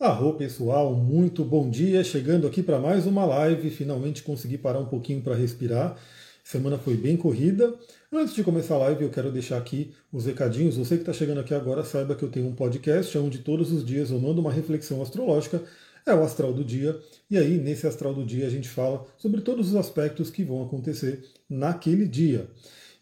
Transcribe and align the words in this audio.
Arro 0.00 0.32
pessoal, 0.32 0.94
muito 0.94 1.44
bom 1.44 1.68
dia. 1.68 2.02
Chegando 2.02 2.46
aqui 2.46 2.62
para 2.62 2.78
mais 2.78 3.06
uma 3.06 3.26
live. 3.26 3.68
Finalmente 3.68 4.22
consegui 4.22 4.56
parar 4.56 4.78
um 4.78 4.86
pouquinho 4.86 5.20
para 5.20 5.34
respirar. 5.34 5.94
Semana 6.42 6.78
foi 6.78 6.96
bem 6.96 7.18
corrida. 7.18 7.74
Antes 8.10 8.34
de 8.34 8.42
começar 8.42 8.76
a 8.76 8.78
live, 8.78 9.04
eu 9.04 9.10
quero 9.10 9.30
deixar 9.30 9.58
aqui 9.58 9.92
os 10.10 10.24
recadinhos. 10.24 10.78
Você 10.78 10.94
que 10.94 11.02
está 11.02 11.12
chegando 11.12 11.40
aqui 11.40 11.52
agora, 11.52 11.84
saiba 11.84 12.14
que 12.14 12.22
eu 12.22 12.30
tenho 12.30 12.46
um 12.46 12.54
podcast 12.54 13.18
onde 13.18 13.40
todos 13.40 13.70
os 13.70 13.84
dias 13.84 14.10
eu 14.10 14.18
mando 14.18 14.40
uma 14.40 14.50
reflexão 14.50 15.02
astrológica. 15.02 15.62
É 16.06 16.14
o 16.14 16.22
Astral 16.22 16.54
do 16.54 16.64
Dia. 16.64 16.98
E 17.30 17.36
aí, 17.36 17.58
nesse 17.58 17.86
Astral 17.86 18.14
do 18.14 18.24
Dia, 18.24 18.46
a 18.46 18.50
gente 18.50 18.70
fala 18.70 19.04
sobre 19.18 19.42
todos 19.42 19.68
os 19.68 19.76
aspectos 19.76 20.30
que 20.30 20.42
vão 20.42 20.62
acontecer 20.62 21.22
naquele 21.46 22.08
dia. 22.08 22.48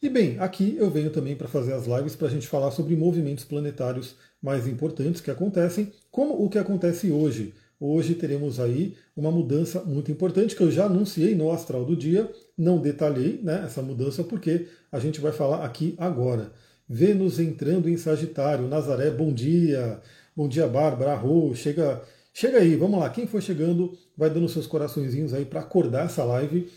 E 0.03 0.09
bem, 0.09 0.37
aqui 0.41 0.77
eu 0.77 0.91
venho 0.91 1.11
também 1.11 1.37
para 1.37 1.47
fazer 1.47 1.75
as 1.75 1.87
lives 1.87 2.17
para 2.17 2.27
a 2.27 2.31
gente 2.31 2.49
falar 2.49 2.73
sobre 2.73 2.97
movimentos 2.97 3.45
planetários 3.45 4.17
mais 4.41 4.67
importantes 4.69 5.21
que 5.21 5.31
acontecem, 5.31 5.93
como 6.11 6.45
o 6.45 6.49
que 6.49 6.59
acontece 6.59 7.11
hoje. 7.11 7.55
Hoje 7.81 8.15
teremos 8.15 8.59
aí 8.59 8.97
uma 9.17 9.31
mudança 9.31 9.83
muito 9.85 10.11
importante 10.11 10.57
que 10.57 10.63
eu 10.63 10.71
já 10.71 10.87
anunciei 10.87 11.35
no 11.35 11.51
Astral 11.53 11.85
do 11.85 11.97
Dia, 11.97 12.29
não 12.57 12.79
detalhei 12.79 13.41
né, 13.43 13.63
essa 13.65 13.81
mudança 13.81 14.25
porque 14.25 14.67
a 14.91 14.99
gente 14.99 15.21
vai 15.21 15.31
falar 15.31 15.65
aqui 15.65 15.95
agora. 15.97 16.53
Vênus 16.89 17.39
entrando 17.39 17.89
em 17.89 17.97
Sagitário, 17.97 18.67
Nazaré, 18.67 19.11
bom 19.11 19.33
dia. 19.33 20.01
Bom 20.35 20.49
dia, 20.49 20.67
Bárbara, 20.67 21.15
Rô, 21.15 21.55
chega, 21.55 22.03
chega 22.33 22.59
aí, 22.59 22.75
vamos 22.77 22.99
lá. 22.99 23.11
Quem 23.11 23.27
for 23.27 23.43
chegando, 23.43 23.97
vai 24.17 24.31
dando 24.31 24.49
seus 24.49 24.67
coraçõezinhos 24.67 25.35
aí 25.35 25.45
para 25.45 25.61
acordar 25.61 26.07
essa 26.07 26.25
live. 26.25 26.69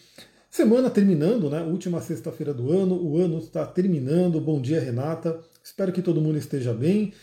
Semana 0.49 0.89
terminando, 0.89 1.49
né? 1.49 1.61
Última 1.61 2.01
sexta-feira 2.01 2.53
do 2.53 2.71
ano, 2.71 3.01
o 3.01 3.17
ano 3.17 3.37
está 3.39 3.65
terminando. 3.65 4.41
Bom 4.41 4.59
dia, 4.59 4.81
Renata. 4.81 5.39
Espero 5.63 5.93
que 5.93 6.01
todo 6.01 6.19
mundo 6.19 6.37
esteja 6.37 6.73
bem. 6.73 7.13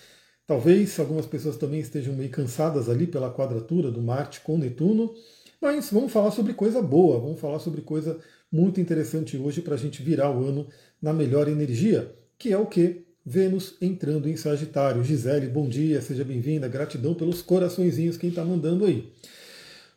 Talvez 0.49 0.99
algumas 0.99 1.27
pessoas 1.27 1.59
também 1.59 1.79
estejam 1.79 2.15
meio 2.15 2.31
cansadas 2.31 2.89
ali 2.89 3.07
pela 3.07 3.31
quadratura 3.31 3.91
do 3.91 4.01
Marte 4.01 4.41
com 4.41 4.57
Netuno, 4.57 5.15
mas 5.61 5.91
vamos 5.91 6.11
falar 6.11 6.31
sobre 6.31 6.55
coisa 6.55 6.81
boa, 6.81 7.21
vamos 7.21 7.39
falar 7.39 7.59
sobre 7.59 7.83
coisa 7.83 8.19
muito 8.51 8.81
interessante 8.81 9.37
hoje 9.37 9.61
para 9.61 9.75
a 9.75 9.77
gente 9.77 10.03
virar 10.03 10.31
o 10.31 10.47
ano 10.47 10.67
na 11.03 11.13
melhor 11.13 11.49
energia, 11.49 12.11
que 12.39 12.51
é 12.51 12.57
o 12.57 12.65
que? 12.65 13.05
Vênus 13.27 13.77
entrando 13.79 14.27
em 14.27 14.39
Sagitário. 14.39 15.05
Gisele, 15.05 15.49
bom 15.49 15.69
dia, 15.69 16.01
seja 16.01 16.25
bem-vinda, 16.25 16.67
gratidão 16.67 17.13
pelos 17.13 17.43
coraçõezinhos 17.43 18.17
quem 18.17 18.31
está 18.31 18.43
mandando 18.43 18.87
aí. 18.87 19.13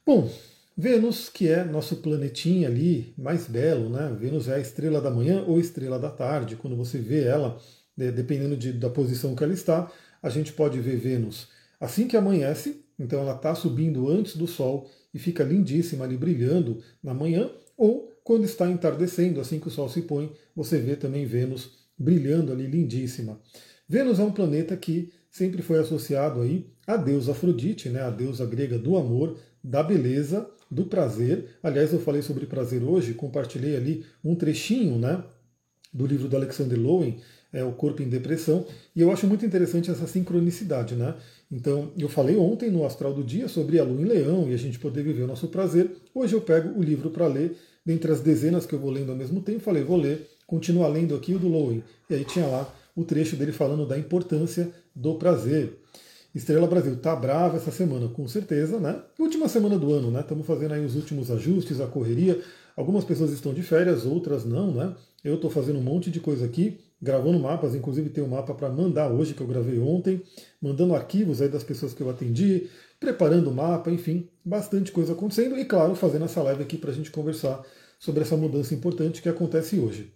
Bom, 0.06 0.30
Vênus, 0.76 1.30
que 1.30 1.48
é 1.48 1.64
nosso 1.64 1.96
planetinha 1.96 2.68
ali 2.68 3.14
mais 3.18 3.48
belo, 3.48 3.90
né? 3.90 4.14
Vênus 4.20 4.50
é 4.50 4.56
a 4.56 4.60
estrela 4.60 5.00
da 5.00 5.10
manhã 5.10 5.46
ou 5.48 5.62
estrela 5.62 5.98
da 5.98 6.10
tarde, 6.10 6.58
quando 6.58 6.76
você 6.76 6.98
vê 6.98 7.24
ela, 7.24 7.58
né, 7.96 8.12
dependendo 8.12 8.58
de, 8.58 8.74
da 8.74 8.90
posição 8.90 9.34
que 9.34 9.46
ela 9.46 9.54
está, 9.54 9.90
a 10.22 10.30
gente 10.30 10.54
pode 10.54 10.80
ver 10.80 10.98
Vênus 10.98 11.48
assim 11.82 12.08
que 12.08 12.16
amanhece, 12.16 12.86
então 13.00 13.22
ela 13.22 13.36
está 13.36 13.56
subindo 13.56 14.08
antes 14.08 14.38
do 14.38 14.46
Sol 14.46 14.88
e 15.12 15.18
fica 15.18 15.44
lindíssima 15.44 16.06
ali 16.06 16.16
brilhando 16.16 16.78
na 17.04 17.12
manhã, 17.12 17.50
ou 17.76 18.14
quando 18.24 18.46
está 18.46 18.70
entardecendo, 18.70 19.42
assim 19.42 19.60
que 19.60 19.68
o 19.68 19.72
Sol 19.72 19.90
se 19.90 20.04
põe, 20.04 20.32
você 20.56 20.78
vê 20.78 20.96
também 20.96 21.26
Vênus 21.26 21.72
brilhando 21.98 22.52
ali 22.52 22.68
lindíssima. 22.68 23.42
Vênus 23.90 24.20
é 24.20 24.24
um 24.24 24.32
planeta 24.32 24.78
que 24.78 25.12
sempre 25.32 25.64
foi 25.64 25.80
associado 25.80 26.42
aí 26.42 26.70
à 26.86 26.96
deusa 26.96 27.32
Afrodite, 27.32 27.90
né, 27.90 28.04
a 28.04 28.12
deusa 28.12 28.46
grega 28.46 28.78
do 28.78 28.96
amor, 28.96 29.40
da 29.64 29.82
beleza, 29.82 30.48
do 30.70 30.86
prazer. 30.86 31.58
Aliás, 31.64 31.92
eu 31.92 32.00
falei 32.00 32.22
sobre 32.22 32.46
prazer 32.46 32.84
hoje, 32.84 33.16
compartilhei 33.16 33.76
ali 33.76 34.06
um 34.24 34.36
trechinho, 34.36 35.00
né, 35.00 35.24
do 35.92 36.06
livro 36.06 36.30
do 36.30 36.38
Alexander 36.38 36.80
Lowen, 36.80 37.20
é, 37.54 37.64
o 37.64 37.72
corpo 37.72 38.02
em 38.02 38.10
depressão. 38.10 38.66
E 38.96 39.02
eu 39.02 39.12
acho 39.12 39.28
muito 39.28 39.46
interessante 39.46 39.92
essa 39.92 40.08
sincronicidade, 40.08 40.96
né? 40.96 41.16
Então, 41.52 41.92
eu 41.98 42.08
falei 42.08 42.38
ontem 42.38 42.70
no 42.70 42.86
Astral 42.86 43.14
do 43.14 43.24
Dia 43.24 43.48
sobre 43.48 43.80
a 43.80 43.84
Lua 43.84 44.02
em 44.02 44.06
Leão 44.06 44.50
e 44.50 44.54
a 44.54 44.58
gente 44.58 44.80
poder 44.80 45.04
viver 45.04 45.24
o 45.24 45.28
nosso 45.28 45.48
prazer. 45.50 45.92
Hoje 46.16 46.34
eu 46.34 46.42
pego 46.42 46.80
o 46.80 46.82
livro 46.82 47.10
para 47.10 47.28
ler, 47.28 47.58
dentre 47.86 48.12
as 48.12 48.22
dezenas 48.22 48.66
que 48.66 48.74
eu 48.74 48.80
vou 48.80 48.90
lendo 48.90 49.12
ao 49.12 49.18
mesmo 49.18 49.42
tempo, 49.42 49.60
falei, 49.60 49.84
vou 49.84 49.98
ler, 49.98 50.30
continuar 50.48 50.88
lendo 50.88 51.14
aqui 51.14 51.34
o 51.34 51.40
do 51.40 51.50
Lowen. 51.50 51.84
E 52.10 52.16
aí 52.16 52.24
tinha 52.24 52.46
lá 52.46 52.74
o 52.96 53.04
trecho 53.04 53.36
dele 53.36 53.52
falando 53.52 53.86
da 53.86 53.98
importância 53.98 54.72
do 54.96 55.16
prazer. 55.16 55.78
Estrela 56.34 56.68
Brasil 56.68 56.96
tá 56.96 57.14
brava 57.14 57.58
essa 57.58 57.72
semana, 57.72 58.08
com 58.08 58.26
certeza, 58.26 58.80
né? 58.80 59.02
Última 59.20 59.50
semana 59.50 59.78
do 59.78 59.92
ano, 59.92 60.10
né? 60.10 60.22
Estamos 60.22 60.48
fazendo 60.48 60.74
aí 60.74 60.86
os 60.86 60.96
últimos 60.96 61.30
ajustes, 61.30 61.82
a 61.82 61.88
correria. 61.88 62.40
Algumas 62.78 63.04
pessoas 63.04 63.32
estão 63.32 63.54
de 63.54 63.62
férias, 63.62 64.06
outras 64.06 64.46
não, 64.46 64.72
né? 64.72 64.96
Eu 65.26 65.36
estou 65.36 65.50
fazendo 65.50 65.80
um 65.80 65.84
monte 65.84 66.10
de 66.10 66.22
coisa 66.22 66.46
aqui 66.46 66.80
gravando 67.02 67.40
mapas, 67.40 67.74
inclusive 67.74 68.10
tem 68.10 68.24
um 68.24 68.28
mapa 68.28 68.54
para 68.54 68.70
mandar 68.70 69.12
hoje 69.12 69.34
que 69.34 69.42
eu 69.42 69.48
gravei 69.48 69.80
ontem, 69.80 70.22
mandando 70.62 70.94
arquivos 70.94 71.42
aí 71.42 71.50
das 71.50 71.64
pessoas 71.64 71.94
que 71.94 72.02
eu 72.02 72.10
atendi, 72.10 72.70
preparando 73.00 73.50
o 73.50 73.54
mapa, 73.54 73.90
enfim, 73.90 74.30
bastante 74.46 74.92
coisa 74.92 75.14
acontecendo 75.14 75.58
e 75.58 75.66
claro, 75.66 75.96
fazendo 75.96 76.26
essa 76.26 76.44
live 76.44 76.62
aqui 76.62 76.78
para 76.78 76.92
a 76.92 76.94
gente 76.94 77.10
conversar 77.10 77.64
sobre 78.00 78.22
essa 78.22 78.38
mudança 78.38 78.76
importante 78.76 79.22
que 79.22 79.30
acontece 79.30 79.80
hoje. 79.80 80.14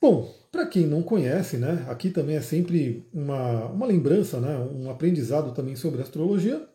Bom, 0.00 0.32
para 0.52 0.66
quem 0.66 0.86
não 0.86 1.02
conhece, 1.02 1.56
né, 1.56 1.84
aqui 1.88 2.10
também 2.10 2.36
é 2.36 2.40
sempre 2.40 3.04
uma, 3.12 3.66
uma 3.66 3.86
lembrança, 3.86 4.38
né, 4.38 4.56
um 4.72 4.88
aprendizado 4.88 5.52
também 5.52 5.74
sobre 5.74 6.02
astrologia. 6.02 6.68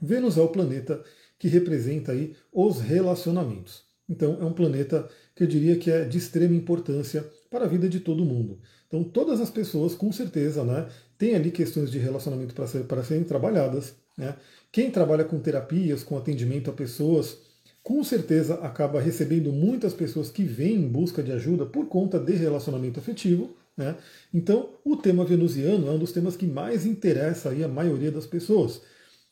Vênus 0.00 0.36
é 0.36 0.42
o 0.42 0.48
planeta 0.48 1.02
que 1.38 1.48
representa 1.48 2.12
aí 2.12 2.34
os 2.52 2.80
relacionamentos. 2.80 3.84
Então 4.08 4.36
é 4.40 4.44
um 4.44 4.52
planeta 4.52 5.08
que 5.34 5.44
eu 5.44 5.46
diria 5.46 5.76
que 5.76 5.90
é 5.90 6.04
de 6.04 6.18
extrema 6.18 6.54
importância 6.54 7.24
para 7.50 7.64
a 7.64 7.68
vida 7.68 7.88
de 7.88 7.98
todo 7.98 8.24
mundo. 8.24 8.60
Então, 8.86 9.02
todas 9.02 9.40
as 9.40 9.50
pessoas, 9.50 9.94
com 9.94 10.12
certeza, 10.12 10.64
né, 10.64 10.88
têm 11.18 11.34
ali 11.34 11.50
questões 11.50 11.90
de 11.90 11.98
relacionamento 11.98 12.54
para, 12.54 12.66
ser, 12.66 12.84
para 12.84 13.02
serem 13.02 13.24
trabalhadas. 13.24 13.94
Né? 14.16 14.36
Quem 14.70 14.90
trabalha 14.90 15.24
com 15.24 15.38
terapias, 15.40 16.04
com 16.04 16.16
atendimento 16.16 16.70
a 16.70 16.72
pessoas, 16.72 17.38
com 17.82 18.04
certeza 18.04 18.54
acaba 18.56 19.00
recebendo 19.00 19.52
muitas 19.52 19.92
pessoas 19.92 20.30
que 20.30 20.44
vêm 20.44 20.76
em 20.76 20.88
busca 20.88 21.22
de 21.22 21.32
ajuda 21.32 21.66
por 21.66 21.86
conta 21.86 22.18
de 22.18 22.32
relacionamento 22.32 23.00
afetivo. 23.00 23.50
Né? 23.76 23.96
Então, 24.32 24.70
o 24.84 24.96
tema 24.96 25.24
venusiano 25.24 25.88
é 25.88 25.90
um 25.90 25.98
dos 25.98 26.12
temas 26.12 26.36
que 26.36 26.46
mais 26.46 26.86
interessa 26.86 27.50
aí 27.50 27.64
a 27.64 27.68
maioria 27.68 28.12
das 28.12 28.26
pessoas. 28.26 28.80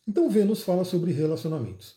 Então, 0.06 0.28
Vênus 0.28 0.62
fala 0.62 0.84
sobre 0.84 1.12
relacionamentos. 1.12 1.96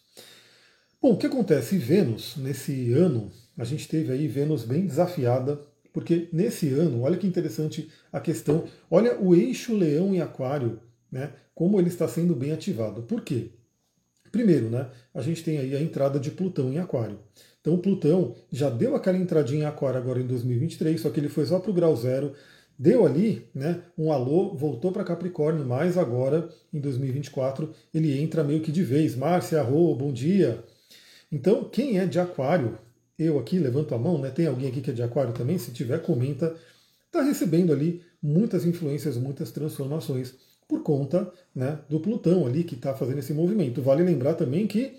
Bom, 1.01 1.13
o 1.13 1.17
que 1.17 1.25
acontece? 1.25 1.77
Vênus, 1.77 2.35
nesse 2.37 2.91
ano, 2.93 3.31
a 3.57 3.63
gente 3.63 3.87
teve 3.87 4.11
aí 4.11 4.27
Vênus 4.27 4.63
bem 4.63 4.85
desafiada 4.85 5.59
porque 5.93 6.29
nesse 6.31 6.69
ano, 6.69 7.01
olha 7.01 7.17
que 7.17 7.27
interessante 7.27 7.89
a 8.11 8.19
questão, 8.19 8.65
olha 8.89 9.19
o 9.19 9.35
eixo 9.35 9.75
leão 9.75 10.13
e 10.15 10.21
aquário, 10.21 10.79
né, 11.11 11.31
como 11.53 11.79
ele 11.79 11.89
está 11.89 12.07
sendo 12.07 12.35
bem 12.35 12.51
ativado. 12.51 13.03
Por 13.03 13.21
quê? 13.21 13.49
Primeiro, 14.31 14.69
né, 14.69 14.89
a 15.13 15.21
gente 15.21 15.43
tem 15.43 15.57
aí 15.57 15.75
a 15.75 15.81
entrada 15.81 16.19
de 16.19 16.31
Plutão 16.31 16.71
em 16.71 16.79
aquário. 16.79 17.19
Então 17.59 17.77
Plutão 17.77 18.35
já 18.51 18.69
deu 18.69 18.95
aquela 18.95 19.17
entradinha 19.17 19.63
em 19.63 19.65
aquário 19.65 19.99
agora 19.99 20.21
em 20.21 20.25
2023, 20.25 20.99
só 20.99 21.09
que 21.09 21.19
ele 21.19 21.29
foi 21.29 21.45
só 21.45 21.59
para 21.59 21.69
o 21.69 21.73
grau 21.73 21.95
zero, 21.95 22.33
deu 22.81 23.05
ali 23.05 23.47
né, 23.53 23.83
um 23.97 24.11
alô, 24.11 24.55
voltou 24.55 24.91
para 24.91 25.03
Capricórnio, 25.03 25.63
mas 25.65 25.97
agora, 25.97 26.49
em 26.73 26.79
2024, 26.79 27.69
ele 27.93 28.19
entra 28.19 28.43
meio 28.43 28.61
que 28.61 28.71
de 28.71 28.83
vez. 28.83 29.15
Márcia, 29.15 29.59
arro, 29.59 29.93
bom 29.93 30.11
dia. 30.11 30.63
Então, 31.31 31.63
quem 31.65 31.99
é 31.99 32.05
de 32.07 32.19
aquário 32.19 32.79
eu 33.17 33.39
aqui 33.39 33.59
levanto 33.59 33.93
a 33.93 33.97
mão, 33.97 34.17
né? 34.17 34.29
Tem 34.29 34.47
alguém 34.47 34.69
aqui 34.69 34.81
que 34.81 34.91
é 34.91 34.93
de 34.93 35.03
aquário 35.03 35.33
também? 35.33 35.57
Se 35.57 35.71
tiver, 35.71 36.01
comenta. 36.01 36.55
Está 37.07 37.21
recebendo 37.21 37.73
ali 37.73 38.01
muitas 38.21 38.65
influências, 38.65 39.17
muitas 39.17 39.51
transformações 39.51 40.35
por 40.67 40.81
conta 40.83 41.29
né, 41.53 41.79
do 41.89 41.99
Plutão 41.99 42.47
ali 42.47 42.63
que 42.63 42.75
está 42.75 42.93
fazendo 42.93 43.19
esse 43.19 43.33
movimento. 43.33 43.81
Vale 43.81 44.03
lembrar 44.03 44.35
também 44.35 44.65
que 44.65 44.97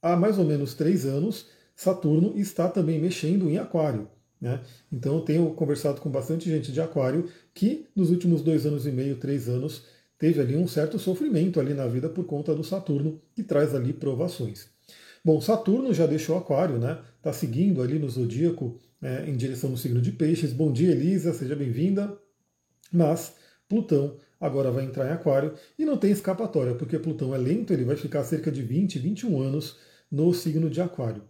há 0.00 0.16
mais 0.16 0.38
ou 0.38 0.44
menos 0.44 0.72
três 0.72 1.04
anos 1.04 1.48
Saturno 1.76 2.32
está 2.38 2.68
também 2.68 2.98
mexendo 2.98 3.50
em 3.50 3.58
Aquário. 3.58 4.08
Né? 4.40 4.60
Então 4.90 5.16
eu 5.16 5.20
tenho 5.20 5.50
conversado 5.54 6.00
com 6.00 6.10
bastante 6.10 6.48
gente 6.48 6.72
de 6.72 6.80
Aquário 6.80 7.28
que 7.52 7.86
nos 7.94 8.10
últimos 8.10 8.42
dois 8.42 8.64
anos 8.64 8.86
e 8.86 8.90
meio, 8.90 9.16
três 9.16 9.48
anos, 9.48 9.84
teve 10.18 10.40
ali 10.40 10.56
um 10.56 10.66
certo 10.66 10.98
sofrimento 10.98 11.60
ali 11.60 11.74
na 11.74 11.86
vida 11.86 12.08
por 12.08 12.24
conta 12.24 12.54
do 12.54 12.64
Saturno 12.64 13.20
que 13.34 13.42
traz 13.42 13.74
ali 13.74 13.92
provações. 13.92 14.71
Bom, 15.24 15.40
Saturno 15.40 15.94
já 15.94 16.04
deixou 16.04 16.36
Aquário, 16.36 16.78
né? 16.78 16.98
Está 17.18 17.32
seguindo 17.32 17.80
ali 17.80 17.96
no 17.96 18.10
zodíaco 18.10 18.80
é, 19.00 19.24
em 19.28 19.36
direção 19.36 19.70
no 19.70 19.76
signo 19.76 20.00
de 20.00 20.10
Peixes. 20.10 20.52
Bom 20.52 20.72
dia, 20.72 20.90
Elisa, 20.90 21.32
seja 21.32 21.54
bem-vinda. 21.54 22.18
Mas 22.92 23.36
Plutão 23.68 24.16
agora 24.40 24.72
vai 24.72 24.84
entrar 24.84 25.08
em 25.08 25.12
Aquário 25.12 25.54
e 25.78 25.84
não 25.84 25.96
tem 25.96 26.10
escapatória, 26.10 26.74
porque 26.74 26.98
Plutão 26.98 27.32
é 27.32 27.38
lento, 27.38 27.72
ele 27.72 27.84
vai 27.84 27.94
ficar 27.94 28.24
cerca 28.24 28.50
de 28.50 28.62
20, 28.62 28.98
21 28.98 29.40
anos 29.40 29.76
no 30.10 30.34
signo 30.34 30.68
de 30.68 30.80
Aquário. 30.80 31.22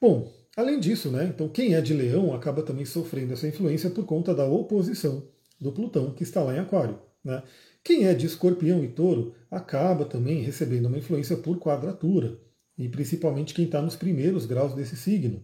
Bom, 0.00 0.32
além 0.56 0.80
disso, 0.80 1.08
né? 1.08 1.30
Então 1.32 1.48
quem 1.48 1.74
é 1.76 1.80
de 1.80 1.94
Leão 1.94 2.34
acaba 2.34 2.62
também 2.62 2.84
sofrendo 2.84 3.32
essa 3.32 3.46
influência 3.46 3.90
por 3.90 4.04
conta 4.06 4.34
da 4.34 4.44
oposição 4.44 5.22
do 5.60 5.70
Plutão 5.70 6.12
que 6.12 6.24
está 6.24 6.42
lá 6.42 6.56
em 6.56 6.58
Aquário, 6.58 6.98
né? 7.24 7.44
Quem 7.84 8.08
é 8.08 8.12
de 8.12 8.26
Escorpião 8.26 8.82
e 8.82 8.88
Touro 8.88 9.34
acaba 9.48 10.04
também 10.04 10.42
recebendo 10.42 10.86
uma 10.86 10.98
influência 10.98 11.36
por 11.36 11.60
quadratura 11.60 12.36
e 12.80 12.88
principalmente 12.88 13.52
quem 13.52 13.66
está 13.66 13.82
nos 13.82 13.94
primeiros 13.94 14.46
graus 14.46 14.74
desse 14.74 14.96
signo. 14.96 15.42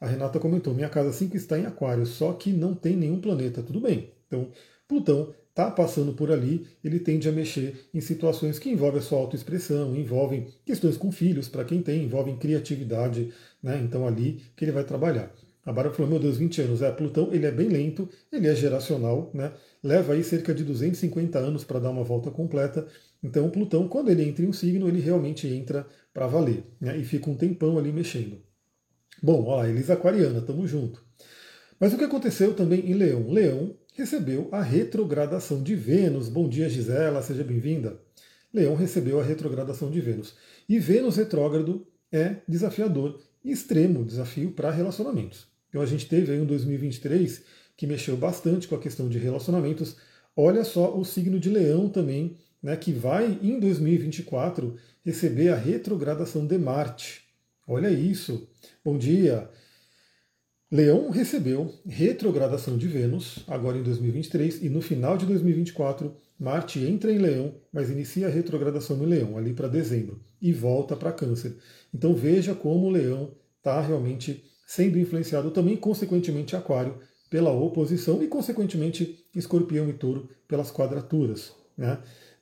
A 0.00 0.06
Renata 0.06 0.38
comentou: 0.38 0.72
minha 0.72 0.88
casa 0.88 1.12
5 1.12 1.36
está 1.36 1.58
em 1.58 1.66
Aquário, 1.66 2.06
só 2.06 2.32
que 2.32 2.52
não 2.52 2.74
tem 2.74 2.96
nenhum 2.96 3.20
planeta. 3.20 3.62
Tudo 3.62 3.80
bem. 3.80 4.12
Então, 4.26 4.50
Plutão 4.86 5.34
está 5.50 5.70
passando 5.70 6.12
por 6.12 6.30
ali, 6.30 6.66
ele 6.84 7.00
tende 7.00 7.28
a 7.28 7.32
mexer 7.32 7.88
em 7.92 8.00
situações 8.00 8.60
que 8.60 8.70
envolvem 8.70 9.00
a 9.00 9.02
sua 9.02 9.18
autoexpressão, 9.18 9.96
envolvem 9.96 10.46
questões 10.64 10.96
com 10.96 11.10
filhos, 11.10 11.48
para 11.48 11.64
quem 11.64 11.82
tem, 11.82 12.04
envolvem 12.04 12.36
criatividade, 12.36 13.32
né? 13.60 13.80
Então 13.82 14.06
ali 14.06 14.40
que 14.54 14.64
ele 14.64 14.72
vai 14.72 14.84
trabalhar. 14.84 15.34
A 15.66 15.72
Bárbara 15.72 15.94
falou, 15.94 16.12
meu 16.12 16.20
Deus, 16.20 16.38
20 16.38 16.62
anos. 16.62 16.80
É, 16.80 16.90
Plutão, 16.90 17.28
ele 17.30 17.44
é 17.44 17.50
bem 17.50 17.68
lento, 17.68 18.08
ele 18.32 18.46
é 18.46 18.54
geracional, 18.54 19.30
né? 19.34 19.52
Leva 19.82 20.14
aí 20.14 20.24
cerca 20.24 20.54
de 20.54 20.64
250 20.64 21.38
anos 21.38 21.62
para 21.62 21.78
dar 21.78 21.90
uma 21.90 22.02
volta 22.02 22.30
completa. 22.30 22.86
Então, 23.22 23.50
Plutão, 23.50 23.88
quando 23.88 24.10
ele 24.10 24.22
entra 24.22 24.44
em 24.44 24.48
um 24.48 24.52
signo, 24.52 24.88
ele 24.88 25.00
realmente 25.00 25.46
entra 25.48 25.86
para 26.14 26.26
valer, 26.26 26.64
né? 26.80 26.96
E 26.96 27.04
fica 27.04 27.28
um 27.30 27.36
tempão 27.36 27.78
ali 27.78 27.92
mexendo. 27.92 28.40
Bom, 29.22 29.44
olha 29.46 29.68
Elisa 29.68 29.94
Aquariana, 29.94 30.40
tamo 30.40 30.66
junto. 30.66 31.04
Mas 31.80 31.92
o 31.92 31.98
que 31.98 32.04
aconteceu 32.04 32.54
também 32.54 32.88
em 32.90 32.94
Leão? 32.94 33.28
Leão 33.30 33.76
recebeu 33.94 34.48
a 34.52 34.62
retrogradação 34.62 35.62
de 35.62 35.74
Vênus. 35.74 36.28
Bom 36.28 36.48
dia, 36.48 36.68
Gisela, 36.68 37.22
seja 37.22 37.42
bem-vinda. 37.42 38.00
Leão 38.52 38.74
recebeu 38.74 39.20
a 39.20 39.24
retrogradação 39.24 39.90
de 39.90 40.00
Vênus. 40.00 40.34
E 40.68 40.78
Vênus 40.78 41.16
retrógrado 41.16 41.86
é 42.12 42.36
desafiador, 42.48 43.20
extremo 43.44 44.04
desafio 44.04 44.52
para 44.52 44.70
relacionamentos. 44.70 45.48
Então 45.68 45.82
a 45.82 45.86
gente 45.86 46.08
teve 46.08 46.32
aí 46.32 46.40
um 46.40 46.46
2023 46.46 47.42
que 47.76 47.86
mexeu 47.86 48.16
bastante 48.16 48.66
com 48.66 48.74
a 48.74 48.80
questão 48.80 49.08
de 49.08 49.18
relacionamentos. 49.18 49.96
Olha 50.34 50.64
só 50.64 50.96
o 50.96 51.04
signo 51.04 51.38
de 51.38 51.50
Leão 51.50 51.88
também, 51.88 52.36
né, 52.62 52.76
que 52.76 52.92
vai 52.92 53.38
em 53.42 53.58
2024 53.58 54.76
receber 55.04 55.50
a 55.50 55.56
retrogradação 55.56 56.46
de 56.46 56.58
Marte. 56.58 57.22
Olha 57.66 57.90
isso. 57.90 58.48
Bom 58.84 58.96
dia. 58.96 59.48
Leão 60.70 61.10
recebeu 61.10 61.72
retrogradação 61.86 62.76
de 62.76 62.86
Vênus, 62.86 63.42
agora 63.46 63.78
em 63.78 63.82
2023, 63.82 64.62
e 64.62 64.68
no 64.68 64.82
final 64.82 65.16
de 65.16 65.24
2024, 65.24 66.14
Marte 66.38 66.78
entra 66.80 67.10
em 67.10 67.18
Leão, 67.18 67.54
mas 67.72 67.90
inicia 67.90 68.26
a 68.26 68.30
retrogradação 68.30 68.96
no 68.96 69.06
Leão, 69.06 69.38
ali 69.38 69.54
para 69.54 69.66
dezembro, 69.66 70.20
e 70.40 70.52
volta 70.52 70.94
para 70.94 71.12
Câncer. 71.12 71.56
Então 71.92 72.14
veja 72.14 72.54
como 72.54 72.86
o 72.86 72.90
Leão 72.90 73.34
está 73.56 73.80
realmente 73.80 74.44
sendo 74.66 74.98
influenciado 74.98 75.50
também, 75.50 75.76
consequentemente, 75.76 76.54
Aquário 76.54 76.98
pela 77.30 77.50
oposição 77.50 78.22
e, 78.22 78.26
consequentemente, 78.26 79.24
Escorpião 79.34 79.88
e 79.88 79.92
Touro 79.94 80.28
pelas 80.46 80.70
quadraturas. 80.70 81.52
Né? 81.76 81.98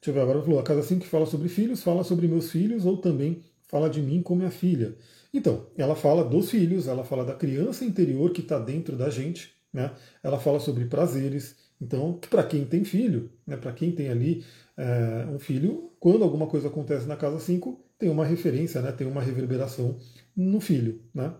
Deixa 0.06 0.20
eu 0.20 0.24
ver 0.24 0.30
agora, 0.30 0.44
falou, 0.44 0.60
a 0.60 0.62
casa 0.62 0.84
5 0.84 1.00
que 1.00 1.08
fala 1.08 1.26
sobre 1.26 1.48
filhos, 1.48 1.82
fala 1.82 2.04
sobre 2.04 2.28
meus 2.28 2.48
filhos, 2.48 2.86
ou 2.86 2.96
também 2.98 3.42
fala 3.66 3.90
de 3.90 4.00
mim 4.00 4.22
como 4.22 4.38
minha 4.38 4.52
filha. 4.52 4.94
Então, 5.34 5.66
ela 5.76 5.96
fala 5.96 6.24
dos 6.24 6.48
filhos, 6.48 6.86
ela 6.86 7.02
fala 7.02 7.24
da 7.24 7.34
criança 7.34 7.84
interior 7.84 8.30
que 8.30 8.40
está 8.40 8.56
dentro 8.56 8.96
da 8.96 9.10
gente, 9.10 9.56
né? 9.72 9.90
ela 10.22 10.38
fala 10.38 10.60
sobre 10.60 10.84
prazeres. 10.84 11.56
Então, 11.80 12.20
para 12.30 12.44
quem 12.44 12.64
tem 12.64 12.84
filho, 12.84 13.32
né? 13.44 13.56
para 13.56 13.72
quem 13.72 13.90
tem 13.90 14.08
ali 14.08 14.44
é, 14.76 15.26
um 15.28 15.40
filho, 15.40 15.90
quando 15.98 16.22
alguma 16.22 16.46
coisa 16.46 16.68
acontece 16.68 17.08
na 17.08 17.16
casa 17.16 17.40
5, 17.40 17.84
tem 17.98 18.08
uma 18.08 18.24
referência, 18.24 18.80
né? 18.80 18.92
tem 18.92 19.08
uma 19.08 19.20
reverberação 19.20 19.96
no 20.36 20.60
filho. 20.60 21.00
Né? 21.12 21.34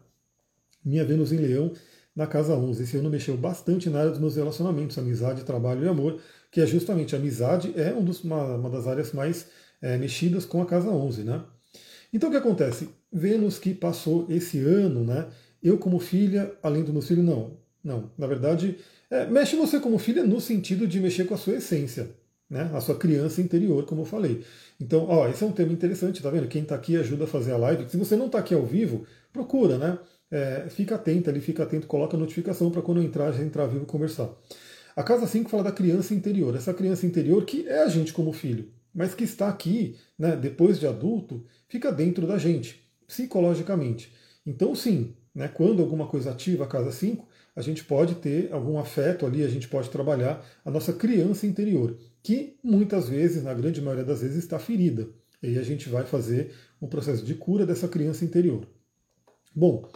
Minha 0.85 1.05
Vênus 1.05 1.31
em 1.31 1.37
Leão 1.37 1.73
na 2.17 2.27
casa 2.27 2.57
11. 2.57 2.83
Esse 2.83 2.97
ano 2.97 3.11
mexeu 3.11 3.37
bastante 3.37 3.91
na 3.91 4.01
área 4.01 4.11
dos 4.11 4.19
meus 4.19 4.35
relacionamentos, 4.35 4.99
amizade, 4.99 5.45
trabalho 5.45 5.85
e 5.85 5.89
amor, 5.89 6.19
que 6.57 6.61
é 6.63 6.67
justamente 6.67 7.15
a 7.15 7.19
amizade 7.19 7.75
é 7.77 7.93
um 7.93 8.03
dos, 8.03 8.25
uma, 8.25 8.55
uma 8.55 8.71
das 8.71 8.87
áreas 8.87 9.13
mais 9.13 9.47
é, 9.83 9.99
mexidas 9.99 10.47
com 10.47 10.63
a 10.63 10.65
casa 10.65 10.89
11. 10.89 11.23
Né? 11.23 11.43
Então 12.11 12.31
o 12.31 12.33
que 12.33 12.39
acontece? 12.39 12.89
Vênus 13.13 13.59
que 13.59 13.75
passou 13.75 14.25
esse 14.31 14.61
ano, 14.61 15.05
né? 15.05 15.27
Eu 15.63 15.77
como 15.77 15.99
filha, 15.99 16.51
além 16.63 16.83
do 16.83 16.95
meu 16.95 17.03
filho, 17.03 17.23
não. 17.23 17.59
Não, 17.85 18.11
na 18.17 18.27
verdade, 18.27 18.79
é, 19.11 19.27
mexe 19.27 19.55
você 19.55 19.79
como 19.79 19.99
filha 19.99 20.25
no 20.25 20.41
sentido 20.41 20.87
de 20.87 20.99
mexer 20.99 21.27
com 21.27 21.35
a 21.35 21.37
sua 21.37 21.57
essência, 21.57 22.09
né? 22.49 22.71
A 22.73 22.81
sua 22.81 22.97
criança 22.97 23.43
interior, 23.43 23.85
como 23.85 24.01
eu 24.01 24.07
falei. 24.07 24.43
Então, 24.81 25.05
ó, 25.11 25.29
esse 25.29 25.45
é 25.45 25.47
um 25.47 25.53
tema 25.53 25.75
interessante, 25.75 26.23
tá 26.23 26.31
vendo? 26.31 26.49
Quem 26.49 26.63
está 26.63 26.75
aqui 26.75 26.97
ajuda 26.97 27.25
a 27.25 27.27
fazer 27.27 27.53
a 27.53 27.59
live. 27.59 27.87
Se 27.91 27.99
você 27.99 28.17
não 28.17 28.27
está 28.27 28.39
aqui 28.39 28.55
ao 28.55 28.65
vivo, 28.65 29.05
procura, 29.31 29.77
né? 29.77 29.99
É, 30.31 30.71
fica 30.71 30.95
atento 30.95 31.29
ali, 31.29 31.43
fica 31.43 31.65
atento, 31.65 31.87
coloca 31.87 32.17
a 32.17 32.19
notificação 32.19 32.71
para 32.71 32.81
quando 32.81 33.03
eu 33.03 33.05
entrar, 33.05 33.31
já 33.31 33.43
entrar 33.43 33.67
vivo 33.67 33.83
e 33.83 33.87
conversar. 33.87 34.31
A 34.97 35.03
casa 35.03 35.27
5 35.27 35.51
fala 35.51 35.65
da 35.65 35.73
criança 35.73 36.15
interior, 36.15 36.57
essa 36.57 36.73
criança 36.73 37.05
interior 37.05 37.45
que 37.45 37.69
é 37.69 37.83
a 37.83 37.89
gente 37.89 38.15
como 38.15 38.33
filho, 38.33 38.71
mas 38.95 39.15
que 39.15 39.25
está 39.25 39.47
aqui, 39.47 39.95
né, 40.19 40.35
depois 40.35 40.81
de 40.81 40.87
adulto, 40.87 41.45
fica 41.69 41.93
dentro 41.93 42.27
da 42.27 42.39
gente, 42.39 42.83
psicologicamente. 43.07 44.11
Então, 44.47 44.75
sim, 44.75 45.15
né, 45.35 45.49
quando 45.49 45.83
alguma 45.83 46.07
coisa 46.07 46.31
ativa 46.31 46.65
a 46.65 46.67
casa 46.67 46.91
5, 46.91 47.29
a 47.55 47.61
gente 47.61 47.85
pode 47.85 48.15
ter 48.15 48.51
algum 48.51 48.79
afeto 48.79 49.27
ali, 49.27 49.45
a 49.45 49.49
gente 49.49 49.69
pode 49.69 49.91
trabalhar 49.91 50.43
a 50.65 50.71
nossa 50.71 50.95
criança 50.95 51.47
interior, 51.47 51.95
que 52.23 52.57
muitas 52.65 53.07
vezes, 53.07 53.43
na 53.43 53.53
grande 53.53 53.83
maioria 53.83 54.05
das 54.05 54.23
vezes, 54.23 54.39
está 54.39 54.59
ferida. 54.59 55.11
E 55.43 55.59
a 55.59 55.63
gente 55.63 55.91
vai 55.91 56.07
fazer 56.07 56.55
um 56.81 56.87
processo 56.87 57.23
de 57.23 57.35
cura 57.35 57.67
dessa 57.67 57.87
criança 57.87 58.25
interior. 58.25 58.67
Bom, 59.55 59.87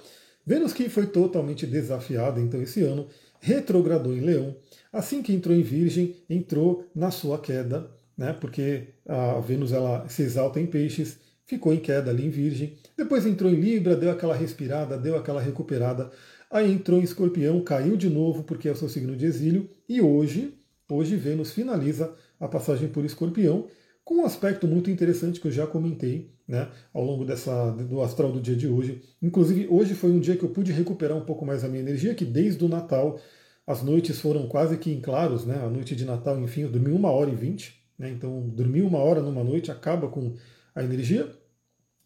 Vênus 0.44 0.72
que 0.72 0.88
foi 0.88 1.06
totalmente 1.06 1.66
desafiada 1.66 2.40
então 2.40 2.60
esse 2.60 2.82
ano, 2.82 3.06
retrogradou 3.40 4.14
em 4.14 4.20
Leão, 4.20 4.54
assim 4.92 5.22
que 5.22 5.32
entrou 5.32 5.56
em 5.56 5.62
Virgem, 5.62 6.16
entrou 6.28 6.86
na 6.94 7.10
sua 7.10 7.38
queda, 7.38 7.90
né? 8.16 8.32
Porque 8.32 8.88
a 9.08 9.40
Vênus 9.40 9.72
ela 9.72 10.08
se 10.08 10.22
exalta 10.22 10.60
em 10.60 10.66
Peixes, 10.66 11.18
ficou 11.46 11.72
em 11.72 11.80
queda 11.80 12.10
ali 12.10 12.26
em 12.26 12.30
Virgem, 12.30 12.76
depois 12.96 13.26
entrou 13.26 13.50
em 13.50 13.58
Libra, 13.58 13.96
deu 13.96 14.10
aquela 14.10 14.34
respirada, 14.34 14.96
deu 14.96 15.16
aquela 15.16 15.40
recuperada, 15.40 16.10
aí 16.50 16.70
entrou 16.70 17.00
em 17.00 17.04
Escorpião, 17.04 17.60
caiu 17.62 17.96
de 17.96 18.08
novo 18.08 18.44
porque 18.44 18.68
é 18.68 18.72
o 18.72 18.76
seu 18.76 18.88
signo 18.88 19.16
de 19.16 19.26
exílio, 19.26 19.68
e 19.88 20.00
hoje, 20.00 20.54
hoje 20.88 21.16
Vênus 21.16 21.52
finaliza 21.52 22.14
a 22.38 22.46
passagem 22.46 22.88
por 22.88 23.04
Escorpião, 23.04 23.66
com 24.04 24.16
um 24.16 24.24
aspecto 24.24 24.66
muito 24.66 24.90
interessante 24.90 25.40
que 25.40 25.48
eu 25.48 25.52
já 25.52 25.66
comentei 25.66 26.30
né, 26.50 26.68
ao 26.92 27.04
longo 27.04 27.24
dessa, 27.24 27.70
do 27.70 28.02
astral 28.02 28.32
do 28.32 28.40
dia 28.40 28.56
de 28.56 28.66
hoje. 28.66 29.00
Inclusive, 29.22 29.68
hoje 29.70 29.94
foi 29.94 30.10
um 30.10 30.18
dia 30.18 30.36
que 30.36 30.42
eu 30.42 30.48
pude 30.48 30.72
recuperar 30.72 31.16
um 31.16 31.24
pouco 31.24 31.46
mais 31.46 31.62
a 31.62 31.68
minha 31.68 31.80
energia, 31.80 32.12
que 32.12 32.24
desde 32.24 32.64
o 32.64 32.68
Natal 32.68 33.20
as 33.64 33.84
noites 33.84 34.20
foram 34.20 34.48
quase 34.48 34.76
que 34.76 34.90
em 34.90 35.00
claros, 35.00 35.46
né, 35.46 35.62
a 35.64 35.70
noite 35.70 35.94
de 35.94 36.04
Natal, 36.04 36.40
enfim, 36.40 36.62
eu 36.62 36.68
dormi 36.68 36.90
uma 36.90 37.08
hora 37.08 37.30
e 37.30 37.36
vinte, 37.36 37.80
né, 37.96 38.10
então 38.10 38.48
dormir 38.48 38.82
uma 38.82 38.98
hora 38.98 39.22
numa 39.22 39.44
noite 39.44 39.70
acaba 39.70 40.08
com 40.08 40.34
a 40.74 40.82
energia. 40.82 41.30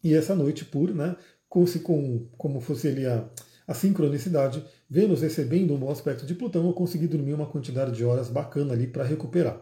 E 0.03 0.13
essa 0.13 0.35
noite, 0.35 0.63
por, 0.63 0.93
né, 0.93 1.15
como, 1.49 1.65
se, 1.65 1.79
com, 1.79 2.27
como 2.37 2.61
fosse 2.61 2.87
ali 2.87 3.07
a, 3.07 3.27
a 3.67 3.73
sincronicidade, 3.73 4.63
Vênus 4.87 5.23
recebendo 5.23 5.73
um 5.73 5.77
bom 5.79 5.89
aspecto 5.89 6.23
de 6.23 6.35
Plutão, 6.35 6.67
eu 6.67 6.73
consegui 6.73 7.07
dormir 7.07 7.33
uma 7.33 7.47
quantidade 7.47 7.93
de 7.93 8.05
horas 8.05 8.29
bacana 8.29 8.73
ali 8.73 8.85
para 8.85 9.03
recuperar. 9.03 9.59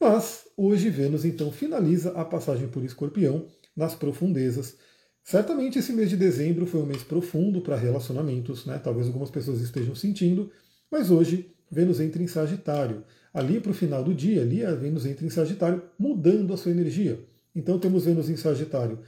Mas 0.00 0.46
hoje 0.56 0.90
Vênus 0.90 1.24
então 1.24 1.52
finaliza 1.52 2.10
a 2.12 2.24
passagem 2.24 2.66
por 2.66 2.82
Escorpião 2.82 3.46
nas 3.76 3.94
profundezas. 3.94 4.76
Certamente 5.22 5.78
esse 5.78 5.92
mês 5.92 6.10
de 6.10 6.16
dezembro 6.16 6.66
foi 6.66 6.80
um 6.80 6.86
mês 6.86 7.02
profundo 7.02 7.60
para 7.60 7.76
relacionamentos, 7.76 8.66
né? 8.66 8.78
Talvez 8.82 9.06
algumas 9.06 9.30
pessoas 9.30 9.60
estejam 9.60 9.94
sentindo, 9.94 10.50
mas 10.90 11.10
hoje 11.10 11.52
Vênus 11.70 12.00
entra 12.00 12.22
em 12.22 12.26
Sagitário. 12.26 13.04
Ali 13.32 13.60
para 13.60 13.70
o 13.70 13.74
final 13.74 14.02
do 14.02 14.12
dia, 14.12 14.42
ali 14.42 14.64
a 14.64 14.74
Vênus 14.74 15.06
entra 15.06 15.24
em 15.24 15.30
Sagitário, 15.30 15.82
mudando 15.98 16.52
a 16.52 16.56
sua 16.56 16.72
energia. 16.72 17.20
Então 17.54 17.78
temos 17.78 18.04
Vênus 18.04 18.28
em 18.28 18.36
Sagitário 18.36 18.98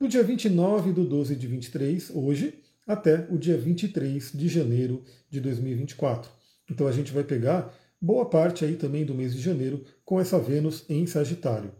no 0.00 0.08
dia 0.08 0.22
29 0.22 0.92
do 0.92 1.04
12 1.04 1.36
de 1.36 1.46
23, 1.46 2.10
hoje, 2.14 2.54
até 2.86 3.26
o 3.30 3.36
dia 3.36 3.58
23 3.58 4.32
de 4.32 4.48
janeiro 4.48 5.04
de 5.28 5.40
2024. 5.40 6.30
Então 6.70 6.86
a 6.86 6.92
gente 6.92 7.12
vai 7.12 7.22
pegar 7.22 7.72
boa 8.00 8.24
parte 8.24 8.64
aí 8.64 8.76
também 8.76 9.04
do 9.04 9.14
mês 9.14 9.34
de 9.34 9.40
janeiro 9.40 9.84
com 10.04 10.18
essa 10.18 10.38
Vênus 10.38 10.84
em 10.88 11.06
Sagitário. 11.06 11.72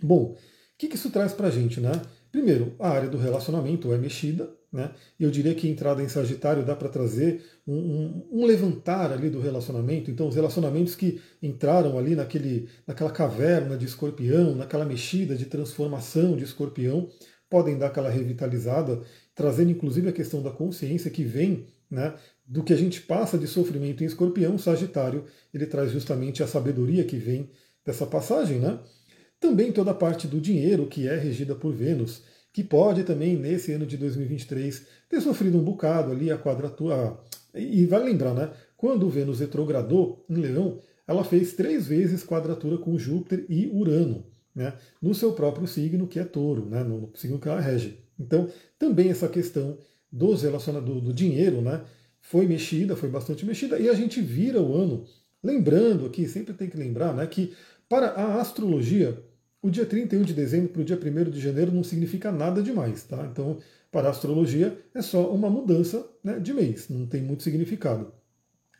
Bom, 0.00 0.36
que, 0.84 0.88
que 0.88 0.96
isso 0.96 1.10
traz 1.10 1.32
para 1.32 1.48
a 1.48 1.50
gente, 1.50 1.80
né? 1.80 1.92
Primeiro, 2.30 2.74
a 2.78 2.90
área 2.90 3.08
do 3.08 3.16
relacionamento 3.16 3.92
é 3.92 3.98
mexida, 3.98 4.50
né? 4.72 4.90
Eu 5.18 5.30
diria 5.30 5.54
que 5.54 5.68
a 5.68 5.70
entrada 5.70 6.02
em 6.02 6.08
Sagitário 6.08 6.64
dá 6.64 6.74
para 6.74 6.88
trazer 6.88 7.42
um, 7.66 7.74
um, 7.74 8.28
um, 8.32 8.44
levantar 8.44 9.12
ali 9.12 9.30
do 9.30 9.40
relacionamento. 9.40 10.10
Então, 10.10 10.28
os 10.28 10.34
relacionamentos 10.34 10.96
que 10.96 11.20
entraram 11.42 11.96
ali 11.96 12.16
naquele, 12.16 12.68
naquela 12.86 13.10
caverna 13.10 13.76
de 13.76 13.86
escorpião, 13.86 14.54
naquela 14.54 14.84
mexida 14.84 15.36
de 15.36 15.46
transformação 15.46 16.36
de 16.36 16.44
escorpião, 16.44 17.08
podem 17.48 17.78
dar 17.78 17.86
aquela 17.86 18.10
revitalizada, 18.10 19.00
trazendo 19.34 19.70
inclusive 19.70 20.08
a 20.08 20.12
questão 20.12 20.42
da 20.42 20.50
consciência 20.50 21.10
que 21.10 21.22
vem 21.22 21.66
né, 21.88 22.14
do 22.44 22.64
que 22.64 22.72
a 22.72 22.76
gente 22.76 23.00
passa 23.00 23.38
de 23.38 23.46
sofrimento 23.46 24.02
em 24.02 24.06
escorpião, 24.06 24.58
Sagitário, 24.58 25.24
ele 25.52 25.66
traz 25.66 25.92
justamente 25.92 26.42
a 26.42 26.48
sabedoria 26.48 27.04
que 27.04 27.16
vem 27.16 27.48
dessa 27.86 28.06
passagem. 28.06 28.58
Né? 28.58 28.78
Também 29.44 29.70
toda 29.70 29.90
a 29.90 29.94
parte 29.94 30.26
do 30.26 30.40
dinheiro, 30.40 30.86
que 30.86 31.06
é 31.06 31.18
regida 31.18 31.54
por 31.54 31.70
Vênus 31.70 32.22
que 32.50 32.64
pode 32.64 33.04
também, 33.04 33.36
nesse 33.36 33.72
ano 33.72 33.84
de 33.84 33.98
2023, 33.98 34.86
ter 35.06 35.20
sofrido 35.20 35.58
um 35.58 35.62
bocado 35.62 36.10
ali 36.10 36.30
a 36.30 36.38
quadratura. 36.38 37.18
E 37.54 37.84
vai 37.84 38.02
lembrar, 38.02 38.32
né? 38.32 38.50
Quando 38.74 39.10
Vênus 39.10 39.40
retrogradou 39.40 40.24
em 40.30 40.36
Leão, 40.36 40.80
ela 41.06 41.22
fez 41.22 41.52
três 41.52 41.86
vezes 41.86 42.24
quadratura 42.24 42.78
com 42.78 42.96
Júpiter 42.96 43.44
e 43.46 43.66
Urano, 43.66 44.24
né? 44.54 44.72
No 45.02 45.14
seu 45.14 45.34
próprio 45.34 45.66
signo, 45.66 46.06
que 46.06 46.18
é 46.18 46.24
touro, 46.24 46.64
né? 46.64 46.82
No 46.82 47.10
signo 47.14 47.38
que 47.38 47.46
ela 47.46 47.60
rege. 47.60 47.98
Então, 48.18 48.48
também 48.78 49.10
essa 49.10 49.28
questão 49.28 49.76
dos 50.10 50.40
relacionados 50.40 51.02
do 51.02 51.12
dinheiro, 51.12 51.60
né? 51.60 51.84
Foi 52.18 52.46
mexida, 52.46 52.96
foi 52.96 53.10
bastante 53.10 53.44
mexida, 53.44 53.78
e 53.78 53.90
a 53.90 53.94
gente 53.94 54.22
vira 54.22 54.58
o 54.58 54.74
ano 54.74 55.04
Lembrando 55.44 56.06
aqui, 56.06 56.26
sempre 56.26 56.54
tem 56.54 56.70
que 56.70 56.76
lembrar 56.78 57.12
né, 57.12 57.26
que 57.26 57.54
para 57.86 58.06
a 58.12 58.40
astrologia, 58.40 59.22
o 59.64 59.70
dia 59.70 59.86
31 59.86 60.20
de 60.24 60.34
dezembro 60.34 60.68
para 60.68 60.82
o 60.82 60.84
dia 60.84 61.00
1 61.02 61.30
de 61.30 61.40
janeiro 61.40 61.72
não 61.72 61.82
significa 61.82 62.30
nada 62.30 62.62
demais. 62.62 63.02
Tá? 63.04 63.26
Então, 63.32 63.56
para 63.90 64.08
a 64.08 64.10
astrologia, 64.10 64.78
é 64.94 65.00
só 65.00 65.32
uma 65.32 65.48
mudança 65.48 66.06
né, 66.22 66.38
de 66.38 66.52
mês, 66.52 66.90
não 66.90 67.06
tem 67.06 67.22
muito 67.22 67.42
significado. 67.42 68.12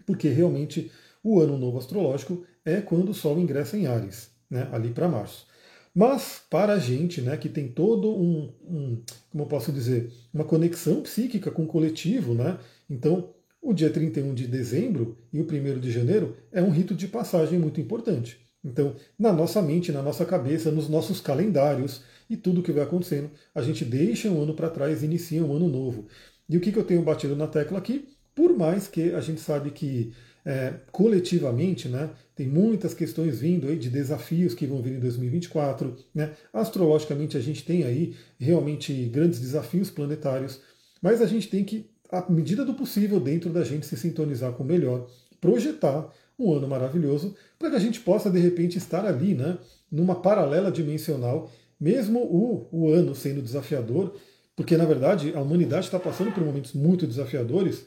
Porque 0.04 0.28
realmente 0.28 0.92
o 1.22 1.40
ano 1.40 1.56
novo 1.56 1.78
astrológico 1.78 2.44
é 2.62 2.82
quando 2.82 3.08
o 3.08 3.14
Sol 3.14 3.38
ingressa 3.38 3.78
em 3.78 3.86
Ares, 3.86 4.28
né, 4.50 4.68
ali 4.72 4.90
para 4.90 5.08
março. 5.08 5.46
Mas 5.94 6.42
para 6.50 6.74
a 6.74 6.78
gente, 6.78 7.22
né, 7.22 7.38
que 7.38 7.48
tem 7.48 7.66
todo 7.66 8.14
um, 8.14 8.52
um, 8.68 9.02
como 9.30 9.44
eu 9.44 9.48
posso 9.48 9.72
dizer, 9.72 10.12
uma 10.34 10.44
conexão 10.44 11.00
psíquica 11.00 11.50
com 11.50 11.62
o 11.62 11.66
coletivo, 11.66 12.34
né? 12.34 12.58
Então, 12.90 13.30
o 13.62 13.72
dia 13.72 13.88
31 13.88 14.34
de 14.34 14.46
dezembro 14.46 15.16
e 15.32 15.40
o 15.40 15.44
1 15.44 15.80
de 15.80 15.90
janeiro 15.90 16.36
é 16.52 16.60
um 16.60 16.68
rito 16.68 16.94
de 16.94 17.08
passagem 17.08 17.58
muito 17.58 17.80
importante. 17.80 18.43
Então, 18.64 18.96
na 19.18 19.32
nossa 19.32 19.60
mente, 19.60 19.92
na 19.92 20.02
nossa 20.02 20.24
cabeça, 20.24 20.70
nos 20.70 20.88
nossos 20.88 21.20
calendários 21.20 22.02
e 22.30 22.36
tudo 22.36 22.62
que 22.62 22.72
vai 22.72 22.82
acontecendo, 22.82 23.30
a 23.54 23.60
gente 23.60 23.84
deixa 23.84 24.30
um 24.30 24.42
ano 24.42 24.54
para 24.54 24.70
trás 24.70 25.02
e 25.02 25.06
inicia 25.06 25.44
um 25.44 25.54
ano 25.54 25.68
novo. 25.68 26.06
E 26.48 26.56
o 26.56 26.60
que, 26.60 26.72
que 26.72 26.78
eu 26.78 26.84
tenho 26.84 27.02
batido 27.02 27.36
na 27.36 27.46
tecla 27.46 27.78
aqui? 27.78 28.08
Por 28.34 28.56
mais 28.56 28.88
que 28.88 29.12
a 29.12 29.20
gente 29.20 29.40
sabe 29.40 29.70
que 29.70 30.12
é, 30.44 30.74
coletivamente, 30.92 31.88
né, 31.88 32.10
tem 32.34 32.46
muitas 32.46 32.92
questões 32.92 33.40
vindo 33.40 33.66
aí 33.66 33.78
de 33.78 33.88
desafios 33.88 34.54
que 34.54 34.66
vão 34.66 34.82
vir 34.82 34.94
em 34.94 35.00
2024. 35.00 35.96
Né? 36.14 36.32
Astrologicamente, 36.52 37.36
a 37.36 37.40
gente 37.40 37.64
tem 37.64 37.84
aí 37.84 38.14
realmente 38.38 38.92
grandes 39.06 39.40
desafios 39.40 39.90
planetários, 39.90 40.60
mas 41.00 41.22
a 41.22 41.26
gente 41.26 41.48
tem 41.48 41.64
que, 41.64 41.90
à 42.10 42.30
medida 42.30 42.64
do 42.64 42.74
possível, 42.74 43.20
dentro 43.20 43.50
da 43.50 43.64
gente 43.64 43.86
se 43.86 43.96
sintonizar 43.96 44.52
com 44.52 44.62
o 44.62 44.66
melhor, 44.66 45.06
projetar 45.40 46.10
um 46.38 46.52
ano 46.52 46.68
maravilhoso 46.68 47.34
para 47.58 47.70
que 47.70 47.76
a 47.76 47.80
gente 47.80 48.00
possa, 48.00 48.30
de 48.30 48.38
repente, 48.38 48.78
estar 48.78 49.04
ali, 49.04 49.34
né, 49.34 49.58
numa 49.90 50.16
paralela 50.16 50.70
dimensional, 50.70 51.50
mesmo 51.78 52.20
o, 52.20 52.68
o 52.72 52.90
ano 52.90 53.14
sendo 53.14 53.42
desafiador, 53.42 54.14
porque 54.56 54.76
na 54.76 54.84
verdade 54.84 55.32
a 55.34 55.40
humanidade 55.40 55.86
está 55.86 55.98
passando 55.98 56.32
por 56.32 56.44
momentos 56.44 56.72
muito 56.72 57.06
desafiadores, 57.06 57.86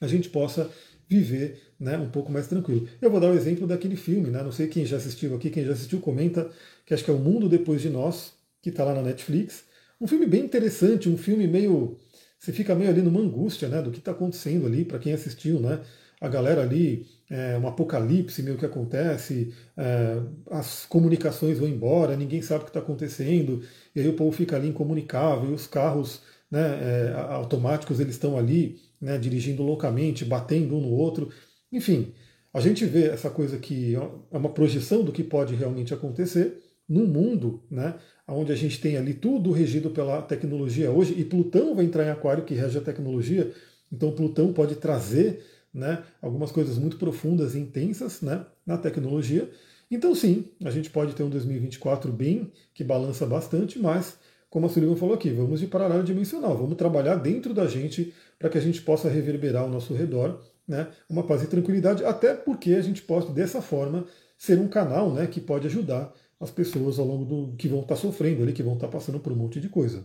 a 0.00 0.06
gente 0.06 0.28
possa 0.28 0.70
viver 1.08 1.60
né, 1.78 1.96
um 1.98 2.08
pouco 2.08 2.32
mais 2.32 2.46
tranquilo. 2.46 2.88
Eu 3.00 3.10
vou 3.10 3.20
dar 3.20 3.30
o 3.30 3.34
exemplo 3.34 3.66
daquele 3.66 3.96
filme, 3.96 4.30
né, 4.30 4.42
não 4.42 4.52
sei 4.52 4.66
quem 4.66 4.84
já 4.86 4.96
assistiu 4.96 5.34
aqui, 5.34 5.50
quem 5.50 5.64
já 5.64 5.72
assistiu 5.72 6.00
comenta, 6.00 6.50
que 6.86 6.94
acho 6.94 7.04
que 7.04 7.10
é 7.10 7.14
O 7.14 7.18
Mundo 7.18 7.48
Depois 7.48 7.80
de 7.80 7.90
Nós, 7.90 8.32
que 8.60 8.70
está 8.70 8.84
lá 8.84 8.94
na 8.94 9.02
Netflix. 9.02 9.64
Um 10.00 10.06
filme 10.06 10.26
bem 10.26 10.44
interessante, 10.44 11.08
um 11.08 11.18
filme 11.18 11.46
meio. 11.46 11.98
Você 12.38 12.52
fica 12.52 12.74
meio 12.74 12.90
ali 12.90 13.02
numa 13.02 13.20
angústia 13.20 13.68
né, 13.68 13.82
do 13.82 13.90
que 13.90 13.98
está 13.98 14.12
acontecendo 14.12 14.66
ali, 14.66 14.84
para 14.84 14.98
quem 14.98 15.12
assistiu, 15.12 15.60
né? 15.60 15.80
A 16.22 16.28
galera 16.28 16.62
ali, 16.62 17.04
é, 17.28 17.58
um 17.58 17.66
apocalipse 17.66 18.44
meio 18.44 18.56
que 18.56 18.64
acontece, 18.64 19.52
é, 19.76 20.22
as 20.52 20.86
comunicações 20.86 21.58
vão 21.58 21.68
embora, 21.68 22.16
ninguém 22.16 22.40
sabe 22.40 22.60
o 22.60 22.64
que 22.64 22.70
está 22.70 22.78
acontecendo, 22.78 23.60
e 23.92 23.98
aí 24.00 24.08
o 24.08 24.14
povo 24.14 24.30
fica 24.30 24.54
ali 24.54 24.68
incomunicável, 24.68 25.50
e 25.50 25.52
os 25.52 25.66
carros 25.66 26.22
né, 26.48 26.60
é, 26.60 27.12
automáticos 27.34 27.98
eles 27.98 28.14
estão 28.14 28.38
ali 28.38 28.78
né, 29.00 29.18
dirigindo 29.18 29.64
loucamente, 29.64 30.24
batendo 30.24 30.76
um 30.76 30.80
no 30.80 30.90
outro. 30.90 31.28
Enfim, 31.72 32.14
a 32.54 32.60
gente 32.60 32.84
vê 32.86 33.08
essa 33.08 33.28
coisa 33.28 33.58
que 33.58 33.96
é 33.96 34.36
uma 34.38 34.50
projeção 34.50 35.02
do 35.02 35.10
que 35.10 35.24
pode 35.24 35.56
realmente 35.56 35.92
acontecer 35.92 36.62
num 36.88 37.04
mundo 37.04 37.64
né, 37.68 37.96
onde 38.28 38.52
a 38.52 38.56
gente 38.56 38.80
tem 38.80 38.96
ali 38.96 39.12
tudo 39.12 39.50
regido 39.50 39.90
pela 39.90 40.22
tecnologia 40.22 40.88
hoje, 40.88 41.18
e 41.18 41.24
Plutão 41.24 41.74
vai 41.74 41.84
entrar 41.84 42.06
em 42.06 42.10
Aquário, 42.10 42.44
que 42.44 42.54
rege 42.54 42.78
a 42.78 42.80
tecnologia, 42.80 43.50
então 43.92 44.12
Plutão 44.12 44.52
pode 44.52 44.76
trazer 44.76 45.44
né, 45.72 46.02
algumas 46.20 46.52
coisas 46.52 46.78
muito 46.78 46.96
profundas 46.96 47.54
e 47.54 47.58
intensas 47.58 48.20
né, 48.20 48.44
na 48.66 48.76
tecnologia. 48.76 49.50
Então, 49.90 50.14
sim, 50.14 50.46
a 50.64 50.70
gente 50.70 50.90
pode 50.90 51.14
ter 51.14 51.22
um 51.22 51.30
2024 51.30 52.12
bem, 52.12 52.52
que 52.74 52.82
balança 52.82 53.26
bastante, 53.26 53.78
mas 53.78 54.16
como 54.48 54.66
a 54.66 54.68
Sullivan 54.68 54.96
falou 54.96 55.14
aqui, 55.14 55.30
vamos 55.30 55.60
de 55.60 55.66
paralelo 55.66 56.02
dimensional, 56.02 56.56
vamos 56.56 56.76
trabalhar 56.76 57.16
dentro 57.16 57.54
da 57.54 57.66
gente 57.66 58.12
para 58.38 58.50
que 58.50 58.58
a 58.58 58.60
gente 58.60 58.82
possa 58.82 59.08
reverberar 59.08 59.62
ao 59.62 59.70
nosso 59.70 59.94
redor 59.94 60.42
né, 60.66 60.88
uma 61.08 61.22
paz 61.22 61.42
e 61.42 61.46
tranquilidade, 61.46 62.04
até 62.04 62.34
porque 62.34 62.72
a 62.74 62.82
gente 62.82 63.02
pode, 63.02 63.32
dessa 63.32 63.62
forma, 63.62 64.04
ser 64.36 64.58
um 64.58 64.68
canal 64.68 65.12
né, 65.12 65.26
que 65.26 65.40
pode 65.40 65.66
ajudar 65.66 66.12
as 66.38 66.50
pessoas 66.50 66.98
ao 66.98 67.06
longo 67.06 67.24
do 67.24 67.56
que 67.56 67.68
vão 67.68 67.80
estar 67.80 67.96
sofrendo 67.96 68.42
ali, 68.42 68.52
que 68.52 68.62
vão 68.62 68.74
estar 68.74 68.88
passando 68.88 69.20
por 69.20 69.32
um 69.32 69.36
monte 69.36 69.60
de 69.60 69.68
coisa. 69.68 70.04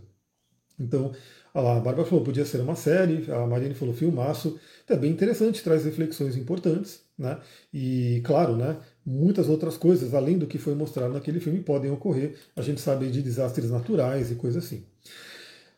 Então, 0.79 1.11
a 1.59 1.79
Bárbara 1.79 2.05
falou, 2.05 2.23
podia 2.23 2.45
ser 2.45 2.61
uma 2.61 2.75
série, 2.75 3.31
a 3.31 3.47
Marine 3.47 3.73
falou, 3.73 3.93
filmaço. 3.93 4.59
É 4.87 4.95
bem 4.95 5.11
interessante, 5.11 5.63
traz 5.63 5.85
reflexões 5.85 6.37
importantes, 6.37 7.01
né? 7.17 7.39
E, 7.73 8.21
claro, 8.23 8.55
né, 8.55 8.77
muitas 9.05 9.49
outras 9.49 9.75
coisas, 9.75 10.13
além 10.13 10.37
do 10.37 10.45
que 10.45 10.59
foi 10.59 10.75
mostrado 10.75 11.13
naquele 11.13 11.39
filme, 11.39 11.59
podem 11.59 11.89
ocorrer. 11.89 12.35
A 12.55 12.61
gente 12.61 12.79
sabe 12.79 13.09
de 13.09 13.23
desastres 13.23 13.71
naturais 13.71 14.29
e 14.29 14.35
coisas 14.35 14.63
assim. 14.63 14.85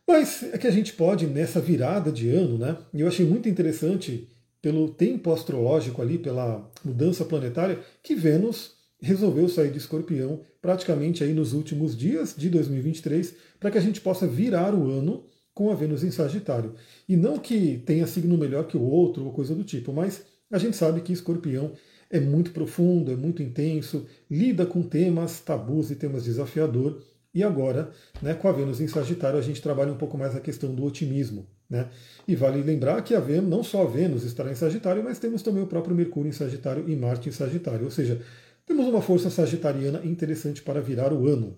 Mas 0.05 0.43
é 0.51 0.57
que 0.57 0.67
a 0.67 0.71
gente 0.71 0.93
pode, 0.93 1.27
nessa 1.27 1.61
virada 1.61 2.11
de 2.11 2.29
ano, 2.29 2.57
né? 2.57 2.77
E 2.93 2.99
eu 2.99 3.07
achei 3.07 3.25
muito 3.25 3.47
interessante, 3.47 4.29
pelo 4.61 4.89
tempo 4.89 5.31
astrológico 5.31 6.01
ali, 6.01 6.17
pela 6.17 6.69
mudança 6.83 7.23
planetária, 7.23 7.79
que 8.03 8.15
Vênus 8.15 8.73
resolveu 9.01 9.47
sair 9.47 9.71
de 9.71 9.77
escorpião 9.77 10.41
praticamente 10.61 11.23
aí 11.23 11.33
nos 11.33 11.53
últimos 11.53 11.95
dias 11.95 12.35
de 12.37 12.49
2023, 12.49 13.33
para 13.59 13.71
que 13.71 13.77
a 13.77 13.81
gente 13.81 14.01
possa 14.01 14.27
virar 14.27 14.75
o 14.75 14.89
ano 14.89 15.23
com 15.59 15.69
a 15.69 15.75
Vênus 15.75 16.05
em 16.05 16.09
Sagitário. 16.09 16.73
E 17.05 17.17
não 17.17 17.37
que 17.37 17.83
tenha 17.85 18.07
signo 18.07 18.37
melhor 18.37 18.65
que 18.65 18.77
o 18.77 18.81
outro 18.81 19.25
ou 19.25 19.33
coisa 19.33 19.53
do 19.53 19.65
tipo, 19.65 19.91
mas 19.91 20.23
a 20.49 20.57
gente 20.57 20.77
sabe 20.77 21.01
que 21.01 21.11
escorpião 21.11 21.73
é 22.09 22.17
muito 22.17 22.51
profundo, 22.51 23.11
é 23.11 23.15
muito 23.17 23.43
intenso, 23.43 24.05
lida 24.31 24.65
com 24.65 24.81
temas 24.81 25.41
tabus 25.41 25.91
e 25.91 25.97
temas 25.97 26.23
desafiador. 26.23 27.03
E 27.33 27.43
agora, 27.43 27.91
né, 28.21 28.33
com 28.33 28.47
a 28.47 28.53
Vênus 28.53 28.79
em 28.79 28.87
Sagitário, 28.87 29.37
a 29.37 29.41
gente 29.41 29.61
trabalha 29.61 29.91
um 29.91 29.97
pouco 29.97 30.17
mais 30.17 30.33
a 30.33 30.39
questão 30.39 30.73
do 30.73 30.85
otimismo. 30.85 31.45
Né? 31.69 31.89
E 32.25 32.37
vale 32.37 32.63
lembrar 32.63 33.01
que 33.01 33.13
a 33.13 33.19
Vênus, 33.19 33.49
não 33.49 33.61
só 33.61 33.83
a 33.83 33.85
Vênus 33.85 34.23
estará 34.23 34.49
em 34.49 34.55
Sagitário, 34.55 35.03
mas 35.03 35.19
temos 35.19 35.41
também 35.41 35.61
o 35.61 35.67
próprio 35.67 35.93
Mercúrio 35.93 36.29
em 36.29 36.31
Sagitário 36.31 36.85
e 36.87 36.95
Marte 36.95 37.27
em 37.27 37.33
Sagitário. 37.33 37.83
Ou 37.83 37.91
seja, 37.91 38.21
temos 38.65 38.87
uma 38.87 39.01
força 39.01 39.29
sagitariana 39.29 40.05
interessante 40.05 40.61
para 40.61 40.79
virar 40.79 41.11
o 41.11 41.27
ano. 41.27 41.57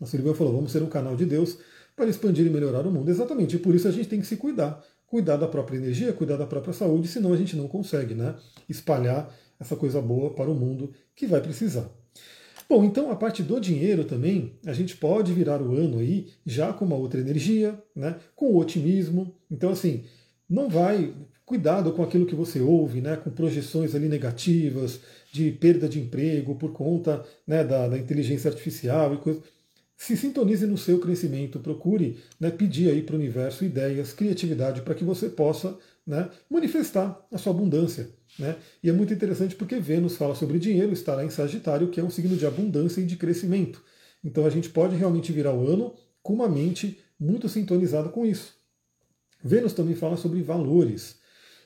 A 0.00 0.06
Silvia 0.06 0.32
falou: 0.32 0.54
vamos 0.54 0.72
ser 0.72 0.82
um 0.82 0.88
canal 0.88 1.14
de 1.14 1.26
Deus 1.26 1.58
para 1.96 2.08
expandir 2.08 2.46
e 2.46 2.50
melhorar 2.50 2.86
o 2.86 2.90
mundo. 2.90 3.10
Exatamente, 3.10 3.56
e 3.56 3.58
por 3.58 3.74
isso 3.74 3.88
a 3.88 3.90
gente 3.92 4.08
tem 4.08 4.20
que 4.20 4.26
se 4.26 4.36
cuidar. 4.36 4.82
Cuidar 5.06 5.36
da 5.36 5.46
própria 5.46 5.76
energia, 5.76 6.12
cuidar 6.12 6.36
da 6.36 6.46
própria 6.46 6.72
saúde, 6.72 7.06
senão 7.08 7.32
a 7.32 7.36
gente 7.36 7.54
não 7.56 7.68
consegue 7.68 8.14
né, 8.14 8.34
espalhar 8.68 9.32
essa 9.60 9.76
coisa 9.76 10.00
boa 10.00 10.30
para 10.34 10.50
o 10.50 10.54
mundo 10.54 10.92
que 11.14 11.26
vai 11.26 11.40
precisar. 11.40 11.88
Bom, 12.68 12.84
então 12.84 13.10
a 13.10 13.16
parte 13.16 13.42
do 13.42 13.60
dinheiro 13.60 14.04
também, 14.04 14.54
a 14.64 14.72
gente 14.72 14.96
pode 14.96 15.32
virar 15.32 15.60
o 15.60 15.74
ano 15.74 15.98
aí 15.98 16.28
já 16.46 16.72
com 16.72 16.86
uma 16.86 16.96
outra 16.96 17.20
energia, 17.20 17.78
né, 17.94 18.16
com 18.34 18.56
otimismo. 18.56 19.34
Então, 19.50 19.70
assim, 19.70 20.04
não 20.48 20.68
vai. 20.68 21.12
Cuidado 21.44 21.92
com 21.92 22.02
aquilo 22.02 22.24
que 22.24 22.34
você 22.34 22.60
ouve, 22.60 23.02
né, 23.02 23.16
com 23.16 23.30
projeções 23.30 23.94
ali 23.94 24.08
negativas, 24.08 25.00
de 25.30 25.50
perda 25.50 25.86
de 25.86 26.00
emprego 26.00 26.54
por 26.54 26.72
conta 26.72 27.22
né, 27.46 27.62
da, 27.62 27.88
da 27.88 27.98
inteligência 27.98 28.48
artificial 28.48 29.12
e 29.12 29.18
coisas 29.18 29.42
se 29.96 30.16
sintonize 30.16 30.66
no 30.66 30.76
seu 30.76 30.98
crescimento, 30.98 31.60
procure 31.60 32.18
né, 32.40 32.50
pedir 32.50 32.90
aí 32.90 33.02
para 33.02 33.14
o 33.14 33.18
universo 33.18 33.64
ideias, 33.64 34.12
criatividade 34.12 34.82
para 34.82 34.94
que 34.94 35.04
você 35.04 35.28
possa 35.28 35.78
né, 36.06 36.28
manifestar 36.50 37.24
a 37.30 37.38
sua 37.38 37.52
abundância. 37.52 38.10
Né? 38.38 38.56
E 38.82 38.88
é 38.88 38.92
muito 38.92 39.12
interessante 39.14 39.54
porque 39.54 39.78
Vênus 39.78 40.16
fala 40.16 40.34
sobre 40.34 40.58
dinheiro, 40.58 40.92
estará 40.92 41.24
em 41.24 41.30
Sagitário, 41.30 41.88
que 41.88 42.00
é 42.00 42.02
um 42.04 42.10
signo 42.10 42.36
de 42.36 42.46
abundância 42.46 43.00
e 43.00 43.06
de 43.06 43.16
crescimento. 43.16 43.82
Então 44.24 44.46
a 44.46 44.50
gente 44.50 44.68
pode 44.68 44.96
realmente 44.96 45.32
virar 45.32 45.54
o 45.54 45.66
ano 45.66 45.94
com 46.22 46.32
uma 46.32 46.48
mente 46.48 46.98
muito 47.18 47.48
sintonizada 47.48 48.08
com 48.08 48.26
isso. 48.26 48.54
Vênus 49.42 49.72
também 49.72 49.94
fala 49.94 50.16
sobre 50.16 50.42
valores. 50.42 51.16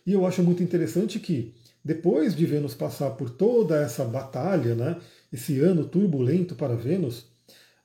E 0.06 0.12
eu 0.12 0.24
acho 0.24 0.42
muito 0.42 0.62
interessante 0.62 1.18
que, 1.18 1.54
depois 1.84 2.34
de 2.34 2.46
Vênus 2.46 2.74
passar 2.74 3.10
por 3.10 3.30
toda 3.30 3.80
essa 3.80 4.04
batalha, 4.04 4.74
né, 4.74 5.00
esse 5.32 5.58
ano 5.60 5.84
turbulento 5.84 6.54
para 6.54 6.76
Vênus, 6.76 7.26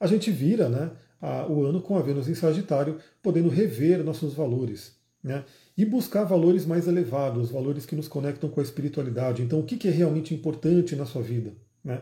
a 0.02 0.08
gente 0.08 0.30
vira 0.32 0.68
né, 0.68 0.92
a, 1.22 1.48
o 1.48 1.64
ano 1.64 1.80
com 1.80 1.98
a 1.98 2.02
Vênus 2.02 2.28
em 2.28 2.36
Sagitário, 2.36 2.98
podendo 3.24 3.48
rever 3.48 4.04
nossos 4.04 4.34
valores. 4.34 5.00
Né? 5.24 5.44
e 5.78 5.86
buscar 5.86 6.24
valores 6.24 6.66
mais 6.66 6.88
elevados, 6.88 7.52
valores 7.52 7.86
que 7.86 7.96
nos 7.96 8.08
conectam 8.08 8.50
com 8.50 8.60
a 8.60 8.64
espiritualidade. 8.64 9.42
Então, 9.42 9.60
o 9.60 9.64
que 9.64 9.88
é 9.88 9.92
realmente 9.92 10.34
importante 10.34 10.96
na 10.96 11.06
sua 11.06 11.22
vida? 11.22 11.54
Né? 11.84 12.02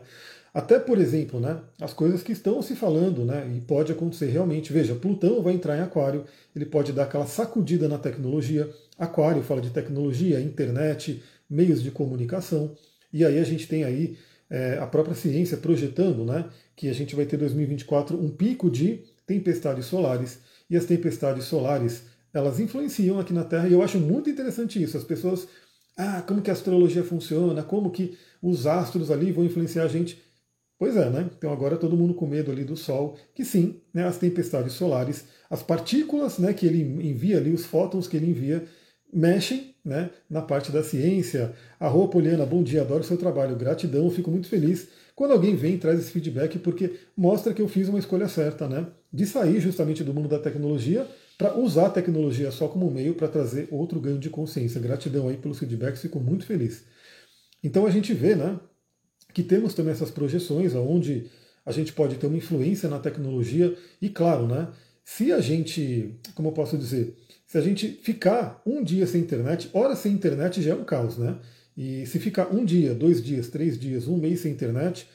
Até, 0.52 0.78
por 0.78 0.98
exemplo, 0.98 1.38
né, 1.38 1.60
as 1.80 1.92
coisas 1.92 2.22
que 2.22 2.32
estão 2.32 2.60
se 2.60 2.74
falando, 2.74 3.24
né, 3.24 3.50
e 3.56 3.60
pode 3.60 3.92
acontecer 3.92 4.26
realmente. 4.26 4.72
Veja, 4.72 4.94
Plutão 4.94 5.42
vai 5.42 5.54
entrar 5.54 5.78
em 5.78 5.80
Aquário, 5.80 6.24
ele 6.54 6.66
pode 6.66 6.92
dar 6.92 7.04
aquela 7.04 7.26
sacudida 7.26 7.88
na 7.88 7.98
tecnologia. 7.98 8.68
Aquário 8.98 9.42
fala 9.42 9.60
de 9.60 9.70
tecnologia, 9.70 10.40
internet, 10.40 11.22
meios 11.48 11.82
de 11.82 11.90
comunicação. 11.90 12.76
E 13.12 13.24
aí 13.24 13.38
a 13.38 13.44
gente 13.44 13.68
tem 13.68 13.84
aí 13.84 14.18
é, 14.50 14.78
a 14.78 14.86
própria 14.86 15.14
ciência 15.14 15.56
projetando 15.56 16.24
né, 16.24 16.46
que 16.80 16.88
a 16.88 16.94
gente 16.94 17.14
vai 17.14 17.26
ter 17.26 17.36
2024 17.36 18.16
um 18.16 18.30
pico 18.30 18.70
de 18.70 19.04
tempestades 19.26 19.84
solares. 19.84 20.38
E 20.70 20.78
as 20.78 20.86
tempestades 20.86 21.44
solares 21.44 22.04
elas 22.32 22.58
influenciam 22.58 23.20
aqui 23.20 23.34
na 23.34 23.44
Terra 23.44 23.68
e 23.68 23.74
eu 23.74 23.82
acho 23.82 23.98
muito 23.98 24.30
interessante 24.30 24.82
isso. 24.82 24.96
As 24.96 25.04
pessoas 25.04 25.46
ah, 25.94 26.22
como 26.26 26.40
que 26.40 26.48
a 26.48 26.54
astrologia 26.54 27.04
funciona, 27.04 27.62
como 27.62 27.90
que 27.90 28.16
os 28.40 28.66
astros 28.66 29.10
ali 29.10 29.30
vão 29.30 29.44
influenciar 29.44 29.84
a 29.84 29.88
gente. 29.88 30.22
Pois 30.78 30.96
é, 30.96 31.10
né? 31.10 31.28
Então 31.36 31.52
agora 31.52 31.76
todo 31.76 31.98
mundo 31.98 32.14
com 32.14 32.26
medo 32.26 32.50
ali 32.50 32.64
do 32.64 32.78
Sol, 32.78 33.18
que 33.34 33.44
sim, 33.44 33.82
né, 33.92 34.06
as 34.06 34.16
tempestades 34.16 34.72
solares, 34.72 35.26
as 35.50 35.62
partículas 35.62 36.38
né, 36.38 36.54
que 36.54 36.64
ele 36.64 36.80
envia 36.80 37.36
ali, 37.36 37.52
os 37.52 37.66
fótons 37.66 38.08
que 38.08 38.16
ele 38.16 38.30
envia, 38.30 38.64
mexem 39.12 39.74
né, 39.84 40.08
na 40.30 40.40
parte 40.40 40.72
da 40.72 40.82
ciência. 40.82 41.54
Arroba 41.78 42.12
Poliana, 42.12 42.46
bom 42.46 42.62
dia, 42.62 42.80
adoro 42.80 43.04
seu 43.04 43.18
trabalho, 43.18 43.54
gratidão, 43.54 44.10
fico 44.10 44.30
muito 44.30 44.48
feliz 44.48 44.88
quando 45.20 45.32
alguém 45.32 45.54
vem 45.54 45.74
e 45.74 45.76
traz 45.76 46.00
esse 46.00 46.10
feedback, 46.10 46.58
porque 46.58 46.94
mostra 47.14 47.52
que 47.52 47.60
eu 47.60 47.68
fiz 47.68 47.86
uma 47.88 47.98
escolha 47.98 48.26
certa, 48.26 48.66
né? 48.66 48.86
De 49.12 49.26
sair 49.26 49.60
justamente 49.60 50.02
do 50.02 50.14
mundo 50.14 50.30
da 50.30 50.38
tecnologia 50.38 51.06
para 51.36 51.58
usar 51.58 51.88
a 51.88 51.90
tecnologia 51.90 52.50
só 52.50 52.66
como 52.68 52.90
meio 52.90 53.12
para 53.14 53.28
trazer 53.28 53.68
outro 53.70 54.00
ganho 54.00 54.18
de 54.18 54.30
consciência. 54.30 54.80
Gratidão 54.80 55.28
aí 55.28 55.36
pelos 55.36 55.58
feedbacks, 55.58 56.00
fico 56.00 56.18
muito 56.18 56.46
feliz. 56.46 56.84
Então 57.62 57.84
a 57.84 57.90
gente 57.90 58.14
vê, 58.14 58.34
né, 58.34 58.58
que 59.34 59.42
temos 59.42 59.74
também 59.74 59.92
essas 59.92 60.10
projeções 60.10 60.74
onde 60.74 61.26
a 61.66 61.70
gente 61.70 61.92
pode 61.92 62.16
ter 62.16 62.26
uma 62.26 62.38
influência 62.38 62.88
na 62.88 62.98
tecnologia 62.98 63.76
e 64.00 64.08
claro, 64.08 64.46
né, 64.46 64.68
se 65.04 65.32
a 65.32 65.40
gente, 65.42 66.18
como 66.34 66.48
eu 66.48 66.52
posso 66.52 66.78
dizer, 66.78 67.14
se 67.46 67.58
a 67.58 67.60
gente 67.60 67.86
ficar 67.88 68.62
um 68.64 68.82
dia 68.82 69.06
sem 69.06 69.20
internet, 69.20 69.68
hora 69.74 69.94
sem 69.94 70.14
internet 70.14 70.62
já 70.62 70.70
é 70.70 70.74
um 70.74 70.84
caos, 70.84 71.18
né? 71.18 71.38
E 71.80 72.04
se 72.04 72.18
ficar 72.18 72.54
um 72.54 72.62
dia, 72.62 72.94
dois 72.94 73.22
dias, 73.22 73.48
três 73.48 73.78
dias, 73.78 74.06
um 74.06 74.18
mês 74.18 74.40
sem 74.40 74.52
internet, 74.52 75.08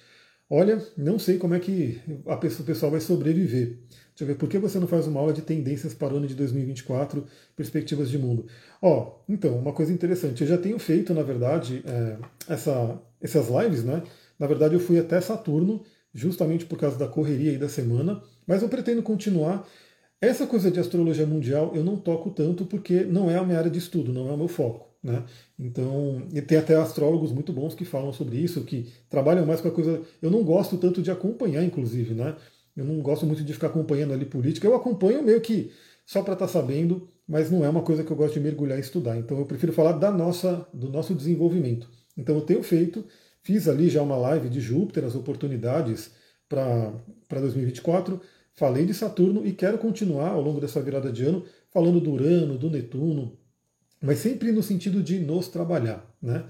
olha, 0.49 0.83
não 0.97 1.19
sei 1.19 1.37
como 1.37 1.53
é 1.53 1.59
que 1.59 2.01
a 2.25 2.35
pessoa, 2.37 2.63
o 2.63 2.65
pessoal 2.65 2.91
vai 2.91 2.99
sobreviver. 2.99 3.77
Deixa 3.87 4.23
eu 4.23 4.25
ver, 4.25 4.35
por 4.35 4.49
que 4.49 4.57
você 4.57 4.79
não 4.79 4.87
faz 4.87 5.05
uma 5.05 5.19
aula 5.19 5.31
de 5.31 5.43
tendências 5.43 5.93
para 5.93 6.15
o 6.15 6.17
ano 6.17 6.25
de 6.25 6.33
2024, 6.33 7.23
perspectivas 7.55 8.09
de 8.09 8.17
mundo? 8.17 8.47
Ó, 8.81 9.19
então, 9.29 9.59
uma 9.59 9.73
coisa 9.73 9.93
interessante, 9.93 10.41
eu 10.41 10.47
já 10.47 10.57
tenho 10.57 10.79
feito, 10.79 11.13
na 11.13 11.21
verdade, 11.21 11.83
é, 11.85 12.17
essa, 12.51 12.99
essas 13.21 13.47
lives, 13.47 13.83
né? 13.83 14.01
Na 14.39 14.47
verdade, 14.47 14.73
eu 14.73 14.79
fui 14.79 14.97
até 14.97 15.21
Saturno, 15.21 15.83
justamente 16.15 16.65
por 16.65 16.79
causa 16.79 16.97
da 16.97 17.07
correria 17.07 17.51
aí 17.51 17.59
da 17.59 17.69
semana, 17.69 18.23
mas 18.47 18.63
eu 18.63 18.69
pretendo 18.69 19.03
continuar. 19.03 19.69
Essa 20.19 20.47
coisa 20.47 20.71
de 20.71 20.79
astrologia 20.79 21.27
mundial 21.27 21.73
eu 21.75 21.83
não 21.83 21.95
toco 21.95 22.31
tanto 22.31 22.65
porque 22.65 23.03
não 23.03 23.29
é 23.29 23.37
a 23.37 23.43
minha 23.43 23.59
área 23.59 23.69
de 23.69 23.77
estudo, 23.77 24.11
não 24.11 24.29
é 24.29 24.31
o 24.31 24.37
meu 24.37 24.47
foco. 24.47 24.84
Né? 25.05 25.23
Então, 25.59 26.23
e 26.33 26.41
tem 26.41 26.57
até 26.57 26.75
astrólogos 26.75 27.31
muito 27.31 27.53
bons 27.53 27.75
que 27.75 27.85
falam 27.85 28.11
sobre 28.11 28.37
isso, 28.37 28.63
que 28.63 28.91
trabalham 29.07 29.45
mais 29.45 29.61
com 29.61 29.67
a 29.67 29.71
coisa. 29.71 30.01
Eu 30.19 30.31
não 30.31 30.43
gosto 30.43 30.77
tanto 30.77 30.99
de 30.99 31.11
acompanhar, 31.11 31.63
inclusive, 31.63 32.15
né? 32.15 32.35
Eu 32.75 32.83
não 32.83 32.99
gosto 33.01 33.23
muito 33.23 33.43
de 33.43 33.53
ficar 33.53 33.67
acompanhando 33.67 34.13
ali 34.13 34.25
política. 34.25 34.65
Eu 34.65 34.73
acompanho 34.73 35.21
meio 35.21 35.39
que 35.41 35.71
só 36.07 36.23
para 36.23 36.33
estar 36.33 36.47
tá 36.47 36.51
sabendo, 36.51 37.07
mas 37.27 37.51
não 37.51 37.63
é 37.63 37.69
uma 37.69 37.83
coisa 37.83 38.03
que 38.03 38.09
eu 38.09 38.17
gosto 38.17 38.33
de 38.33 38.39
mergulhar 38.39 38.79
e 38.79 38.81
estudar. 38.81 39.15
Então, 39.15 39.37
eu 39.37 39.45
prefiro 39.45 39.71
falar 39.71 39.91
da 39.91 40.09
nossa, 40.09 40.67
do 40.73 40.89
nosso 40.89 41.13
desenvolvimento. 41.13 41.87
Então, 42.17 42.33
eu 42.33 42.41
tenho 42.41 42.63
feito, 42.63 43.05
fiz 43.43 43.67
ali 43.67 43.89
já 43.89 44.01
uma 44.01 44.17
live 44.17 44.49
de 44.49 44.59
Júpiter, 44.59 45.05
as 45.05 45.13
oportunidades 45.13 46.09
para 46.49 46.99
2024. 47.29 48.19
Falei 48.55 48.87
de 48.87 48.93
Saturno 48.95 49.45
e 49.45 49.53
quero 49.53 49.77
continuar 49.77 50.29
ao 50.29 50.41
longo 50.41 50.59
dessa 50.59 50.81
virada 50.81 51.11
de 51.11 51.23
ano 51.25 51.45
falando 51.69 51.99
do 51.99 52.09
Urano, 52.09 52.57
do 52.57 52.71
Netuno, 52.71 53.37
mas 54.05 54.19
sempre 54.19 54.51
no 54.51 54.63
sentido 54.63 55.01
de 55.01 55.19
nos 55.19 55.47
trabalhar. 55.47 56.05
Né? 56.21 56.43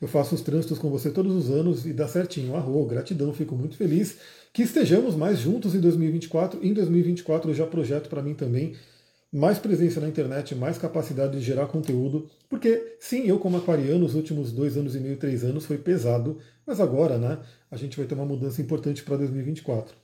Eu 0.00 0.06
faço 0.06 0.34
os 0.34 0.42
trânsitos 0.42 0.78
com 0.78 0.90
você 0.90 1.10
todos 1.10 1.34
os 1.34 1.50
anos 1.50 1.86
e 1.86 1.92
dá 1.92 2.06
certinho. 2.06 2.54
Arro, 2.54 2.86
gratidão, 2.86 3.32
fico 3.32 3.56
muito 3.56 3.76
feliz 3.76 4.18
que 4.52 4.62
estejamos 4.62 5.16
mais 5.16 5.38
juntos 5.38 5.74
em 5.74 5.80
2024. 5.80 6.64
Em 6.64 6.72
2024 6.72 7.50
eu 7.50 7.54
já 7.54 7.66
projeto 7.66 8.08
para 8.08 8.22
mim 8.22 8.34
também 8.34 8.76
mais 9.32 9.58
presença 9.58 10.00
na 10.00 10.08
internet, 10.08 10.54
mais 10.54 10.78
capacidade 10.78 11.38
de 11.38 11.44
gerar 11.44 11.66
conteúdo, 11.66 12.30
porque 12.48 12.96
sim, 12.98 13.26
eu 13.26 13.38
como 13.38 13.58
aquariano, 13.58 14.04
os 14.06 14.14
últimos 14.14 14.52
dois 14.52 14.76
anos 14.76 14.96
e 14.96 15.00
meio, 15.00 15.18
três 15.18 15.44
anos 15.44 15.66
foi 15.66 15.76
pesado, 15.76 16.38
mas 16.66 16.80
agora, 16.80 17.18
né, 17.18 17.38
a 17.70 17.76
gente 17.76 17.96
vai 17.96 18.06
ter 18.06 18.14
uma 18.14 18.24
mudança 18.24 18.62
importante 18.62 19.02
para 19.02 19.18
2024. 19.18 19.94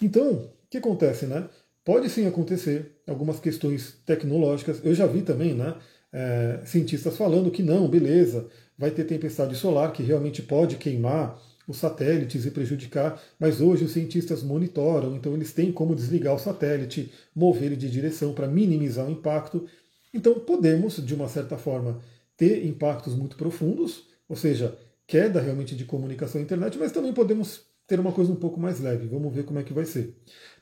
Então, 0.00 0.32
o 0.32 0.50
que 0.70 0.78
acontece, 0.78 1.26
né? 1.26 1.48
Pode 1.84 2.08
sim 2.08 2.26
acontecer 2.26 2.92
algumas 3.08 3.40
questões 3.40 3.96
tecnológicas. 4.06 4.80
Eu 4.84 4.94
já 4.94 5.06
vi 5.06 5.22
também, 5.22 5.54
né, 5.54 5.74
é, 6.12 6.60
cientistas 6.64 7.16
falando 7.16 7.50
que 7.50 7.62
não, 7.62 7.88
beleza, 7.88 8.48
vai 8.76 8.90
ter 8.90 9.04
tempestade 9.04 9.54
solar 9.54 9.92
que 9.92 10.02
realmente 10.02 10.42
pode 10.42 10.76
queimar 10.76 11.40
os 11.68 11.76
satélites 11.76 12.44
e 12.44 12.50
prejudicar, 12.50 13.22
mas 13.38 13.60
hoje 13.60 13.84
os 13.84 13.92
cientistas 13.92 14.42
monitoram, 14.42 15.14
então 15.14 15.34
eles 15.34 15.52
têm 15.52 15.70
como 15.70 15.94
desligar 15.94 16.34
o 16.34 16.38
satélite, 16.38 17.12
mover 17.34 17.66
ele 17.66 17.76
de 17.76 17.88
direção 17.88 18.32
para 18.32 18.48
minimizar 18.48 19.06
o 19.06 19.10
impacto. 19.10 19.66
Então 20.12 20.34
podemos, 20.40 20.96
de 21.04 21.14
uma 21.14 21.28
certa 21.28 21.56
forma, 21.56 22.00
ter 22.36 22.66
impactos 22.66 23.14
muito 23.14 23.36
profundos, 23.36 24.08
ou 24.28 24.34
seja, 24.34 24.76
queda 25.06 25.40
realmente 25.40 25.76
de 25.76 25.84
comunicação 25.84 26.40
à 26.40 26.44
internet, 26.44 26.76
mas 26.78 26.90
também 26.90 27.12
podemos 27.12 27.62
ter 27.86 28.00
uma 28.00 28.12
coisa 28.12 28.32
um 28.32 28.36
pouco 28.36 28.58
mais 28.58 28.80
leve. 28.80 29.06
Vamos 29.06 29.34
ver 29.34 29.44
como 29.44 29.58
é 29.58 29.62
que 29.62 29.72
vai 29.72 29.84
ser. 29.84 30.16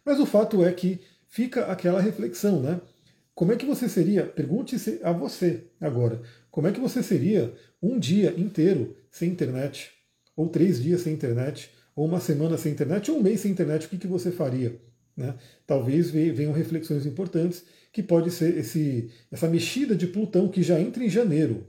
Mas 0.05 0.19
o 0.19 0.27
fato 0.27 0.65
é 0.65 0.73
que 0.73 1.01
fica 1.29 1.67
aquela 1.67 2.01
reflexão, 2.01 2.61
né? 2.61 2.81
Como 3.38 3.53
é 3.53 3.57
que 3.57 3.64
você 3.64 3.88
seria? 3.88 4.27
Pergunte-se 4.27 4.98
a 5.01 5.12
você 5.12 5.68
agora. 5.81 6.20
Como 6.51 6.66
é 6.66 6.72
que 6.72 6.81
você 6.81 7.05
seria 7.05 7.55
um 7.81 7.96
dia 7.96 8.35
inteiro 8.37 8.96
sem 9.12 9.31
internet? 9.31 9.92
Ou 10.35 10.48
três 10.48 10.83
dias 10.83 11.03
sem 11.03 11.12
internet? 11.12 11.70
Ou 11.94 12.05
uma 12.05 12.18
semana 12.18 12.59
sem 12.59 12.72
internet? 12.72 13.12
Ou 13.12 13.18
um 13.18 13.22
mês 13.22 13.38
sem 13.38 13.53
internet? 13.53 13.87
O 13.87 13.90
que, 13.90 13.96
que 13.96 14.09
você 14.09 14.33
faria? 14.33 14.81
Né? 15.16 15.37
Talvez 15.64 16.11
venham 16.11 16.53
reflexões 16.53 17.07
importantes 17.07 17.62
que 17.92 18.03
pode 18.03 18.33
ser 18.33 18.59
esse, 18.59 19.09
essa 19.31 19.46
mexida 19.46 19.94
de 19.94 20.09
Plutão 20.09 20.48
que 20.48 20.61
já 20.61 20.81
entra 20.81 21.05
em 21.05 21.09
janeiro. 21.09 21.64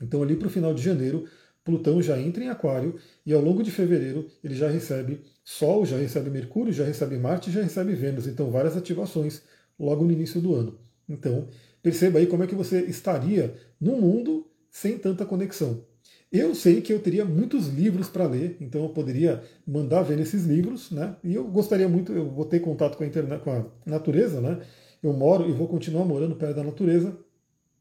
Então, 0.00 0.22
ali 0.22 0.34
para 0.34 0.48
o 0.48 0.50
final 0.50 0.72
de 0.72 0.80
janeiro, 0.80 1.26
Plutão 1.62 2.00
já 2.00 2.18
entra 2.18 2.42
em 2.42 2.48
Aquário 2.48 2.98
e 3.26 3.34
ao 3.34 3.42
longo 3.42 3.62
de 3.62 3.70
fevereiro 3.70 4.30
ele 4.42 4.54
já 4.54 4.70
recebe 4.70 5.20
Sol, 5.44 5.84
já 5.84 5.98
recebe 5.98 6.30
Mercúrio, 6.30 6.72
já 6.72 6.86
recebe 6.86 7.18
Marte, 7.18 7.52
já 7.52 7.60
recebe 7.60 7.92
Vênus. 7.92 8.26
Então, 8.26 8.50
várias 8.50 8.78
ativações 8.78 9.42
logo 9.78 10.02
no 10.02 10.12
início 10.12 10.40
do 10.40 10.54
ano. 10.54 10.85
Então, 11.08 11.48
perceba 11.82 12.18
aí 12.18 12.26
como 12.26 12.42
é 12.42 12.46
que 12.46 12.54
você 12.54 12.80
estaria 12.82 13.54
no 13.80 13.96
mundo 14.00 14.46
sem 14.70 14.98
tanta 14.98 15.24
conexão. 15.24 15.84
Eu 16.30 16.54
sei 16.54 16.80
que 16.80 16.92
eu 16.92 16.98
teria 16.98 17.24
muitos 17.24 17.68
livros 17.68 18.08
para 18.08 18.26
ler, 18.26 18.56
então 18.60 18.82
eu 18.82 18.88
poderia 18.90 19.42
mandar 19.66 20.02
ver 20.02 20.16
nesses 20.16 20.44
livros, 20.44 20.90
né? 20.90 21.16
E 21.22 21.34
eu 21.34 21.44
gostaria 21.44 21.88
muito, 21.88 22.12
eu 22.12 22.28
vou 22.28 22.44
ter 22.44 22.60
contato 22.60 22.96
com 22.96 23.04
a, 23.04 23.06
internet, 23.06 23.42
com 23.42 23.50
a 23.52 23.64
natureza, 23.86 24.40
né? 24.40 24.60
Eu 25.02 25.12
moro 25.12 25.48
e 25.48 25.52
vou 25.52 25.68
continuar 25.68 26.04
morando 26.04 26.34
perto 26.34 26.56
da 26.56 26.64
natureza, 26.64 27.16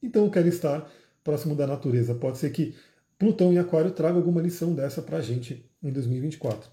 então 0.01 0.25
eu 0.25 0.31
quero 0.31 0.47
estar 0.47 0.89
próximo 1.23 1.55
da 1.55 1.65
natureza. 1.65 2.13
Pode 2.13 2.37
ser 2.37 2.51
que 2.51 2.75
Plutão 3.17 3.53
em 3.53 3.57
Aquário 3.57 3.91
traga 3.91 4.17
alguma 4.17 4.41
lição 4.41 4.73
dessa 4.73 5.01
para 5.01 5.17
a 5.17 5.21
gente 5.21 5.65
em 5.81 5.91
2024. 5.91 6.69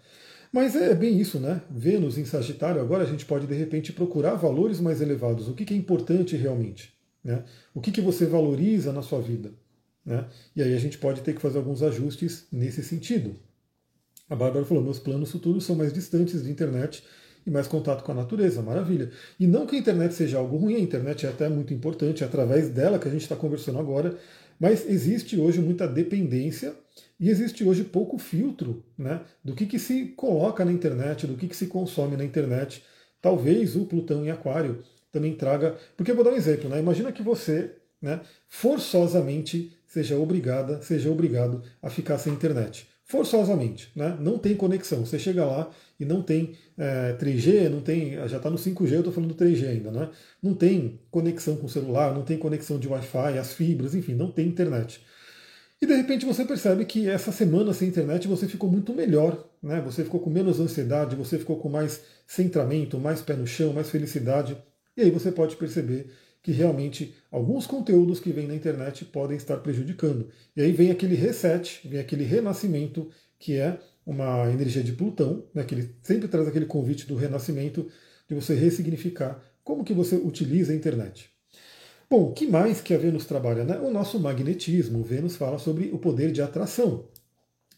Mas 0.52 0.76
é 0.76 0.94
bem 0.94 1.18
isso, 1.18 1.40
né? 1.40 1.62
Vênus 1.70 2.18
em 2.18 2.26
Sagitário, 2.26 2.80
agora 2.80 3.04
a 3.04 3.06
gente 3.06 3.24
pode 3.24 3.46
de 3.46 3.54
repente 3.54 3.90
procurar 3.90 4.34
valores 4.34 4.80
mais 4.80 5.00
elevados. 5.00 5.48
O 5.48 5.54
que, 5.54 5.72
é 5.72 5.76
importante 5.76 6.36
realmente? 6.36 6.92
Né? 7.24 7.42
O 7.72 7.80
que, 7.80 7.90
que 7.90 8.02
você 8.02 8.26
valoriza 8.26 8.92
na 8.92 9.00
sua 9.00 9.20
vida? 9.22 9.50
Né? 10.04 10.26
E 10.54 10.62
aí 10.62 10.74
a 10.74 10.78
gente 10.78 10.98
pode 10.98 11.22
ter 11.22 11.34
que 11.34 11.40
fazer 11.40 11.56
alguns 11.56 11.82
ajustes 11.82 12.46
nesse 12.52 12.82
sentido. 12.82 13.34
A 14.28 14.36
Bárbara 14.36 14.66
falou: 14.66 14.82
meus 14.82 14.98
planos 14.98 15.30
futuros 15.30 15.64
são 15.64 15.74
mais 15.74 15.90
distantes 15.90 16.44
de 16.44 16.50
internet 16.50 17.02
e 17.46 17.50
mais 17.50 17.66
contato 17.66 18.04
com 18.04 18.12
a 18.12 18.14
natureza. 18.14 18.60
Maravilha. 18.60 19.10
E 19.40 19.46
não 19.46 19.66
que 19.66 19.76
a 19.76 19.78
internet 19.78 20.12
seja 20.12 20.36
algo 20.36 20.58
ruim, 20.58 20.74
a 20.74 20.80
internet 20.80 21.24
é 21.24 21.30
até 21.30 21.48
muito 21.48 21.72
importante, 21.72 22.22
é 22.22 22.26
através 22.26 22.68
dela 22.68 22.98
que 22.98 23.08
a 23.08 23.10
gente 23.10 23.22
está 23.22 23.36
conversando 23.36 23.78
agora, 23.78 24.18
mas 24.60 24.88
existe 24.88 25.38
hoje 25.40 25.60
muita 25.60 25.88
dependência 25.88 26.74
e 27.22 27.30
existe 27.30 27.62
hoje 27.62 27.84
pouco 27.84 28.18
filtro 28.18 28.82
né, 28.98 29.20
do 29.44 29.54
que, 29.54 29.64
que 29.64 29.78
se 29.78 30.06
coloca 30.06 30.64
na 30.64 30.72
internet, 30.72 31.24
do 31.24 31.36
que, 31.36 31.46
que 31.46 31.54
se 31.56 31.68
consome 31.68 32.16
na 32.16 32.24
internet. 32.24 32.82
Talvez 33.20 33.76
o 33.76 33.86
Plutão 33.86 34.26
em 34.26 34.30
Aquário 34.32 34.82
também 35.12 35.32
traga. 35.36 35.76
Porque 35.96 36.10
eu 36.10 36.16
vou 36.16 36.24
dar 36.24 36.32
um 36.32 36.36
exemplo, 36.36 36.68
né? 36.68 36.80
Imagina 36.80 37.12
que 37.12 37.22
você 37.22 37.76
né, 38.02 38.20
forçosamente 38.48 39.72
seja 39.86 40.18
obrigada, 40.18 40.82
seja 40.82 41.12
obrigado 41.12 41.62
a 41.80 41.88
ficar 41.88 42.18
sem 42.18 42.32
internet. 42.32 42.88
Forçosamente, 43.04 43.92
né? 43.94 44.16
não 44.18 44.36
tem 44.36 44.56
conexão. 44.56 45.06
Você 45.06 45.16
chega 45.16 45.44
lá 45.44 45.70
e 46.00 46.04
não 46.04 46.22
tem 46.22 46.56
é, 46.76 47.16
3G, 47.20 47.68
não 47.68 47.82
tem. 47.82 48.14
Já 48.28 48.38
está 48.38 48.50
no 48.50 48.56
5G, 48.56 48.94
eu 48.94 48.98
estou 48.98 49.12
falando 49.12 49.32
do 49.32 49.44
3G 49.44 49.68
ainda, 49.68 49.92
né? 49.92 50.10
Não 50.42 50.54
tem 50.54 50.98
conexão 51.08 51.54
com 51.54 51.66
o 51.66 51.70
celular, 51.70 52.12
não 52.12 52.22
tem 52.22 52.36
conexão 52.36 52.80
de 52.80 52.88
Wi-Fi, 52.88 53.38
as 53.38 53.52
fibras, 53.52 53.94
enfim, 53.94 54.14
não 54.14 54.28
tem 54.28 54.48
internet. 54.48 55.00
E 55.82 55.86
de 55.86 55.96
repente 55.96 56.24
você 56.24 56.44
percebe 56.44 56.84
que 56.84 57.08
essa 57.08 57.32
semana 57.32 57.72
sem 57.72 57.88
internet 57.88 58.28
você 58.28 58.46
ficou 58.46 58.70
muito 58.70 58.94
melhor, 58.94 59.50
né? 59.60 59.80
Você 59.80 60.04
ficou 60.04 60.20
com 60.20 60.30
menos 60.30 60.60
ansiedade, 60.60 61.16
você 61.16 61.36
ficou 61.40 61.58
com 61.58 61.68
mais 61.68 62.02
centramento, 62.24 63.00
mais 63.00 63.20
pé 63.20 63.34
no 63.34 63.48
chão, 63.48 63.72
mais 63.72 63.90
felicidade. 63.90 64.56
E 64.96 65.02
aí 65.02 65.10
você 65.10 65.32
pode 65.32 65.56
perceber 65.56 66.08
que 66.40 66.52
realmente 66.52 67.12
alguns 67.32 67.66
conteúdos 67.66 68.20
que 68.20 68.30
vêm 68.30 68.46
na 68.46 68.54
internet 68.54 69.04
podem 69.06 69.36
estar 69.36 69.56
prejudicando. 69.56 70.28
E 70.54 70.62
aí 70.62 70.70
vem 70.70 70.92
aquele 70.92 71.16
reset, 71.16 71.80
vem 71.84 71.98
aquele 71.98 72.22
renascimento, 72.22 73.10
que 73.36 73.56
é 73.56 73.80
uma 74.06 74.48
energia 74.52 74.84
de 74.84 74.92
Plutão, 74.92 75.48
né, 75.52 75.64
que 75.64 75.74
ele 75.74 75.96
sempre 76.00 76.28
traz 76.28 76.46
aquele 76.46 76.66
convite 76.66 77.08
do 77.08 77.16
renascimento, 77.16 77.88
de 78.28 78.36
você 78.36 78.54
ressignificar 78.54 79.42
como 79.64 79.82
que 79.82 79.92
você 79.92 80.14
utiliza 80.14 80.72
a 80.72 80.76
internet. 80.76 81.31
Bom, 82.12 82.24
o 82.24 82.32
que 82.34 82.46
mais 82.46 82.82
que 82.82 82.92
a 82.92 82.98
Vênus 82.98 83.24
trabalha? 83.24 83.64
Né? 83.64 83.78
O 83.78 83.90
nosso 83.90 84.20
magnetismo. 84.20 85.02
Vênus 85.02 85.34
fala 85.34 85.58
sobre 85.58 85.88
o 85.94 85.98
poder 85.98 86.30
de 86.30 86.42
atração. 86.42 87.06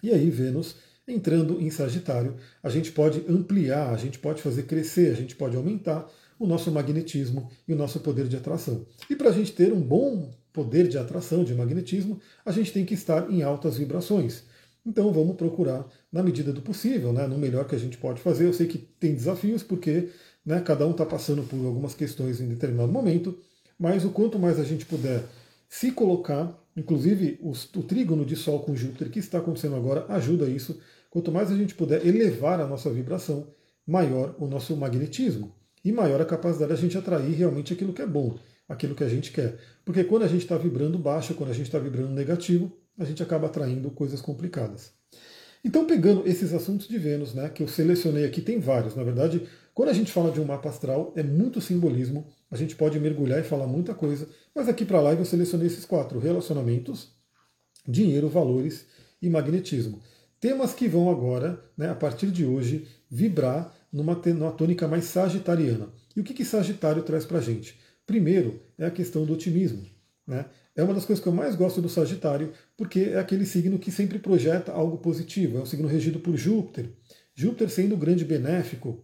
E 0.03 0.11
aí, 0.11 0.29
Vênus 0.29 0.75
entrando 1.07 1.61
em 1.61 1.71
Sagitário, 1.71 2.35
a 2.61 2.69
gente 2.69 2.91
pode 2.91 3.25
ampliar, 3.29 3.95
a 3.95 3.97
gente 3.97 4.19
pode 4.19 4.43
fazer 4.43 4.65
crescer, 4.65 5.13
a 5.13 5.15
gente 5.15 5.37
pode 5.37 5.57
aumentar 5.57 6.11
o 6.37 6.49
nosso 6.49 6.73
magnetismo 6.73 7.49
e 7.69 7.73
o 7.73 7.77
nosso 7.77 8.01
poder 8.01 8.27
de 8.27 8.37
atração. 8.37 8.85
E 9.09 9.15
para 9.15 9.29
a 9.29 9.33
gente 9.33 9.53
ter 9.53 9.73
um 9.73 9.81
bom 9.81 10.29
poder 10.53 10.89
de 10.89 10.99
atração, 10.99 11.45
de 11.45 11.55
magnetismo, 11.55 12.19
a 12.45 12.51
gente 12.51 12.73
tem 12.73 12.85
que 12.85 12.95
estar 12.95 13.31
em 13.31 13.45
altas 13.45 13.77
vibrações. 13.77 14.43
Então 14.85 15.13
vamos 15.13 15.37
procurar, 15.37 15.87
na 16.11 16.25
medida 16.25 16.53
do 16.53 16.61
possível, 16.61 17.13
né, 17.13 17.25
no 17.29 17.39
melhor 17.39 17.69
que 17.69 17.77
a 17.77 17.79
gente 17.79 17.99
pode 17.99 18.21
fazer. 18.21 18.47
Eu 18.47 18.53
sei 18.53 18.67
que 18.67 18.79
tem 18.79 19.15
desafios, 19.15 19.63
porque 19.63 20.09
né, 20.45 20.61
cada 20.61 20.85
um 20.85 20.91
está 20.91 21.07
passando 21.07 21.45
por 21.45 21.65
algumas 21.65 21.95
questões 21.95 22.41
em 22.41 22.49
determinado 22.49 22.91
momento, 22.91 23.39
mas 23.79 24.05
o 24.05 24.11
quanto 24.11 24.39
mais 24.39 24.59
a 24.59 24.65
gente 24.65 24.87
puder 24.87 25.25
se 25.69 25.91
colocar, 25.91 26.57
inclusive 26.77 27.39
o 27.43 27.83
trígono 27.83 28.25
de 28.25 28.37
Sol 28.37 28.61
com 28.61 28.77
Júpiter 28.77 29.11
que 29.11 29.19
está 29.19 29.39
acontecendo 29.39 29.77
agora 29.77 30.07
ajuda 30.09 30.49
isso. 30.49 30.79
Quanto 31.11 31.33
mais 31.33 31.51
a 31.51 31.57
gente 31.57 31.75
puder 31.75 32.07
elevar 32.07 32.61
a 32.61 32.67
nossa 32.67 32.91
vibração, 32.91 33.49
maior 33.87 34.35
o 34.39 34.47
nosso 34.47 34.77
magnetismo 34.77 35.55
e 35.85 35.93
maior 35.93 36.21
a 36.21 36.25
capacidade 36.25 36.71
da 36.71 36.77
gente 36.77 36.97
atrair 36.97 37.35
realmente 37.35 37.73
aquilo 37.73 37.93
que 37.93 38.03
é 38.03 38.07
bom, 38.07 38.39
aquilo 38.69 38.95
que 38.95 39.05
a 39.05 39.09
gente 39.09 39.31
quer. 39.31 39.59
Porque 39.85 40.03
quando 40.05 40.23
a 40.23 40.29
gente 40.29 40.43
está 40.43 40.57
vibrando 40.57 40.99
baixo, 40.99 41.35
quando 41.35 41.51
a 41.51 41.55
gente 41.55 41.67
está 41.67 41.79
vibrando 41.79 42.11
negativo, 42.11 42.73
a 42.99 43.05
gente 43.05 43.23
acaba 43.23 43.47
atraindo 43.47 43.91
coisas 43.91 44.21
complicadas. 44.21 44.93
Então, 45.65 45.87
pegando 45.87 46.27
esses 46.27 46.53
assuntos 46.53 46.87
de 46.87 46.99
Vênus, 46.99 47.33
né, 47.33 47.49
que 47.49 47.63
eu 47.63 47.69
selecionei 47.69 48.25
aqui, 48.25 48.41
tem 48.41 48.59
vários. 48.59 48.95
Na 48.95 49.03
verdade, 49.03 49.43
quando 49.73 49.89
a 49.89 49.95
gente 49.95 50.13
fala 50.13 50.31
de 50.31 50.41
um 50.41 50.45
mapa 50.45 50.69
astral, 50.69 51.13
é 51.17 51.23
muito 51.23 51.61
simbolismo. 51.61 52.27
A 52.55 52.57
gente 52.57 52.77
pode 52.77 53.01
mergulhar 53.01 53.41
e 53.41 53.43
falar 53.43 53.67
muita 53.67 53.93
coisa. 53.93 54.29
Mas 54.55 54.69
aqui 54.69 54.85
para 54.85 55.01
live 55.01 55.23
eu 55.23 55.27
selecionei 55.27 55.67
esses 55.67 55.85
quatro: 55.85 56.21
relacionamentos, 56.21 57.09
dinheiro, 57.85 58.29
valores 58.29 58.87
e 59.21 59.29
magnetismo. 59.29 60.01
Temas 60.39 60.73
que 60.73 60.87
vão 60.87 61.11
agora, 61.11 61.61
né, 61.77 61.91
a 61.91 61.97
partir 61.97 62.31
de 62.31 62.45
hoje, 62.45 62.87
vibrar 63.11 63.75
numa, 63.93 64.15
numa 64.15 64.53
tônica 64.53 64.87
mais 64.87 65.07
sagitariana. 65.07 65.89
E 66.15 66.21
o 66.21 66.23
que, 66.23 66.33
que 66.33 66.45
Sagitário 66.45 67.03
traz 67.03 67.25
para 67.25 67.41
gente? 67.41 67.77
Primeiro 68.07 68.63
é 68.79 68.87
a 68.87 68.91
questão 68.91 69.25
do 69.25 69.33
otimismo. 69.33 69.85
Né? 70.25 70.47
É 70.77 70.83
uma 70.85 70.95
das 70.95 71.05
coisas 71.05 71.21
que 71.21 71.29
eu 71.29 71.33
mais 71.33 71.57
gosto 71.57 71.83
do 71.83 71.89
Sagitário, 71.89 72.53
porque 72.77 73.01
é 73.01 73.19
aquele 73.19 73.47
signo 73.47 73.81
que 73.81 73.91
sempre 73.91 74.21
projeta 74.21 74.71
algo 74.71 74.99
positivo. 74.99 75.59
É 75.59 75.61
um 75.61 75.67
signo 75.67 75.89
regido 75.89 76.21
por 76.21 76.37
Júpiter. 76.37 76.89
Júpiter 77.35 77.69
sendo 77.69 77.97
o 77.97 77.99
grande 77.99 78.25
benéfico. 78.25 79.03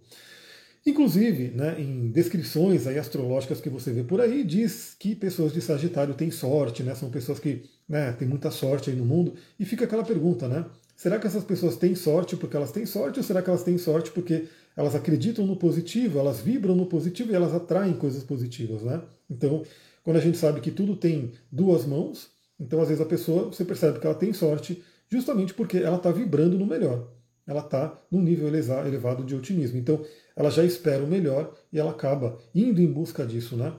Inclusive, 0.85 1.49
né, 1.49 1.79
em 1.79 2.11
descrições 2.11 2.87
aí 2.87 2.99
astrológicas 2.99 3.61
que 3.61 3.69
você 3.69 3.93
vê 3.93 4.03
por 4.03 4.21
aí, 4.21 4.43
diz 4.43 4.97
que 4.99 5.15
pessoas 5.15 5.53
de 5.53 5.61
Sagitário 5.61 6.15
têm 6.15 6.31
sorte, 6.31 6.83
né, 6.83 6.95
são 6.95 7.11
pessoas 7.11 7.39
que 7.39 7.65
né, 7.87 8.13
têm 8.13 8.27
muita 8.27 8.51
sorte 8.51 8.89
aí 8.89 8.97
no 8.97 9.05
mundo. 9.05 9.35
E 9.59 9.65
fica 9.65 9.85
aquela 9.85 10.05
pergunta, 10.05 10.49
né? 10.49 10.65
Será 10.97 11.19
que 11.19 11.27
essas 11.27 11.45
pessoas 11.45 11.77
têm 11.77 11.95
sorte 11.95 12.37
porque 12.37 12.57
elas 12.57 12.73
têm 12.73 12.87
sorte 12.87 13.19
ou 13.19 13.25
será 13.25 13.43
que 13.43 13.51
elas 13.51 13.63
têm 13.63 13.77
sorte 13.79 14.11
porque 14.11 14.49
elas 14.77 14.95
acreditam 14.95 15.47
no 15.47 15.57
positivo, 15.57 16.19
elas 16.19 16.41
vibram 16.41 16.75
no 16.75 16.87
positivo 16.87 17.33
e 17.33 17.35
elas 17.35 17.55
atraem 17.55 17.95
coisas 17.95 18.23
positivas, 18.23 18.83
né? 18.83 19.03
Então, 19.29 19.63
quando 20.03 20.17
a 20.17 20.21
gente 20.21 20.39
sabe 20.39 20.61
que 20.61 20.71
tudo 20.71 20.97
tem 20.97 21.33
duas 21.51 21.85
mãos, 21.85 22.31
então 22.59 22.81
às 22.81 22.89
vezes 22.89 23.03
a 23.03 23.07
pessoa, 23.07 23.47
você 23.47 23.65
percebe 23.65 23.99
que 23.99 24.07
ela 24.07 24.15
tem 24.15 24.33
sorte 24.33 24.83
justamente 25.09 25.53
porque 25.53 25.79
ela 25.79 25.97
está 25.97 26.11
vibrando 26.11 26.59
no 26.59 26.67
melhor. 26.67 27.09
Ela 27.47 27.61
está 27.61 27.99
num 28.11 28.23
nível 28.23 28.49
elevado 28.49 29.25
de 29.25 29.35
otimismo. 29.35 29.79
Então, 29.79 30.05
ela 30.41 30.51
já 30.51 30.65
espera 30.65 31.05
o 31.05 31.07
melhor 31.07 31.55
e 31.71 31.79
ela 31.79 31.91
acaba 31.91 32.39
indo 32.55 32.81
em 32.81 32.91
busca 32.91 33.27
disso, 33.27 33.59
né? 33.59 33.75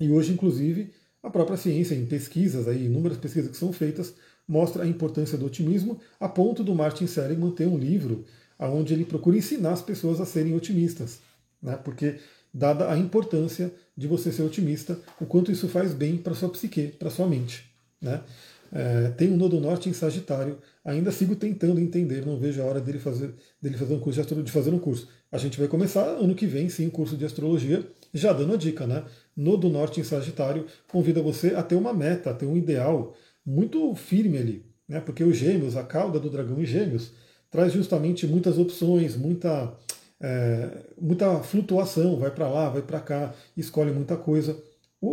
E 0.00 0.10
hoje, 0.10 0.32
inclusive, 0.32 0.92
a 1.22 1.30
própria 1.30 1.56
ciência, 1.56 1.94
em 1.94 2.04
pesquisas, 2.04 2.66
aí, 2.66 2.86
inúmeras 2.86 3.18
pesquisas 3.18 3.52
que 3.52 3.56
são 3.56 3.72
feitas, 3.72 4.12
mostra 4.48 4.82
a 4.82 4.86
importância 4.86 5.38
do 5.38 5.46
otimismo, 5.46 6.00
a 6.18 6.28
ponto 6.28 6.64
do 6.64 6.74
Martin 6.74 7.06
Seligman 7.06 7.52
ter 7.52 7.68
um 7.68 7.78
livro 7.78 8.24
onde 8.58 8.94
ele 8.94 9.04
procura 9.04 9.36
ensinar 9.36 9.74
as 9.74 9.82
pessoas 9.82 10.20
a 10.20 10.26
serem 10.26 10.56
otimistas. 10.56 11.20
Né? 11.62 11.76
Porque, 11.76 12.16
dada 12.52 12.90
a 12.90 12.98
importância 12.98 13.72
de 13.96 14.08
você 14.08 14.32
ser 14.32 14.42
otimista, 14.42 14.98
o 15.20 15.24
quanto 15.24 15.52
isso 15.52 15.68
faz 15.68 15.94
bem 15.94 16.16
para 16.16 16.34
sua 16.34 16.48
psique, 16.48 16.88
para 16.88 17.10
sua 17.10 17.28
mente. 17.28 17.64
Né? 18.00 18.20
É, 18.72 19.10
tem 19.10 19.32
um 19.32 19.36
nodo 19.36 19.60
norte 19.60 19.88
em 19.88 19.92
Sagitário, 19.92 20.58
ainda 20.86 21.10
sigo 21.10 21.34
tentando 21.34 21.80
entender, 21.80 22.24
não 22.24 22.38
vejo 22.38 22.62
a 22.62 22.64
hora 22.64 22.80
dele 22.80 23.00
fazer, 23.00 23.34
dele 23.60 23.76
fazer 23.76 23.92
um 23.92 23.98
curso 23.98 24.22
de, 24.22 24.42
de 24.44 24.52
fazer 24.52 24.70
um 24.70 24.78
curso. 24.78 25.08
A 25.32 25.36
gente 25.36 25.58
vai 25.58 25.66
começar 25.66 26.04
ano 26.04 26.34
que 26.34 26.46
vem, 26.46 26.68
sim, 26.68 26.86
um 26.86 26.90
curso 26.90 27.16
de 27.16 27.24
astrologia, 27.24 27.84
já 28.14 28.32
dando 28.32 28.54
a 28.54 28.56
dica, 28.56 28.86
né? 28.86 29.04
Nodo 29.36 29.68
norte 29.68 30.00
em 30.00 30.04
Sagitário 30.04 30.64
convida 30.86 31.20
você 31.20 31.48
a 31.56 31.62
ter 31.62 31.74
uma 31.74 31.92
meta, 31.92 32.30
a 32.30 32.34
ter 32.34 32.46
um 32.46 32.56
ideal 32.56 33.16
muito 33.44 33.92
firme 33.96 34.38
ali, 34.38 34.64
né? 34.88 35.00
Porque 35.00 35.24
os 35.24 35.36
gêmeos, 35.36 35.76
a 35.76 35.82
cauda 35.82 36.20
do 36.20 36.30
dragão 36.30 36.60
em 36.62 36.64
gêmeos, 36.64 37.10
traz 37.50 37.72
justamente 37.72 38.24
muitas 38.24 38.56
opções, 38.56 39.16
muita, 39.16 39.76
é, 40.20 40.70
muita 41.00 41.42
flutuação, 41.42 42.16
vai 42.16 42.30
para 42.30 42.48
lá, 42.48 42.68
vai 42.68 42.82
para 42.82 43.00
cá, 43.00 43.34
escolhe 43.56 43.90
muita 43.90 44.16
coisa. 44.16 44.56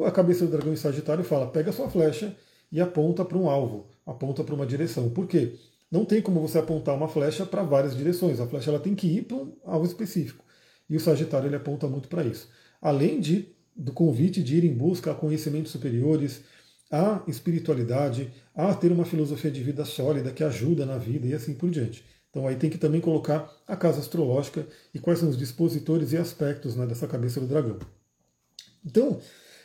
A 0.06 0.12
cabeça 0.12 0.46
do 0.46 0.52
dragão 0.52 0.72
em 0.72 0.78
Sagitário 0.78 1.24
fala: 1.24 1.48
pega 1.48 1.72
sua 1.72 1.90
flecha 1.90 2.36
e 2.72 2.80
aponta 2.80 3.26
para 3.26 3.38
um 3.38 3.50
alvo, 3.50 3.88
aponta 4.06 4.44
para 4.44 4.56
uma 4.56 4.66
direção. 4.66 5.10
Por 5.10 5.28
quê? 5.28 5.54
Não 5.92 6.06
tem 6.06 6.22
como 6.22 6.42
você 6.42 6.58
apontar 6.58 6.96
uma 6.96 7.08
flecha 7.08 7.46
para 7.46 7.64
várias 7.64 7.96
direções. 7.96 8.40
A 8.40 8.48
flecha 8.48 8.72
ela 8.72 8.80
tem 8.80 8.96
que 8.96 9.08
ir 9.08 9.24
para 9.24 9.46
alvo 9.64 9.86
específico. 9.86 10.44
E 10.90 10.96
o 10.96 11.00
Sagitário 11.00 11.48
ele 11.48 11.56
aponta 11.56 11.88
muito 11.88 12.08
para 12.08 12.24
isso. 12.24 12.50
Além 12.82 13.20
de, 13.20 13.48
do 13.76 13.94
convite 13.94 14.42
de 14.42 14.58
ir 14.58 14.64
em 14.64 14.74
busca 14.74 15.12
a 15.12 15.16
conhecimentos 15.16 15.72
superiores, 15.72 16.42
a 16.92 17.24
espiritualidade, 17.28 18.32
a 18.54 18.74
ter 18.74 18.92
uma 18.92 19.06
filosofia 19.06 19.50
de 19.50 19.64
vida 19.64 19.86
sólida 19.86 20.32
que 20.32 20.44
ajuda 20.44 20.86
na 20.86 20.98
vida 20.98 21.28
e 21.28 21.34
assim 21.34 21.54
por 21.54 21.70
diante. 21.70 22.04
Então 22.30 22.48
aí 22.48 22.56
tem 22.56 22.70
que 22.70 22.78
também 22.78 23.00
colocar 23.00 23.52
a 23.68 23.76
casa 23.76 24.00
astrológica 24.00 24.68
e 24.94 25.00
quais 25.00 25.20
são 25.20 25.30
os 25.30 25.38
dispositores 25.38 26.12
e 26.12 26.18
aspectos 26.18 26.76
né, 26.76 26.86
dessa 26.86 27.08
cabeça 27.08 27.40
do 27.40 27.48
dragão. 27.48 27.78
Então, 28.86 29.20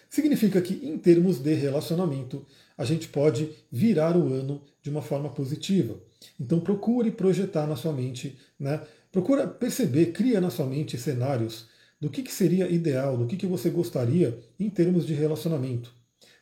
significa 0.09 0.61
que 0.61 0.75
em 0.87 0.99
termos 0.99 1.39
de 1.39 1.55
relacionamento, 1.55 2.47
a 2.79 2.85
gente 2.85 3.09
pode 3.09 3.51
virar 3.71 4.17
o 4.17 4.33
ano 4.33 4.63
de 4.81 4.89
uma 4.89 5.03
forma 5.03 5.29
positiva. 5.29 5.97
Então 6.41 6.61
procure 6.61 7.11
projetar 7.11 7.67
na 7.67 7.75
sua 7.75 7.93
mente, 7.93 8.39
né? 8.59 8.81
procura 9.11 9.47
perceber, 9.47 10.13
cria 10.13 10.41
na 10.41 10.49
sua 10.49 10.65
mente 10.65 10.97
cenários 10.97 11.67
do 12.01 12.09
que, 12.09 12.23
que 12.23 12.33
seria 12.33 12.71
ideal, 12.71 13.17
do 13.17 13.27
que, 13.27 13.37
que 13.37 13.47
você 13.47 13.69
gostaria 13.69 14.39
em 14.59 14.71
termos 14.71 15.05
de 15.05 15.13
relacionamento. 15.13 15.93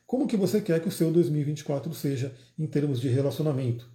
Como 0.06 0.26
que 0.26 0.36
você 0.36 0.60
quer 0.60 0.80
que 0.80 0.88
o 0.88 0.92
seu 0.92 1.10
2024 1.10 1.92
seja 1.94 2.32
em 2.58 2.66
termos 2.66 3.00
de 3.00 3.08
relacionamento? 3.08 3.88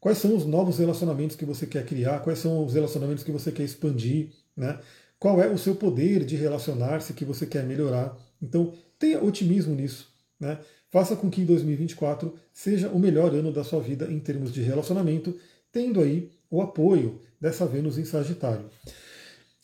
Quais 0.00 0.18
são 0.18 0.34
os 0.36 0.44
novos 0.44 0.78
relacionamentos 0.78 1.36
que 1.36 1.44
você 1.44 1.66
quer 1.66 1.86
criar? 1.86 2.20
Quais 2.20 2.38
são 2.38 2.64
os 2.64 2.74
relacionamentos 2.74 3.22
que 3.22 3.30
você 3.30 3.52
quer 3.52 3.62
expandir? 3.62 4.30
Né? 4.56 4.78
Qual 5.18 5.40
é 5.40 5.48
o 5.48 5.56
seu 5.56 5.74
poder 5.74 6.24
de 6.24 6.36
relacionar-se 6.36 7.12
que 7.12 7.24
você 7.24 7.46
quer 7.46 7.64
melhorar? 7.64 8.16
Então, 8.42 8.74
tenha 8.98 9.22
otimismo 9.22 9.74
nisso. 9.74 10.12
Né? 10.38 10.58
Faça 10.94 11.16
com 11.16 11.28
que 11.28 11.44
2024 11.44 12.32
seja 12.52 12.88
o 12.88 13.00
melhor 13.00 13.34
ano 13.34 13.50
da 13.50 13.64
sua 13.64 13.80
vida 13.80 14.06
em 14.12 14.20
termos 14.20 14.52
de 14.52 14.62
relacionamento, 14.62 15.36
tendo 15.72 16.00
aí 16.00 16.30
o 16.48 16.62
apoio 16.62 17.20
dessa 17.40 17.66
Vênus 17.66 17.98
em 17.98 18.04
Sagitário. 18.04 18.70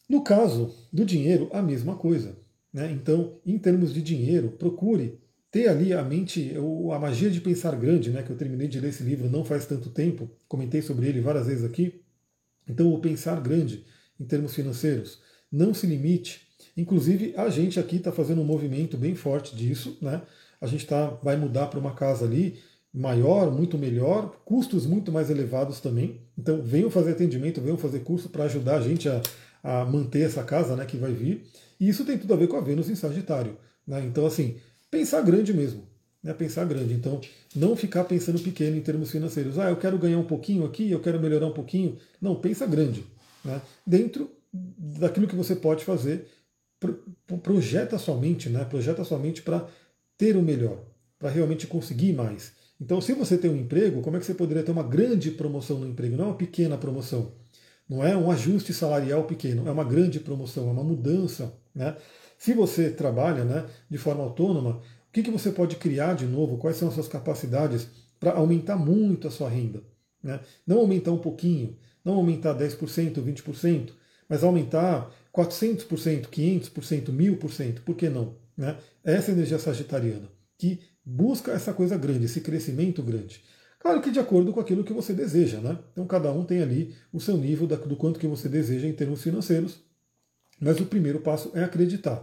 No 0.09 0.25
caso 0.25 0.75
do 0.93 1.05
dinheiro, 1.05 1.49
a 1.53 1.63
mesma 1.63 1.95
coisa. 1.95 2.37
Né? 2.73 2.91
Então, 2.91 3.39
em 3.47 3.57
termos 3.59 3.95
de 3.95 4.03
dinheiro, 4.03 4.51
procure 4.59 5.21
ter 5.53 5.69
ali 5.69 5.93
a 5.93 6.03
mente, 6.03 6.53
a 6.93 6.99
magia 6.99 7.31
de 7.31 7.41
pensar 7.41 7.77
grande, 7.77 8.11
né? 8.11 8.25
que 8.25 8.31
eu 8.31 8.37
terminei 8.37 8.67
de 8.67 8.81
ler 8.81 8.89
esse 8.89 9.05
livro 9.05 9.31
não 9.31 9.45
faz 9.45 9.65
tanto 9.65 9.89
tempo, 9.89 10.29
comentei 10.49 10.83
sobre 10.83 11.07
ele 11.07 11.21
várias 11.21 11.47
vezes 11.47 11.63
aqui. 11.63 12.03
Então, 12.69 12.93
o 12.93 12.99
pensar 12.99 13.41
grande 13.41 13.85
em 14.19 14.25
termos 14.25 14.53
financeiros, 14.53 15.21
não 15.53 15.73
se 15.73 15.87
limite. 15.87 16.49
Inclusive, 16.77 17.35
a 17.37 17.49
gente 17.49 17.79
aqui 17.79 17.99
está 17.99 18.11
fazendo 18.11 18.41
um 18.41 18.45
movimento 18.45 18.97
bem 18.97 19.15
forte 19.15 19.55
disso, 19.55 19.97
né? 20.03 20.23
A 20.61 20.67
gente 20.67 20.87
tá, 20.87 21.07
vai 21.23 21.37
mudar 21.37 21.67
para 21.67 21.79
uma 21.79 21.95
casa 21.95 22.25
ali 22.25 22.59
maior, 22.93 23.51
muito 23.51 23.79
melhor, 23.79 24.37
custos 24.45 24.85
muito 24.85 25.13
mais 25.13 25.31
elevados 25.31 25.81
também. 25.81 26.21
Então 26.37 26.61
venham 26.63 26.91
fazer 26.91 27.13
atendimento, 27.13 27.61
venham 27.61 27.79
fazer 27.79 28.01
curso 28.01 28.29
para 28.29 28.45
ajudar 28.45 28.77
a 28.77 28.81
gente 28.81 29.09
a, 29.09 29.23
a, 29.63 29.85
manter 29.85 30.23
essa 30.23 30.43
casa 30.43 30.75
né, 30.77 30.85
que 30.85 30.97
vai 30.97 31.13
vir. 31.13 31.47
E 31.79 31.89
isso 31.89 32.05
tem 32.05 32.19
tudo 32.19 32.35
a 32.35 32.37
ver 32.37 32.49
com 32.49 32.57
a 32.57 32.61
Vênus 32.61 32.91
em 32.91 32.95
Sagitário. 32.95 33.57
Né? 33.87 34.05
Então, 34.05 34.27
assim, 34.27 34.57
pensar 34.91 35.23
grande 35.23 35.55
mesmo. 35.55 35.89
Né, 36.23 36.35
pensar 36.35 36.67
grande. 36.67 36.93
Então, 36.93 37.21
não 37.55 37.75
ficar 37.75 38.05
pensando 38.05 38.39
pequeno 38.41 38.77
em 38.77 38.83
termos 38.83 39.11
financeiros. 39.11 39.59
Ah, 39.59 39.71
eu 39.71 39.77
quero 39.77 39.97
ganhar 39.97 40.19
um 40.19 40.27
pouquinho 40.27 40.67
aqui, 40.67 40.91
eu 40.91 41.01
quero 41.01 41.19
melhorar 41.21 41.47
um 41.47 41.53
pouquinho. 41.53 41.97
Não, 42.21 42.35
pensa 42.35 42.67
grande. 42.67 43.05
Né? 43.45 43.61
Dentro 43.87 44.31
daquilo 44.53 45.29
que 45.29 45.37
você 45.37 45.55
pode 45.55 45.85
fazer, 45.85 46.27
projeta 47.43 47.99
sua 47.99 48.17
mente, 48.17 48.49
né? 48.49 48.65
projeta 48.65 49.05
sua 49.05 49.19
mente 49.19 49.43
para 49.43 49.67
ter 50.21 50.37
o 50.37 50.43
melhor, 50.43 50.85
para 51.19 51.31
realmente 51.31 51.67
conseguir 51.67 52.13
mais. 52.13 52.53
Então, 52.79 53.01
se 53.01 53.15
você 53.15 53.39
tem 53.39 53.51
um 53.51 53.57
emprego, 53.57 54.03
como 54.03 54.19
é 54.19 54.21
que 54.21 54.27
você 54.27 54.35
poderia 54.35 54.63
ter 54.63 54.71
uma 54.71 54.83
grande 54.83 55.31
promoção 55.31 55.79
no 55.79 55.89
emprego? 55.89 56.15
Não 56.15 56.25
é 56.25 56.29
uma 56.29 56.37
pequena 56.37 56.77
promoção. 56.77 57.33
Não 57.89 58.05
é 58.05 58.15
um 58.15 58.31
ajuste 58.31 58.75
salarial 58.75 59.25
pequeno, 59.25 59.67
é 59.67 59.73
uma 59.73 59.83
grande 59.83 60.21
promoção, 60.21 60.69
é 60.69 60.73
uma 60.73 60.85
mudança. 60.85 61.55
Né? 61.75 61.97
Se 62.37 62.53
você 62.53 62.91
trabalha 62.91 63.45
né, 63.45 63.65
de 63.89 63.97
forma 63.97 64.23
autônoma, 64.23 64.83
O 65.11 65.13
que, 65.13 65.25
que 65.25 65.31
você 65.31 65.51
pode 65.51 65.75
criar 65.75 66.15
de 66.15 66.25
novo? 66.25 66.57
Quais 66.57 66.77
são 66.77 66.87
as 66.87 66.95
suas 66.95 67.09
capacidades 67.09 67.89
para 68.21 68.33
aumentar 68.33 68.77
muito 68.77 69.27
a 69.27 69.31
sua 69.31 69.49
renda? 69.49 69.83
Né? 70.23 70.39
Não 70.65 70.79
aumentar 70.79 71.11
um 71.11 71.19
pouquinho, 71.19 71.77
não 72.05 72.15
aumentar 72.15 72.55
10%, 72.55 73.15
20%, 73.21 73.91
mas 74.29 74.45
aumentar 74.45 75.11
400%, 75.35 76.29
500%, 76.29 77.11
1000%, 77.11 77.81
por 77.81 77.97
que 77.97 78.09
não? 78.09 78.37
Né? 78.57 78.77
Essa 79.11 79.33
energia 79.33 79.59
sagitariana, 79.59 80.29
que 80.57 80.81
busca 81.05 81.53
essa 81.53 81.73
coisa 81.73 81.97
grande, 81.97 82.27
esse 82.27 82.41
crescimento 82.41 83.03
grande. 83.03 83.43
Claro 83.79 84.01
que 84.01 84.11
de 84.11 84.19
acordo 84.19 84.53
com 84.53 84.61
aquilo 84.61 84.85
que 84.85 84.93
você 84.93 85.13
deseja, 85.13 85.59
né? 85.59 85.79
Então 85.93 86.07
cada 86.07 86.31
um 86.31 86.45
tem 86.45 86.63
ali 86.63 86.95
o 87.13 87.19
seu 87.19 87.37
nível 87.37 87.67
do 87.67 87.97
quanto 87.97 88.21
que 88.21 88.27
você 88.27 88.49
deseja 88.49 88.87
em 88.87 88.93
termos 88.93 89.23
financeiros, 89.23 89.81
mas 90.61 90.79
o 90.79 90.87
primeiro 90.87 91.21
passo 91.21 91.51
é 91.55 91.65
acreditar. 91.65 92.23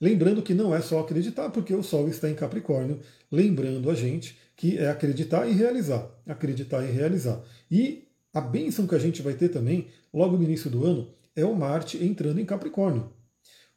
Lembrando 0.00 0.42
que 0.42 0.54
não 0.54 0.74
é 0.74 0.80
só 0.80 1.00
acreditar, 1.00 1.50
porque 1.50 1.74
o 1.74 1.82
Sol 1.82 2.08
está 2.08 2.28
em 2.28 2.34
Capricórnio, 2.34 3.00
lembrando 3.30 3.90
a 3.90 3.94
gente 3.94 4.36
que 4.56 4.78
é 4.78 4.88
acreditar 4.88 5.46
e 5.46 5.52
realizar. 5.52 6.10
Acreditar 6.26 6.84
e 6.84 6.90
realizar. 6.90 7.42
E 7.70 8.08
a 8.32 8.40
bênção 8.40 8.86
que 8.86 8.94
a 8.94 8.98
gente 8.98 9.22
vai 9.22 9.34
ter 9.34 9.50
também, 9.50 9.88
logo 10.12 10.36
no 10.36 10.42
início 10.42 10.68
do 10.70 10.84
ano, 10.84 11.10
é 11.36 11.44
o 11.44 11.54
Marte 11.54 12.02
entrando 12.02 12.40
em 12.40 12.44
Capricórnio. 12.44 13.12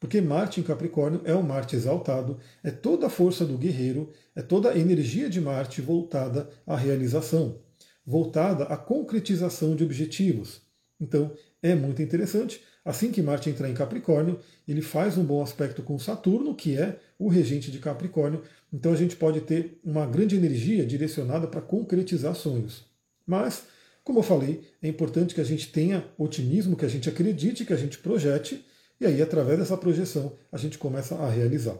Porque 0.00 0.20
Marte 0.20 0.60
em 0.60 0.62
Capricórnio 0.62 1.20
é 1.24 1.34
um 1.34 1.42
Marte 1.42 1.74
exaltado, 1.74 2.38
é 2.62 2.70
toda 2.70 3.06
a 3.06 3.10
força 3.10 3.44
do 3.44 3.58
guerreiro, 3.58 4.12
é 4.34 4.42
toda 4.42 4.70
a 4.70 4.78
energia 4.78 5.28
de 5.28 5.40
Marte 5.40 5.80
voltada 5.80 6.48
à 6.66 6.76
realização, 6.76 7.58
voltada 8.06 8.64
à 8.64 8.76
concretização 8.76 9.74
de 9.74 9.82
objetivos. 9.82 10.62
Então, 11.00 11.32
é 11.62 11.74
muito 11.74 12.02
interessante. 12.02 12.60
Assim 12.84 13.10
que 13.10 13.20
Marte 13.20 13.50
entrar 13.50 13.68
em 13.68 13.74
Capricórnio, 13.74 14.38
ele 14.66 14.80
faz 14.80 15.18
um 15.18 15.24
bom 15.24 15.42
aspecto 15.42 15.82
com 15.82 15.98
Saturno, 15.98 16.54
que 16.54 16.76
é 16.76 16.98
o 17.18 17.28
regente 17.28 17.70
de 17.70 17.78
Capricórnio. 17.78 18.42
Então 18.72 18.92
a 18.92 18.96
gente 18.96 19.16
pode 19.16 19.40
ter 19.42 19.78
uma 19.84 20.06
grande 20.06 20.36
energia 20.36 20.86
direcionada 20.86 21.46
para 21.46 21.60
concretizar 21.60 22.34
sonhos. 22.34 22.86
Mas, 23.26 23.64
como 24.02 24.20
eu 24.20 24.22
falei, 24.22 24.62
é 24.82 24.88
importante 24.88 25.34
que 25.34 25.40
a 25.40 25.44
gente 25.44 25.70
tenha 25.70 26.04
otimismo, 26.16 26.76
que 26.76 26.84
a 26.84 26.88
gente 26.88 27.08
acredite, 27.08 27.64
que 27.64 27.74
a 27.74 27.76
gente 27.76 27.98
projete, 27.98 28.64
e 29.00 29.06
aí, 29.06 29.22
através 29.22 29.58
dessa 29.58 29.76
projeção, 29.76 30.32
a 30.50 30.56
gente 30.56 30.78
começa 30.78 31.14
a 31.14 31.28
realizar. 31.28 31.76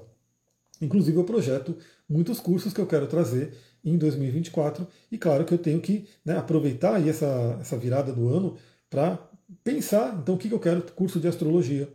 Inclusive, 0.81 1.17
eu 1.17 1.25
projeto 1.25 1.77
muitos 2.09 2.41
cursos 2.41 2.73
que 2.73 2.81
eu 2.81 2.87
quero 2.87 3.07
trazer 3.07 3.55
em 3.85 3.97
2024, 3.97 4.87
e 5.11 5.19
claro 5.19 5.45
que 5.45 5.53
eu 5.53 5.59
tenho 5.59 5.81
que 5.81 6.07
né, 6.25 6.37
aproveitar 6.37 6.97
aí 6.97 7.09
essa, 7.09 7.59
essa 7.61 7.77
virada 7.77 8.13
do 8.13 8.29
ano 8.29 8.57
para 8.89 9.19
pensar, 9.65 10.19
então, 10.21 10.35
o 10.35 10.39
que 10.39 10.51
eu 10.51 10.61
quero? 10.61 10.83
Curso 10.83 11.19
de 11.19 11.29
astrologia. 11.29 11.89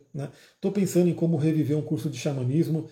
Estou 0.55 0.71
né? 0.71 0.75
pensando 0.75 1.07
em 1.07 1.13
como 1.13 1.37
reviver 1.37 1.77
um 1.77 1.81
curso 1.81 2.09
de 2.09 2.17
xamanismo, 2.17 2.89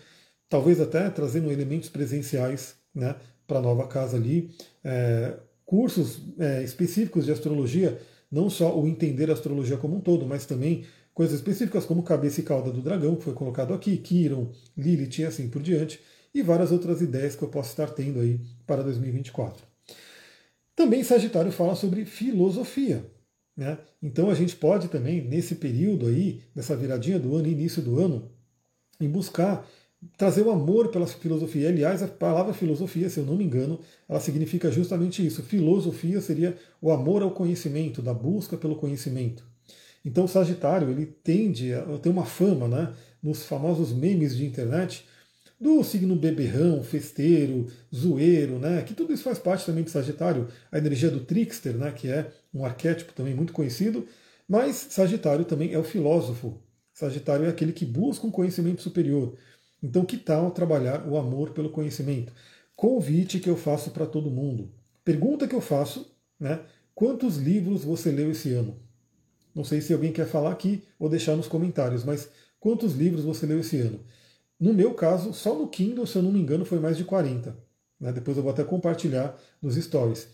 talvez 0.50 0.80
até 0.80 1.10
trazendo 1.10 1.52
elementos 1.52 1.90
presenciais 1.90 2.76
né, 2.94 3.16
para 3.48 3.60
a 3.60 3.62
nova 3.62 3.88
casa 3.88 4.18
ali. 4.18 4.52
É, 4.84 5.38
cursos 5.66 6.22
é, 6.38 6.64
específicos 6.64 7.26
de 7.26 7.32
astrologia, 7.32 8.00
não 8.32 8.50
só 8.50 8.78
o 8.78 8.88
entender 8.88 9.30
a 9.30 9.34
astrologia 9.34 9.78
como 9.78 9.98
um 9.98 10.02
todo, 10.02 10.26
mas 10.26 10.46
também 10.46 10.86
coisas 11.14 11.36
específicas 11.36 11.86
como 11.86 12.04
cabeça 12.04 12.40
e 12.40 12.44
cauda 12.44 12.72
do 12.72 12.82
dragão, 12.82 13.16
que 13.16 13.24
foi 13.24 13.34
colocado 13.34 13.74
aqui, 13.74 13.98
Kiron, 13.98 14.52
Lilith 14.78 15.20
e 15.20 15.26
assim 15.26 15.50
por 15.50 15.62
diante, 15.62 16.00
e 16.34 16.42
várias 16.42 16.72
outras 16.72 17.02
ideias 17.02 17.36
que 17.36 17.44
eu 17.44 17.50
posso 17.50 17.70
estar 17.70 17.90
tendo 17.90 18.20
aí 18.20 18.40
para 18.66 18.84
2024. 18.84 19.64
Também 20.76 21.04
Sagitário 21.04 21.52
fala 21.52 21.76
sobre 21.76 22.06
filosofia. 22.06 23.06
Né? 23.56 23.78
Então 24.02 24.30
a 24.30 24.34
gente 24.34 24.56
pode 24.56 24.88
também, 24.88 25.22
nesse 25.22 25.56
período 25.56 26.08
aí, 26.08 26.42
nessa 26.56 26.76
viradinha 26.76 27.20
do 27.20 27.36
ano, 27.36 27.48
início 27.48 27.82
do 27.82 28.00
ano, 28.00 28.32
em 29.00 29.10
buscar 29.10 29.68
trazer 30.18 30.42
o 30.42 30.52
amor 30.52 30.90
pela 30.90 31.06
filosofia. 31.06 31.70
Aliás, 31.70 32.02
a 32.02 32.08
palavra 32.08 32.54
filosofia, 32.54 33.10
se 33.10 33.20
eu 33.20 33.26
não 33.26 33.36
me 33.36 33.44
engano, 33.44 33.80
ela 34.08 34.20
significa 34.20 34.72
justamente 34.72 35.26
isso. 35.26 35.44
Filosofia 35.44 36.22
seria 36.22 36.58
o 36.82 36.92
amor 36.92 37.22
ao 37.22 37.32
conhecimento, 37.32 38.02
da 38.02 38.14
busca 38.14 38.58
pelo 38.58 38.76
conhecimento. 38.76 39.51
Então 40.04 40.26
o 40.26 40.28
Sagitário 40.28 40.90
ele 40.90 41.06
tende 41.06 41.74
a 41.74 41.84
ter 42.00 42.10
uma 42.10 42.26
fama, 42.26 42.68
né, 42.68 42.94
nos 43.22 43.44
famosos 43.46 43.94
memes 43.94 44.36
de 44.36 44.46
internet, 44.46 45.06
do 45.60 45.84
signo 45.84 46.16
beberrão, 46.16 46.84
festeiro, 46.84 47.68
zoeiro, 47.94 48.58
né? 48.58 48.82
Que 48.82 48.96
tudo 48.96 49.14
isso 49.14 49.24
faz 49.24 49.38
parte 49.38 49.64
também 49.64 49.84
de 49.84 49.92
Sagitário, 49.92 50.48
a 50.72 50.78
energia 50.80 51.12
do 51.12 51.20
trickster, 51.20 51.78
né? 51.78 51.92
Que 51.92 52.10
é 52.10 52.32
um 52.52 52.66
arquétipo 52.66 53.14
também 53.14 53.36
muito 53.36 53.54
conhecido, 53.54 54.08
mas 54.50 54.76
Sagitário 54.90 55.46
também 55.46 55.72
é 55.72 55.78
o 55.78 55.84
filósofo. 55.84 56.60
Sagitário 56.94 57.46
é 57.46 57.50
aquele 57.50 57.74
que 57.74 57.86
busca 57.86 58.26
um 58.26 58.32
conhecimento 58.32 58.82
superior. 58.82 59.38
Então, 59.84 60.04
que 60.04 60.18
tal 60.18 60.52
trabalhar 60.52 61.08
o 61.08 61.16
amor 61.18 61.52
pelo 61.52 61.70
conhecimento? 61.70 62.34
Convite 62.76 63.40
que 63.40 63.50
eu 63.50 63.56
faço 63.56 63.92
para 63.92 64.06
todo 64.08 64.32
mundo. 64.32 64.72
Pergunta 65.04 65.48
que 65.48 65.56
eu 65.56 65.62
faço, 65.62 66.12
né? 66.40 66.60
Quantos 66.96 67.38
livros 67.38 67.84
você 67.84 68.12
leu 68.12 68.32
esse 68.32 68.52
ano? 68.54 68.80
Não 69.54 69.64
sei 69.64 69.82
se 69.82 69.94
alguém 69.94 70.12
quer 70.12 70.28
falar 70.28 70.52
aqui 70.52 70.84
ou 70.98 71.10
deixar 71.10 71.36
nos 71.36 71.48
comentários, 71.48 72.04
mas 72.04 72.30
quantos 72.60 72.94
livros 72.94 73.24
você 73.24 73.46
leu 73.46 73.60
esse 73.60 73.78
ano? 73.78 74.00
No 74.60 74.74
meu 74.74 74.94
caso, 74.94 75.34
só 75.34 75.56
no 75.56 75.68
Kindle, 75.68 76.06
se 76.06 76.16
eu 76.16 76.22
não 76.22 76.32
me 76.32 76.40
engano, 76.40 76.64
foi 76.64 76.80
mais 76.80 76.96
de 76.96 77.04
40. 77.04 77.58
Né? 78.00 78.12
Depois 78.12 78.38
eu 78.38 78.44
vou 78.44 78.52
até 78.52 78.64
compartilhar 78.64 79.38
nos 79.62 79.76
stories. 79.76 80.28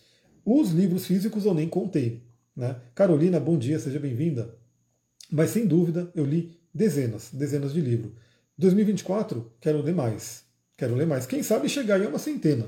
Os 0.45 0.71
livros 0.71 1.06
físicos 1.06 1.45
eu 1.45 1.53
nem 1.53 1.67
contei. 1.67 2.23
Né? 2.56 2.75
Carolina, 2.93 3.39
bom 3.39 3.58
dia, 3.58 3.80
seja 3.80 3.99
bem-vinda. 3.99 4.56
Mas 5.32 5.51
sem 5.51 5.65
dúvida, 5.65 6.12
eu 6.15 6.25
li 6.25 6.58
dezenas, 6.73 7.30
dezenas 7.32 7.73
de 7.73 7.82
livros. 7.82 8.12
2024, 8.58 9.51
quero 9.60 9.82
ler 9.82 9.93
mais. 9.93 10.43
Quero 10.77 10.95
ler 10.95 11.08
mais. 11.08 11.25
Quem 11.25 11.43
sabe 11.43 11.69
chegar 11.69 11.99
em 12.01 12.08
uma 12.08 12.19
centena. 12.19 12.65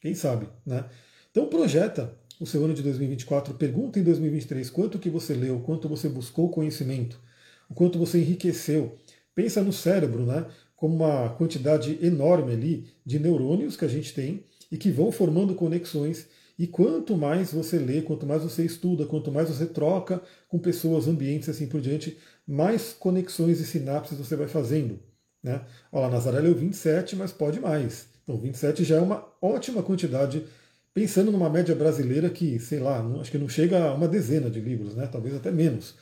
Quem 0.00 0.14
sabe, 0.14 0.48
né? 0.64 0.84
Então 1.30 1.46
projeta 1.46 2.18
o 2.40 2.46
seu 2.46 2.64
ano 2.64 2.74
de 2.74 2.82
2024, 2.82 3.54
pergunta 3.54 4.00
em 4.00 4.02
2023 4.02 4.70
quanto 4.70 4.98
que 4.98 5.10
você 5.10 5.34
leu, 5.34 5.60
quanto 5.60 5.88
você 5.88 6.08
buscou 6.08 6.48
conhecimento, 6.48 7.20
o 7.68 7.74
quanto 7.74 7.98
você 7.98 8.18
enriqueceu. 8.18 8.96
Pensa 9.34 9.62
no 9.62 9.72
cérebro, 9.72 10.24
né? 10.24 10.46
como 10.80 10.96
uma 10.96 11.28
quantidade 11.28 11.98
enorme 12.00 12.52
ali 12.52 12.86
de 13.04 13.18
neurônios 13.18 13.76
que 13.76 13.84
a 13.84 13.88
gente 13.88 14.14
tem 14.14 14.46
e 14.72 14.78
que 14.78 14.90
vão 14.90 15.12
formando 15.12 15.54
conexões. 15.54 16.26
E 16.58 16.66
quanto 16.66 17.18
mais 17.18 17.52
você 17.52 17.78
lê, 17.78 18.00
quanto 18.00 18.26
mais 18.26 18.42
você 18.42 18.64
estuda, 18.64 19.04
quanto 19.04 19.30
mais 19.30 19.50
você 19.50 19.66
troca 19.66 20.22
com 20.48 20.58
pessoas, 20.58 21.06
ambientes 21.06 21.50
assim 21.50 21.66
por 21.66 21.82
diante, 21.82 22.16
mais 22.46 22.94
conexões 22.94 23.60
e 23.60 23.66
sinapses 23.66 24.16
você 24.16 24.34
vai 24.34 24.48
fazendo. 24.48 24.98
Né? 25.42 25.62
Olha 25.92 26.08
Nazaré 26.08 26.40
leu 26.40 26.54
27, 26.54 27.14
mas 27.14 27.30
pode 27.30 27.60
mais. 27.60 28.08
Então 28.22 28.38
27 28.38 28.82
já 28.82 28.96
é 28.96 29.00
uma 29.00 29.26
ótima 29.42 29.82
quantidade, 29.82 30.46
pensando 30.92 31.30
numa 31.30 31.48
média 31.48 31.74
brasileira 31.74 32.28
que, 32.30 32.58
sei 32.58 32.78
lá, 32.78 33.00
acho 33.20 33.30
que 33.30 33.38
não 33.38 33.48
chega 33.48 33.84
a 33.84 33.94
uma 33.94 34.08
dezena 34.08 34.50
de 34.50 34.60
livros, 34.60 34.94
né? 34.94 35.06
talvez 35.06 35.34
até 35.34 35.50
menos. 35.50 35.94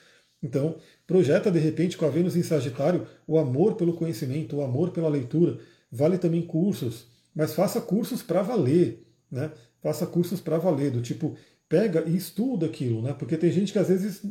Então, 0.42 0.77
projeta 1.07 1.51
de 1.51 1.59
repente 1.59 1.96
com 1.96 2.07
a 2.07 2.11
Vênus 2.11 2.37
em 2.37 2.42
Sagitário 2.42 3.07
o 3.27 3.38
amor 3.38 3.74
pelo 3.74 3.94
conhecimento, 3.94 4.57
o 4.57 4.62
amor 4.62 4.90
pela 4.90 5.09
leitura. 5.09 5.59
Vale 5.90 6.18
também 6.18 6.42
cursos, 6.42 7.09
mas 7.35 7.55
faça 7.55 7.81
cursos 7.81 8.22
para 8.22 8.42
valer, 8.42 9.07
né? 9.31 9.51
Faça 9.83 10.07
cursos 10.07 10.40
para 10.40 10.59
valer, 10.59 10.90
do 10.90 11.01
tipo, 11.01 11.37
pega 11.68 12.05
e 12.07 12.16
estuda 12.16 12.66
aquilo, 12.66 13.03
né? 13.03 13.12
Porque 13.12 13.37
tem 13.37 13.51
gente 13.51 13.72
que 13.72 13.79
às 13.79 13.88
vezes 13.88 14.22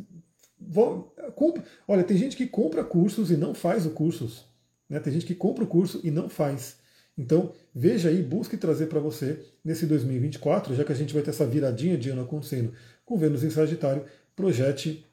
olha, 1.86 2.04
tem 2.04 2.16
gente 2.16 2.36
que 2.36 2.46
compra 2.46 2.84
cursos 2.84 3.30
e 3.30 3.36
não 3.36 3.54
faz 3.54 3.86
o 3.86 3.90
cursos, 3.90 4.44
né? 4.88 4.98
Tem 5.00 5.12
gente 5.12 5.26
que 5.26 5.34
compra 5.34 5.64
o 5.64 5.68
curso 5.68 6.00
e 6.04 6.10
não 6.10 6.28
faz. 6.28 6.77
Então, 7.18 7.52
veja 7.74 8.08
aí, 8.08 8.22
busque 8.22 8.56
trazer 8.56 8.86
para 8.86 9.00
você 9.00 9.40
nesse 9.64 9.84
2024, 9.86 10.74
já 10.76 10.84
que 10.84 10.92
a 10.92 10.94
gente 10.94 11.12
vai 11.12 11.22
ter 11.22 11.30
essa 11.30 11.44
viradinha 11.44 11.98
de 11.98 12.10
ano 12.10 12.22
acontecendo 12.22 12.72
com 13.04 13.18
Vênus 13.18 13.42
em 13.42 13.50
Sagitário, 13.50 14.04
projete 14.36 15.04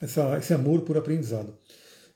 essa, 0.00 0.38
esse 0.38 0.54
amor 0.54 0.80
por 0.80 0.96
aprendizado. 0.96 1.54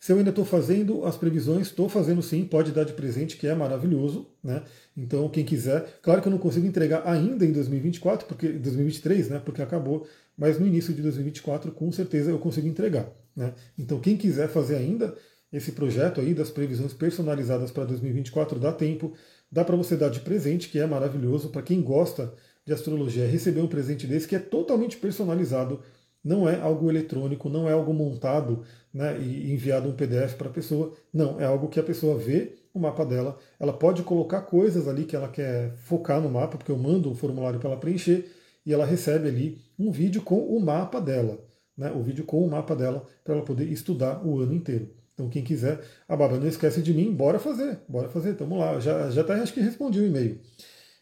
Se 0.00 0.12
eu 0.12 0.18
ainda 0.18 0.30
estou 0.30 0.44
fazendo 0.44 1.04
as 1.04 1.16
previsões, 1.16 1.66
estou 1.66 1.88
fazendo 1.88 2.22
sim, 2.22 2.44
pode 2.44 2.70
dar 2.70 2.84
de 2.84 2.92
presente, 2.92 3.36
que 3.36 3.48
é 3.48 3.54
maravilhoso. 3.54 4.28
Né? 4.42 4.62
Então, 4.96 5.28
quem 5.28 5.44
quiser, 5.44 5.98
claro 6.00 6.22
que 6.22 6.28
eu 6.28 6.32
não 6.32 6.38
consigo 6.38 6.66
entregar 6.66 7.02
ainda 7.04 7.44
em 7.44 7.52
2024, 7.52 8.26
porque 8.26 8.48
2023, 8.48 9.28
né? 9.28 9.42
Porque 9.44 9.60
acabou, 9.60 10.06
mas 10.36 10.58
no 10.58 10.66
início 10.66 10.94
de 10.94 11.02
2024, 11.02 11.72
com 11.72 11.90
certeza 11.90 12.30
eu 12.30 12.38
consigo 12.38 12.68
entregar. 12.68 13.10
Né? 13.34 13.52
Então, 13.76 13.98
quem 13.98 14.16
quiser 14.16 14.48
fazer 14.48 14.76
ainda 14.76 15.16
esse 15.52 15.72
projeto 15.72 16.20
aí 16.20 16.34
das 16.34 16.50
previsões 16.50 16.92
personalizadas 16.92 17.70
para 17.70 17.84
2024, 17.84 18.58
dá 18.58 18.72
tempo, 18.72 19.14
dá 19.50 19.64
para 19.64 19.76
você 19.76 19.96
dar 19.96 20.10
de 20.10 20.20
presente, 20.20 20.68
que 20.68 20.78
é 20.78 20.86
maravilhoso. 20.86 21.48
Para 21.48 21.62
quem 21.62 21.82
gosta 21.82 22.34
de 22.64 22.72
astrologia, 22.72 23.26
receber 23.26 23.60
um 23.60 23.66
presente 23.66 24.06
desse 24.06 24.28
que 24.28 24.36
é 24.36 24.38
totalmente 24.38 24.96
personalizado 24.98 25.80
não 26.22 26.48
é 26.48 26.60
algo 26.60 26.90
eletrônico, 26.90 27.48
não 27.48 27.68
é 27.68 27.72
algo 27.72 27.94
montado 27.94 28.62
né, 28.92 29.18
e 29.18 29.52
enviado 29.52 29.88
um 29.88 29.94
PDF 29.94 30.34
para 30.34 30.48
a 30.48 30.52
pessoa. 30.52 30.92
Não, 31.12 31.40
é 31.40 31.44
algo 31.44 31.68
que 31.68 31.80
a 31.80 31.82
pessoa 31.82 32.18
vê 32.18 32.56
o 32.74 32.78
mapa 32.78 33.04
dela. 33.06 33.38
Ela 33.58 33.72
pode 33.72 34.02
colocar 34.02 34.42
coisas 34.42 34.86
ali 34.88 35.04
que 35.04 35.16
ela 35.16 35.28
quer 35.28 35.74
focar 35.76 36.20
no 36.20 36.28
mapa, 36.28 36.58
porque 36.58 36.72
eu 36.72 36.76
mando 36.76 37.10
um 37.10 37.14
formulário 37.14 37.58
para 37.58 37.70
ela 37.70 37.80
preencher 37.80 38.30
e 38.66 38.72
ela 38.72 38.84
recebe 38.84 39.28
ali 39.28 39.58
um 39.78 39.90
vídeo 39.90 40.20
com 40.22 40.38
o 40.38 40.60
mapa 40.60 41.00
dela. 41.00 41.38
Né, 41.76 41.92
o 41.92 42.02
vídeo 42.02 42.24
com 42.24 42.44
o 42.44 42.50
mapa 42.50 42.74
dela 42.74 43.06
para 43.22 43.34
ela 43.34 43.44
poder 43.44 43.64
estudar 43.66 44.26
o 44.26 44.40
ano 44.40 44.52
inteiro. 44.52 44.97
Então, 45.18 45.28
quem 45.28 45.42
quiser, 45.42 45.80
a 46.06 46.16
Bárbara 46.16 46.40
não 46.40 46.46
esquece 46.46 46.80
de 46.80 46.94
mim, 46.94 47.12
bora 47.12 47.40
fazer, 47.40 47.80
bora 47.88 48.08
fazer, 48.08 48.34
tamo 48.34 48.56
lá. 48.56 48.78
Já, 48.78 49.10
já 49.10 49.24
tá, 49.24 49.34
acho 49.34 49.52
que 49.52 49.60
respondi 49.60 49.98
o 49.98 50.06
e-mail. 50.06 50.40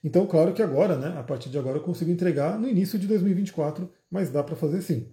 Então, 0.03 0.27
claro 0.27 0.55
que 0.55 0.63
agora, 0.63 0.97
né, 0.97 1.19
a 1.19 1.23
partir 1.23 1.51
de 1.51 1.59
agora, 1.59 1.77
eu 1.77 1.83
consigo 1.83 2.11
entregar 2.11 2.59
no 2.59 2.67
início 2.67 2.99
de 2.99 3.07
2024, 3.07 3.93
mas 4.11 4.31
dá 4.31 4.43
para 4.43 4.57
fazer 4.57 4.81
sim. 4.81 5.13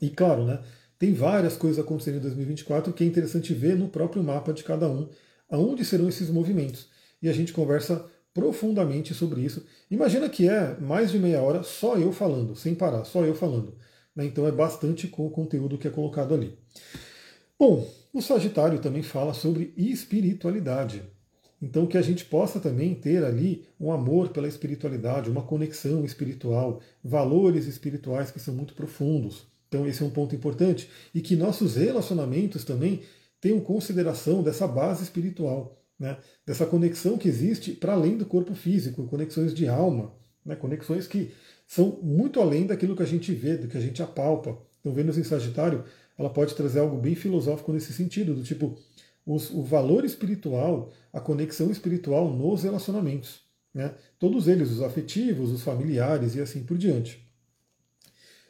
E 0.00 0.10
claro, 0.10 0.44
né, 0.44 0.60
tem 0.96 1.12
várias 1.12 1.56
coisas 1.56 1.84
acontecendo 1.84 2.18
em 2.18 2.20
2024 2.20 2.92
que 2.92 3.02
é 3.02 3.06
interessante 3.06 3.52
ver 3.52 3.74
no 3.76 3.88
próprio 3.88 4.22
mapa 4.22 4.52
de 4.52 4.62
cada 4.62 4.88
um, 4.88 5.08
aonde 5.50 5.84
serão 5.84 6.08
esses 6.08 6.30
movimentos. 6.30 6.88
E 7.20 7.28
a 7.28 7.32
gente 7.32 7.52
conversa 7.52 8.06
profundamente 8.32 9.12
sobre 9.12 9.40
isso. 9.40 9.66
Imagina 9.90 10.28
que 10.28 10.48
é 10.48 10.78
mais 10.78 11.10
de 11.10 11.18
meia 11.18 11.42
hora 11.42 11.64
só 11.64 11.96
eu 11.96 12.12
falando, 12.12 12.54
sem 12.54 12.76
parar, 12.76 13.04
só 13.04 13.24
eu 13.24 13.34
falando. 13.34 13.76
Né? 14.14 14.24
Então 14.26 14.46
é 14.46 14.52
bastante 14.52 15.08
com 15.08 15.26
o 15.26 15.30
conteúdo 15.30 15.76
que 15.76 15.88
é 15.88 15.90
colocado 15.90 16.32
ali. 16.32 16.56
Bom, 17.58 17.88
o 18.14 18.22
Sagitário 18.22 18.78
também 18.78 19.02
fala 19.02 19.34
sobre 19.34 19.74
espiritualidade. 19.76 21.02
Então 21.60 21.86
que 21.86 21.98
a 21.98 22.02
gente 22.02 22.24
possa 22.24 22.58
também 22.60 22.94
ter 22.94 23.24
ali 23.24 23.66
um 23.78 23.92
amor 23.92 24.30
pela 24.30 24.48
espiritualidade, 24.48 25.30
uma 25.30 25.42
conexão 25.42 26.04
espiritual, 26.04 26.80
valores 27.02 27.66
espirituais 27.66 28.30
que 28.30 28.40
são 28.40 28.54
muito 28.54 28.74
profundos. 28.74 29.46
Então 29.68 29.86
esse 29.86 30.02
é 30.02 30.06
um 30.06 30.10
ponto 30.10 30.34
importante 30.34 30.88
e 31.14 31.20
que 31.20 31.36
nossos 31.36 31.76
relacionamentos 31.76 32.64
também 32.64 33.02
tenham 33.40 33.60
consideração 33.60 34.42
dessa 34.42 34.66
base 34.66 35.02
espiritual 35.02 35.84
né, 35.98 36.18
dessa 36.46 36.66
conexão 36.66 37.16
que 37.16 37.28
existe 37.28 37.72
para 37.72 37.92
além 37.92 38.16
do 38.16 38.26
corpo 38.26 38.54
físico, 38.54 39.06
conexões 39.06 39.54
de 39.54 39.68
alma, 39.68 40.12
né, 40.44 40.56
conexões 40.56 41.06
que 41.06 41.32
são 41.66 41.98
muito 42.02 42.40
além 42.40 42.66
daquilo 42.66 42.96
que 42.96 43.02
a 43.02 43.06
gente 43.06 43.32
vê, 43.32 43.56
do 43.56 43.68
que 43.68 43.76
a 43.76 43.80
gente 43.80 44.02
apalpa. 44.02 44.58
Então, 44.80 44.92
Vênus 44.92 45.16
em 45.16 45.24
Sagitário, 45.24 45.84
ela 46.18 46.30
pode 46.30 46.54
trazer 46.54 46.80
algo 46.80 46.96
bem 46.96 47.14
filosófico 47.14 47.72
nesse 47.72 47.92
sentido, 47.92 48.34
do 48.34 48.42
tipo 48.42 48.76
os, 49.26 49.50
o 49.50 49.62
valor 49.62 50.04
espiritual, 50.04 50.92
a 51.12 51.20
conexão 51.20 51.70
espiritual 51.70 52.30
nos 52.30 52.62
relacionamentos. 52.62 53.40
Né? 53.72 53.94
Todos 54.18 54.46
eles, 54.46 54.70
os 54.70 54.82
afetivos, 54.82 55.50
os 55.50 55.62
familiares 55.62 56.34
e 56.36 56.40
assim 56.40 56.62
por 56.62 56.78
diante. 56.78 57.24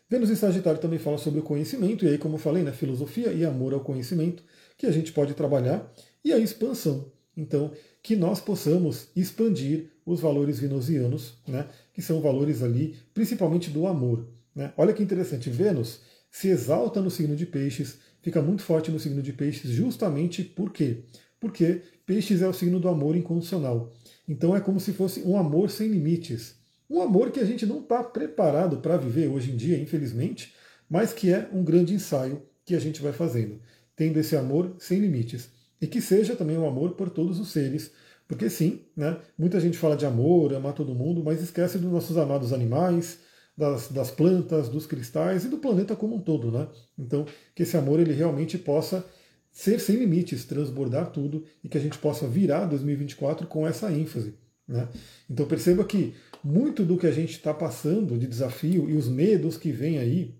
Vênus 0.08 0.30
em 0.30 0.36
Sagitário 0.36 0.80
também 0.80 0.98
fala 0.98 1.16
sobre 1.16 1.40
o 1.40 1.42
conhecimento, 1.42 2.04
e 2.04 2.08
aí, 2.08 2.18
como 2.18 2.34
eu 2.34 2.38
falei, 2.38 2.62
né, 2.62 2.72
filosofia 2.72 3.32
e 3.32 3.44
amor 3.44 3.72
ao 3.72 3.80
conhecimento, 3.80 4.42
que 4.76 4.86
a 4.86 4.90
gente 4.90 5.12
pode 5.12 5.32
trabalhar, 5.32 5.90
e 6.22 6.32
a 6.32 6.38
expansão. 6.38 7.10
Então, 7.36 7.72
que 8.02 8.14
nós 8.14 8.38
possamos 8.38 9.08
expandir 9.16 9.90
os 10.04 10.20
valores 10.20 10.60
venusianos, 10.60 11.38
né, 11.48 11.66
que 11.92 12.02
são 12.02 12.20
valores 12.20 12.62
ali, 12.62 12.96
principalmente 13.14 13.70
do 13.70 13.86
amor. 13.86 14.28
Né? 14.54 14.72
Olha 14.76 14.92
que 14.92 15.02
interessante, 15.02 15.48
Vênus 15.48 16.00
se 16.34 16.48
exalta 16.48 17.00
no 17.00 17.12
signo 17.12 17.36
de 17.36 17.46
Peixes, 17.46 17.96
fica 18.20 18.42
muito 18.42 18.60
forte 18.60 18.90
no 18.90 18.98
signo 18.98 19.22
de 19.22 19.32
Peixes, 19.32 19.70
justamente 19.70 20.42
por 20.42 20.72
quê? 20.72 21.04
Porque 21.38 21.82
Peixes 22.04 22.42
é 22.42 22.48
o 22.48 22.52
signo 22.52 22.80
do 22.80 22.88
amor 22.88 23.14
incondicional. 23.14 23.92
Então 24.28 24.54
é 24.54 24.60
como 24.60 24.80
se 24.80 24.92
fosse 24.92 25.22
um 25.22 25.38
amor 25.38 25.70
sem 25.70 25.86
limites. 25.86 26.56
Um 26.90 27.00
amor 27.00 27.30
que 27.30 27.38
a 27.38 27.44
gente 27.44 27.64
não 27.64 27.78
está 27.78 28.02
preparado 28.02 28.78
para 28.78 28.96
viver 28.96 29.28
hoje 29.28 29.52
em 29.52 29.56
dia, 29.56 29.78
infelizmente, 29.78 30.52
mas 30.90 31.12
que 31.12 31.32
é 31.32 31.48
um 31.52 31.62
grande 31.62 31.94
ensaio 31.94 32.42
que 32.64 32.74
a 32.74 32.80
gente 32.80 33.00
vai 33.00 33.12
fazendo, 33.12 33.60
tendo 33.94 34.18
esse 34.18 34.34
amor 34.34 34.74
sem 34.80 34.98
limites. 34.98 35.48
E 35.80 35.86
que 35.86 36.00
seja 36.00 36.34
também 36.34 36.58
um 36.58 36.66
amor 36.66 36.94
por 36.94 37.10
todos 37.10 37.38
os 37.38 37.52
seres, 37.52 37.92
porque 38.26 38.50
sim, 38.50 38.80
né, 38.96 39.18
muita 39.38 39.60
gente 39.60 39.78
fala 39.78 39.96
de 39.96 40.04
amor, 40.04 40.52
amar 40.52 40.72
todo 40.72 40.96
mundo, 40.96 41.22
mas 41.22 41.40
esquece 41.40 41.78
dos 41.78 41.92
nossos 41.92 42.18
amados 42.18 42.52
animais, 42.52 43.20
das, 43.56 43.88
das 43.88 44.10
plantas, 44.10 44.68
dos 44.68 44.86
cristais 44.86 45.44
e 45.44 45.48
do 45.48 45.58
planeta 45.58 45.94
como 45.94 46.16
um 46.16 46.20
todo. 46.20 46.50
Né? 46.50 46.68
Então, 46.98 47.26
que 47.54 47.62
esse 47.62 47.76
amor 47.76 48.00
ele 48.00 48.12
realmente 48.12 48.58
possa 48.58 49.04
ser 49.52 49.78
sem 49.78 49.96
limites, 49.96 50.44
transbordar 50.44 51.10
tudo 51.10 51.44
e 51.62 51.68
que 51.68 51.78
a 51.78 51.80
gente 51.80 51.96
possa 51.98 52.26
virar 52.26 52.66
2024 52.66 53.46
com 53.46 53.66
essa 53.66 53.90
ênfase. 53.92 54.34
Né? 54.66 54.88
Então 55.30 55.46
perceba 55.46 55.84
que 55.84 56.14
muito 56.42 56.84
do 56.84 56.96
que 56.96 57.06
a 57.06 57.12
gente 57.12 57.32
está 57.32 57.54
passando 57.54 58.18
de 58.18 58.26
desafio 58.26 58.90
e 58.90 58.96
os 58.96 59.08
medos 59.08 59.56
que 59.56 59.70
vêm 59.70 59.98
aí, 59.98 60.34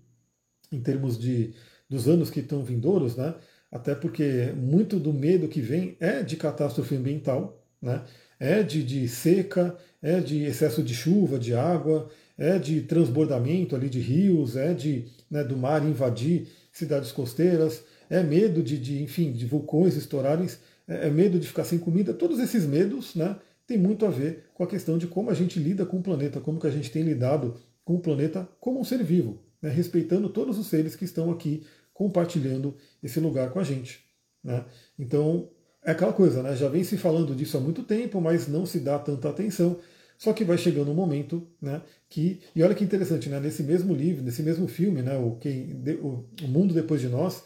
em 0.71 0.81
termos 0.81 1.17
de 1.17 1.53
dos 1.87 2.07
anos 2.07 2.31
que 2.31 2.39
estão 2.39 2.63
vindouros, 2.63 3.15
né, 3.15 3.35
até 3.71 3.93
porque 3.93 4.51
muito 4.57 4.99
do 4.99 5.13
medo 5.13 5.47
que 5.47 5.61
vem 5.61 5.95
é 5.99 6.23
de 6.23 6.35
catástrofe 6.35 6.95
ambiental, 6.95 7.63
né? 7.79 8.03
é 8.39 8.63
de, 8.63 8.83
de 8.83 9.07
seca, 9.07 9.77
é 10.01 10.19
de 10.19 10.43
excesso 10.43 10.83
de 10.83 10.93
chuva, 10.93 11.37
de 11.37 11.53
água, 11.53 12.09
é 12.37 12.59
de 12.59 12.81
transbordamento 12.81 13.75
ali 13.75 13.89
de 13.89 13.99
rios, 13.99 14.55
é 14.55 14.73
de 14.73 15.05
né, 15.29 15.43
do 15.43 15.57
mar 15.57 15.85
invadir 15.85 16.47
cidades 16.71 17.11
costeiras, 17.11 17.83
é 18.09 18.21
medo 18.21 18.61
de, 18.61 18.77
de 18.77 19.01
enfim, 19.01 19.31
de 19.31 19.45
vulcões 19.45 19.95
estourarem, 19.95 20.47
é, 20.87 21.07
é 21.07 21.09
medo 21.09 21.39
de 21.39 21.47
ficar 21.47 21.63
sem 21.63 21.79
comida. 21.79 22.13
Todos 22.13 22.39
esses 22.39 22.65
medos, 22.65 23.15
né, 23.15 23.37
tem 23.65 23.77
muito 23.77 24.05
a 24.05 24.09
ver 24.09 24.45
com 24.53 24.63
a 24.63 24.67
questão 24.67 24.97
de 24.97 25.07
como 25.07 25.29
a 25.29 25.33
gente 25.33 25.59
lida 25.59 25.85
com 25.85 25.97
o 25.97 26.03
planeta, 26.03 26.39
como 26.39 26.59
que 26.59 26.67
a 26.67 26.71
gente 26.71 26.91
tem 26.91 27.03
lidado 27.03 27.55
com 27.83 27.95
o 27.95 27.99
planeta 27.99 28.47
como 28.59 28.79
um 28.79 28.83
ser 28.83 29.03
vivo, 29.03 29.39
né, 29.61 29.69
respeitando 29.69 30.29
todos 30.29 30.57
os 30.57 30.67
seres 30.67 30.95
que 30.95 31.05
estão 31.05 31.31
aqui 31.31 31.65
compartilhando 31.93 32.75
esse 33.01 33.19
lugar 33.19 33.51
com 33.51 33.59
a 33.59 33.63
gente. 33.63 34.03
Né? 34.43 34.63
Então, 34.99 35.49
é 35.83 35.91
aquela 35.91 36.11
coisa, 36.11 36.43
né? 36.43 36.55
já 36.55 36.67
vem 36.67 36.83
se 36.83 36.97
falando 36.97 37.33
disso 37.33 37.57
há 37.57 37.61
muito 37.61 37.83
tempo, 37.83 38.19
mas 38.19 38.47
não 38.47 38.65
se 38.65 38.79
dá 38.79 38.99
tanta 38.99 39.29
atenção. 39.29 39.79
Só 40.25 40.33
que 40.33 40.43
vai 40.43 40.57
chegando 40.57 40.89
um 40.89 40.95
momento 40.95 41.47
né, 41.61 41.83
que. 42.09 42.41
E 42.55 42.63
olha 42.63 42.73
que 42.73 42.83
interessante, 42.83 43.29
né, 43.29 43.39
nesse 43.39 43.61
mesmo 43.61 43.93
livro, 43.93 44.23
nesse 44.23 44.41
mesmo 44.41 44.67
filme, 44.67 45.03
né, 45.03 45.15
o, 45.15 45.35
quem, 45.35 45.83
o, 46.01 46.25
Mundo 46.47 46.73
Depois 46.73 46.99
de 46.99 47.07
Nós, 47.07 47.43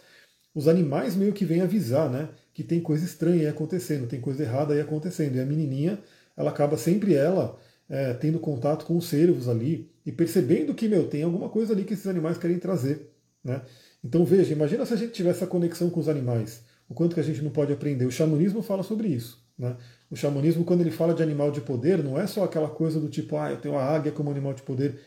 os 0.56 0.66
animais 0.66 1.14
meio 1.14 1.34
que 1.34 1.44
vêm 1.44 1.60
avisar 1.60 2.10
né, 2.10 2.30
que 2.54 2.64
tem 2.64 2.80
coisa 2.80 3.04
estranha 3.04 3.42
aí 3.42 3.48
acontecendo, 3.48 4.08
tem 4.08 4.22
coisa 4.22 4.44
errada 4.44 4.74
aí 4.74 4.80
acontecendo. 4.80 5.36
E 5.36 5.42
a 5.42 5.46
menininha, 5.46 6.00
ela 6.38 6.52
acaba 6.52 6.78
sempre 6.78 7.16
ela 7.16 7.60
é, 7.90 8.14
tendo 8.14 8.40
contato 8.40 8.86
com 8.86 8.96
os 8.96 9.10
cervos 9.10 9.50
ali 9.50 9.92
e 10.06 10.12
percebendo 10.14 10.74
que, 10.74 10.88
meu, 10.88 11.10
tem 11.10 11.24
alguma 11.24 11.50
coisa 11.50 11.74
ali 11.74 11.84
que 11.84 11.96
esses 11.96 12.08
animais 12.08 12.38
querem 12.38 12.60
trazer. 12.60 13.12
Né? 13.44 13.62
Então 14.02 14.24
veja, 14.24 14.54
imagina 14.54 14.86
se 14.86 14.94
a 14.94 14.98
gente 14.98 15.12
tivesse 15.12 15.40
essa 15.40 15.48
conexão 15.48 15.90
com 15.90 16.00
os 16.00 16.08
animais, 16.08 16.64
o 16.88 16.94
quanto 16.94 17.14
que 17.14 17.20
a 17.20 17.24
gente 17.24 17.42
não 17.42 17.52
pode 17.52 17.74
aprender. 17.74 18.06
O 18.06 18.12
xamanismo 18.12 18.62
fala 18.62 18.84
sobre 18.84 19.10
isso. 19.10 19.46
Né? 19.58 19.76
O 20.10 20.16
xamanismo, 20.16 20.64
quando 20.66 20.82
ele 20.82 20.92
fala 20.92 21.14
de 21.14 21.22
animal 21.22 21.52
de 21.52 21.62
poder, 21.62 22.04
não 22.04 22.20
é 22.20 22.26
só 22.26 22.44
aquela 22.44 22.70
coisa 22.70 23.00
do 23.00 23.10
tipo, 23.10 23.38
ah, 23.38 23.52
eu 23.52 23.58
tenho 23.58 23.76
a 23.76 23.84
águia 23.84 24.12
como 24.12 24.32
animal 24.32 24.54
de 24.54 24.64
poder. 24.64 25.00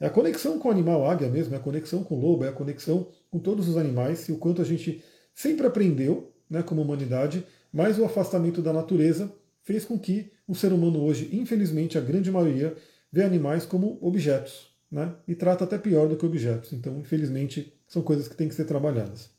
É 0.00 0.06
a 0.06 0.10
conexão 0.10 0.58
com 0.58 0.68
o 0.68 0.70
animal 0.70 1.08
águia 1.08 1.28
mesmo, 1.28 1.54
é 1.54 1.58
a 1.58 1.60
conexão 1.60 2.02
com 2.02 2.16
o 2.16 2.20
lobo, 2.20 2.44
é 2.44 2.48
a 2.48 2.52
conexão 2.52 3.08
com 3.30 3.38
todos 3.38 3.68
os 3.68 3.76
animais 3.76 4.28
e 4.28 4.32
o 4.32 4.38
quanto 4.38 4.60
a 4.60 4.64
gente 4.64 5.02
sempre 5.34 5.66
aprendeu, 5.66 6.32
né, 6.50 6.62
como 6.62 6.82
humanidade, 6.82 7.44
mas 7.72 7.98
o 7.98 8.04
afastamento 8.04 8.60
da 8.60 8.72
natureza 8.72 9.32
fez 9.62 9.84
com 9.84 9.98
que 9.98 10.32
o 10.46 10.54
ser 10.54 10.72
humano 10.72 11.04
hoje, 11.04 11.28
infelizmente, 11.32 11.98
a 11.98 12.00
grande 12.00 12.30
maioria, 12.30 12.74
vê 13.12 13.22
animais 13.22 13.66
como 13.66 13.98
objetos, 14.00 14.70
né, 14.90 15.14
e 15.26 15.34
trata 15.34 15.64
até 15.64 15.78
pior 15.78 16.08
do 16.08 16.16
que 16.16 16.26
objetos. 16.26 16.72
Então, 16.72 16.98
infelizmente, 16.98 17.72
são 17.86 18.02
coisas 18.02 18.26
que 18.26 18.36
têm 18.36 18.48
que 18.48 18.54
ser 18.54 18.64
trabalhadas. 18.64 19.30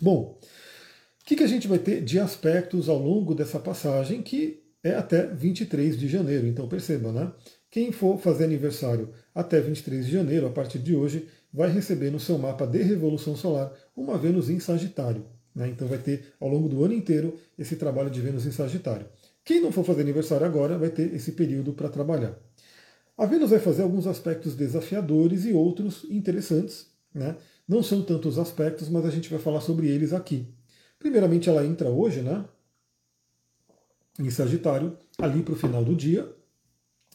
Bom, 0.00 0.38
o 1.22 1.24
que, 1.24 1.36
que 1.36 1.44
a 1.44 1.48
gente 1.48 1.68
vai 1.68 1.78
ter 1.78 2.02
de 2.02 2.18
aspectos 2.18 2.88
ao 2.88 2.98
longo 2.98 3.32
dessa 3.32 3.60
passagem, 3.60 4.22
que 4.22 4.60
é 4.82 4.94
até 4.94 5.26
23 5.26 5.96
de 5.96 6.08
janeiro. 6.08 6.48
Então 6.48 6.66
perceba, 6.66 7.12
né? 7.12 7.32
Quem 7.70 7.92
for 7.92 8.18
fazer 8.18 8.44
aniversário 8.44 9.10
até 9.32 9.60
23 9.60 10.04
de 10.04 10.12
janeiro, 10.12 10.46
a 10.46 10.50
partir 10.50 10.80
de 10.80 10.96
hoje, 10.96 11.28
vai 11.52 11.70
receber 11.70 12.10
no 12.10 12.18
seu 12.18 12.36
mapa 12.36 12.66
de 12.66 12.82
Revolução 12.82 13.36
Solar 13.36 13.72
uma 13.96 14.18
Vênus 14.18 14.50
em 14.50 14.58
Sagitário. 14.58 15.24
Né? 15.54 15.68
Então 15.68 15.86
vai 15.86 15.98
ter 15.98 16.34
ao 16.40 16.48
longo 16.48 16.68
do 16.68 16.84
ano 16.84 16.92
inteiro 16.92 17.38
esse 17.56 17.76
trabalho 17.76 18.10
de 18.10 18.20
Vênus 18.20 18.44
em 18.44 18.50
Sagitário. 18.50 19.06
Quem 19.44 19.60
não 19.60 19.70
for 19.70 19.84
fazer 19.84 20.02
aniversário 20.02 20.44
agora 20.44 20.76
vai 20.76 20.90
ter 20.90 21.14
esse 21.14 21.32
período 21.32 21.72
para 21.72 21.88
trabalhar. 21.88 22.36
A 23.16 23.26
Vênus 23.26 23.50
vai 23.50 23.60
fazer 23.60 23.82
alguns 23.82 24.08
aspectos 24.08 24.56
desafiadores 24.56 25.44
e 25.44 25.52
outros 25.52 26.04
interessantes. 26.10 26.86
Né? 27.14 27.36
Não 27.68 27.82
são 27.82 28.02
tantos 28.02 28.38
aspectos, 28.38 28.88
mas 28.88 29.04
a 29.06 29.10
gente 29.10 29.30
vai 29.30 29.38
falar 29.38 29.60
sobre 29.60 29.88
eles 29.88 30.12
aqui. 30.12 30.52
Primeiramente, 31.02 31.48
ela 31.48 31.66
entra 31.66 31.90
hoje, 31.90 32.22
né? 32.22 32.44
Em 34.20 34.30
Sagitário, 34.30 34.96
ali 35.18 35.42
para 35.42 35.54
o 35.54 35.56
final 35.56 35.84
do 35.84 35.96
dia. 35.96 36.32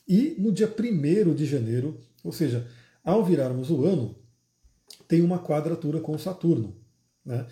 E 0.06 0.36
no 0.38 0.52
dia 0.52 0.68
1 0.68 1.34
de 1.34 1.46
janeiro, 1.46 1.98
ou 2.22 2.34
seja, 2.34 2.68
ao 3.02 3.24
virarmos 3.24 3.72
o 3.72 3.86
ano, 3.86 4.14
tem 5.08 5.22
uma 5.22 5.40
quadratura 5.40 6.02
com 6.02 6.18
Saturno. 6.18 6.76
Né? 7.24 7.48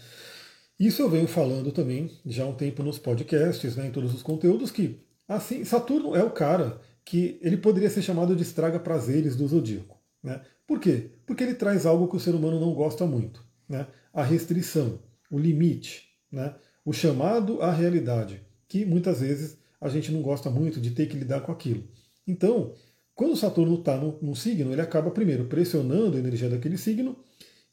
Isso 0.78 1.02
eu 1.02 1.10
venho 1.10 1.26
falando 1.26 1.72
também 1.72 2.12
já 2.26 2.44
há 2.44 2.48
um 2.48 2.56
tempo 2.56 2.84
nos 2.84 3.00
podcasts, 3.00 3.78
né, 3.78 3.88
em 3.88 3.92
todos 3.92 4.14
os 4.14 4.22
conteúdos, 4.22 4.72
que 4.72 5.00
assim 5.30 5.64
Saturno 5.64 6.18
é 6.18 6.24
o 6.24 6.32
cara 6.32 6.82
que 7.06 7.40
ele 7.42 7.56
poderia 7.56 7.90
ser 7.90 8.02
chamado 8.02 8.36
de 8.36 8.44
estraga 8.44 8.78
prazeres 8.78 9.38
do 9.38 9.48
zodíaco. 9.48 9.98
Né? 10.22 10.42
Por 10.68 10.82
quê? 10.82 11.12
Porque 11.26 11.46
ele 11.46 11.56
traz 11.56 11.86
algo 11.86 12.10
que 12.10 12.18
o 12.18 12.20
ser 12.20 12.36
humano 12.36 12.60
não 12.60 12.74
gosta 12.74 13.06
muito. 13.06 13.42
Né? 13.70 13.88
A 14.14 14.22
restrição, 14.22 15.00
o 15.32 15.40
limite, 15.40 16.05
né? 16.36 16.54
o 16.84 16.94
chamado 16.94 17.62
à 17.62 17.72
realidade, 17.72 18.42
que 18.68 18.86
muitas 18.86 19.22
vezes 19.22 19.58
a 19.82 19.90
gente 19.90 20.12
não 20.12 20.22
gosta 20.22 20.50
muito 20.50 20.80
de 20.80 20.92
ter 20.92 21.08
que 21.08 21.18
lidar 21.18 21.42
com 21.42 21.52
aquilo. 21.52 21.84
Então, 22.28 22.74
quando 23.16 23.36
Saturno 23.36 23.76
está 23.76 23.98
num 23.98 24.36
signo, 24.36 24.72
ele 24.72 24.82
acaba 24.82 25.10
primeiro 25.10 25.46
pressionando 25.46 26.18
a 26.18 26.20
energia 26.20 26.50
daquele 26.50 26.78
signo 26.78 27.16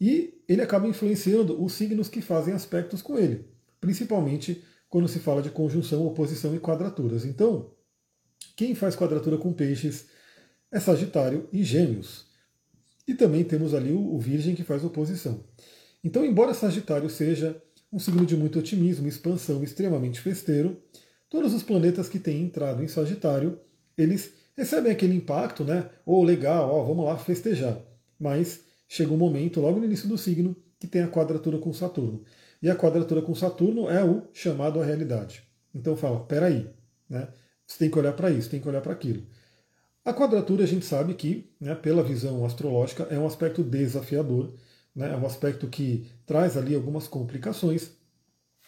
e 0.00 0.42
ele 0.48 0.62
acaba 0.62 0.88
influenciando 0.88 1.62
os 1.62 1.72
signos 1.72 2.08
que 2.08 2.22
fazem 2.22 2.54
aspectos 2.54 3.02
com 3.02 3.18
ele. 3.18 3.50
principalmente 3.80 4.62
quando 4.88 5.08
se 5.08 5.18
fala 5.18 5.42
de 5.42 5.50
conjunção, 5.50 6.06
oposição 6.06 6.54
e 6.54 6.60
quadraturas. 6.60 7.24
Então, 7.24 7.72
quem 8.54 8.74
faz 8.74 8.94
quadratura 8.94 9.38
com 9.38 9.52
peixes 9.52 10.06
é 10.70 10.78
Sagitário 10.78 11.48
e 11.52 11.64
Gêmeos. 11.64 12.26
E 13.08 13.14
também 13.14 13.42
temos 13.42 13.74
ali 13.74 13.92
o 13.92 14.18
Virgem 14.18 14.54
que 14.54 14.62
faz 14.62 14.84
oposição. 14.84 15.44
Então, 16.04 16.24
embora 16.24 16.54
Sagitário 16.54 17.08
seja 17.08 17.60
um 17.93 17.99
signo 17.99 18.24
de 18.24 18.36
muito 18.36 18.59
otimismo, 18.59 19.07
expansão, 19.07 19.62
extremamente 19.62 20.20
festeiro, 20.20 20.80
todos 21.28 21.53
os 21.53 21.62
planetas 21.62 22.09
que 22.09 22.18
têm 22.18 22.43
entrado 22.43 22.82
em 22.82 22.88
Sagitário, 22.88 23.61
eles 23.97 24.32
recebem 24.57 24.90
aquele 24.90 25.14
impacto, 25.14 25.62
né? 25.64 25.90
Ou 26.07 26.20
oh, 26.20 26.24
legal, 26.24 26.70
ó, 26.70 26.82
vamos 26.84 27.05
lá 27.05 27.18
festejar. 27.18 27.78
Mas 28.18 28.61
chega 28.88 29.12
um 29.12 29.16
momento, 29.16 29.61
logo 29.61 29.78
no 29.78 29.84
início 29.84 30.09
do 30.09 30.16
signo, 30.16 30.57
que 30.80 30.86
tem 30.86 31.03
a 31.03 31.09
quadratura 31.09 31.59
com 31.59 31.72
Saturno. 31.72 32.24
E 32.62 32.70
a 32.70 32.76
quadratura 32.76 33.20
com 33.20 33.34
Saturno 33.34 33.90
é 33.90 34.03
o 34.03 34.22
chamado 34.32 34.80
à 34.80 34.84
realidade. 34.84 35.43
Então 35.74 35.97
fala, 35.97 36.20
peraí, 36.20 36.70
né? 37.09 37.28
Você 37.66 37.78
tem 37.78 37.90
que 37.90 37.99
olhar 37.99 38.12
para 38.12 38.30
isso, 38.30 38.51
tem 38.51 38.61
que 38.61 38.68
olhar 38.68 38.80
para 38.80 38.93
aquilo. 38.93 39.26
A 40.05 40.12
quadratura 40.12 40.64
a 40.64 40.66
gente 40.66 40.84
sabe 40.84 41.14
que, 41.14 41.51
né, 41.61 41.74
pela 41.74 42.03
visão 42.03 42.45
astrológica, 42.45 43.05
é 43.05 43.18
um 43.18 43.26
aspecto 43.26 43.62
desafiador, 43.62 44.53
né, 44.95 45.12
é 45.12 45.16
um 45.16 45.26
aspecto 45.26 45.66
que 45.66 46.07
traz 46.26 46.57
ali 46.57 46.74
algumas 46.74 47.07
complicações. 47.07 47.90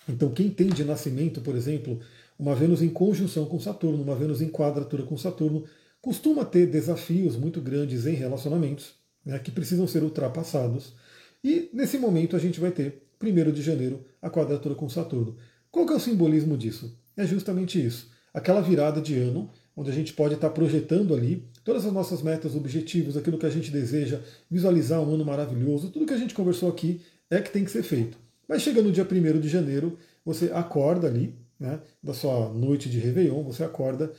Então, 0.08 0.30
quem 0.30 0.50
tem 0.50 0.68
de 0.68 0.84
nascimento, 0.84 1.40
por 1.40 1.54
exemplo, 1.54 2.00
uma 2.38 2.54
Vênus 2.54 2.82
em 2.82 2.88
conjunção 2.88 3.46
com 3.46 3.58
Saturno, 3.58 4.02
uma 4.02 4.14
Vênus 4.14 4.42
em 4.42 4.48
quadratura 4.48 5.02
com 5.02 5.16
Saturno, 5.16 5.64
costuma 6.00 6.44
ter 6.44 6.66
desafios 6.66 7.36
muito 7.36 7.60
grandes 7.60 8.06
em 8.06 8.14
relacionamentos, 8.14 8.94
né, 9.24 9.38
que 9.38 9.50
precisam 9.50 9.86
ser 9.86 10.02
ultrapassados. 10.02 10.94
E 11.42 11.70
nesse 11.72 11.98
momento 11.98 12.36
a 12.36 12.38
gente 12.38 12.60
vai 12.60 12.70
ter, 12.70 13.02
1 13.22 13.52
de 13.52 13.62
janeiro, 13.62 14.04
a 14.20 14.28
quadratura 14.28 14.74
com 14.74 14.88
Saturno. 14.88 15.36
Qual 15.70 15.86
que 15.86 15.92
é 15.92 15.96
o 15.96 16.00
simbolismo 16.00 16.56
disso? 16.56 16.98
É 17.16 17.26
justamente 17.26 17.84
isso. 17.84 18.10
Aquela 18.32 18.60
virada 18.60 19.00
de 19.00 19.16
ano 19.18 19.50
onde 19.76 19.90
a 19.90 19.94
gente 19.94 20.12
pode 20.12 20.34
estar 20.34 20.50
projetando 20.50 21.14
ali 21.14 21.44
todas 21.64 21.84
as 21.84 21.92
nossas 21.92 22.22
metas, 22.22 22.54
objetivos, 22.54 23.16
aquilo 23.16 23.38
que 23.38 23.46
a 23.46 23.50
gente 23.50 23.70
deseja, 23.70 24.20
visualizar 24.50 25.00
um 25.00 25.14
ano 25.14 25.24
maravilhoso, 25.24 25.90
tudo 25.90 26.06
que 26.06 26.14
a 26.14 26.18
gente 26.18 26.34
conversou 26.34 26.68
aqui 26.68 27.00
é 27.30 27.40
que 27.40 27.50
tem 27.50 27.64
que 27.64 27.70
ser 27.70 27.82
feito. 27.82 28.18
Mas 28.48 28.62
chega 28.62 28.82
no 28.82 28.92
dia 28.92 29.06
1 29.10 29.40
de 29.40 29.48
janeiro, 29.48 29.98
você 30.24 30.50
acorda 30.52 31.06
ali, 31.06 31.34
né, 31.58 31.80
da 32.02 32.12
sua 32.12 32.48
noite 32.50 32.88
de 32.88 32.98
Réveillon, 32.98 33.42
você 33.42 33.64
acorda 33.64 34.12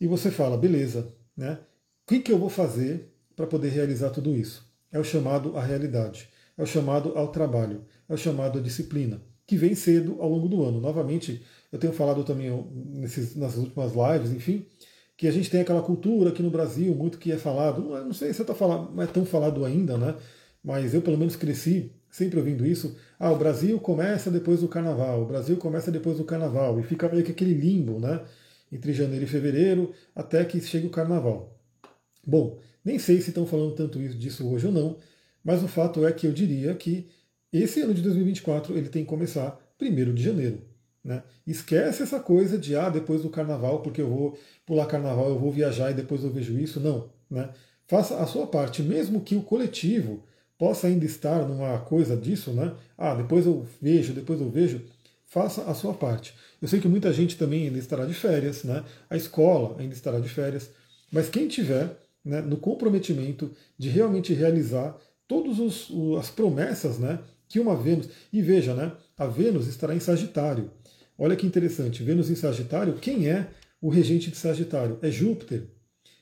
e 0.00 0.06
você 0.06 0.30
fala, 0.30 0.56
beleza, 0.56 1.12
né, 1.36 1.58
o 2.04 2.08
que, 2.08 2.20
que 2.20 2.32
eu 2.32 2.38
vou 2.38 2.48
fazer 2.48 3.12
para 3.36 3.46
poder 3.46 3.68
realizar 3.68 4.10
tudo 4.10 4.34
isso? 4.34 4.66
É 4.90 4.98
o 4.98 5.04
chamado 5.04 5.56
à 5.56 5.62
realidade, 5.62 6.28
é 6.56 6.62
o 6.62 6.66
chamado 6.66 7.16
ao 7.16 7.28
trabalho, 7.28 7.84
é 8.08 8.14
o 8.14 8.18
chamado 8.18 8.58
à 8.58 8.62
disciplina, 8.62 9.22
que 9.46 9.56
vem 9.56 9.74
cedo 9.74 10.16
ao 10.20 10.28
longo 10.28 10.48
do 10.48 10.64
ano. 10.64 10.80
Novamente, 10.80 11.42
eu 11.70 11.78
tenho 11.78 11.92
falado 11.92 12.24
também 12.24 12.50
nesses, 12.90 13.36
nas 13.36 13.56
últimas 13.56 13.92
lives, 13.92 14.32
enfim, 14.32 14.66
que 15.18 15.26
a 15.26 15.32
gente 15.32 15.50
tem 15.50 15.60
aquela 15.60 15.82
cultura 15.82 16.30
aqui 16.30 16.44
no 16.44 16.50
Brasil, 16.50 16.94
muito 16.94 17.18
que 17.18 17.32
é 17.32 17.36
falado, 17.36 17.82
não, 17.82 18.04
não 18.04 18.14
sei 18.14 18.32
se 18.32 18.44
tá 18.44 18.54
não 18.56 19.02
é 19.02 19.06
tão 19.06 19.26
falado 19.26 19.64
ainda, 19.64 19.98
né? 19.98 20.14
Mas 20.62 20.94
eu 20.94 21.02
pelo 21.02 21.18
menos 21.18 21.34
cresci 21.34 21.90
sempre 22.08 22.38
ouvindo 22.38 22.64
isso. 22.64 22.96
Ah, 23.18 23.32
o 23.32 23.36
Brasil 23.36 23.80
começa 23.80 24.30
depois 24.30 24.60
do 24.60 24.68
carnaval, 24.68 25.22
o 25.22 25.26
Brasil 25.26 25.56
começa 25.56 25.90
depois 25.90 26.18
do 26.18 26.24
carnaval, 26.24 26.78
e 26.78 26.84
fica 26.84 27.08
meio 27.08 27.24
que 27.24 27.32
aquele 27.32 27.52
limbo, 27.52 27.98
né? 27.98 28.22
Entre 28.70 28.92
janeiro 28.92 29.24
e 29.24 29.28
fevereiro, 29.28 29.92
até 30.14 30.44
que 30.44 30.60
chega 30.60 30.86
o 30.86 30.90
carnaval. 30.90 31.58
Bom, 32.24 32.60
nem 32.84 32.98
sei 32.98 33.20
se 33.20 33.30
estão 33.30 33.44
falando 33.44 33.74
tanto 33.74 33.98
disso 33.98 34.48
hoje 34.48 34.68
ou 34.68 34.72
não, 34.72 34.98
mas 35.42 35.64
o 35.64 35.68
fato 35.68 36.06
é 36.06 36.12
que 36.12 36.28
eu 36.28 36.32
diria 36.32 36.74
que 36.76 37.08
esse 37.52 37.80
ano 37.80 37.92
de 37.92 38.02
2024 38.02 38.76
ele 38.78 38.88
tem 38.88 39.02
que 39.02 39.08
começar 39.08 39.58
primeiro 39.76 40.12
de 40.14 40.22
janeiro. 40.22 40.62
Né? 41.04 41.22
Esquece 41.46 42.02
essa 42.02 42.20
coisa 42.20 42.58
de 42.58 42.76
ah, 42.76 42.88
depois 42.88 43.22
do 43.22 43.30
carnaval, 43.30 43.80
porque 43.80 44.00
eu 44.00 44.08
vou 44.08 44.38
pular 44.66 44.86
carnaval, 44.86 45.28
eu 45.30 45.38
vou 45.38 45.50
viajar 45.50 45.90
e 45.90 45.94
depois 45.94 46.22
eu 46.24 46.30
vejo 46.30 46.58
isso. 46.58 46.80
Não. 46.80 47.08
Né? 47.30 47.48
Faça 47.86 48.18
a 48.18 48.26
sua 48.26 48.46
parte, 48.46 48.82
mesmo 48.82 49.20
que 49.20 49.36
o 49.36 49.42
coletivo 49.42 50.22
possa 50.58 50.88
ainda 50.88 51.04
estar 51.04 51.46
numa 51.46 51.78
coisa 51.78 52.16
disso, 52.16 52.50
né? 52.50 52.74
Ah, 52.96 53.14
depois 53.14 53.46
eu 53.46 53.64
vejo, 53.80 54.12
depois 54.12 54.40
eu 54.40 54.50
vejo. 54.50 54.82
Faça 55.24 55.62
a 55.62 55.74
sua 55.74 55.94
parte. 55.94 56.34
Eu 56.60 56.66
sei 56.66 56.80
que 56.80 56.88
muita 56.88 57.12
gente 57.12 57.36
também 57.36 57.66
ainda 57.66 57.78
estará 57.78 58.04
de 58.04 58.14
férias, 58.14 58.64
né? 58.64 58.84
A 59.08 59.16
escola 59.16 59.76
ainda 59.78 59.94
estará 59.94 60.18
de 60.18 60.28
férias. 60.28 60.70
Mas 61.12 61.28
quem 61.28 61.46
tiver 61.46 61.96
né, 62.24 62.40
no 62.42 62.56
comprometimento 62.56 63.50
de 63.78 63.88
realmente 63.88 64.34
realizar 64.34 64.96
todas 65.26 65.58
as 66.18 66.30
promessas 66.30 66.98
né, 66.98 67.20
que 67.48 67.60
uma 67.60 67.76
Vênus. 67.76 68.08
E 68.32 68.42
veja, 68.42 68.74
né, 68.74 68.92
a 69.16 69.26
Vênus 69.26 69.66
estará 69.66 69.94
em 69.94 70.00
Sagitário. 70.00 70.70
Olha 71.20 71.34
que 71.34 71.44
interessante, 71.44 72.04
Vênus 72.04 72.30
em 72.30 72.36
Sagitário, 72.36 72.94
quem 72.94 73.28
é 73.28 73.50
o 73.82 73.88
regente 73.88 74.30
de 74.30 74.36
Sagitário? 74.36 75.00
É 75.02 75.10
Júpiter. 75.10 75.64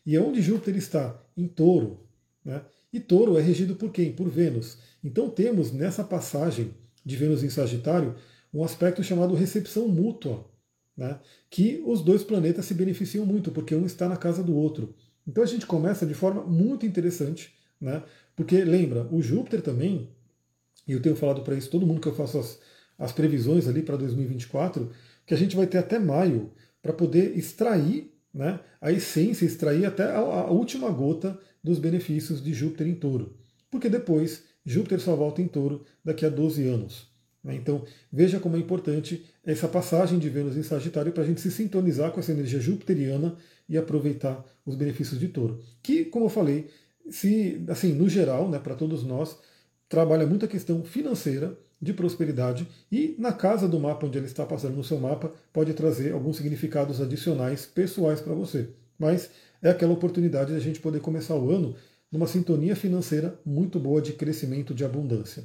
E 0.06 0.16
onde 0.18 0.40
Júpiter 0.40 0.74
está? 0.74 1.22
Em 1.36 1.46
Touro. 1.46 2.00
Né? 2.42 2.62
E 2.90 2.98
Touro 2.98 3.36
é 3.36 3.42
regido 3.42 3.76
por 3.76 3.90
quem? 3.90 4.10
Por 4.10 4.30
Vênus. 4.30 4.78
Então 5.04 5.28
temos 5.28 5.70
nessa 5.70 6.02
passagem 6.02 6.70
de 7.04 7.14
Vênus 7.14 7.42
em 7.42 7.50
Sagitário 7.50 8.16
um 8.54 8.64
aspecto 8.64 9.02
chamado 9.02 9.34
recepção 9.34 9.86
mútua, 9.86 10.48
né? 10.96 11.20
que 11.50 11.82
os 11.84 12.00
dois 12.00 12.24
planetas 12.24 12.64
se 12.64 12.72
beneficiam 12.72 13.26
muito, 13.26 13.50
porque 13.50 13.74
um 13.74 13.84
está 13.84 14.08
na 14.08 14.16
casa 14.16 14.42
do 14.42 14.56
outro. 14.56 14.94
Então 15.28 15.44
a 15.44 15.46
gente 15.46 15.66
começa 15.66 16.06
de 16.06 16.14
forma 16.14 16.42
muito 16.42 16.86
interessante, 16.86 17.54
né? 17.78 18.02
porque 18.34 18.64
lembra, 18.64 19.06
o 19.12 19.20
Júpiter 19.20 19.60
também, 19.60 20.08
e 20.88 20.92
eu 20.92 21.02
tenho 21.02 21.16
falado 21.16 21.42
para 21.42 21.54
isso 21.54 21.68
todo 21.68 21.86
mundo 21.86 22.00
que 22.00 22.08
eu 22.08 22.14
faço 22.14 22.38
as, 22.38 22.58
as 22.98 23.12
previsões 23.12 23.68
ali 23.68 23.82
para 23.82 23.96
2024, 23.96 24.90
que 25.24 25.34
a 25.34 25.36
gente 25.36 25.56
vai 25.56 25.66
ter 25.66 25.78
até 25.78 25.98
maio 25.98 26.52
para 26.80 26.92
poder 26.92 27.36
extrair 27.36 28.12
né, 28.32 28.60
a 28.80 28.92
essência, 28.92 29.44
extrair 29.44 29.86
até 29.86 30.04
a, 30.04 30.18
a, 30.18 30.50
última 30.50 30.90
gota 30.90 31.38
dos 31.62 31.78
benefícios 31.78 32.42
de 32.42 32.52
Júpiter 32.52 32.86
em 32.86 32.94
touro. 32.94 33.36
Porque 33.70 33.88
depois 33.88 34.44
Júpiter 34.64 35.00
só 35.00 35.16
volta 35.16 35.40
em 35.42 35.48
touro 35.48 35.84
daqui 36.04 36.24
a 36.24 36.28
12 36.28 36.66
anos. 36.68 37.08
Né? 37.42 37.54
Então 37.56 37.84
veja 38.12 38.38
como 38.38 38.56
é 38.56 38.58
importante 38.58 39.24
essa 39.44 39.66
passagem 39.66 40.18
de 40.18 40.28
Vênus 40.28 40.56
em 40.56 40.62
Sagitário 40.62 41.12
para 41.12 41.22
a 41.22 41.26
gente 41.26 41.40
se 41.40 41.50
sintonizar 41.50 42.10
com 42.10 42.20
essa 42.20 42.32
energia 42.32 42.60
jupiteriana 42.60 43.36
e 43.68 43.76
aproveitar 43.76 44.44
os 44.64 44.74
benefícios 44.74 45.18
de 45.18 45.28
touro. 45.28 45.60
Que, 45.82 46.04
como 46.04 46.26
eu 46.26 46.30
falei, 46.30 46.68
se 47.08 47.64
assim, 47.68 47.92
no 47.92 48.08
geral, 48.08 48.50
né, 48.50 48.58
para 48.58 48.74
todos 48.74 49.02
nós, 49.02 49.38
trabalha 49.88 50.26
muito 50.26 50.44
a 50.44 50.48
questão 50.48 50.84
financeira, 50.84 51.58
de 51.80 51.92
prosperidade 51.92 52.66
e 52.90 53.14
na 53.18 53.32
casa 53.32 53.68
do 53.68 53.78
mapa 53.78 54.06
onde 54.06 54.16
ele 54.18 54.26
está 54.26 54.46
passando 54.46 54.76
no 54.76 54.84
seu 54.84 54.98
mapa 54.98 55.32
pode 55.52 55.74
trazer 55.74 56.12
alguns 56.12 56.36
significados 56.36 57.00
adicionais 57.00 57.66
pessoais 57.66 58.20
para 58.20 58.34
você. 58.34 58.68
Mas 58.98 59.30
é 59.62 59.70
aquela 59.70 59.92
oportunidade 59.92 60.52
de 60.52 60.56
a 60.56 60.60
gente 60.60 60.80
poder 60.80 61.00
começar 61.00 61.34
o 61.34 61.50
ano 61.50 61.74
numa 62.10 62.26
sintonia 62.26 62.74
financeira 62.74 63.38
muito 63.44 63.78
boa 63.78 64.00
de 64.00 64.12
crescimento, 64.12 64.74
de 64.74 64.84
abundância. 64.84 65.44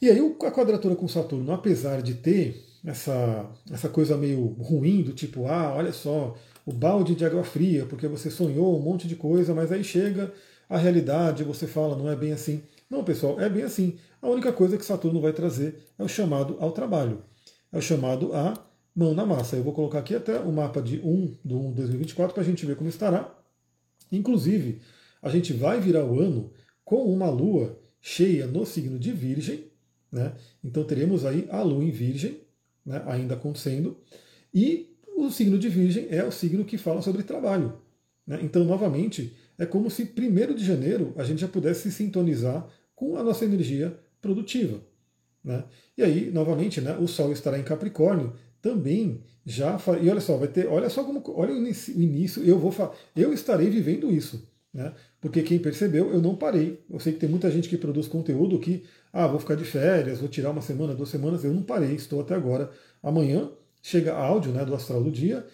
E 0.00 0.08
aí 0.08 0.18
a 0.18 0.50
quadratura 0.50 0.94
com 0.94 1.08
Saturno, 1.08 1.50
apesar 1.52 2.00
de 2.02 2.14
ter 2.14 2.64
essa, 2.84 3.50
essa 3.70 3.88
coisa 3.88 4.16
meio 4.16 4.46
ruim 4.60 5.02
do 5.02 5.12
tipo, 5.12 5.46
ah, 5.46 5.74
olha 5.74 5.92
só, 5.92 6.36
o 6.64 6.72
balde 6.72 7.14
de 7.14 7.24
água 7.24 7.42
fria, 7.42 7.84
porque 7.86 8.06
você 8.06 8.30
sonhou 8.30 8.78
um 8.78 8.82
monte 8.82 9.08
de 9.08 9.16
coisa, 9.16 9.54
mas 9.54 9.72
aí 9.72 9.82
chega 9.82 10.32
a 10.68 10.78
realidade, 10.78 11.42
você 11.42 11.66
fala, 11.66 11.96
não 11.96 12.08
é 12.08 12.14
bem 12.14 12.32
assim. 12.32 12.62
Não, 12.90 13.04
pessoal, 13.04 13.40
é 13.40 13.48
bem 13.48 13.62
assim. 13.62 13.98
A 14.20 14.28
única 14.28 14.52
coisa 14.52 14.78
que 14.78 14.84
Saturno 14.84 15.20
vai 15.20 15.32
trazer 15.32 15.84
é 15.98 16.02
o 16.02 16.08
chamado 16.08 16.56
ao 16.58 16.72
trabalho. 16.72 17.22
É 17.70 17.78
o 17.78 17.82
chamado 17.82 18.34
a 18.34 18.54
mão 18.94 19.14
na 19.14 19.26
massa. 19.26 19.56
Eu 19.56 19.62
vou 19.62 19.72
colocar 19.72 19.98
aqui 19.98 20.14
até 20.14 20.38
o 20.38 20.50
mapa 20.50 20.80
de 20.80 20.98
1 21.00 21.38
do 21.44 21.58
1 21.58 21.72
2024 21.72 22.34
para 22.34 22.42
a 22.42 22.46
gente 22.46 22.64
ver 22.64 22.76
como 22.76 22.88
estará. 22.88 23.36
Inclusive, 24.10 24.80
a 25.20 25.28
gente 25.28 25.52
vai 25.52 25.80
virar 25.80 26.04
o 26.04 26.18
ano 26.18 26.50
com 26.84 27.04
uma 27.04 27.28
lua 27.28 27.78
cheia 28.00 28.46
no 28.46 28.64
signo 28.64 28.98
de 28.98 29.12
Virgem. 29.12 29.70
Né? 30.10 30.32
Então 30.64 30.84
teremos 30.84 31.26
aí 31.26 31.46
a 31.50 31.62
lua 31.62 31.84
em 31.84 31.90
Virgem 31.90 32.40
né, 32.84 33.02
ainda 33.06 33.34
acontecendo. 33.34 33.98
E 34.52 34.96
o 35.14 35.30
signo 35.30 35.58
de 35.58 35.68
Virgem 35.68 36.06
é 36.10 36.24
o 36.24 36.32
signo 36.32 36.64
que 36.64 36.78
fala 36.78 37.02
sobre 37.02 37.22
trabalho. 37.22 37.78
Né? 38.26 38.40
Então, 38.42 38.64
novamente, 38.64 39.36
é 39.58 39.66
como 39.66 39.90
se 39.90 40.02
1 40.02 40.54
de 40.54 40.64
janeiro 40.64 41.12
a 41.16 41.24
gente 41.24 41.40
já 41.40 41.48
pudesse 41.48 41.90
se 41.90 41.92
sintonizar 41.92 42.66
com 42.98 43.16
a 43.16 43.22
nossa 43.22 43.44
energia 43.44 43.96
produtiva. 44.20 44.80
Né? 45.44 45.62
E 45.96 46.02
aí, 46.02 46.30
novamente, 46.32 46.80
né, 46.80 46.96
o 46.98 47.06
Sol 47.06 47.32
estará 47.32 47.56
em 47.56 47.62
Capricórnio, 47.62 48.32
também 48.60 49.22
já 49.46 49.78
e 50.02 50.10
olha 50.10 50.20
só, 50.20 50.36
vai 50.36 50.48
ter, 50.48 50.66
olha 50.66 50.90
só 50.90 51.04
como, 51.04 51.22
olha 51.28 51.54
o 51.54 51.56
início, 51.56 52.42
eu 52.42 52.58
vou 52.58 52.74
eu 53.14 53.32
estarei 53.32 53.70
vivendo 53.70 54.10
isso, 54.10 54.46
né? 54.74 54.92
Porque 55.20 55.42
quem 55.42 55.60
percebeu, 55.60 56.12
eu 56.12 56.20
não 56.20 56.34
parei. 56.34 56.84
Eu 56.90 56.98
sei 56.98 57.12
que 57.12 57.20
tem 57.20 57.28
muita 57.28 57.50
gente 57.50 57.68
que 57.68 57.76
produz 57.76 58.08
conteúdo 58.08 58.58
que, 58.58 58.84
ah, 59.12 59.28
vou 59.28 59.38
ficar 59.38 59.54
de 59.54 59.64
férias, 59.64 60.18
vou 60.18 60.28
tirar 60.28 60.50
uma 60.50 60.60
semana, 60.60 60.92
duas 60.92 61.08
semanas, 61.08 61.44
eu 61.44 61.54
não 61.54 61.62
parei, 61.62 61.94
estou 61.94 62.20
até 62.20 62.34
agora. 62.34 62.70
Amanhã 63.00 63.48
chega 63.80 64.12
áudio, 64.12 64.52
né, 64.52 64.64
do 64.64 64.74
astral 64.74 65.02
do 65.02 65.10
dia. 65.10 65.46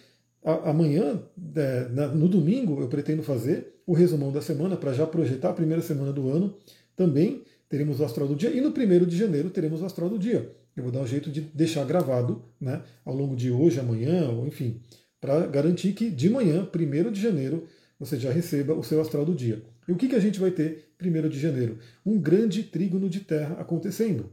amanhã, 0.43 1.21
é, 1.55 1.87
no 2.13 2.27
domingo, 2.27 2.81
eu 2.81 2.87
pretendo 2.87 3.23
fazer 3.23 3.75
o 3.85 3.93
resumão 3.93 4.31
da 4.31 4.41
semana 4.41 4.75
para 4.75 4.93
já 4.93 5.05
projetar 5.05 5.51
a 5.51 5.53
primeira 5.53 5.81
semana 5.81 6.11
do 6.11 6.27
ano. 6.29 6.55
Também 6.95 7.43
teremos 7.69 7.99
o 7.99 8.05
astral 8.05 8.27
do 8.27 8.35
dia, 8.35 8.51
e 8.51 8.61
no 8.61 8.71
primeiro 8.71 9.05
de 9.05 9.17
janeiro 9.17 9.49
teremos 9.49 9.81
o 9.81 9.85
astral 9.85 10.09
do 10.09 10.17
dia. 10.19 10.51
Eu 10.75 10.83
vou 10.83 10.91
dar 10.91 10.99
um 10.99 11.07
jeito 11.07 11.31
de 11.31 11.41
deixar 11.41 11.85
gravado 11.85 12.43
né, 12.59 12.81
ao 13.03 13.15
longo 13.15 13.35
de 13.35 13.49
hoje, 13.51 13.79
amanhã, 13.79 14.29
ou 14.29 14.45
enfim, 14.45 14.81
para 15.19 15.47
garantir 15.47 15.93
que 15.93 16.09
de 16.09 16.29
manhã, 16.29 16.67
1 16.73 17.11
de 17.11 17.21
janeiro, 17.21 17.67
você 17.99 18.17
já 18.17 18.31
receba 18.31 18.73
o 18.73 18.83
seu 18.83 18.99
astral 18.99 19.25
do 19.25 19.33
dia. 19.33 19.63
E 19.87 19.91
o 19.91 19.95
que, 19.95 20.09
que 20.09 20.15
a 20.15 20.19
gente 20.19 20.39
vai 20.39 20.51
ter 20.51 20.89
1 21.01 21.29
de 21.29 21.39
janeiro? 21.39 21.79
Um 22.05 22.19
grande 22.19 22.63
trígono 22.63 23.09
de 23.09 23.21
terra 23.21 23.55
acontecendo. 23.59 24.29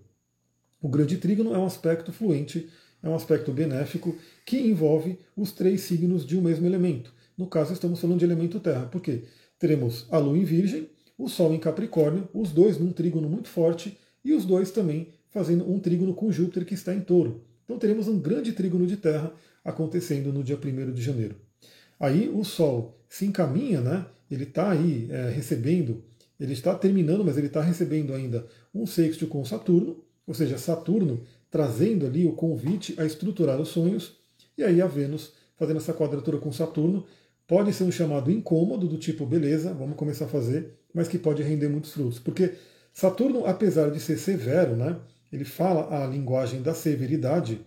O 0.80 0.88
grande 0.88 1.16
trígono 1.16 1.54
é 1.54 1.58
um 1.58 1.64
aspecto 1.64 2.12
fluente, 2.12 2.68
é 3.02 3.08
um 3.08 3.14
aspecto 3.14 3.52
benéfico 3.52 4.16
que 4.44 4.58
envolve 4.58 5.18
os 5.36 5.52
três 5.52 5.82
signos 5.82 6.26
de 6.26 6.36
um 6.36 6.42
mesmo 6.42 6.66
elemento. 6.66 7.12
No 7.38 7.46
caso, 7.46 7.72
estamos 7.72 8.00
falando 8.00 8.18
de 8.18 8.24
elemento 8.24 8.60
terra. 8.60 8.86
Por 8.86 9.00
quê? 9.00 9.22
Teremos 9.58 10.06
a 10.10 10.18
Lua 10.18 10.36
em 10.36 10.44
Virgem, 10.44 10.88
o 11.22 11.28
Sol 11.28 11.54
em 11.54 11.58
Capricórnio, 11.58 12.28
os 12.34 12.50
dois 12.50 12.78
num 12.78 12.90
trígono 12.90 13.28
muito 13.28 13.48
forte 13.48 13.96
e 14.24 14.32
os 14.32 14.44
dois 14.44 14.72
também 14.72 15.08
fazendo 15.30 15.70
um 15.70 15.78
trígono 15.78 16.14
com 16.14 16.32
Júpiter 16.32 16.64
que 16.64 16.74
está 16.74 16.92
em 16.92 17.00
touro. 17.00 17.44
Então 17.64 17.78
teremos 17.78 18.08
um 18.08 18.18
grande 18.18 18.52
trígono 18.52 18.86
de 18.88 18.96
terra 18.96 19.32
acontecendo 19.64 20.32
no 20.32 20.42
dia 20.42 20.58
1 20.58 20.92
de 20.92 21.00
janeiro. 21.00 21.36
Aí 22.00 22.28
o 22.28 22.42
Sol 22.42 22.98
se 23.08 23.24
encaminha, 23.24 23.80
né? 23.80 24.04
ele 24.28 24.42
está 24.42 24.72
aí 24.72 25.06
é, 25.10 25.30
recebendo, 25.30 26.02
ele 26.40 26.54
está 26.54 26.74
terminando, 26.74 27.24
mas 27.24 27.38
ele 27.38 27.46
está 27.46 27.62
recebendo 27.62 28.12
ainda 28.12 28.44
um 28.74 28.84
sexto 28.84 29.26
com 29.28 29.44
Saturno, 29.44 30.02
ou 30.26 30.34
seja, 30.34 30.58
Saturno 30.58 31.22
trazendo 31.48 32.04
ali 32.04 32.26
o 32.26 32.32
convite 32.32 32.94
a 32.98 33.04
estruturar 33.04 33.60
os 33.60 33.68
sonhos, 33.68 34.16
e 34.58 34.64
aí 34.64 34.80
a 34.82 34.88
Vênus 34.88 35.34
fazendo 35.56 35.76
essa 35.76 35.94
quadratura 35.94 36.38
com 36.38 36.50
Saturno, 36.50 37.04
pode 37.52 37.70
ser 37.74 37.84
um 37.84 37.92
chamado 37.92 38.30
incômodo 38.30 38.88
do 38.88 38.96
tipo, 38.96 39.26
beleza, 39.26 39.74
vamos 39.74 39.94
começar 39.94 40.24
a 40.24 40.28
fazer, 40.28 40.72
mas 40.94 41.06
que 41.06 41.18
pode 41.18 41.42
render 41.42 41.68
muitos 41.68 41.92
frutos. 41.92 42.18
Porque 42.18 42.54
Saturno, 42.94 43.44
apesar 43.44 43.90
de 43.90 44.00
ser 44.00 44.16
severo, 44.16 44.74
né, 44.74 44.98
ele 45.30 45.44
fala 45.44 46.02
a 46.02 46.06
linguagem 46.06 46.62
da 46.62 46.72
severidade, 46.72 47.60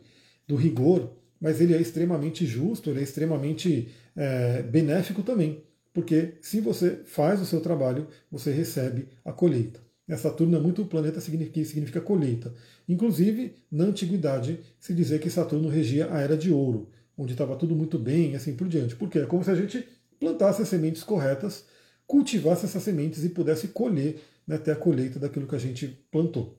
do 0.47 0.55
rigor, 0.55 1.11
mas 1.39 1.61
ele 1.61 1.75
é 1.75 1.79
extremamente 1.79 2.47
justo, 2.47 2.89
ele 2.89 2.99
é 2.99 3.03
extremamente 3.03 3.89
é, 4.15 4.63
benéfico 4.63 5.21
também. 5.21 5.63
Porque 5.93 6.33
se 6.41 6.59
você 6.59 7.01
faz 7.05 7.39
o 7.39 7.45
seu 7.45 7.61
trabalho, 7.61 8.07
você 8.31 8.51
recebe 8.51 9.07
a 9.23 9.31
colheita. 9.31 9.79
Saturno 10.17 10.57
é 10.57 10.59
muito 10.59 10.81
o 10.81 10.87
planeta 10.87 11.21
que 11.21 11.63
significa 11.63 12.01
colheita. 12.01 12.51
Inclusive, 12.89 13.53
na 13.71 13.83
antiguidade, 13.83 14.61
se 14.79 14.95
dizia 14.95 15.19
que 15.19 15.29
Saturno 15.29 15.69
regia 15.69 16.11
a 16.11 16.21
era 16.21 16.35
de 16.35 16.51
ouro, 16.51 16.89
onde 17.17 17.33
estava 17.33 17.55
tudo 17.55 17.75
muito 17.75 17.97
bem 17.97 18.31
e 18.31 18.35
assim 18.35 18.55
por 18.55 18.67
diante. 18.67 18.95
Porque 18.95 19.19
é 19.19 19.25
como 19.25 19.43
se 19.43 19.51
a 19.51 19.55
gente 19.55 19.87
plantasse 20.19 20.61
as 20.61 20.67
sementes 20.67 21.03
corretas, 21.03 21.65
cultivasse 22.07 22.65
essas 22.65 22.83
sementes 22.83 23.23
e 23.23 23.29
pudesse 23.29 23.69
colher 23.69 24.21
né, 24.47 24.55
até 24.55 24.71
a 24.71 24.75
colheita 24.75 25.19
daquilo 25.19 25.47
que 25.47 25.55
a 25.55 25.59
gente 25.59 25.87
plantou. 26.11 26.57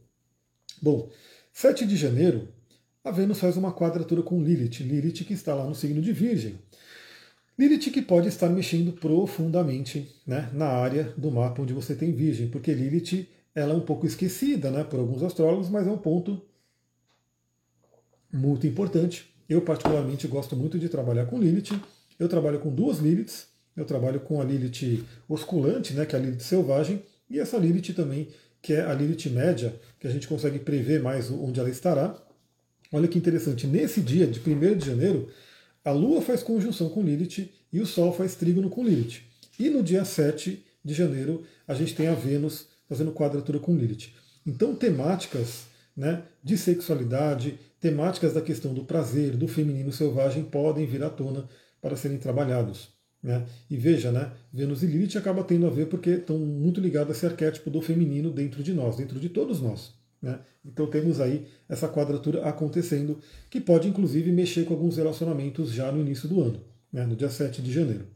Bom, 0.83 1.11
7 1.53 1.87
de 1.87 1.97
janeiro, 1.97 2.49
a 3.03 3.11
Vênus 3.11 3.39
faz 3.39 3.57
uma 3.57 3.73
quadratura 3.73 4.23
com 4.23 4.43
Lilith. 4.43 4.83
Lilith 4.83 5.25
que 5.25 5.33
está 5.33 5.55
lá 5.55 5.65
no 5.65 5.75
signo 5.75 6.03
de 6.03 6.13
Virgem. 6.13 6.59
Lilith 7.59 7.91
que 7.91 8.03
pode 8.03 8.29
estar 8.29 8.49
mexendo 8.51 8.93
profundamente 8.93 10.15
né, 10.27 10.51
na 10.53 10.67
área 10.67 11.15
do 11.17 11.31
mapa 11.31 11.63
onde 11.63 11.73
você 11.73 11.95
tem 11.95 12.13
Virgem, 12.13 12.49
porque 12.49 12.75
Lilith 12.75 13.29
ela 13.55 13.73
é 13.73 13.77
um 13.77 13.81
pouco 13.81 14.07
esquecida 14.07 14.71
né, 14.71 14.85
por 14.85 15.01
alguns 15.01 15.23
astrólogos, 15.23 15.71
mas 15.71 15.87
é 15.87 15.91
um 15.91 15.97
ponto 15.97 16.43
muito 18.31 18.67
importante. 18.67 19.35
Eu, 19.49 19.61
particularmente, 19.63 20.27
gosto 20.27 20.57
muito 20.57 20.79
de 20.79 20.89
trabalhar 20.89 21.27
com 21.27 21.39
Lilith. 21.39 21.81
Eu 22.19 22.29
trabalho 22.29 22.59
com 22.59 22.75
duas 22.75 22.99
Liliths. 22.99 23.47
Eu 23.77 23.85
trabalho 23.85 24.21
com 24.21 24.41
a 24.41 24.45
Lilith 24.45 25.05
osculante, 25.29 25.93
né, 25.93 26.07
que 26.07 26.17
é 26.17 26.19
a 26.19 26.23
Lilith 26.23 26.41
selvagem, 26.41 27.03
e 27.29 27.39
essa 27.39 27.59
Lilith 27.59 27.93
também, 27.93 28.29
que 28.63 28.73
é 28.73 28.81
a 28.81 28.95
Lilith 28.95 29.29
média, 29.29 29.79
que 30.01 30.07
a 30.07 30.11
gente 30.11 30.27
consegue 30.27 30.59
prever 30.59 31.03
mais 31.03 31.31
onde 31.31 31.61
ela 31.61 31.69
estará. 31.69 32.17
Olha 32.91 33.07
que 33.07 33.19
interessante, 33.19 33.67
nesse 33.67 34.01
dia 34.01 34.27
de 34.27 34.41
1 34.41 34.79
de 34.79 34.87
janeiro, 34.87 35.29
a 35.85 35.93
Lua 35.93 36.23
faz 36.23 36.43
conjunção 36.43 36.89
com 36.89 37.03
Lilith 37.03 37.51
e 37.71 37.81
o 37.81 37.87
Sol 37.87 38.13
faz 38.13 38.35
trígono 38.35 38.71
com 38.71 38.83
Lilith. 38.83 39.21
E 39.59 39.69
no 39.69 39.83
dia 39.83 40.05
7 40.05 40.65
de 40.83 40.95
janeiro, 40.95 41.45
a 41.69 41.75
gente 41.75 41.95
tem 41.95 42.07
a 42.07 42.15
Vênus 42.15 42.69
fazendo 42.89 43.13
quadratura 43.13 43.59
com 43.59 43.77
Lilith. 43.77 44.11
Então, 44.47 44.75
temáticas 44.75 45.67
né, 45.97 46.23
de 46.43 46.57
sexualidade, 46.57 47.59
temáticas 47.81 48.35
da 48.35 48.41
questão 48.41 48.73
do 48.73 48.85
prazer, 48.85 49.37
do 49.37 49.47
feminino 49.47 49.93
selvagem 49.93 50.45
podem 50.45 50.87
vir 50.87 51.03
à 51.03 51.11
tona 51.11 51.49
para 51.81 51.97
serem 51.97 52.19
trabalhados. 52.19 52.97
Né? 53.23 53.45
E 53.69 53.77
veja, 53.77 54.13
né, 54.13 54.33
Vênus 54.53 54.83
e 54.83 54.87
Lilith 54.87 55.17
acaba 55.19 55.43
tendo 55.43 55.67
a 55.67 55.71
ver 55.71 55.87
porque 55.87 56.11
estão 56.11 56.39
muito 56.39 56.81
ligados 56.81 57.11
a 57.11 57.17
esse 57.17 57.27
arquétipo 57.27 57.71
do 57.71 57.81
feminino 57.81 58.31
dentro 58.31 58.63
de 58.63 58.73
nós, 58.73 58.97
dentro 58.97 59.19
de 59.19 59.29
todos 59.29 59.61
nós. 59.61 59.95
Né? 60.23 60.39
Então 60.65 60.87
temos 60.87 61.21
aí 61.21 61.47
essa 61.69 61.89
quadratura 61.89 62.45
acontecendo, 62.45 63.19
que 63.51 63.61
pode 63.61 63.89
inclusive 63.89 64.31
mexer 64.31 64.65
com 64.65 64.75
alguns 64.75 64.97
relacionamentos 64.97 65.73
já 65.73 65.91
no 65.91 66.01
início 66.01 66.29
do 66.29 66.41
ano, 66.41 66.61
né, 66.93 67.05
no 67.05 67.17
dia 67.17 67.29
7 67.29 67.61
de 67.63 67.73
janeiro. 67.73 68.07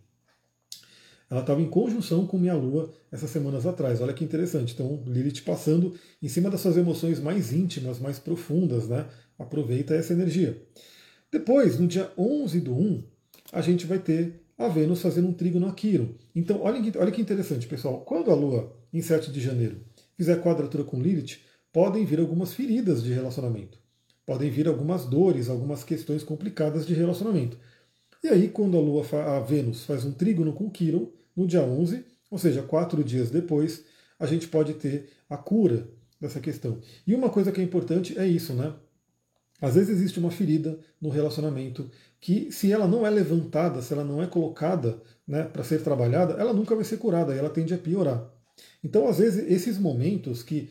Ela 1.30 1.42
estava 1.42 1.62
em 1.62 1.68
conjunção 1.68 2.26
com 2.26 2.36
minha 2.36 2.54
Lua 2.54 2.92
essas 3.12 3.30
semanas 3.30 3.64
atrás. 3.64 4.00
Olha 4.00 4.12
que 4.12 4.24
interessante. 4.24 4.74
Então, 4.74 5.00
Lilith 5.06 5.42
passando 5.42 5.94
em 6.20 6.26
cima 6.28 6.50
das 6.50 6.60
suas 6.60 6.76
emoções 6.76 7.20
mais 7.20 7.52
íntimas, 7.52 8.00
mais 8.00 8.18
profundas, 8.18 8.88
né? 8.88 9.06
Aproveita 9.40 9.94
essa 9.94 10.12
energia. 10.12 10.62
Depois, 11.32 11.78
no 11.78 11.86
dia 11.86 12.12
11 12.16 12.60
do 12.60 12.74
1, 12.74 13.02
a 13.52 13.62
gente 13.62 13.86
vai 13.86 13.98
ter 13.98 14.42
a 14.58 14.68
Vênus 14.68 15.00
fazendo 15.00 15.28
um 15.28 15.32
trígono 15.32 15.66
a 15.66 15.72
Quiro. 15.72 16.14
Então, 16.36 16.60
olha 16.60 16.82
que, 16.82 16.98
olha 16.98 17.10
que 17.10 17.22
interessante, 17.22 17.66
pessoal. 17.66 18.02
Quando 18.02 18.30
a 18.30 18.34
Lua, 18.34 18.76
em 18.92 19.00
7 19.00 19.32
de 19.32 19.40
janeiro, 19.40 19.80
fizer 20.14 20.42
quadratura 20.42 20.84
com 20.84 21.00
Lilith, 21.00 21.38
podem 21.72 22.04
vir 22.04 22.20
algumas 22.20 22.52
feridas 22.52 23.02
de 23.02 23.14
relacionamento. 23.14 23.78
Podem 24.26 24.50
vir 24.50 24.68
algumas 24.68 25.06
dores, 25.06 25.48
algumas 25.48 25.82
questões 25.82 26.22
complicadas 26.22 26.86
de 26.86 26.92
relacionamento. 26.92 27.56
E 28.22 28.28
aí, 28.28 28.48
quando 28.48 28.76
a 28.76 28.80
Lua, 28.80 29.06
a 29.36 29.40
Vênus 29.40 29.84
faz 29.84 30.04
um 30.04 30.12
trígono 30.12 30.52
com 30.52 30.70
Quiron, 30.70 31.10
no 31.34 31.46
dia 31.46 31.62
11, 31.62 32.04
ou 32.30 32.36
seja, 32.36 32.60
quatro 32.60 33.02
dias 33.02 33.30
depois, 33.30 33.84
a 34.18 34.26
gente 34.26 34.46
pode 34.48 34.74
ter 34.74 35.08
a 35.30 35.38
cura 35.38 35.88
dessa 36.20 36.40
questão. 36.40 36.78
E 37.06 37.14
uma 37.14 37.30
coisa 37.30 37.50
que 37.50 37.62
é 37.62 37.64
importante 37.64 38.18
é 38.18 38.26
isso, 38.26 38.52
né? 38.52 38.74
Às 39.60 39.74
vezes 39.74 39.90
existe 39.90 40.18
uma 40.18 40.30
ferida 40.30 40.78
no 41.00 41.10
relacionamento 41.10 41.90
que, 42.20 42.50
se 42.50 42.72
ela 42.72 42.86
não 42.86 43.06
é 43.06 43.10
levantada, 43.10 43.82
se 43.82 43.92
ela 43.92 44.04
não 44.04 44.22
é 44.22 44.26
colocada 44.26 45.00
né, 45.26 45.44
para 45.44 45.62
ser 45.64 45.82
trabalhada, 45.82 46.34
ela 46.34 46.52
nunca 46.52 46.74
vai 46.74 46.84
ser 46.84 46.96
curada 46.96 47.34
e 47.34 47.38
ela 47.38 47.50
tende 47.50 47.74
a 47.74 47.78
piorar. 47.78 48.30
Então, 48.82 49.08
às 49.08 49.18
vezes, 49.18 49.50
esses 49.50 49.78
momentos 49.78 50.42
que 50.42 50.70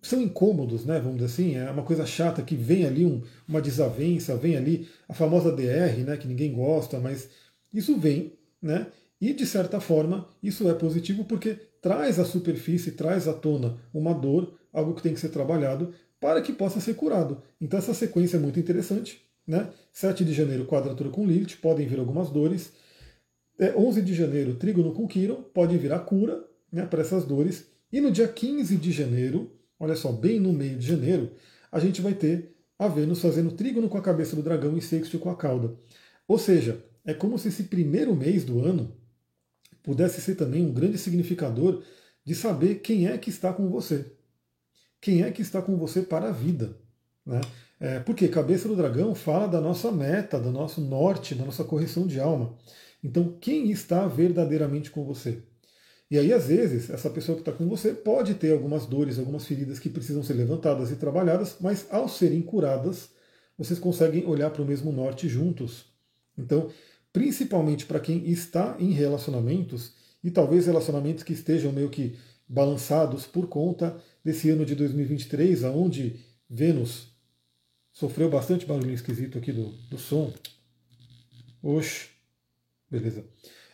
são 0.00 0.20
incômodos, 0.20 0.84
né, 0.84 1.00
vamos 1.00 1.18
dizer 1.18 1.26
assim, 1.26 1.56
é 1.56 1.70
uma 1.70 1.82
coisa 1.82 2.06
chata 2.06 2.42
que 2.42 2.54
vem 2.54 2.86
ali 2.86 3.04
um, 3.04 3.22
uma 3.46 3.60
desavença, 3.60 4.36
vem 4.36 4.56
ali 4.56 4.88
a 5.08 5.14
famosa 5.14 5.50
DR, 5.50 6.04
né, 6.04 6.16
que 6.16 6.28
ninguém 6.28 6.52
gosta, 6.52 7.00
mas 7.00 7.28
isso 7.72 7.98
vem, 7.98 8.32
né, 8.62 8.86
e 9.20 9.32
de 9.32 9.44
certa 9.44 9.80
forma 9.80 10.28
isso 10.42 10.68
é 10.68 10.74
positivo 10.74 11.24
porque 11.24 11.58
traz 11.82 12.18
à 12.18 12.24
superfície, 12.24 12.92
traz 12.92 13.26
à 13.26 13.32
tona 13.32 13.76
uma 13.92 14.14
dor, 14.14 14.56
algo 14.72 14.94
que 14.94 15.02
tem 15.02 15.14
que 15.14 15.20
ser 15.20 15.30
trabalhado 15.30 15.92
para 16.20 16.42
que 16.42 16.52
possa 16.52 16.80
ser 16.80 16.94
curado. 16.94 17.42
Então 17.60 17.78
essa 17.78 17.94
sequência 17.94 18.36
é 18.36 18.40
muito 18.40 18.58
interessante, 18.58 19.22
né? 19.46 19.70
7 19.92 20.24
de 20.24 20.32
janeiro, 20.32 20.66
quadratura 20.66 21.10
com 21.10 21.26
Lilith, 21.26 21.56
podem 21.60 21.86
vir 21.86 21.98
algumas 21.98 22.30
dores. 22.30 22.72
É, 23.58 23.74
11 23.74 24.02
de 24.02 24.14
janeiro, 24.14 24.54
trígono 24.54 24.92
com 24.92 25.08
Quiron, 25.08 25.42
pode 25.42 25.76
vir 25.76 25.92
a 25.92 25.98
cura 25.98 26.44
né, 26.70 26.86
para 26.86 27.00
essas 27.00 27.24
dores. 27.24 27.66
E 27.92 28.00
no 28.00 28.10
dia 28.10 28.28
15 28.28 28.76
de 28.76 28.92
janeiro, 28.92 29.50
olha 29.80 29.96
só, 29.96 30.12
bem 30.12 30.38
no 30.38 30.52
meio 30.52 30.78
de 30.78 30.86
janeiro, 30.86 31.32
a 31.72 31.80
gente 31.80 32.00
vai 32.00 32.14
ter 32.14 32.54
a 32.78 32.86
Vênus 32.86 33.20
fazendo 33.20 33.50
trígono 33.50 33.88
com 33.88 33.98
a 33.98 34.02
cabeça 34.02 34.36
do 34.36 34.42
dragão 34.42 34.76
e 34.76 34.82
sexto 34.82 35.18
com 35.18 35.30
a 35.30 35.36
cauda. 35.36 35.74
Ou 36.28 36.38
seja, 36.38 36.84
é 37.04 37.12
como 37.12 37.38
se 37.38 37.48
esse 37.48 37.64
primeiro 37.64 38.14
mês 38.14 38.44
do 38.44 38.64
ano 38.64 38.96
pudesse 39.82 40.20
ser 40.20 40.34
também 40.34 40.64
um 40.64 40.72
grande 40.72 40.98
significador 40.98 41.82
de 42.24 42.34
saber 42.34 42.76
quem 42.76 43.08
é 43.08 43.16
que 43.16 43.30
está 43.30 43.52
com 43.52 43.68
você. 43.68 44.12
Quem 45.00 45.22
é 45.22 45.30
que 45.30 45.42
está 45.42 45.62
com 45.62 45.76
você 45.76 46.02
para 46.02 46.28
a 46.28 46.32
vida. 46.32 46.76
Né? 47.24 47.40
É, 47.80 48.00
porque 48.00 48.26
cabeça 48.28 48.66
do 48.66 48.74
dragão 48.74 49.14
fala 49.14 49.46
da 49.46 49.60
nossa 49.60 49.92
meta, 49.92 50.38
do 50.38 50.50
nosso 50.50 50.80
norte, 50.80 51.34
da 51.34 51.44
nossa 51.44 51.62
correção 51.62 52.06
de 52.06 52.18
alma. 52.18 52.56
Então, 53.02 53.36
quem 53.40 53.70
está 53.70 54.06
verdadeiramente 54.08 54.90
com 54.90 55.04
você? 55.04 55.42
E 56.10 56.18
aí, 56.18 56.32
às 56.32 56.46
vezes, 56.46 56.90
essa 56.90 57.10
pessoa 57.10 57.36
que 57.36 57.42
está 57.42 57.52
com 57.52 57.68
você 57.68 57.92
pode 57.92 58.34
ter 58.34 58.52
algumas 58.52 58.86
dores, 58.86 59.18
algumas 59.18 59.46
feridas 59.46 59.78
que 59.78 59.90
precisam 59.90 60.22
ser 60.22 60.32
levantadas 60.32 60.90
e 60.90 60.96
trabalhadas, 60.96 61.56
mas 61.60 61.86
ao 61.90 62.08
serem 62.08 62.40
curadas, 62.42 63.10
vocês 63.56 63.78
conseguem 63.78 64.26
olhar 64.26 64.50
para 64.50 64.62
o 64.62 64.66
mesmo 64.66 64.90
norte 64.90 65.28
juntos. 65.28 65.84
Então, 66.36 66.70
principalmente 67.12 67.84
para 67.84 68.00
quem 68.00 68.28
está 68.28 68.76
em 68.78 68.90
relacionamentos, 68.90 69.94
e 70.24 70.30
talvez 70.30 70.66
relacionamentos 70.66 71.22
que 71.22 71.32
estejam 71.32 71.72
meio 71.72 71.90
que 71.90 72.16
balançados 72.48 73.26
por 73.26 73.46
conta 73.46 73.96
desse 74.28 74.50
ano 74.50 74.66
de 74.66 74.74
2023, 74.74 75.64
aonde 75.64 76.20
Vênus 76.50 77.08
sofreu 77.90 78.28
bastante 78.28 78.66
barulho 78.66 78.92
esquisito 78.92 79.38
aqui 79.38 79.50
do, 79.50 79.70
do 79.88 79.96
som. 79.96 80.30
Oxe, 81.62 82.08
beleza. 82.90 83.24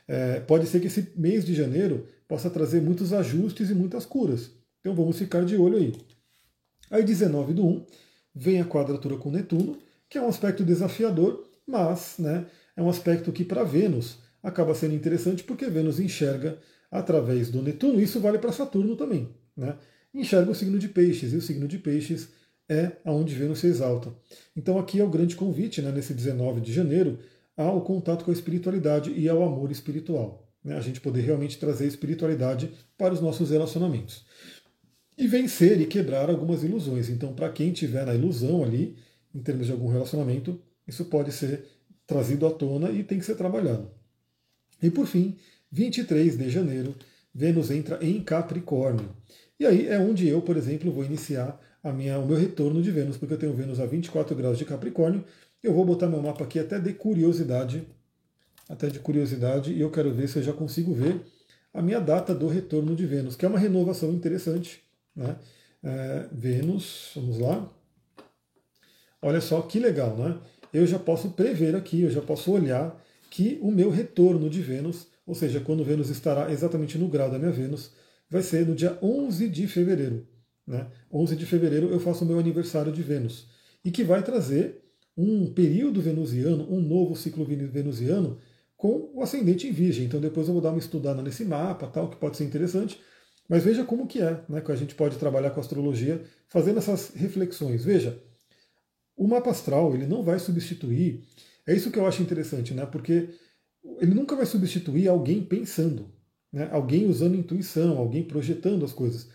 É, 0.07 0.39
pode 0.39 0.69
ser 0.69 0.79
que 0.79 0.87
esse 0.87 1.13
mês 1.17 1.45
de 1.45 1.55
janeiro 1.55 2.07
possa 2.29 2.49
trazer 2.49 2.81
muitos 2.81 3.13
ajustes 3.13 3.69
e 3.69 3.75
muitas 3.75 4.07
curas. 4.07 4.53
Então 4.79 4.95
vamos 4.95 5.19
ficar 5.19 5.45
de 5.45 5.57
olho 5.57 5.77
aí. 5.77 5.93
Aí 6.89 7.03
19 7.03 7.53
do 7.53 7.67
1, 7.67 7.87
vem 8.33 8.61
a 8.61 8.65
quadratura 8.65 9.17
com 9.17 9.33
Netuno, 9.33 9.77
que 10.09 10.17
é 10.17 10.23
um 10.23 10.29
aspecto 10.29 10.63
desafiador, 10.63 11.45
mas 11.67 12.15
né, 12.17 12.47
é 12.77 12.83
um 12.83 12.89
aspecto 12.89 13.33
que 13.33 13.45
para 13.45 13.65
Vênus 13.65 14.19
acaba 14.41 14.73
sendo 14.73 14.95
interessante 14.95 15.43
porque 15.43 15.67
Vênus 15.67 15.99
enxerga 15.99 16.59
através 16.93 17.51
do 17.51 17.61
Netuno, 17.61 18.01
isso 18.01 18.21
vale 18.21 18.39
para 18.39 18.53
Saturno 18.53 18.95
também, 18.95 19.29
né? 19.57 19.77
Enxerga 20.15 20.51
o 20.51 20.55
signo 20.55 20.79
de 20.79 20.89
Peixes, 20.89 21.33
e 21.33 21.37
o 21.37 21.43
signo 21.43 21.67
de 21.67 21.79
Peixes 21.79 22.29
é 22.69 22.93
aonde 23.05 23.35
Vênus 23.35 23.59
se 23.59 23.67
exalta. 23.67 24.15
Então 24.57 24.79
aqui 24.79 25.01
é 25.01 25.05
o 25.05 25.11
grande 25.11 25.37
convite, 25.37 25.83
né, 25.83 25.91
nesse 25.91 26.15
19 26.15 26.61
de 26.61 26.73
janeiro, 26.73 27.19
ao 27.57 27.83
contato 27.83 28.25
com 28.25 28.31
a 28.31 28.35
espiritualidade 28.35 29.13
e 29.13 29.29
ao 29.29 29.43
amor 29.43 29.71
espiritual. 29.71 30.49
Né, 30.63 30.77
a 30.77 30.81
gente 30.81 31.01
poder 31.01 31.21
realmente 31.21 31.59
trazer 31.59 31.87
espiritualidade 31.87 32.71
para 32.97 33.13
os 33.13 33.21
nossos 33.21 33.51
relacionamentos. 33.51 34.25
E 35.17 35.29
vencer 35.29 35.81
e 35.81 35.87
quebrar 35.87 36.29
algumas 36.29 36.65
ilusões. 36.65 37.09
Então, 37.09 37.35
para 37.35 37.51
quem 37.51 37.73
tiver 37.73 38.05
na 38.07 38.15
ilusão 38.15 38.65
ali, 38.65 38.97
em 39.35 39.41
termos 39.41 39.67
de 39.67 39.73
algum 39.73 39.89
relacionamento, 39.89 40.61
isso 40.87 41.05
pode 41.05 41.33
ser 41.33 41.67
trazido 42.07 42.47
à 42.47 42.51
tona 42.51 42.91
e 42.91 43.05
tem 43.05 43.19
que 43.19 43.25
ser 43.25 43.37
trabalhado. 43.37 43.91
E 44.83 44.91
por 44.91 45.07
fim, 45.07 45.37
23 45.71 46.37
de 46.37 46.51
janeiro, 46.51 46.95
Vênus 47.35 47.71
entra 47.71 47.99
em 48.05 48.23
Capricórnio. 48.23 49.11
E 49.59 49.67
aí 49.67 49.89
é 49.89 49.99
onde 49.99 50.29
eu, 50.29 50.43
por 50.43 50.57
exemplo, 50.57 50.91
vou 50.93 51.05
iniciar 51.05 51.61
a 51.83 51.93
minha, 51.93 52.19
o 52.19 52.27
meu 52.27 52.37
retorno 52.37 52.83
de 52.83 52.91
Vênus, 52.91 53.17
porque 53.17 53.35
eu 53.35 53.39
tenho 53.39 53.53
Vênus 53.55 53.79
a 53.79 53.87
24 53.87 54.35
graus 54.35 54.59
de 54.59 54.65
Capricórnio. 54.65 55.25
Eu 55.63 55.73
vou 55.73 55.85
botar 55.85 56.09
meu 56.09 56.23
mapa 56.23 56.45
aqui 56.45 56.59
até 56.59 56.79
de 56.79 56.93
curiosidade, 56.93 57.87
até 58.69 58.89
de 58.89 58.99
curiosidade, 58.99 59.73
e 59.73 59.81
eu 59.81 59.91
quero 59.91 60.13
ver 60.13 60.29
se 60.29 60.39
eu 60.39 60.43
já 60.43 60.53
consigo 60.53 60.93
ver 60.93 61.21
a 61.73 61.83
minha 61.83 62.01
data 62.01 62.35
do 62.35 62.47
retorno 62.49 62.95
de 62.95 63.05
Vênus, 63.05 63.37
que 63.37 63.45
é 63.45 63.49
uma 63.49 63.59
renovação 63.59 64.13
interessante. 64.13 64.83
Né? 65.15 65.37
É, 65.83 66.27
Vênus, 66.33 67.13
vamos 67.15 67.39
lá. 67.39 67.71
Olha 69.21 69.41
só 69.41 69.61
que 69.63 69.79
legal, 69.79 70.17
né? 70.17 70.39
Eu 70.73 70.87
já 70.87 70.99
posso 70.99 71.31
prever 71.31 71.75
aqui, 71.75 72.03
eu 72.03 72.11
já 72.11 72.21
posso 72.21 72.51
olhar 72.53 73.01
que 73.31 73.59
o 73.63 73.71
meu 73.71 73.91
retorno 73.91 74.51
de 74.51 74.61
Vênus, 74.61 75.07
ou 75.27 75.35
seja, 75.35 75.61
quando 75.61 75.85
Vênus 75.85 76.11
estará 76.11 76.51
exatamente 76.51 76.99
no 76.99 77.09
grau 77.09 77.31
da 77.31 77.39
minha 77.39 77.51
Vênus, 77.51 77.93
vai 78.31 78.43
ser 78.43 78.67
no 78.67 78.75
dia 78.75 78.99
11 79.03 79.49
de 79.49 79.67
fevereiro. 79.67 80.27
Né? 80.67 80.87
11 81.13 81.37
de 81.37 81.47
fevereiro 81.47 81.89
eu 81.91 82.01
faço 82.01 82.25
o 82.25 82.27
meu 82.27 82.39
aniversário 82.39 82.93
de 82.93 83.03
Vênus, 83.03 83.49
e 83.85 83.91
que 83.91 84.03
vai 84.03 84.23
trazer 84.23 84.83
um 85.17 85.53
período 85.53 86.01
venusiano, 86.01 86.67
um 86.73 86.81
novo 86.81 87.15
ciclo 87.15 87.45
venusiano 87.45 88.39
com 88.77 89.11
o 89.15 89.23
ascendente 89.23 89.67
em 89.69 89.73
virgem. 89.73 90.07
Então 90.07 90.21
depois 90.21 90.49
eu 90.49 90.55
vou 90.55 90.63
dar 90.63 90.71
uma 90.71 90.79
estudada 90.79 91.23
nesse 91.23 91.45
mapa, 91.45 91.87
tal, 91.87 92.11
que 92.11 92.17
pode 92.17 92.37
ser 92.37 92.45
interessante. 92.45 93.01
Mas 93.49 93.63
veja 93.63 93.85
como 93.85 94.07
que 94.07 94.21
é, 94.21 94.43
né, 94.49 94.61
que 94.61 94.73
a 94.73 94.77
gente 94.77 94.95
pode 94.95 95.19
trabalhar 95.19 95.51
com 95.51 95.61
astrologia 95.61 96.23
fazendo 96.49 96.79
essas 96.79 97.11
reflexões. 97.15 97.85
Veja, 97.85 98.21
o 99.17 99.29
mapa 99.29 99.51
astral 99.51 99.95
ele 99.95 100.07
não 100.07 100.23
vai 100.23 100.39
substituir. 100.39 101.25
É 101.67 101.75
isso 101.75 101.91
que 101.91 101.99
eu 101.99 102.07
acho 102.07 102.23
interessante, 102.23 102.75
né? 102.75 102.85
Porque 102.87 103.29
ele 104.01 104.15
nunca 104.15 104.35
vai 104.35 104.47
substituir 104.47 105.09
alguém 105.09 105.45
pensando, 105.45 106.11
né? 106.55 106.69
Alguém 106.71 107.07
usando 107.07 107.35
intuição, 107.35 107.99
alguém 107.99 108.23
projetando 108.23 108.85
as 108.85 108.93
coisas. 108.93 109.29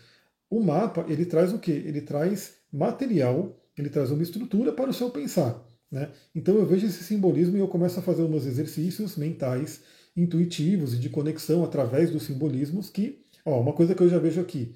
O 0.48 0.58
mapa 0.62 1.04
ele 1.06 1.26
traz 1.26 1.52
o 1.52 1.58
quê? 1.58 1.70
Ele 1.84 2.00
traz 2.00 2.54
material, 2.72 3.54
ele 3.76 3.90
traz 3.90 4.10
uma 4.10 4.22
estrutura 4.22 4.72
para 4.72 4.88
o 4.88 4.94
seu 4.94 5.10
pensar. 5.10 5.62
Né? 5.90 6.08
Então 6.34 6.56
eu 6.56 6.64
vejo 6.64 6.86
esse 6.86 7.04
simbolismo 7.04 7.58
e 7.58 7.60
eu 7.60 7.68
começo 7.68 8.00
a 8.00 8.02
fazer 8.02 8.26
meus 8.26 8.46
exercícios 8.46 9.18
mentais, 9.18 9.82
intuitivos 10.16 10.94
e 10.94 10.98
de 10.98 11.10
conexão 11.10 11.62
através 11.62 12.10
dos 12.10 12.22
simbolismos 12.22 12.88
que, 12.88 13.22
ó, 13.44 13.60
uma 13.60 13.74
coisa 13.74 13.94
que 13.94 14.02
eu 14.02 14.08
já 14.08 14.18
vejo 14.18 14.40
aqui, 14.40 14.74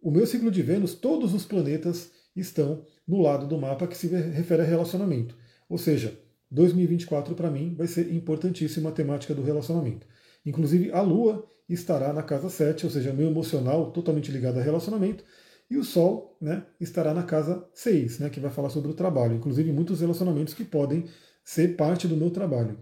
o 0.00 0.10
meu 0.10 0.26
ciclo 0.26 0.50
de 0.50 0.62
Vênus, 0.62 0.94
todos 0.94 1.34
os 1.34 1.44
planetas 1.44 2.10
estão 2.34 2.82
no 3.06 3.20
lado 3.20 3.46
do 3.46 3.58
mapa 3.58 3.86
que 3.86 3.96
se 3.96 4.06
refere 4.06 4.62
a 4.62 4.64
relacionamento. 4.64 5.36
Ou 5.68 5.76
seja, 5.76 6.18
2024 6.50 7.34
para 7.34 7.50
mim 7.50 7.74
vai 7.76 7.86
ser 7.86 8.10
importantíssima 8.10 8.88
a 8.88 8.92
temática 8.92 9.34
do 9.34 9.42
relacionamento. 9.42 10.06
Inclusive 10.44 10.90
a 10.92 11.00
Lua 11.00 11.46
estará 11.68 12.12
na 12.12 12.22
casa 12.22 12.48
7, 12.48 12.84
ou 12.84 12.90
seja, 12.90 13.12
meu 13.12 13.28
emocional 13.28 13.90
totalmente 13.90 14.30
ligado 14.30 14.58
a 14.58 14.62
relacionamento, 14.62 15.24
e 15.70 15.76
o 15.76 15.84
Sol 15.84 16.36
né, 16.40 16.66
estará 16.78 17.14
na 17.14 17.22
casa 17.22 17.66
6, 17.72 18.18
né, 18.18 18.30
que 18.30 18.40
vai 18.40 18.50
falar 18.50 18.68
sobre 18.68 18.90
o 18.90 18.94
trabalho, 18.94 19.34
inclusive 19.34 19.72
muitos 19.72 20.00
relacionamentos 20.00 20.52
que 20.52 20.64
podem 20.64 21.06
ser 21.42 21.76
parte 21.76 22.06
do 22.06 22.16
meu 22.16 22.30
trabalho. 22.30 22.78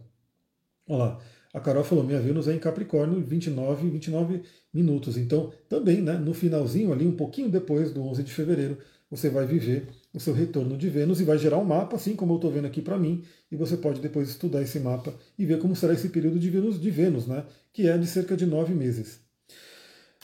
Olha 0.89 0.99
lá, 0.99 1.21
a 1.55 1.61
Carol 1.61 1.85
falou, 1.85 2.03
minha 2.03 2.21
Vênus 2.21 2.49
é 2.49 2.55
em 2.55 2.59
Capricórnio, 2.59 3.21
29, 3.21 3.89
29 3.91 4.43
minutos. 4.73 5.17
Então, 5.17 5.53
também, 5.69 6.01
né, 6.01 6.15
no 6.15 6.33
finalzinho 6.33 6.93
ali, 6.93 7.07
um 7.07 7.17
pouquinho 7.17 7.49
depois 7.49 7.93
do 7.93 8.03
11 8.03 8.23
de 8.23 8.33
fevereiro, 8.33 8.79
você 9.11 9.29
vai 9.29 9.47
viver 9.47 9.89
o 10.15 10.21
seu 10.21 10.35
retorno 10.35 10.77
de 10.77 10.89
Vênus 10.89 11.21
e 11.21 11.25
vai 11.25 11.39
gerar 11.39 11.59
um 11.59 11.65
mapa, 11.65 11.97
assim 11.97 12.15
como 12.15 12.35
eu 12.35 12.37
estou 12.37 12.51
vendo 12.51 12.67
aqui 12.67 12.83
para 12.83 12.99
mim, 12.99 13.25
e 13.51 13.57
você 13.57 13.77
pode 13.77 14.01
depois 14.01 14.29
estudar 14.29 14.63
esse 14.63 14.79
mapa 14.79 15.15
e 15.39 15.47
ver 15.47 15.59
como 15.59 15.75
será 15.75 15.95
esse 15.95 16.09
período 16.11 16.39
de 16.39 16.51
Vênus, 16.51 16.81
de 16.81 16.91
Vênus 16.91 17.27
né, 17.27 17.45
que 17.73 17.89
é 17.89 17.97
de 17.97 18.07
cerca 18.07 18.37
de 18.37 18.45
nove 18.45 18.75
meses. 18.75 19.21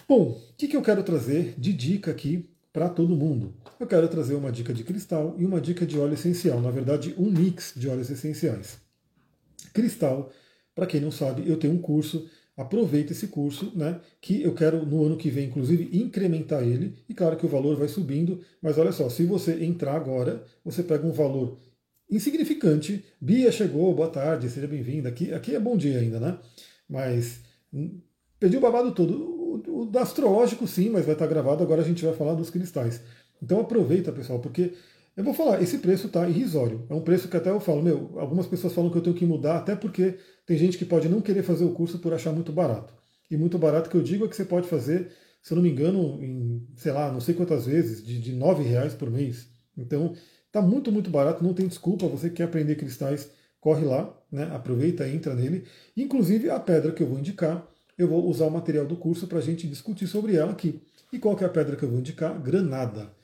Bom, 0.06 0.30
o 0.30 0.56
que, 0.56 0.68
que 0.68 0.76
eu 0.76 0.82
quero 0.82 1.02
trazer 1.02 1.54
de 1.58 1.72
dica 1.72 2.10
aqui 2.10 2.48
para 2.72 2.88
todo 2.88 3.16
mundo? 3.16 3.54
Eu 3.80 3.86
quero 3.86 4.08
trazer 4.08 4.34
uma 4.34 4.52
dica 4.52 4.72
de 4.72 4.84
cristal 4.84 5.34
e 5.38 5.44
uma 5.44 5.60
dica 5.60 5.86
de 5.86 5.98
óleo 5.98 6.14
essencial, 6.14 6.60
na 6.60 6.70
verdade, 6.70 7.14
um 7.18 7.30
mix 7.30 7.72
de 7.76 7.88
óleos 7.88 8.10
essenciais. 8.10 8.78
Cristal, 9.72 10.30
para 10.74 10.86
quem 10.86 11.00
não 11.00 11.10
sabe, 11.10 11.48
eu 11.48 11.56
tenho 11.56 11.74
um 11.74 11.80
curso 11.80 12.28
aproveita 12.58 13.12
esse 13.12 13.28
curso, 13.28 13.72
né? 13.76 14.00
Que 14.20 14.42
eu 14.42 14.52
quero 14.52 14.84
no 14.84 15.04
ano 15.04 15.16
que 15.16 15.30
vem, 15.30 15.46
inclusive, 15.46 15.96
incrementar 15.96 16.64
ele. 16.64 16.96
E 17.08 17.14
claro 17.14 17.36
que 17.36 17.46
o 17.46 17.48
valor 17.48 17.76
vai 17.76 17.86
subindo, 17.86 18.40
mas 18.60 18.76
olha 18.76 18.90
só, 18.90 19.08
se 19.08 19.24
você 19.24 19.64
entrar 19.64 19.94
agora, 19.94 20.44
você 20.64 20.82
pega 20.82 21.06
um 21.06 21.12
valor 21.12 21.56
insignificante. 22.10 23.04
Bia 23.20 23.52
chegou, 23.52 23.94
boa 23.94 24.08
tarde, 24.08 24.50
seja 24.50 24.66
bem-vinda. 24.66 25.08
Aqui, 25.08 25.32
aqui 25.32 25.54
é 25.54 25.60
bom 25.60 25.76
dia 25.76 26.00
ainda, 26.00 26.18
né? 26.18 26.36
Mas 26.90 27.40
hum, 27.72 28.00
perdi 28.40 28.56
o 28.56 28.60
babado 28.60 28.90
todo. 28.92 29.14
O, 29.14 29.62
o, 29.64 29.90
o 29.92 29.98
astrológico 29.98 30.66
sim, 30.66 30.90
mas 30.90 31.04
vai 31.04 31.14
estar 31.14 31.28
gravado. 31.28 31.62
Agora 31.62 31.82
a 31.82 31.84
gente 31.84 32.04
vai 32.04 32.14
falar 32.14 32.34
dos 32.34 32.50
cristais. 32.50 33.00
Então 33.40 33.60
aproveita, 33.60 34.10
pessoal, 34.10 34.40
porque 34.40 34.72
eu 35.18 35.24
vou 35.24 35.34
falar, 35.34 35.60
esse 35.60 35.78
preço 35.78 36.06
está 36.06 36.28
irrisório. 36.28 36.86
É 36.88 36.94
um 36.94 37.00
preço 37.00 37.26
que 37.26 37.36
até 37.36 37.50
eu 37.50 37.58
falo, 37.58 37.82
meu, 37.82 38.16
algumas 38.20 38.46
pessoas 38.46 38.72
falam 38.72 38.88
que 38.88 38.98
eu 38.98 39.02
tenho 39.02 39.16
que 39.16 39.26
mudar, 39.26 39.56
até 39.56 39.74
porque 39.74 40.16
tem 40.46 40.56
gente 40.56 40.78
que 40.78 40.84
pode 40.84 41.08
não 41.08 41.20
querer 41.20 41.42
fazer 41.42 41.64
o 41.64 41.72
curso 41.72 41.98
por 41.98 42.14
achar 42.14 42.32
muito 42.32 42.52
barato. 42.52 42.94
E 43.28 43.36
muito 43.36 43.58
barato 43.58 43.90
que 43.90 43.96
eu 43.96 44.00
digo 44.00 44.24
é 44.24 44.28
que 44.28 44.36
você 44.36 44.44
pode 44.44 44.68
fazer, 44.68 45.10
se 45.42 45.52
eu 45.52 45.56
não 45.56 45.62
me 45.64 45.70
engano, 45.70 46.22
em, 46.22 46.64
sei 46.76 46.92
lá, 46.92 47.10
não 47.10 47.20
sei 47.20 47.34
quantas 47.34 47.66
vezes, 47.66 48.00
de, 48.00 48.20
de 48.20 48.32
9 48.32 48.62
reais 48.62 48.94
por 48.94 49.10
mês. 49.10 49.48
Então, 49.76 50.14
está 50.46 50.62
muito, 50.62 50.92
muito 50.92 51.10
barato, 51.10 51.42
não 51.42 51.52
tem 51.52 51.66
desculpa. 51.66 52.06
Você 52.06 52.28
que 52.28 52.36
quer 52.36 52.44
aprender 52.44 52.76
cristais, 52.76 53.28
corre 53.60 53.84
lá, 53.84 54.16
né? 54.30 54.44
aproveita, 54.52 55.08
entra 55.08 55.34
nele. 55.34 55.64
Inclusive, 55.96 56.48
a 56.48 56.60
pedra 56.60 56.92
que 56.92 57.02
eu 57.02 57.08
vou 57.08 57.18
indicar, 57.18 57.66
eu 57.98 58.06
vou 58.06 58.24
usar 58.24 58.46
o 58.46 58.52
material 58.52 58.86
do 58.86 58.96
curso 58.96 59.26
para 59.26 59.38
a 59.38 59.42
gente 59.42 59.66
discutir 59.66 60.06
sobre 60.06 60.36
ela 60.36 60.52
aqui. 60.52 60.80
E 61.12 61.18
qual 61.18 61.34
que 61.34 61.42
é 61.42 61.48
a 61.48 61.50
pedra 61.50 61.74
que 61.74 61.82
eu 61.82 61.90
vou 61.90 61.98
indicar? 61.98 62.40
Granada. 62.40 63.17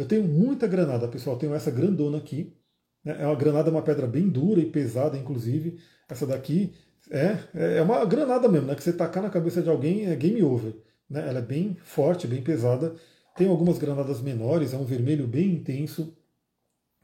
Eu 0.00 0.06
tenho 0.06 0.24
muita 0.24 0.66
granada, 0.66 1.06
pessoal. 1.06 1.36
Eu 1.36 1.40
tenho 1.40 1.54
essa 1.54 1.70
grandona 1.70 2.16
aqui. 2.16 2.56
Né? 3.04 3.18
É 3.20 3.26
uma 3.26 3.34
granada, 3.34 3.70
uma 3.70 3.82
pedra 3.82 4.06
bem 4.06 4.30
dura 4.30 4.58
e 4.58 4.64
pesada, 4.64 5.18
inclusive. 5.18 5.78
Essa 6.08 6.26
daqui 6.26 6.72
é, 7.10 7.36
é 7.76 7.82
uma 7.82 8.02
granada 8.06 8.48
mesmo, 8.48 8.66
né? 8.66 8.74
Que 8.74 8.82
você 8.82 8.94
tacar 8.94 9.22
na 9.22 9.28
cabeça 9.28 9.60
de 9.60 9.68
alguém 9.68 10.06
é 10.06 10.16
game 10.16 10.42
over. 10.42 10.74
Né? 11.08 11.28
Ela 11.28 11.40
é 11.40 11.42
bem 11.42 11.76
forte, 11.82 12.26
bem 12.26 12.40
pesada. 12.40 12.94
Tem 13.36 13.46
algumas 13.46 13.76
granadas 13.76 14.22
menores, 14.22 14.72
é 14.72 14.78
um 14.78 14.84
vermelho 14.84 15.26
bem 15.26 15.50
intenso. 15.50 16.16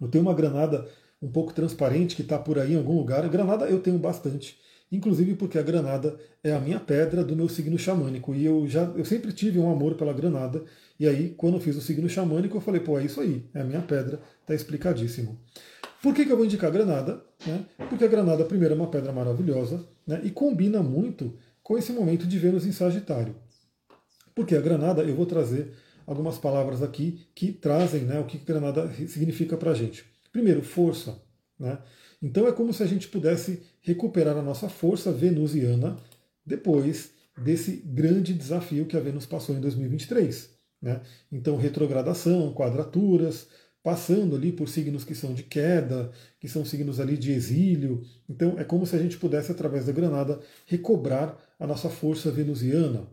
Eu 0.00 0.08
tenho 0.08 0.24
uma 0.24 0.34
granada 0.34 0.88
um 1.20 1.30
pouco 1.30 1.52
transparente 1.52 2.16
que 2.16 2.22
está 2.22 2.38
por 2.38 2.58
aí 2.58 2.72
em 2.72 2.78
algum 2.78 2.96
lugar. 2.96 3.28
Granada 3.28 3.66
eu 3.66 3.78
tenho 3.78 3.98
bastante 3.98 4.58
inclusive 4.90 5.34
porque 5.34 5.58
a 5.58 5.62
granada 5.62 6.18
é 6.42 6.52
a 6.52 6.60
minha 6.60 6.78
pedra 6.78 7.24
do 7.24 7.34
meu 7.34 7.48
signo 7.48 7.78
xamânico. 7.78 8.34
E 8.34 8.44
eu 8.44 8.66
já 8.66 8.82
eu 8.96 9.04
sempre 9.04 9.32
tive 9.32 9.58
um 9.58 9.70
amor 9.70 9.94
pela 9.94 10.12
granada. 10.12 10.64
E 10.98 11.06
aí, 11.06 11.34
quando 11.36 11.54
eu 11.54 11.60
fiz 11.60 11.76
o 11.76 11.80
signo 11.80 12.08
xamânico, 12.08 12.56
eu 12.56 12.60
falei, 12.60 12.80
pô, 12.80 12.98
é 12.98 13.04
isso 13.04 13.20
aí, 13.20 13.44
é 13.52 13.60
a 13.60 13.64
minha 13.64 13.82
pedra, 13.82 14.20
tá 14.46 14.54
explicadíssimo. 14.54 15.38
Por 16.02 16.14
que, 16.14 16.24
que 16.24 16.32
eu 16.32 16.36
vou 16.36 16.46
indicar 16.46 16.70
a 16.70 16.72
granada? 16.72 17.22
Né? 17.46 17.66
Porque 17.88 18.04
a 18.04 18.08
granada, 18.08 18.44
primeiro, 18.44 18.74
é 18.74 18.76
uma 18.76 18.90
pedra 18.90 19.12
maravilhosa 19.12 19.86
né? 20.06 20.20
e 20.24 20.30
combina 20.30 20.82
muito 20.82 21.36
com 21.62 21.76
esse 21.76 21.92
momento 21.92 22.26
de 22.26 22.38
Vênus 22.38 22.64
em 22.64 22.72
Sagitário. 22.72 23.34
Porque 24.34 24.54
a 24.54 24.60
granada, 24.60 25.02
eu 25.02 25.14
vou 25.14 25.26
trazer 25.26 25.72
algumas 26.06 26.38
palavras 26.38 26.82
aqui 26.82 27.26
que 27.34 27.52
trazem 27.52 28.02
né, 28.02 28.20
o 28.20 28.24
que 28.24 28.38
granada 28.38 28.88
significa 29.08 29.56
para 29.56 29.72
a 29.72 29.74
gente. 29.74 30.04
Primeiro, 30.32 30.62
força. 30.62 31.20
Né? 31.58 31.78
Então 32.22 32.46
é 32.46 32.52
como 32.52 32.72
se 32.72 32.82
a 32.82 32.86
gente 32.86 33.08
pudesse 33.08 33.62
recuperar 33.80 34.36
a 34.36 34.42
nossa 34.42 34.68
força 34.68 35.10
venusiana 35.10 35.96
depois 36.44 37.10
desse 37.36 37.82
grande 37.84 38.32
desafio 38.32 38.86
que 38.86 38.96
a 38.96 39.00
Vênus 39.00 39.26
passou 39.26 39.54
em 39.54 39.60
2023. 39.60 40.55
Né? 40.80 41.00
Então, 41.32 41.56
retrogradação, 41.56 42.52
quadraturas, 42.52 43.48
passando 43.82 44.34
ali 44.34 44.50
por 44.50 44.68
signos 44.68 45.04
que 45.04 45.14
são 45.14 45.32
de 45.32 45.44
queda, 45.44 46.10
que 46.40 46.48
são 46.48 46.64
signos 46.64 46.98
ali 46.98 47.16
de 47.16 47.30
exílio. 47.30 48.02
Então, 48.28 48.58
é 48.58 48.64
como 48.64 48.84
se 48.84 48.96
a 48.96 48.98
gente 48.98 49.16
pudesse, 49.16 49.52
através 49.52 49.86
da 49.86 49.92
granada, 49.92 50.40
recobrar 50.66 51.38
a 51.58 51.66
nossa 51.66 51.88
força 51.88 52.30
venusiana. 52.30 53.06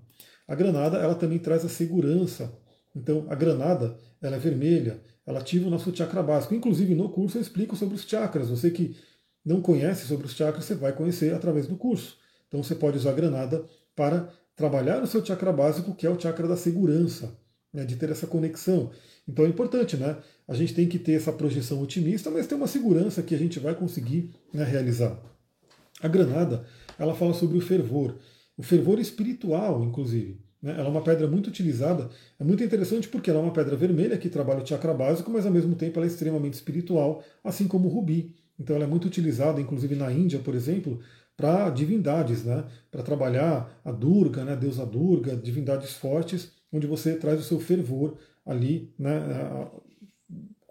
A 0.47 0.55
granada 0.55 0.97
ela 0.97 1.15
também 1.15 1.39
traz 1.39 1.63
a 1.63 1.69
segurança, 1.69 2.51
Então, 2.95 3.25
a 3.29 3.35
granada, 3.35 3.97
ela 4.21 4.35
é 4.35 4.39
vermelha, 4.39 5.01
ela 5.25 5.39
ativa 5.39 5.67
o 5.67 5.69
nosso 5.69 5.95
chakra 5.95 6.21
básico. 6.21 6.53
Inclusive, 6.53 6.93
no 6.95 7.09
curso 7.09 7.37
eu 7.37 7.41
explico 7.41 7.75
sobre 7.75 7.95
os 7.95 8.03
chakras. 8.03 8.49
Você 8.49 8.69
que 8.69 8.95
não 9.43 9.61
conhece 9.61 10.05
sobre 10.07 10.25
os 10.27 10.33
chakras, 10.33 10.65
você 10.65 10.75
vai 10.75 10.93
conhecer 10.93 11.33
através 11.33 11.67
do 11.67 11.75
curso. 11.75 12.17
Então, 12.47 12.61
você 12.63 12.75
pode 12.75 12.97
usar 12.97 13.11
a 13.11 13.13
granada 13.13 13.65
para 13.95 14.29
trabalhar 14.55 15.01
o 15.01 15.07
seu 15.07 15.25
chakra 15.25 15.51
básico, 15.51 15.95
que 15.95 16.05
é 16.05 16.09
o 16.09 16.19
chakra 16.19 16.47
da 16.47 16.55
segurança, 16.55 17.35
né, 17.73 17.83
de 17.83 17.95
ter 17.95 18.09
essa 18.09 18.27
conexão. 18.27 18.91
Então 19.27 19.45
é 19.45 19.47
importante, 19.47 19.97
né? 19.97 20.17
A 20.47 20.53
gente 20.53 20.73
tem 20.73 20.87
que 20.87 20.99
ter 20.99 21.13
essa 21.13 21.31
projeção 21.31 21.81
otimista, 21.81 22.29
mas 22.29 22.45
ter 22.45 22.55
uma 22.55 22.67
segurança 22.67 23.23
que 23.23 23.33
a 23.33 23.37
gente 23.37 23.59
vai 23.59 23.73
conseguir 23.73 24.31
né, 24.53 24.63
realizar. 24.63 25.17
A 26.01 26.07
granada, 26.07 26.65
ela 26.99 27.15
fala 27.15 27.33
sobre 27.33 27.57
o 27.57 27.61
fervor, 27.61 28.17
o 28.57 28.63
fervor 28.63 28.99
espiritual, 28.99 29.83
inclusive. 29.83 30.39
Né? 30.61 30.71
Ela 30.71 30.87
é 30.87 30.89
uma 30.89 31.01
pedra 31.01 31.27
muito 31.27 31.47
utilizada, 31.47 32.09
é 32.39 32.43
muito 32.43 32.63
interessante 32.63 33.07
porque 33.07 33.29
ela 33.29 33.39
é 33.39 33.43
uma 33.43 33.53
pedra 33.53 33.75
vermelha 33.75 34.17
que 34.17 34.29
trabalha 34.29 34.63
o 34.63 34.67
chakra 34.67 34.93
básico, 34.93 35.31
mas 35.31 35.45
ao 35.45 35.51
mesmo 35.51 35.75
tempo 35.75 35.99
ela 35.99 36.05
é 36.05 36.07
extremamente 36.07 36.53
espiritual, 36.53 37.23
assim 37.43 37.67
como 37.67 37.87
o 37.87 37.91
rubi. 37.91 38.35
Então 38.59 38.75
ela 38.75 38.85
é 38.85 38.87
muito 38.87 39.05
utilizada, 39.05 39.59
inclusive 39.59 39.95
na 39.95 40.11
Índia, 40.11 40.39
por 40.39 40.55
exemplo, 40.55 40.99
para 41.35 41.69
divindades, 41.69 42.43
né? 42.43 42.65
para 42.91 43.03
trabalhar 43.03 43.81
a 43.83 43.91
Durga, 43.91 44.45
né? 44.45 44.53
a 44.53 44.55
deusa 44.55 44.85
Durga, 44.85 45.35
divindades 45.35 45.93
fortes, 45.93 46.51
onde 46.73 46.87
você 46.87 47.15
traz 47.15 47.39
o 47.39 47.43
seu 47.43 47.59
fervor 47.59 48.17
ali, 48.45 48.91
né? 48.97 49.21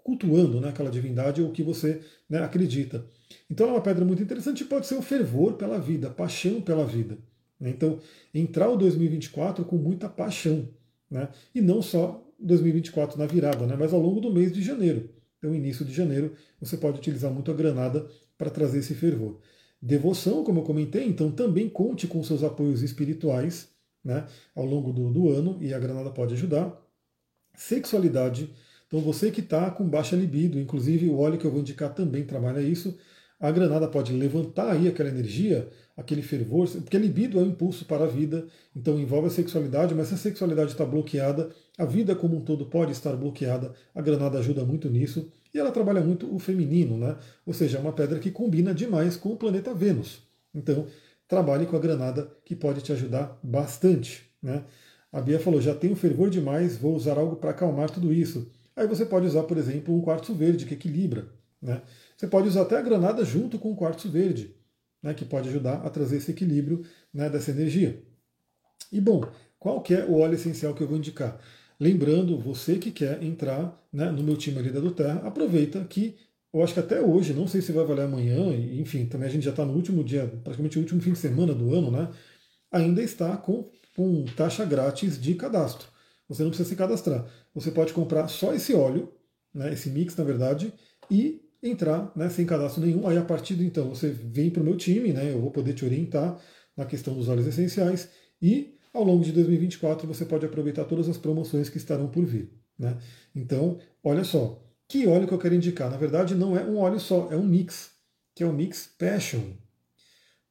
cultuando 0.02 0.60
né? 0.60 0.68
aquela 0.68 0.90
divindade 0.90 1.40
ou 1.40 1.48
o 1.48 1.52
que 1.52 1.62
você 1.62 2.00
né? 2.28 2.42
acredita. 2.42 3.06
Então 3.48 3.68
é 3.68 3.72
uma 3.72 3.80
pedra 3.80 4.04
muito 4.04 4.22
interessante 4.22 4.62
e 4.62 4.66
pode 4.66 4.86
ser 4.86 4.96
o 4.96 5.02
fervor 5.02 5.54
pela 5.54 5.78
vida, 5.78 6.10
paixão 6.10 6.60
pela 6.60 6.84
vida. 6.84 7.16
Né? 7.58 7.70
Então, 7.70 8.00
entrar 8.34 8.68
o 8.68 8.76
2024 8.76 9.64
com 9.64 9.76
muita 9.76 10.08
paixão. 10.08 10.68
Né? 11.10 11.28
E 11.54 11.60
não 11.60 11.80
só 11.80 12.26
2024 12.40 13.18
na 13.18 13.26
virada, 13.26 13.66
né? 13.66 13.76
mas 13.78 13.92
ao 13.92 14.00
longo 14.00 14.20
do 14.20 14.32
mês 14.32 14.52
de 14.52 14.60
janeiro. 14.60 15.08
Então, 15.38 15.54
início 15.54 15.84
de 15.84 15.92
janeiro, 15.92 16.34
você 16.60 16.76
pode 16.76 16.98
utilizar 16.98 17.32
muito 17.32 17.50
a 17.50 17.54
granada 17.54 18.06
para 18.36 18.50
trazer 18.50 18.78
esse 18.78 18.94
fervor. 18.94 19.38
Devoção, 19.80 20.44
como 20.44 20.60
eu 20.60 20.64
comentei, 20.64 21.04
então 21.04 21.30
também 21.30 21.68
conte 21.68 22.06
com 22.06 22.22
seus 22.22 22.44
apoios 22.44 22.82
espirituais 22.82 23.71
né, 24.04 24.26
ao 24.54 24.64
longo 24.64 24.92
do, 24.92 25.10
do 25.10 25.30
ano, 25.30 25.58
e 25.60 25.72
a 25.72 25.78
granada 25.78 26.10
pode 26.10 26.34
ajudar. 26.34 26.80
Sexualidade, 27.54 28.50
então 28.86 29.00
você 29.00 29.30
que 29.30 29.40
está 29.40 29.70
com 29.70 29.88
baixa 29.88 30.16
libido, 30.16 30.58
inclusive 30.58 31.08
o 31.08 31.18
óleo 31.18 31.38
que 31.38 31.44
eu 31.44 31.50
vou 31.50 31.60
indicar 31.60 31.94
também 31.94 32.24
trabalha 32.24 32.60
isso. 32.60 32.98
A 33.38 33.50
granada 33.50 33.88
pode 33.88 34.12
levantar 34.12 34.70
aí 34.72 34.88
aquela 34.88 35.08
energia 35.08 35.68
aquele 35.96 36.22
fervor, 36.22 36.68
porque 36.68 36.96
a 36.96 37.00
libido 37.00 37.38
é 37.38 37.42
um 37.42 37.46
impulso 37.46 37.84
para 37.84 38.04
a 38.04 38.08
vida, 38.08 38.46
então 38.74 38.98
envolve 38.98 39.26
a 39.28 39.30
sexualidade, 39.30 39.94
mas 39.94 40.08
se 40.08 40.14
a 40.14 40.16
sexualidade 40.16 40.72
está 40.72 40.84
bloqueada, 40.84 41.50
a 41.78 41.84
vida 41.84 42.14
como 42.14 42.36
um 42.36 42.40
todo 42.40 42.66
pode 42.66 42.92
estar 42.92 43.14
bloqueada, 43.16 43.74
a 43.94 44.00
granada 44.00 44.38
ajuda 44.38 44.64
muito 44.64 44.88
nisso, 44.88 45.30
e 45.54 45.58
ela 45.58 45.70
trabalha 45.70 46.00
muito 46.00 46.34
o 46.34 46.38
feminino, 46.38 46.96
né? 46.96 47.16
ou 47.44 47.52
seja, 47.52 47.78
é 47.78 47.80
uma 47.80 47.92
pedra 47.92 48.18
que 48.18 48.30
combina 48.30 48.74
demais 48.74 49.16
com 49.16 49.30
o 49.30 49.36
planeta 49.36 49.74
Vênus. 49.74 50.22
Então, 50.54 50.86
trabalhe 51.32 51.64
com 51.64 51.74
a 51.74 51.80
granada 51.80 52.30
que 52.44 52.54
pode 52.54 52.82
te 52.82 52.92
ajudar 52.92 53.38
bastante. 53.42 54.22
Né? 54.42 54.62
A 55.10 55.18
Bia 55.18 55.40
falou, 55.40 55.62
já 55.62 55.74
tenho 55.74 55.96
fervor 55.96 56.28
demais, 56.28 56.76
vou 56.76 56.94
usar 56.94 57.16
algo 57.16 57.36
para 57.36 57.52
acalmar 57.52 57.88
tudo 57.88 58.12
isso. 58.12 58.50
Aí 58.76 58.86
você 58.86 59.06
pode 59.06 59.26
usar, 59.26 59.44
por 59.44 59.56
exemplo, 59.56 59.96
um 59.96 60.02
quartzo 60.02 60.34
verde 60.34 60.66
que 60.66 60.74
equilibra. 60.74 61.28
Né? 61.60 61.80
Você 62.14 62.26
pode 62.26 62.48
usar 62.48 62.62
até 62.62 62.76
a 62.76 62.82
granada 62.82 63.24
junto 63.24 63.58
com 63.58 63.72
o 63.72 63.76
quartzo 63.76 64.10
verde 64.10 64.54
né, 65.02 65.14
que 65.14 65.24
pode 65.24 65.48
ajudar 65.48 65.76
a 65.86 65.88
trazer 65.88 66.18
esse 66.18 66.30
equilíbrio 66.30 66.84
né, 67.14 67.30
dessa 67.30 67.50
energia. 67.50 68.02
E 68.92 69.00
bom, 69.00 69.26
qual 69.58 69.80
que 69.80 69.94
é 69.94 70.04
o 70.04 70.18
óleo 70.18 70.34
essencial 70.34 70.74
que 70.74 70.82
eu 70.82 70.86
vou 70.86 70.98
indicar? 70.98 71.40
Lembrando, 71.80 72.38
você 72.38 72.76
que 72.76 72.90
quer 72.90 73.22
entrar 73.22 73.82
né, 73.90 74.10
no 74.10 74.22
meu 74.22 74.36
time 74.36 74.58
ali 74.58 74.68
da 74.68 74.80
do 74.80 74.90
Terra, 74.90 75.26
aproveita 75.26 75.82
que 75.84 76.14
eu 76.52 76.62
acho 76.62 76.74
que 76.74 76.80
até 76.80 77.00
hoje, 77.00 77.32
não 77.32 77.46
sei 77.46 77.62
se 77.62 77.72
vai 77.72 77.84
valer 77.84 78.02
amanhã, 78.02 78.54
enfim, 78.54 79.06
também 79.06 79.28
a 79.28 79.30
gente 79.30 79.44
já 79.44 79.50
está 79.50 79.64
no 79.64 79.72
último 79.72 80.04
dia, 80.04 80.26
praticamente 80.44 80.78
o 80.78 80.82
último 80.82 81.00
fim 81.00 81.12
de 81.12 81.18
semana 81.18 81.54
do 81.54 81.74
ano, 81.74 81.90
né? 81.90 82.10
Ainda 82.70 83.02
está 83.02 83.36
com, 83.36 83.70
com 83.96 84.24
taxa 84.36 84.64
grátis 84.64 85.20
de 85.20 85.34
cadastro. 85.34 85.88
Você 86.28 86.42
não 86.42 86.50
precisa 86.50 86.68
se 86.68 86.76
cadastrar. 86.76 87.26
Você 87.54 87.70
pode 87.70 87.92
comprar 87.92 88.28
só 88.28 88.54
esse 88.54 88.74
óleo, 88.74 89.12
né, 89.54 89.72
esse 89.72 89.90
mix 89.90 90.16
na 90.16 90.24
verdade, 90.24 90.72
e 91.10 91.42
entrar 91.62 92.12
né, 92.16 92.28
sem 92.28 92.44
cadastro 92.44 92.84
nenhum. 92.84 93.06
Aí 93.06 93.16
a 93.16 93.24
partir 93.24 93.54
de 93.54 93.64
então 93.64 93.88
você 93.88 94.08
vem 94.08 94.50
para 94.50 94.62
o 94.62 94.64
meu 94.64 94.76
time, 94.76 95.12
né, 95.12 95.32
eu 95.32 95.40
vou 95.40 95.50
poder 95.50 95.74
te 95.74 95.84
orientar 95.84 96.38
na 96.76 96.84
questão 96.84 97.14
dos 97.14 97.28
óleos 97.28 97.46
essenciais 97.46 98.08
e 98.40 98.74
ao 98.92 99.04
longo 99.04 99.24
de 99.24 99.32
2024 99.32 100.06
você 100.06 100.24
pode 100.24 100.44
aproveitar 100.44 100.84
todas 100.84 101.08
as 101.08 101.18
promoções 101.18 101.68
que 101.68 101.76
estarão 101.76 102.08
por 102.08 102.24
vir. 102.24 102.50
Né? 102.78 102.96
Então, 103.34 103.78
olha 104.02 104.24
só, 104.24 104.62
que 104.92 105.06
óleo 105.06 105.26
que 105.26 105.32
eu 105.32 105.38
quero 105.38 105.54
indicar? 105.54 105.90
Na 105.90 105.96
verdade, 105.96 106.34
não 106.34 106.54
é 106.54 106.62
um 106.62 106.76
óleo 106.76 107.00
só, 107.00 107.32
é 107.32 107.36
um 107.36 107.42
mix, 107.42 107.92
que 108.34 108.42
é 108.42 108.46
o 108.46 108.52
mix 108.52 108.86
Passion. 108.98 109.40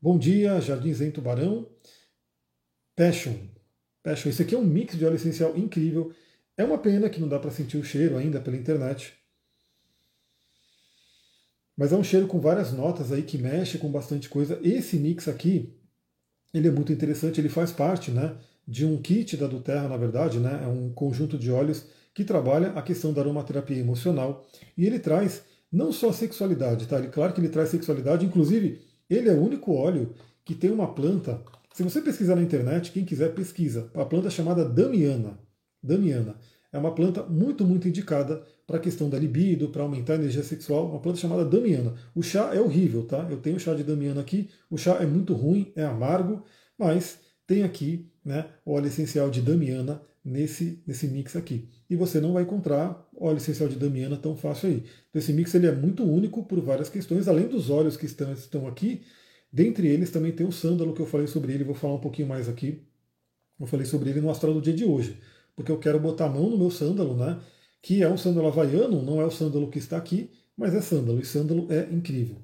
Bom 0.02 0.18
dia, 0.18 0.60
Jardim 0.60 0.92
Zen 0.92 1.12
Tubarão. 1.12 1.70
Passion. 2.96 3.36
Passion. 4.02 4.32
Esse 4.32 4.42
aqui 4.42 4.56
é 4.56 4.58
um 4.58 4.66
mix 4.66 4.98
de 4.98 5.06
óleo 5.06 5.14
essencial 5.14 5.56
incrível. 5.56 6.12
É 6.58 6.64
uma 6.64 6.80
pena 6.80 7.08
que 7.08 7.22
não 7.22 7.28
dá 7.28 7.38
para 7.38 7.52
sentir 7.52 7.78
o 7.78 7.84
cheiro 7.84 8.18
ainda 8.18 8.42
pela 8.42 8.58
internet, 8.58 9.14
mas 11.78 11.92
é 11.92 11.96
um 11.96 12.04
cheiro 12.04 12.26
com 12.26 12.40
várias 12.40 12.74
notas 12.74 13.12
aí 13.12 13.22
que 13.22 13.38
mexe 13.38 13.78
com 13.78 13.92
bastante 13.92 14.28
coisa. 14.28 14.60
Esse 14.64 14.98
mix 14.98 15.28
aqui, 15.28 15.72
ele 16.52 16.68
é 16.68 16.72
muito 16.72 16.92
interessante, 16.92 17.40
ele 17.40 17.48
faz 17.48 17.72
parte 17.72 18.10
né, 18.10 18.36
de 18.68 18.88
um 18.88 19.00
kit 19.00 19.38
da 19.38 19.46
Duterra, 19.46 19.88
na 19.88 19.98
verdade, 19.98 20.40
né, 20.40 20.62
é 20.64 20.68
um 20.68 20.92
conjunto 20.92 21.38
de 21.38 21.52
óleos 21.52 21.86
que 22.14 22.24
trabalha 22.24 22.72
a 22.72 22.82
questão 22.82 23.14
da 23.14 23.22
aromaterapia 23.22 23.78
emocional. 23.78 24.46
E 24.78 24.86
ele 24.86 25.00
traz 25.00 25.44
não 25.72 25.92
só 25.92 26.12
sexualidade, 26.12 26.88
tá? 26.88 26.98
Ele, 26.98 27.08
claro 27.08 27.34
que 27.34 27.40
ele 27.40 27.50
traz 27.50 27.70
sexualidade, 27.70 28.26
inclusive 28.26 28.82
ele 29.10 29.30
é 29.30 29.34
o 29.34 29.42
único 29.42 29.74
óleo 29.74 30.14
que 30.44 30.54
tem 30.54 30.72
uma 30.72 30.94
planta. 30.94 31.42
Se 31.74 31.84
você 31.84 32.02
pesquisar 32.02 32.36
na 32.36 32.42
internet, 32.42 32.92
quem 32.92 33.06
quiser 33.06 33.34
pesquisa, 33.34 33.90
a 33.94 34.06
planta 34.06 34.30
chamada 34.30 34.66
Damiana. 34.66 35.40
Damiana. 35.82 36.36
É 36.72 36.78
uma 36.78 36.96
planta 36.96 37.24
muito, 37.24 37.66
muito 37.66 37.88
indicada 37.88 38.44
para 38.66 38.78
a 38.78 38.80
questão 38.80 39.10
da 39.10 39.20
libido, 39.20 39.68
para 39.68 39.84
aumentar 39.84 40.14
a 40.14 40.16
energia 40.16 40.44
sexual, 40.44 40.90
uma 40.90 41.02
planta 41.02 41.20
chamada 41.20 41.44
damiana. 41.44 41.94
O 42.16 42.24
chá 42.24 42.56
é 42.56 42.62
horrível, 42.62 43.06
tá? 43.06 43.28
Eu 43.30 43.38
tenho 43.38 43.60
chá 43.60 43.74
de 43.74 43.84
damiana 43.84 44.22
aqui, 44.22 44.50
o 44.70 44.78
chá 44.78 44.96
é 45.02 45.06
muito 45.06 45.34
ruim, 45.34 45.74
é 45.76 45.84
amargo, 45.84 46.44
mas 46.78 47.20
tem 47.46 47.64
aqui 47.64 48.10
né, 48.24 48.46
óleo 48.66 48.88
essencial 48.88 49.30
de 49.30 49.42
damiana 49.42 50.02
nesse, 50.24 50.82
nesse 50.86 51.08
mix 51.08 51.36
aqui. 51.36 51.70
E 51.90 51.96
você 51.96 52.20
não 52.20 52.34
vai 52.34 52.44
encontrar 52.44 53.08
óleo 53.16 53.38
essencial 53.38 53.70
de 53.70 53.76
damiana 53.76 54.18
tão 54.18 54.36
fácil 54.36 54.70
aí. 54.70 54.84
Então 55.10 55.20
esse 55.20 55.34
mix 55.34 55.54
ele 55.54 55.68
é 55.68 55.72
muito 55.72 56.04
único 56.04 56.44
por 56.44 56.60
várias 56.62 56.90
questões, 56.90 57.28
além 57.28 57.48
dos 57.48 57.70
óleos 57.70 57.98
que 57.98 58.06
estão, 58.06 58.32
estão 58.34 58.68
aqui, 58.68 59.02
dentre 59.52 59.88
eles 59.88 60.12
também 60.12 60.32
tem 60.32 60.46
o 60.46 60.52
sândalo 60.52 60.94
que 60.94 61.02
eu 61.02 61.06
falei 61.06 61.28
sobre 61.28 61.54
ele, 61.54 61.64
vou 61.64 61.76
falar 61.76 61.96
um 61.96 62.02
pouquinho 62.02 62.28
mais 62.28 62.48
aqui. 62.48 62.84
Eu 63.60 63.68
falei 63.68 63.86
sobre 63.86 64.10
ele 64.10 64.22
no 64.22 64.30
astral 64.30 64.54
do 64.54 64.62
dia 64.62 64.74
de 64.74 64.86
hoje 64.86 65.18
porque 65.56 65.72
eu 65.72 65.78
quero 65.78 66.00
botar 66.00 66.26
a 66.26 66.30
mão 66.30 66.50
no 66.50 66.58
meu 66.58 66.72
sândalo, 66.72 67.16
né? 67.16 67.40
Que 67.82 68.04
é 68.04 68.10
um 68.10 68.18
sândalo 68.18 68.48
havaiano, 68.48 69.02
não 69.02 69.22
é 69.22 69.26
o 69.26 69.32
sândalo 69.32 69.70
que 69.70 69.80
está 69.80 69.98
aqui, 69.98 70.32
mas 70.56 70.74
é 70.74 70.82
sândalo, 70.82 71.20
e 71.20 71.26
sândalo 71.26 71.68
é 71.72 71.88
incrível. 71.92 72.38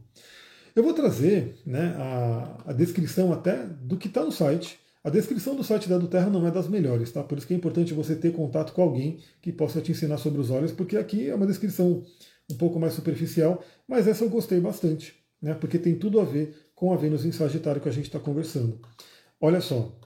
Eu 0.76 0.84
vou 0.84 0.94
trazer 0.94 1.60
né, 1.66 1.96
a, 1.98 2.64
a 2.68 2.74
descrição 2.74 3.34
até 3.34 3.66
do 3.66 3.98
que 3.98 4.08
está 4.08 4.24
no 4.24 4.32
site. 4.32 4.80
A 5.08 5.10
descrição 5.10 5.56
do 5.56 5.64
site 5.64 5.88
da 5.88 5.98
Terra 6.06 6.30
não 6.30 6.46
é 6.46 6.52
das 6.52 6.68
melhores, 6.68 7.10
tá? 7.10 7.24
Por 7.24 7.38
isso 7.38 7.48
que 7.48 7.54
é 7.54 7.56
importante 7.56 7.94
você 7.94 8.14
ter 8.14 8.34
contato 8.34 8.74
com 8.74 8.82
alguém 8.82 9.20
que 9.42 9.54
possa 9.54 9.80
te 9.80 9.94
ensinar 9.94 10.18
sobre 10.18 10.42
os 10.42 10.50
olhos, 10.50 10.74
porque 10.74 10.98
aqui 10.98 11.30
é 11.30 11.34
uma 11.34 11.48
descrição 11.48 12.04
um 12.52 12.58
pouco 12.58 12.78
mais 12.78 12.92
superficial, 12.92 13.64
mas 13.88 14.06
essa 14.06 14.26
eu 14.26 14.30
gostei 14.30 14.60
bastante, 14.60 15.16
né? 15.42 15.54
Porque 15.54 15.80
tem 15.80 15.96
tudo 15.96 16.20
a 16.20 16.26
ver 16.26 16.54
com 16.76 16.92
a 16.92 16.98
Vênus 16.98 17.24
em 17.24 17.32
Sagitário 17.32 17.80
que 17.80 17.88
a 17.88 17.92
gente 17.92 18.08
está 18.08 18.20
conversando. 18.20 18.82
Olha 19.40 19.62
só, 19.62 19.98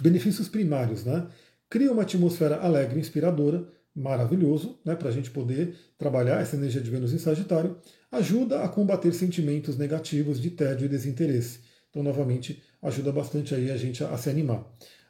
benefícios 0.00 0.48
primários, 0.48 1.04
né? 1.04 1.28
cria 1.68 1.92
uma 1.92 2.00
atmosfera 2.00 2.62
alegre, 2.62 2.98
inspiradora, 2.98 3.68
maravilhoso, 3.94 4.78
né, 4.86 4.96
para 4.96 5.10
a 5.10 5.12
gente 5.12 5.30
poder 5.30 5.76
trabalhar 5.98 6.40
essa 6.40 6.56
energia 6.56 6.80
de 6.80 6.90
Vênus 6.90 7.12
em 7.12 7.18
Sagitário, 7.18 7.76
ajuda 8.10 8.62
a 8.62 8.68
combater 8.70 9.12
sentimentos 9.12 9.76
negativos 9.76 10.40
de 10.40 10.48
tédio 10.48 10.86
e 10.86 10.88
desinteresse. 10.88 11.71
Então, 11.92 12.02
novamente, 12.02 12.62
ajuda 12.80 13.12
bastante 13.12 13.54
aí 13.54 13.70
a 13.70 13.76
gente 13.76 14.02
a, 14.02 14.08
a 14.08 14.16
se 14.16 14.30
animar. 14.30 14.64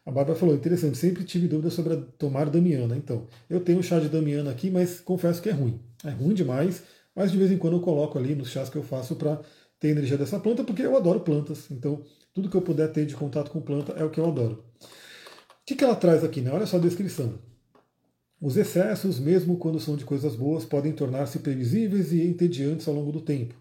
A 0.04 0.10
Bárbara 0.10 0.36
falou, 0.36 0.52
interessante, 0.56 0.98
sempre 0.98 1.22
tive 1.22 1.46
dúvida 1.46 1.70
sobre 1.70 1.96
tomar 2.18 2.50
Damiana. 2.50 2.96
Então, 2.96 3.28
eu 3.48 3.60
tenho 3.60 3.80
chá 3.84 4.00
de 4.00 4.08
Damiana 4.08 4.50
aqui, 4.50 4.68
mas 4.68 4.98
confesso 4.98 5.40
que 5.40 5.48
é 5.48 5.52
ruim. 5.52 5.80
É 6.04 6.10
ruim 6.10 6.34
demais, 6.34 6.82
mas 7.14 7.30
de 7.30 7.38
vez 7.38 7.52
em 7.52 7.56
quando 7.56 7.76
eu 7.76 7.80
coloco 7.80 8.18
ali 8.18 8.34
nos 8.34 8.50
chás 8.50 8.68
que 8.68 8.76
eu 8.76 8.82
faço 8.82 9.14
para 9.14 9.40
ter 9.78 9.90
energia 9.90 10.18
dessa 10.18 10.40
planta, 10.40 10.64
porque 10.64 10.82
eu 10.82 10.96
adoro 10.96 11.20
plantas. 11.20 11.70
Então, 11.70 12.02
tudo 12.34 12.50
que 12.50 12.56
eu 12.56 12.62
puder 12.62 12.90
ter 12.90 13.06
de 13.06 13.14
contato 13.14 13.52
com 13.52 13.60
planta 13.60 13.92
é 13.92 14.02
o 14.02 14.10
que 14.10 14.18
eu 14.18 14.26
adoro. 14.26 14.64
O 14.80 15.64
que, 15.64 15.76
que 15.76 15.84
ela 15.84 15.94
traz 15.94 16.24
aqui? 16.24 16.40
Né? 16.40 16.50
Olha 16.50 16.66
só 16.66 16.78
a 16.78 16.80
descrição. 16.80 17.38
Os 18.40 18.56
excessos, 18.56 19.20
mesmo 19.20 19.56
quando 19.56 19.78
são 19.78 19.96
de 19.96 20.04
coisas 20.04 20.34
boas, 20.34 20.64
podem 20.64 20.90
tornar-se 20.92 21.38
previsíveis 21.38 22.12
e 22.12 22.26
entediantes 22.26 22.88
ao 22.88 22.94
longo 22.94 23.12
do 23.12 23.20
tempo. 23.20 23.54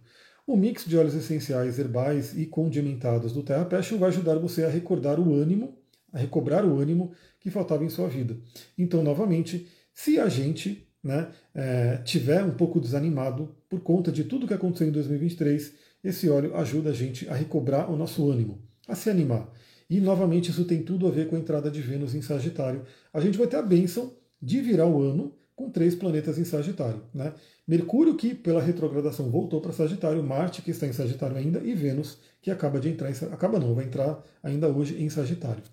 O 0.52 0.58
mix 0.58 0.84
de 0.84 0.98
óleos 0.98 1.16
essenciais, 1.16 1.80
herbais 1.80 2.38
e 2.38 2.46
condimentados 2.46 3.32
do 3.32 3.42
Terra 3.42 3.64
Passion 3.64 3.98
vai 3.98 4.10
ajudar 4.10 4.38
você 4.38 4.66
a 4.66 4.70
recordar 4.70 5.18
o 5.18 5.34
ânimo, 5.34 5.78
a 6.12 6.20
recobrar 6.20 6.66
o 6.66 6.78
ânimo 6.78 7.14
que 7.40 7.50
faltava 7.50 7.86
em 7.86 7.90
sua 7.90 8.10
vida. 8.10 8.36
Então, 8.78 9.02
novamente, 9.02 9.66
se 9.94 10.20
a 10.20 10.28
gente 10.28 10.86
né, 11.02 11.30
é, 11.56 12.00
tiver 12.04 12.44
um 12.44 12.52
pouco 12.52 12.82
desanimado 12.82 13.56
por 13.70 13.80
conta 13.80 14.12
de 14.12 14.26
tudo 14.26 14.46
que 14.46 14.54
aconteceu 14.54 14.90
em 14.90 14.92
2023, 14.92 15.72
esse 16.04 16.30
óleo 16.30 16.54
ajuda 16.58 16.90
a 16.90 16.94
gente 16.94 17.30
a 17.30 17.34
recobrar 17.34 17.90
o 17.90 17.96
nosso 17.96 18.30
ânimo, 18.30 18.62
a 18.90 18.94
se 18.94 19.10
animar. 19.10 19.50
E 19.90 20.02
novamente 20.02 20.52
isso 20.52 20.66
tem 20.66 20.84
tudo 20.84 21.08
a 21.08 21.12
ver 21.12 21.30
com 21.30 21.38
a 21.38 21.40
entrada 21.40 21.72
de 21.72 21.80
Vênus 21.80 22.14
em 22.14 22.22
Sagitário. 22.22 22.84
A 23.14 23.22
gente 23.22 23.38
vai 23.38 23.48
ter 23.48 23.56
a 23.56 23.62
bênção 23.62 24.12
de 24.42 24.60
virar 24.60 24.86
o 24.86 25.02
ano 25.02 25.34
com 25.56 25.70
três 25.70 25.96
planetas 25.96 26.38
em 26.38 26.44
Sagitário. 26.44 27.04
Né? 27.14 27.34
Mercúrio, 27.68 28.16
que 28.16 28.34
pela 28.34 28.62
retrogradação 28.62 29.30
voltou 29.30 29.62
para 29.62 29.72
Sagitário, 29.72 30.24
Marte, 30.24 30.62
que 30.62 30.72
está 30.72 30.88
em 30.88 30.94
Sagitário 30.94 31.38
ainda, 31.38 31.60
e 31.60 31.74
Vênus, 31.74 32.18
que 32.42 32.50
acaba 32.50 32.80
de 32.80 32.90
entrar 32.90 33.10
em 33.10 33.14
acaba 33.32 33.60
não, 33.60 33.76
vai 33.76 33.86
entrar 33.86 34.24
ainda 34.42 34.68
hoje 34.68 35.02
em 35.02 35.10
Sagitário. 35.10 35.64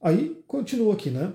Aí 0.00 0.42
continua 0.46 0.94
aqui, 0.94 1.10
né? 1.10 1.32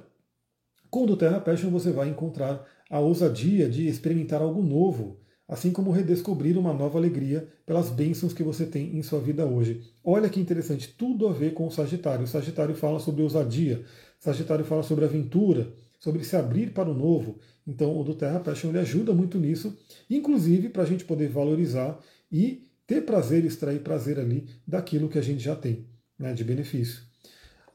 Com 0.90 1.04
o 1.04 1.18
Terra 1.18 1.40
Passion 1.40 1.70
você 1.70 1.92
vai 1.92 2.10
encontrar 2.10 2.66
a 2.90 3.00
ousadia 3.00 3.70
de 3.70 3.88
experimentar 3.88 4.42
algo 4.42 4.64
novo, 4.64 5.20
assim 5.48 5.72
como 5.72 5.92
redescobrir 5.92 6.58
uma 6.58 6.74
nova 6.74 6.98
alegria 6.98 7.48
pelas 7.66 7.90
bênçãos 7.90 8.34
que 8.34 8.44
você 8.44 8.66
tem 8.66 8.98
em 8.98 9.04
sua 9.04 9.20
vida 9.20 9.46
hoje. 9.46 9.82
Olha 10.04 10.30
que 10.30 10.40
interessante, 10.40 10.96
tudo 10.98 11.28
a 11.28 11.34
ver 11.34 11.54
com 11.54 11.68
o 11.68 11.72
Sagitário. 11.72 12.24
O 12.24 12.28
Sagitário 12.28 12.74
fala 12.74 13.00
sobre 13.00 13.22
ousadia, 13.22 13.84
Sagitário 14.20 14.66
fala 14.66 14.82
sobre 14.82 15.06
aventura, 15.06 15.72
sobre 16.00 16.24
se 16.24 16.36
abrir 16.36 16.72
para 16.72 16.90
o 16.90 16.94
novo. 16.94 17.38
Então, 17.68 18.00
o 18.00 18.04
do 18.04 18.16
Terra 18.16 18.40
Passion 18.40 18.70
ele 18.70 18.80
ajuda 18.80 19.14
muito 19.14 19.38
nisso, 19.38 19.78
inclusive 20.10 20.70
para 20.70 20.84
a 20.84 20.86
gente 20.86 21.06
poder 21.06 21.28
valorizar 21.28 22.00
e 22.32 22.68
ter 22.88 23.02
prazer, 23.02 23.46
extrair 23.46 23.82
prazer 23.82 24.20
ali 24.20 24.48
daquilo 24.66 25.10
que 25.10 25.20
a 25.20 25.22
gente 25.22 25.44
já 25.44 25.56
tem, 25.56 25.86
né, 26.18 26.34
de 26.34 26.44
benefício. 26.44 27.04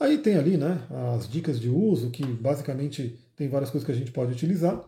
Aí 0.01 0.19
tem 0.19 0.37
ali 0.37 0.57
né, 0.57 0.85
as 1.17 1.29
dicas 1.29 1.61
de 1.61 1.69
uso, 1.69 2.11
que 2.11 2.25
basicamente 2.25 3.19
tem 3.37 3.49
várias 3.49 3.71
coisas 3.71 3.87
que 3.87 3.93
a 3.93 3.95
gente 3.95 4.11
pode 4.11 4.33
utilizar, 4.33 4.83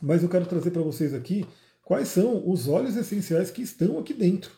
mas 0.00 0.22
eu 0.22 0.28
quero 0.28 0.46
trazer 0.46 0.70
para 0.70 0.82
vocês 0.82 1.14
aqui 1.14 1.46
quais 1.82 2.08
são 2.08 2.48
os 2.48 2.68
óleos 2.68 2.96
essenciais 2.96 3.50
que 3.50 3.62
estão 3.62 3.98
aqui 3.98 4.12
dentro, 4.12 4.52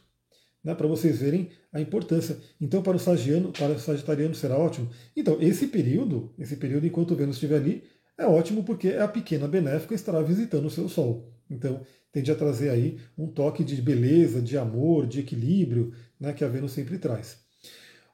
né, 0.62 0.74
para 0.74 0.86
vocês 0.86 1.18
verem 1.18 1.50
a 1.72 1.80
importância. 1.80 2.38
Então, 2.60 2.82
para 2.82 2.96
o 2.96 3.00
sagiano, 3.00 3.52
para 3.52 3.72
o 3.72 3.78
sagitariano 3.78 4.34
será 4.34 4.56
ótimo. 4.56 4.88
Então, 5.16 5.38
esse 5.40 5.66
período, 5.66 6.32
esse 6.38 6.56
período 6.56 6.86
enquanto 6.86 7.12
o 7.12 7.16
Vênus 7.16 7.36
estiver 7.36 7.56
ali, 7.56 7.82
é 8.16 8.26
ótimo 8.26 8.62
porque 8.62 8.90
a 8.90 9.08
pequena 9.08 9.48
benéfica 9.48 9.94
estará 9.94 10.22
visitando 10.22 10.66
o 10.66 10.70
seu 10.70 10.88
Sol. 10.88 11.32
Então, 11.50 11.82
tende 12.12 12.30
a 12.30 12.34
trazer 12.34 12.70
aí 12.70 12.98
um 13.16 13.26
toque 13.26 13.64
de 13.64 13.80
beleza, 13.82 14.40
de 14.40 14.56
amor, 14.56 15.06
de 15.06 15.20
equilíbrio, 15.20 15.92
né, 16.18 16.32
que 16.32 16.44
a 16.44 16.48
Vênus 16.48 16.72
sempre 16.72 16.98
traz. 16.98 17.38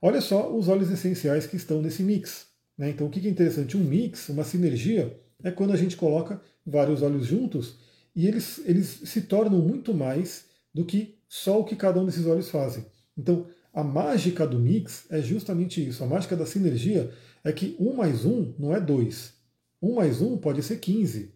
Olha 0.01 0.21
só 0.21 0.55
os 0.55 0.69
óleos 0.69 0.91
essenciais 0.91 1.47
que 1.47 1.57
estão 1.57 1.83
nesse 1.83 2.03
mix. 2.03 2.47
Né? 2.77 2.91
Então, 2.91 3.07
o 3.07 3.11
que 3.11 3.27
é 3.27 3.31
interessante? 3.31 3.77
Um 3.77 3.85
mix, 3.85 4.29
uma 4.29 4.45
sinergia, 4.45 5.19
é 5.43 5.51
quando 5.51 5.73
a 5.73 5.77
gente 5.77 5.97
coloca 5.97 6.41
vários 6.65 7.03
óleos 7.03 7.27
juntos 7.27 7.77
e 8.15 8.27
eles, 8.27 8.61
eles 8.65 9.01
se 9.05 9.23
tornam 9.23 9.61
muito 9.61 9.93
mais 9.95 10.47
do 10.73 10.85
que 10.85 11.18
só 11.29 11.61
o 11.61 11.65
que 11.65 11.77
cada 11.77 12.01
um 12.01 12.07
desses 12.07 12.27
óleos 12.27 12.49
fazem. 12.49 12.87
Então, 13.17 13.47
a 13.73 13.85
mágica 13.85 14.47
do 14.47 14.59
mix 14.59 15.07
é 15.11 15.21
justamente 15.21 15.87
isso. 15.87 16.03
A 16.03 16.07
mágica 16.07 16.35
da 16.35 16.47
sinergia 16.47 17.13
é 17.45 17.53
que 17.53 17.77
um 17.79 17.95
mais 17.95 18.25
um 18.25 18.55
não 18.59 18.75
é 18.75 18.81
dois. 18.81 19.35
Um 19.81 19.95
mais 19.95 20.21
um 20.21 20.37
pode 20.37 20.63
ser 20.63 20.79
15. 20.79 21.33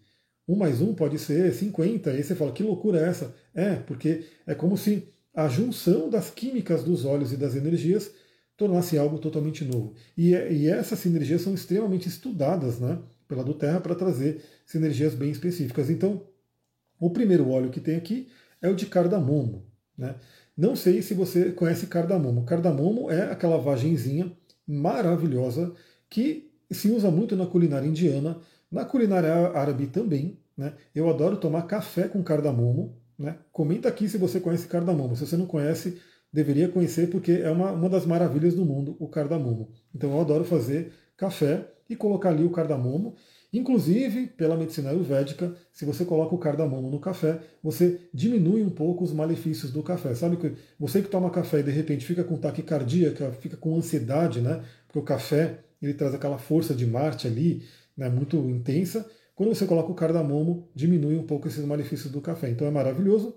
Um 0.49 0.57
mais 0.57 0.81
um 0.81 0.95
pode 0.95 1.19
ser 1.19 1.53
50. 1.53 2.11
Aí 2.11 2.23
você 2.23 2.35
fala, 2.35 2.53
que 2.53 2.63
loucura 2.63 3.01
é 3.01 3.09
essa? 3.09 3.35
É, 3.55 3.77
porque 3.77 4.25
é 4.47 4.55
como 4.55 4.77
se 4.77 5.09
a 5.35 5.49
junção 5.49 6.11
das 6.11 6.31
químicas 6.31 6.83
dos 6.83 7.05
óleos 7.05 7.33
e 7.33 7.37
das 7.37 7.55
energias 7.55 8.11
tornasse 8.57 8.99
algo 8.99 9.19
totalmente 9.19 9.65
novo. 9.65 9.95
E, 10.17 10.35
é, 10.35 10.53
e 10.53 10.69
essas 10.69 10.99
sinergias 10.99 11.43
são 11.43 11.55
extremamente 11.55 12.09
estudadas 12.09 12.79
né, 12.79 12.99
pela 13.27 13.45
do 13.45 13.55
Terra 13.55 13.81
para 13.81 13.95
trazer 13.95 14.43
sinergias 14.67 15.15
bem 15.15 15.31
específicas. 15.31 15.89
Então, 15.91 16.27
o 16.99 17.11
primeiro 17.11 17.49
óleo 17.49 17.71
que 17.71 17.81
tem 17.81 17.97
aqui 17.97 18.29
é 18.61 18.69
o 18.69 18.75
de 18.75 18.87
cardamomo. 18.87 19.72
Né? 20.03 20.17
Não 20.57 20.75
sei 20.75 21.01
se 21.01 21.15
você 21.15 21.53
conhece 21.53 21.87
cardamomo. 21.87 22.45
Cardamomo 22.45 23.09
é 23.09 23.31
aquela 23.31 23.57
vagenzinha 23.57 24.33
maravilhosa 24.67 25.73
que 26.11 26.51
se 26.69 26.91
usa 26.91 27.09
muito 27.09 27.37
na 27.37 27.47
culinária 27.47 27.87
indiana, 27.87 28.37
na 28.71 28.85
culinária 28.85 29.33
árabe 29.33 29.87
também. 29.87 30.41
Né? 30.57 30.75
Eu 30.93 31.09
adoro 31.09 31.37
tomar 31.37 31.63
café 31.63 32.09
com 32.09 32.21
cardamomo. 32.21 32.97
Né? 33.17 33.37
Comenta 33.53 33.89
aqui 33.89 34.09
se 34.09 34.19
você 34.19 34.41
conhece 34.41 34.67
cardamomo. 34.67 35.15
Se 35.15 35.25
você 35.25 35.37
não 35.37 35.47
conhece, 35.47 36.01
deveria 36.33 36.69
conhecer 36.69 37.09
porque 37.09 37.31
é 37.31 37.51
uma, 37.53 37.71
uma 37.71 37.89
das 37.89 38.05
maravilhas 38.05 38.55
do 38.55 38.65
mundo, 38.65 38.97
o 38.99 39.07
cardamomo. 39.07 39.71
Então 39.95 40.11
eu 40.11 40.21
adoro 40.21 40.45
fazer 40.45 40.93
café 41.17 41.65
e 41.89 41.95
colocar 41.95 42.31
ali 42.31 42.43
o 42.43 42.51
cardamomo. 42.51 43.15
Inclusive, 43.53 44.29
pela 44.29 44.57
medicina 44.57 44.91
ayurvédica, 44.91 45.55
se 45.71 45.85
você 45.85 46.07
coloca 46.07 46.35
o 46.35 46.39
cardamomo 46.39 46.91
no 46.91 46.99
café, 46.99 47.39
você 47.63 48.01
diminui 48.13 48.63
um 48.63 48.71
pouco 48.71 49.05
os 49.05 49.13
malefícios 49.13 49.71
do 49.71 49.83
café. 49.83 50.15
Sabe 50.15 50.39
que 50.39 50.55
você 50.79 51.03
que 51.03 51.09
toma 51.09 51.31
café 51.31 51.61
e 51.61 51.63
de 51.63 51.71
repente 51.71 52.07
fica 52.07 52.25
com 52.25 52.39
taquicardia, 52.39 53.15
fica 53.41 53.57
com 53.57 53.77
ansiedade, 53.77 54.41
né? 54.41 54.65
Porque 54.87 54.99
o 54.99 55.03
café 55.03 55.59
ele 55.83 55.93
traz 55.93 56.15
aquela 56.15 56.39
força 56.39 56.75
de 56.75 56.87
Marte 56.87 57.27
ali, 57.27 57.63
né, 57.97 58.09
muito 58.09 58.37
intensa. 58.49 59.05
Quando 59.35 59.55
você 59.55 59.67
coloca 59.67 59.91
o 59.91 59.95
cardamomo, 59.95 60.69
diminui 60.75 61.17
um 61.17 61.27
pouco 61.27 61.49
esses 61.49 61.65
malefícios 61.65 62.11
do 62.11 62.21
café. 62.21 62.49
Então 62.49 62.67
é 62.67 62.71
maravilhoso. 62.71 63.37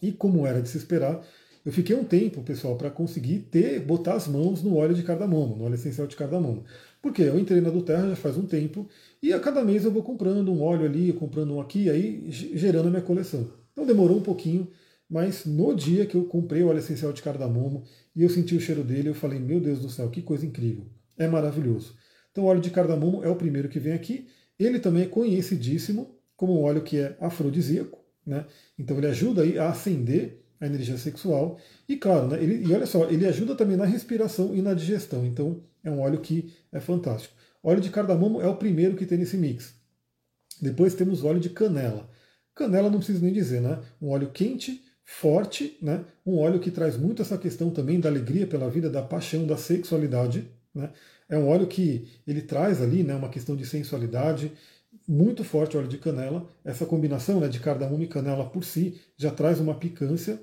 E 0.00 0.12
como 0.12 0.46
era 0.46 0.62
de 0.62 0.68
se 0.68 0.78
esperar, 0.78 1.20
eu 1.66 1.72
fiquei 1.72 1.96
um 1.96 2.04
tempo, 2.04 2.44
pessoal, 2.44 2.76
para 2.76 2.88
conseguir 2.88 3.40
ter, 3.50 3.80
botar 3.80 4.14
as 4.14 4.28
mãos 4.28 4.62
no 4.62 4.76
óleo 4.76 4.94
de 4.94 5.02
cardamomo, 5.02 5.56
no 5.56 5.64
óleo 5.64 5.74
essencial 5.74 6.06
de 6.06 6.14
cardamomo. 6.14 6.64
Porque 7.02 7.22
eu 7.22 7.36
entrei 7.36 7.60
na 7.60 7.70
do 7.70 7.82
Terra 7.82 8.08
já 8.10 8.14
faz 8.14 8.36
um 8.36 8.46
tempo 8.46 8.88
e 9.20 9.32
a 9.32 9.40
cada 9.40 9.64
mês 9.64 9.84
eu 9.84 9.90
vou 9.90 10.04
comprando 10.04 10.52
um 10.52 10.62
óleo 10.62 10.84
ali, 10.84 11.12
comprando 11.12 11.56
um 11.56 11.60
aqui, 11.60 11.90
aí 11.90 12.24
gerando 12.30 12.86
a 12.86 12.90
minha 12.90 13.02
coleção. 13.02 13.50
Então 13.72 13.84
demorou 13.84 14.18
um 14.18 14.22
pouquinho, 14.22 14.68
mas 15.10 15.44
no 15.44 15.74
dia 15.74 16.06
que 16.06 16.14
eu 16.14 16.26
comprei 16.26 16.62
o 16.62 16.68
óleo 16.68 16.78
essencial 16.78 17.12
de 17.12 17.20
cardamomo 17.20 17.82
e 18.14 18.22
eu 18.22 18.30
senti 18.30 18.54
o 18.54 18.60
cheiro 18.60 18.84
dele, 18.84 19.08
eu 19.08 19.14
falei, 19.14 19.40
meu 19.40 19.58
Deus 19.58 19.80
do 19.80 19.90
céu, 19.90 20.08
que 20.08 20.22
coisa 20.22 20.46
incrível. 20.46 20.86
É 21.18 21.26
maravilhoso. 21.26 21.96
Então 22.30 22.44
o 22.44 22.46
óleo 22.46 22.60
de 22.60 22.70
cardamomo 22.70 23.24
é 23.24 23.28
o 23.28 23.34
primeiro 23.34 23.68
que 23.68 23.80
vem 23.80 23.92
aqui. 23.92 24.28
Ele 24.56 24.78
também 24.78 25.02
é 25.02 25.06
conhecidíssimo 25.06 26.14
como 26.36 26.60
um 26.60 26.62
óleo 26.62 26.82
que 26.82 26.96
é 26.96 27.16
afrodisíaco, 27.20 27.98
né? 28.24 28.46
Então 28.78 28.96
ele 28.98 29.08
ajuda 29.08 29.42
aí 29.42 29.58
a 29.58 29.70
acender 29.70 30.45
a 30.60 30.66
energia 30.66 30.96
sexual. 30.96 31.58
E 31.88 31.96
claro, 31.96 32.28
né, 32.28 32.42
ele, 32.42 32.66
e 32.66 32.72
olha 32.72 32.86
só, 32.86 33.08
ele 33.08 33.26
ajuda 33.26 33.54
também 33.54 33.76
na 33.76 33.84
respiração 33.84 34.54
e 34.54 34.62
na 34.62 34.74
digestão. 34.74 35.24
Então 35.24 35.62
é 35.82 35.90
um 35.90 36.00
óleo 36.00 36.20
que 36.20 36.52
é 36.72 36.80
fantástico. 36.80 37.34
Óleo 37.62 37.80
de 37.80 37.90
cardamomo 37.90 38.40
é 38.40 38.46
o 38.46 38.56
primeiro 38.56 38.96
que 38.96 39.06
tem 39.06 39.18
nesse 39.18 39.36
mix. 39.36 39.74
Depois 40.60 40.94
temos 40.94 41.24
óleo 41.24 41.40
de 41.40 41.50
canela. 41.50 42.08
Canela 42.54 42.88
não 42.88 42.98
precisa 42.98 43.20
nem 43.20 43.32
dizer, 43.32 43.60
né? 43.60 43.80
Um 44.00 44.08
óleo 44.08 44.30
quente, 44.30 44.82
forte, 45.04 45.76
né? 45.82 46.04
Um 46.24 46.38
óleo 46.38 46.58
que 46.58 46.70
traz 46.70 46.96
muito 46.96 47.22
essa 47.22 47.36
questão 47.36 47.70
também 47.70 48.00
da 48.00 48.08
alegria 48.08 48.46
pela 48.46 48.70
vida, 48.70 48.88
da 48.88 49.02
paixão, 49.02 49.46
da 49.46 49.56
sexualidade. 49.56 50.50
Né? 50.74 50.90
É 51.28 51.36
um 51.36 51.48
óleo 51.48 51.66
que 51.66 52.08
ele 52.26 52.42
traz 52.42 52.80
ali 52.80 53.02
né, 53.02 53.14
uma 53.14 53.28
questão 53.28 53.56
de 53.56 53.66
sensualidade, 53.66 54.52
muito 55.06 55.44
forte 55.44 55.76
óleo 55.76 55.88
de 55.88 55.98
canela. 55.98 56.48
Essa 56.64 56.84
combinação 56.84 57.40
né, 57.40 57.48
de 57.48 57.60
cardamomo 57.60 58.02
e 58.02 58.08
canela 58.08 58.44
por 58.44 58.64
si 58.64 59.00
já 59.16 59.30
traz 59.30 59.60
uma 59.60 59.74
picância. 59.74 60.40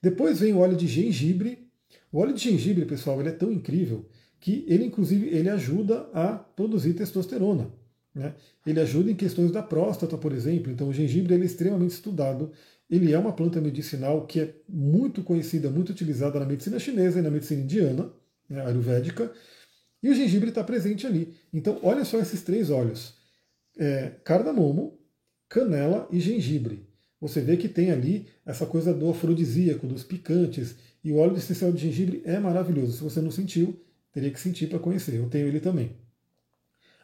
Depois 0.00 0.40
vem 0.40 0.52
o 0.52 0.58
óleo 0.58 0.76
de 0.76 0.86
gengibre. 0.86 1.66
O 2.12 2.18
óleo 2.18 2.34
de 2.34 2.42
gengibre, 2.42 2.84
pessoal, 2.84 3.20
ele 3.20 3.30
é 3.30 3.32
tão 3.32 3.50
incrível 3.50 4.06
que 4.38 4.64
ele, 4.68 4.84
inclusive, 4.84 5.28
ele 5.28 5.48
ajuda 5.48 6.08
a 6.12 6.34
produzir 6.34 6.92
testosterona. 6.94 7.72
Né? 8.14 8.34
Ele 8.64 8.78
ajuda 8.78 9.10
em 9.10 9.16
questões 9.16 9.50
da 9.50 9.62
próstata, 9.62 10.16
por 10.16 10.32
exemplo. 10.32 10.70
Então, 10.70 10.88
o 10.88 10.92
gengibre 10.92 11.34
ele 11.34 11.42
é 11.42 11.46
extremamente 11.46 11.92
estudado. 11.92 12.52
Ele 12.88 13.12
é 13.12 13.18
uma 13.18 13.32
planta 13.32 13.60
medicinal 13.60 14.26
que 14.26 14.40
é 14.40 14.54
muito 14.68 15.22
conhecida, 15.22 15.70
muito 15.70 15.90
utilizada 15.90 16.38
na 16.38 16.46
medicina 16.46 16.78
chinesa 16.78 17.18
e 17.18 17.22
na 17.22 17.30
medicina 17.30 17.62
indiana, 17.62 18.12
né, 18.48 18.64
ayurvédica. 18.64 19.32
E 20.02 20.10
o 20.10 20.14
gengibre 20.14 20.50
está 20.50 20.62
presente 20.62 21.06
ali. 21.06 21.34
Então, 21.52 21.80
olha 21.82 22.04
só 22.04 22.18
esses 22.18 22.42
três 22.42 22.70
óleos 22.70 23.23
é, 23.76 24.12
cardamomo, 24.24 24.98
canela 25.48 26.08
e 26.10 26.20
gengibre. 26.20 26.88
Você 27.20 27.40
vê 27.40 27.56
que 27.56 27.68
tem 27.68 27.90
ali 27.90 28.26
essa 28.44 28.66
coisa 28.66 28.92
do 28.92 29.08
afrodisíaco, 29.08 29.86
dos 29.86 30.04
picantes, 30.04 30.76
e 31.02 31.10
o 31.10 31.16
óleo 31.16 31.36
essencial 31.36 31.72
de 31.72 31.78
gengibre 31.78 32.22
é 32.24 32.38
maravilhoso. 32.38 32.92
Se 32.92 33.02
você 33.02 33.20
não 33.20 33.30
sentiu, 33.30 33.80
teria 34.12 34.30
que 34.30 34.40
sentir 34.40 34.68
para 34.68 34.78
conhecer. 34.78 35.16
Eu 35.16 35.28
tenho 35.28 35.46
ele 35.46 35.60
também. 35.60 35.96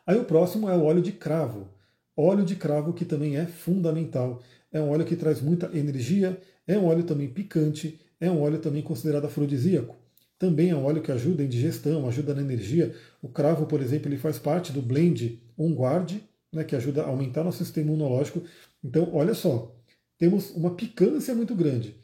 Aí 0.07 0.19
o 0.19 0.25
próximo 0.25 0.69
é 0.69 0.77
o 0.77 0.83
óleo 0.83 1.03
de 1.03 1.13
cravo. 1.13 1.69
Óleo 2.17 2.45
de 2.45 2.57
cravo 2.57 2.93
que 2.93 3.05
também 3.05 3.37
é 3.37 3.47
fundamental. 3.47 4.43
É 4.73 4.81
um 4.81 4.91
óleo 4.91 5.05
que 5.05 5.17
traz 5.17 5.41
muita 5.41 5.71
energia, 5.77 6.41
é 6.67 6.79
um 6.79 6.87
óleo 6.87 7.03
também 7.03 7.29
picante, 7.29 8.01
é 8.21 8.31
um 8.31 8.41
óleo 8.41 8.59
também 8.59 8.83
considerado 8.83 9.25
afrodisíaco. 9.25 9.97
Também 10.39 10.71
é 10.71 10.77
um 10.77 10.85
óleo 10.85 11.03
que 11.03 11.13
ajuda 11.13 11.43
em 11.43 11.49
digestão, 11.49 12.09
ajuda 12.09 12.35
na 12.35 12.41
energia. 12.41 12.95
O 13.23 13.29
cravo, 13.29 13.67
por 13.67 13.81
exemplo, 13.81 14.09
ele 14.09 14.17
faz 14.17 14.39
parte 14.39 14.73
do 14.73 14.81
blend 14.81 15.41
On 15.57 15.73
Guard, 15.73 16.19
né, 16.53 16.65
que 16.65 16.77
ajuda 16.77 17.03
a 17.03 17.09
aumentar 17.09 17.45
nosso 17.45 17.65
sistema 17.65 17.89
imunológico. 17.89 18.43
Então, 18.83 19.09
olha 19.15 19.35
só, 19.35 19.75
temos 20.19 20.51
uma 20.51 20.75
picância 20.75 21.35
muito 21.35 21.55
grande. 21.55 21.95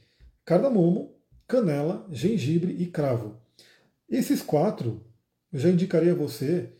Cardamomo, 0.45 1.15
canela, 1.47 2.07
gengibre 2.11 2.77
e 2.79 2.87
cravo. 2.87 3.37
Esses 4.09 4.43
quatro 4.43 5.03
eu 5.53 5.61
já 5.61 5.71
indicaria 5.71 6.13
a 6.13 6.15
você, 6.15 6.71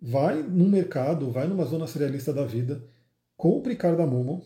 vai 0.00 0.42
no 0.42 0.68
mercado, 0.68 1.30
vai 1.30 1.46
numa 1.46 1.64
zona 1.64 1.86
cerealista 1.86 2.32
da 2.32 2.44
vida, 2.44 2.84
compre 3.36 3.76
cardamomo, 3.76 4.44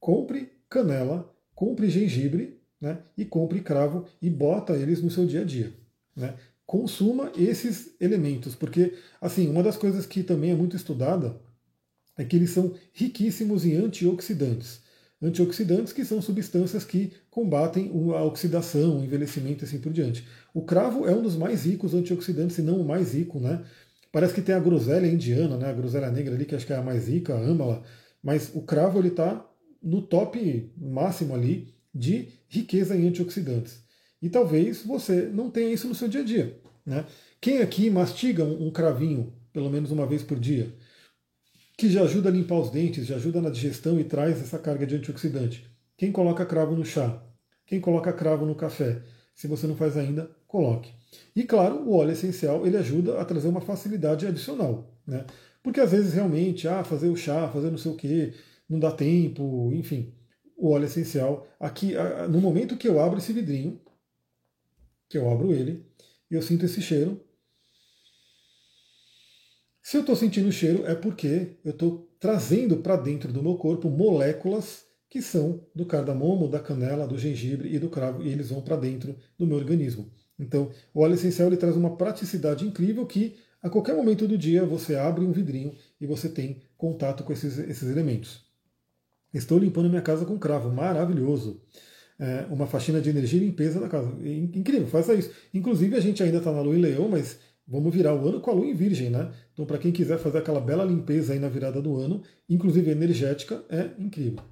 compre 0.00 0.52
canela, 0.68 1.32
compre 1.54 1.88
gengibre 1.88 2.60
né, 2.80 2.98
e 3.16 3.24
compre 3.24 3.60
cravo 3.60 4.06
e 4.20 4.28
bota 4.28 4.74
eles 4.74 5.02
no 5.02 5.10
seu 5.10 5.26
dia 5.26 5.42
a 5.42 5.44
dia. 5.44 5.72
Né? 6.16 6.34
Consuma 6.66 7.30
esses 7.36 7.94
elementos, 8.00 8.54
porque 8.54 8.94
assim, 9.20 9.48
uma 9.48 9.62
das 9.62 9.76
coisas 9.76 10.06
que 10.06 10.22
também 10.22 10.50
é 10.50 10.54
muito 10.54 10.76
estudada 10.76 11.40
é 12.16 12.24
que 12.24 12.36
eles 12.36 12.50
são 12.50 12.74
riquíssimos 12.92 13.64
em 13.64 13.76
antioxidantes. 13.76 14.80
Antioxidantes 15.22 15.92
que 15.92 16.04
são 16.04 16.20
substâncias 16.20 16.84
que 16.84 17.12
combatem 17.30 17.90
a 18.14 18.22
oxidação, 18.24 18.98
o 18.98 19.04
envelhecimento 19.04 19.64
e 19.64 19.66
assim 19.66 19.78
por 19.78 19.92
diante. 19.92 20.26
O 20.52 20.62
cravo 20.62 21.06
é 21.06 21.14
um 21.14 21.22
dos 21.22 21.36
mais 21.36 21.64
ricos 21.64 21.94
antioxidantes, 21.94 22.56
se 22.56 22.62
não 22.62 22.80
o 22.80 22.84
mais 22.84 23.14
rico, 23.14 23.40
né? 23.40 23.64
Parece 24.12 24.34
que 24.34 24.42
tem 24.42 24.54
a 24.54 24.60
groselha 24.60 25.06
indiana, 25.06 25.56
né? 25.56 25.70
A 25.70 25.72
groselha 25.72 26.10
negra 26.10 26.34
ali, 26.34 26.44
que 26.44 26.54
acho 26.54 26.66
que 26.66 26.72
é 26.72 26.76
a 26.76 26.82
mais 26.82 27.08
rica, 27.08 27.34
a 27.34 27.40
âmala. 27.40 27.82
Mas 28.22 28.50
o 28.54 28.62
cravo 28.62 28.98
ele 28.98 29.08
está 29.08 29.44
no 29.82 30.02
top 30.02 30.70
máximo 30.76 31.34
ali 31.34 31.74
de 31.94 32.28
riqueza 32.48 32.96
em 32.96 33.08
antioxidantes. 33.08 33.82
E 34.20 34.28
talvez 34.28 34.82
você 34.82 35.22
não 35.32 35.50
tenha 35.50 35.72
isso 35.72 35.88
no 35.88 35.94
seu 35.94 36.08
dia 36.08 36.20
a 36.20 36.24
dia. 36.24 36.58
Né? 36.84 37.04
Quem 37.40 37.58
aqui 37.58 37.90
mastiga 37.90 38.44
um 38.44 38.70
cravinho 38.70 39.32
pelo 39.52 39.70
menos 39.70 39.90
uma 39.90 40.06
vez 40.06 40.22
por 40.22 40.38
dia? 40.38 40.74
Que 41.76 41.88
já 41.90 42.02
ajuda 42.02 42.28
a 42.28 42.32
limpar 42.32 42.58
os 42.58 42.70
dentes, 42.70 43.06
já 43.06 43.16
ajuda 43.16 43.40
na 43.40 43.50
digestão 43.50 43.98
e 43.98 44.04
traz 44.04 44.40
essa 44.40 44.58
carga 44.58 44.86
de 44.86 44.96
antioxidante. 44.96 45.68
Quem 45.96 46.12
coloca 46.12 46.46
cravo 46.46 46.74
no 46.74 46.84
chá? 46.84 47.22
Quem 47.66 47.80
coloca 47.80 48.12
cravo 48.12 48.46
no 48.46 48.54
café? 48.54 49.02
Se 49.34 49.48
você 49.48 49.66
não 49.66 49.74
faz 49.74 49.96
ainda, 49.96 50.30
coloque. 50.46 50.92
E 51.34 51.42
claro, 51.42 51.76
o 51.82 51.96
óleo 51.96 52.12
essencial 52.12 52.66
ele 52.66 52.76
ajuda 52.76 53.20
a 53.20 53.24
trazer 53.24 53.48
uma 53.48 53.60
facilidade 53.60 54.26
adicional, 54.26 54.94
né? 55.06 55.24
Porque 55.62 55.80
às 55.80 55.90
vezes 55.90 56.12
realmente, 56.12 56.68
ah, 56.68 56.84
fazer 56.84 57.08
o 57.08 57.16
chá, 57.16 57.48
fazer 57.48 57.70
não 57.70 57.78
sei 57.78 57.90
o 57.90 57.96
que, 57.96 58.34
não 58.68 58.78
dá 58.78 58.92
tempo, 58.92 59.70
enfim. 59.72 60.12
O 60.56 60.70
óleo 60.70 60.84
essencial, 60.84 61.46
aqui, 61.58 61.94
no 62.30 62.40
momento 62.40 62.76
que 62.76 62.86
eu 62.86 63.00
abro 63.00 63.18
esse 63.18 63.32
vidrinho, 63.32 63.80
que 65.08 65.18
eu 65.18 65.28
abro 65.30 65.52
ele, 65.52 65.84
eu 66.30 66.42
sinto 66.42 66.64
esse 66.64 66.80
cheiro, 66.80 67.20
se 69.84 69.98
eu 69.98 70.00
estou 70.00 70.16
sentindo 70.16 70.48
o 70.48 70.52
cheiro, 70.52 70.86
é 70.86 70.94
porque 70.94 71.58
eu 71.62 71.72
estou 71.72 72.08
trazendo 72.18 72.78
para 72.78 72.96
dentro 72.96 73.30
do 73.30 73.42
meu 73.42 73.56
corpo 73.56 73.90
moléculas 73.90 74.82
que 75.10 75.20
são 75.20 75.60
do 75.74 75.84
cardamomo, 75.84 76.48
da 76.48 76.58
canela, 76.58 77.06
do 77.06 77.18
gengibre 77.18 77.68
e 77.68 77.78
do 77.78 77.90
cravo, 77.90 78.22
e 78.22 78.30
eles 78.30 78.48
vão 78.48 78.62
para 78.62 78.76
dentro 78.76 79.14
do 79.38 79.46
meu 79.46 79.58
organismo. 79.58 80.10
Então, 80.38 80.70
o 80.94 81.02
óleo 81.02 81.12
essencial 81.12 81.48
ele 81.48 81.58
traz 81.58 81.76
uma 81.76 81.98
praticidade 81.98 82.66
incrível 82.66 83.04
que 83.04 83.36
a 83.62 83.68
qualquer 83.68 83.94
momento 83.94 84.26
do 84.26 84.38
dia 84.38 84.64
você 84.64 84.96
abre 84.96 85.22
um 85.22 85.32
vidrinho 85.32 85.74
e 86.00 86.06
você 86.06 86.30
tem 86.30 86.62
contato 86.78 87.22
com 87.22 87.34
esses, 87.34 87.58
esses 87.58 87.90
elementos. 87.90 88.42
Estou 89.34 89.58
limpando 89.58 89.90
minha 89.90 90.00
casa 90.00 90.24
com 90.24 90.38
cravo, 90.38 90.72
maravilhoso. 90.72 91.60
É 92.18 92.46
uma 92.48 92.66
faxina 92.66 93.02
de 93.02 93.10
energia 93.10 93.38
e 93.38 93.44
limpeza 93.44 93.78
da 93.78 93.88
casa. 93.88 94.08
Incrível, 94.24 94.86
faça 94.86 95.12
isso. 95.12 95.30
Inclusive, 95.52 95.94
a 95.94 96.00
gente 96.00 96.22
ainda 96.22 96.38
está 96.38 96.50
na 96.50 96.62
lua 96.62 96.74
em 96.74 96.80
leão, 96.80 97.06
mas 97.06 97.38
Vamos 97.66 97.94
virar 97.94 98.14
o 98.14 98.28
ano 98.28 98.40
com 98.40 98.50
a 98.50 98.54
lua 98.54 98.66
em 98.66 98.74
virgem, 98.74 99.08
né? 99.08 99.32
Então, 99.52 99.64
para 99.64 99.78
quem 99.78 99.90
quiser 99.90 100.18
fazer 100.18 100.38
aquela 100.38 100.60
bela 100.60 100.84
limpeza 100.84 101.32
aí 101.32 101.38
na 101.38 101.48
virada 101.48 101.80
do 101.80 101.96
ano, 101.96 102.22
inclusive 102.48 102.90
energética, 102.90 103.64
é 103.70 103.90
incrível. 103.98 104.44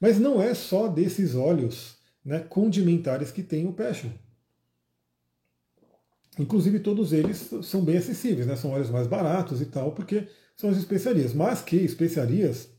Mas 0.00 0.18
não 0.18 0.40
é 0.40 0.54
só 0.54 0.86
desses 0.86 1.34
óleos 1.34 1.96
né, 2.24 2.38
condimentares 2.38 3.32
que 3.32 3.42
tem 3.42 3.66
o 3.66 3.72
passion. 3.72 4.10
Inclusive, 6.38 6.78
todos 6.78 7.12
eles 7.12 7.50
são 7.62 7.84
bem 7.84 7.96
acessíveis, 7.96 8.46
né? 8.46 8.54
São 8.54 8.70
óleos 8.70 8.90
mais 8.90 9.08
baratos 9.08 9.60
e 9.60 9.66
tal, 9.66 9.92
porque 9.92 10.28
são 10.56 10.70
as 10.70 10.76
especiarias. 10.76 11.34
Mas 11.34 11.62
que 11.62 11.76
especiarias, 11.76 12.70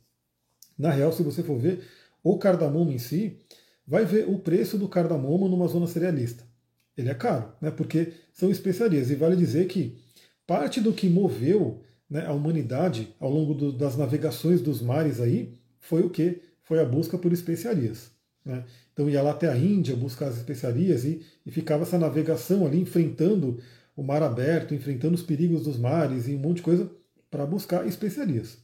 na 0.78 0.92
real, 0.92 1.12
se 1.12 1.22
você 1.22 1.44
for 1.44 1.60
ver, 1.60 1.86
o 2.24 2.38
cardamomo 2.40 2.92
em 2.92 2.98
si, 2.98 3.38
vai 3.86 4.06
ver 4.06 4.30
o 4.30 4.40
preço 4.40 4.78
do 4.78 4.88
cardamomo 4.88 5.50
numa 5.50 5.68
zona 5.68 5.88
cerealista 5.88 6.53
ele 6.98 7.10
é 7.10 7.14
caro, 7.14 7.52
né? 7.62 7.72
porque 7.72 8.14
são 8.32 8.50
especiarias. 8.50 9.10
E 9.10 9.16
vale 9.16 9.36
dizer 9.36 9.68
que 9.68 9.98
parte 10.46 10.80
do 10.80 10.94
que 10.94 11.10
moveu 11.10 11.82
né, 12.10 12.26
a 12.26 12.34
humanidade 12.34 13.16
ao 13.20 13.32
longo 13.32 13.54
do, 13.54 13.72
das 13.72 13.98
navegações 13.98 14.62
dos 14.62 14.82
mares 14.82 15.20
aí 15.20 15.54
foi 15.80 16.02
o 16.02 16.10
que? 16.10 16.42
Foi 16.64 16.80
a 16.80 16.86
busca 16.86 17.18
por 17.18 17.34
especiarias. 17.34 18.12
Né? 18.46 18.64
Então 18.94 19.10
ia 19.10 19.22
lá 19.22 19.32
até 19.32 19.50
a 19.50 19.58
Índia 19.58 19.96
buscar 19.96 20.28
as 20.28 20.38
especiarias 20.38 21.04
e, 21.04 21.26
e 21.46 21.52
ficava 21.52 21.84
essa 21.84 21.98
navegação 21.98 22.66
ali 22.66 22.80
enfrentando 22.80 23.60
o 23.96 24.04
mar 24.04 24.24
aberto, 24.24 24.74
enfrentando 24.74 25.16
os 25.16 25.24
perigos 25.24 25.64
dos 25.64 25.78
mares 25.78 26.28
e 26.28 26.36
um 26.36 26.40
monte 26.40 26.58
de 26.58 26.64
coisa 26.64 26.92
para 27.30 27.46
buscar 27.46 27.88
especiarias. 27.88 28.58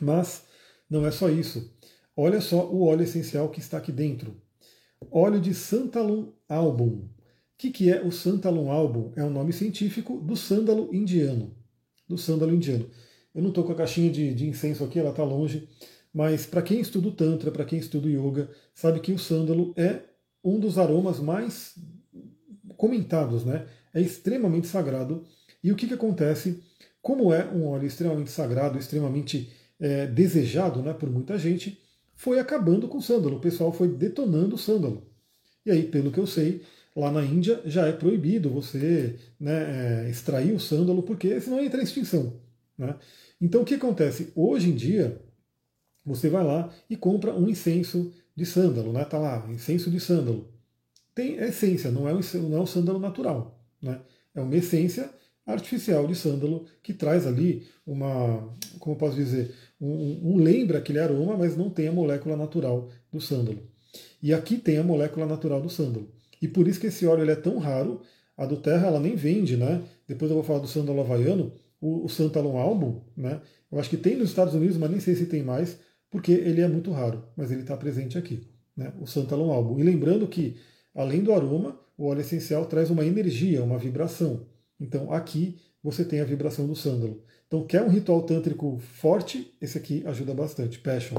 Mas 0.00 0.44
não 0.88 1.06
é 1.06 1.10
só 1.10 1.28
isso. 1.28 1.72
Olha 2.16 2.40
só 2.40 2.66
o 2.70 2.86
óleo 2.86 3.02
essencial 3.02 3.48
que 3.48 3.60
está 3.60 3.78
aqui 3.78 3.92
dentro. 3.92 4.36
Óleo 5.10 5.40
de 5.40 5.52
Santalum 5.54 6.32
album. 6.48 7.08
O 7.54 7.56
que, 7.56 7.70
que 7.70 7.90
é 7.90 8.02
o 8.02 8.10
Santalum 8.10 8.70
album? 8.70 9.12
É 9.16 9.24
um 9.24 9.30
nome 9.30 9.52
científico 9.52 10.18
do 10.18 10.36
sândalo 10.36 10.94
indiano. 10.94 11.56
Do 12.08 12.18
sândalo 12.18 12.54
indiano. 12.54 12.90
Eu 13.34 13.42
não 13.42 13.48
estou 13.48 13.64
com 13.64 13.72
a 13.72 13.76
caixinha 13.76 14.10
de, 14.10 14.34
de 14.34 14.46
incenso 14.46 14.84
aqui, 14.84 14.98
ela 14.98 15.10
está 15.10 15.24
longe, 15.24 15.68
mas 16.12 16.46
para 16.46 16.62
quem 16.62 16.80
estuda 16.80 17.08
o 17.08 17.12
Tantra, 17.12 17.50
para 17.50 17.64
quem 17.64 17.78
estuda 17.78 18.06
o 18.06 18.10
Yoga, 18.10 18.50
sabe 18.74 19.00
que 19.00 19.12
o 19.12 19.18
sândalo 19.18 19.72
é 19.76 20.02
um 20.42 20.60
dos 20.60 20.78
aromas 20.78 21.18
mais 21.18 21.74
comentados, 22.76 23.44
né? 23.44 23.66
É 23.92 24.00
extremamente 24.00 24.66
sagrado. 24.66 25.24
E 25.62 25.72
o 25.72 25.76
que, 25.76 25.86
que 25.86 25.94
acontece? 25.94 26.62
Como 27.00 27.32
é 27.32 27.44
um 27.46 27.66
óleo 27.66 27.86
extremamente 27.86 28.30
sagrado, 28.30 28.78
extremamente 28.78 29.50
é, 29.80 30.06
desejado 30.06 30.82
né, 30.82 30.92
por 30.92 31.10
muita 31.10 31.38
gente, 31.38 31.80
foi 32.14 32.38
acabando 32.38 32.88
com 32.88 32.98
o 32.98 33.02
sândalo. 33.02 33.36
O 33.36 33.40
pessoal 33.40 33.72
foi 33.72 33.88
detonando 33.88 34.54
o 34.54 34.58
sândalo. 34.58 35.02
E 35.66 35.70
aí, 35.70 35.84
pelo 35.84 36.12
que 36.12 36.18
eu 36.18 36.26
sei, 36.26 36.62
Lá 36.94 37.10
na 37.10 37.24
Índia 37.24 37.60
já 37.64 37.86
é 37.86 37.92
proibido 37.92 38.48
você 38.48 39.16
né, 39.38 40.04
é, 40.06 40.10
extrair 40.10 40.52
o 40.52 40.60
sândalo, 40.60 41.02
porque 41.02 41.40
senão 41.40 41.60
entra 41.60 41.80
em 41.80 41.84
extinção. 41.84 42.40
Né? 42.78 42.94
Então 43.40 43.62
o 43.62 43.64
que 43.64 43.74
acontece? 43.74 44.32
Hoje 44.34 44.70
em 44.70 44.74
dia, 44.74 45.20
você 46.04 46.28
vai 46.28 46.44
lá 46.44 46.70
e 46.88 46.96
compra 46.96 47.34
um 47.34 47.48
incenso 47.48 48.12
de 48.36 48.44
sândalo, 48.44 48.92
né? 48.92 49.04
Tá 49.04 49.18
lá, 49.18 49.46
incenso 49.50 49.90
de 49.90 49.98
sândalo. 49.98 50.48
Tem 51.14 51.36
essência, 51.36 51.90
não 51.90 52.08
é 52.08 52.12
o, 52.12 52.20
não 52.48 52.58
é 52.58 52.60
o 52.60 52.66
sândalo 52.66 52.98
natural. 52.98 53.60
Né? 53.80 54.00
É 54.34 54.40
uma 54.40 54.56
essência 54.56 55.08
artificial 55.46 56.06
de 56.06 56.14
sândalo 56.14 56.66
que 56.82 56.92
traz 56.92 57.26
ali 57.26 57.66
uma, 57.86 58.52
como 58.78 58.96
posso 58.96 59.14
dizer, 59.14 59.54
um, 59.80 60.32
um, 60.32 60.36
lembra 60.36 60.78
aquele 60.78 60.98
aroma, 60.98 61.36
mas 61.36 61.56
não 61.56 61.70
tem 61.70 61.88
a 61.88 61.92
molécula 61.92 62.36
natural 62.36 62.90
do 63.12 63.20
sândalo. 63.20 63.62
E 64.22 64.32
aqui 64.32 64.56
tem 64.56 64.78
a 64.78 64.82
molécula 64.82 65.26
natural 65.26 65.60
do 65.60 65.68
sândalo. 65.68 66.10
E 66.44 66.48
por 66.48 66.68
isso 66.68 66.78
que 66.78 66.88
esse 66.88 67.06
óleo 67.06 67.28
é 67.30 67.34
tão 67.34 67.56
raro. 67.58 68.02
A 68.36 68.44
do 68.44 68.58
Terra 68.58 68.88
ela 68.88 69.00
nem 69.00 69.16
vende, 69.16 69.56
né? 69.56 69.82
Depois 70.06 70.30
eu 70.30 70.34
vou 70.34 70.44
falar 70.44 70.58
do 70.58 70.66
sândalo 70.66 71.00
havaiano, 71.00 71.52
o, 71.80 72.04
o 72.04 72.08
Santalon 72.08 72.58
Album, 72.58 73.00
né? 73.16 73.40
Eu 73.72 73.78
acho 73.78 73.88
que 73.88 73.96
tem 73.96 74.14
nos 74.14 74.28
Estados 74.28 74.52
Unidos, 74.52 74.76
mas 74.76 74.90
nem 74.90 75.00
sei 75.00 75.14
se 75.14 75.24
tem 75.24 75.42
mais, 75.42 75.78
porque 76.10 76.32
ele 76.32 76.60
é 76.60 76.68
muito 76.68 76.90
raro, 76.90 77.24
mas 77.34 77.50
ele 77.50 77.62
está 77.62 77.74
presente 77.78 78.18
aqui, 78.18 78.46
né? 78.76 78.92
O 79.00 79.06
Santalon 79.06 79.50
Album. 79.52 79.80
E 79.80 79.82
lembrando 79.82 80.28
que, 80.28 80.56
além 80.94 81.22
do 81.22 81.32
aroma, 81.32 81.80
o 81.96 82.06
óleo 82.06 82.20
essencial 82.20 82.66
traz 82.66 82.90
uma 82.90 83.06
energia, 83.06 83.62
uma 83.62 83.78
vibração. 83.78 84.46
Então 84.78 85.10
aqui 85.10 85.56
você 85.82 86.04
tem 86.04 86.20
a 86.20 86.24
vibração 86.24 86.66
do 86.66 86.76
sândalo. 86.76 87.22
Então, 87.46 87.64
quer 87.66 87.82
um 87.82 87.88
ritual 87.88 88.22
tântrico 88.22 88.78
forte? 88.78 89.54
Esse 89.60 89.78
aqui 89.78 90.02
ajuda 90.06 90.34
bastante, 90.34 90.78
Passion. 90.78 91.16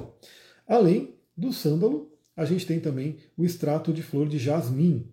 Além 0.68 1.16
do 1.36 1.54
sândalo, 1.54 2.12
a 2.36 2.44
gente 2.44 2.66
tem 2.66 2.80
também 2.80 3.18
o 3.38 3.46
extrato 3.46 3.94
de 3.94 4.04
flor 4.04 4.28
de 4.28 4.38
jasmim. 4.38 5.08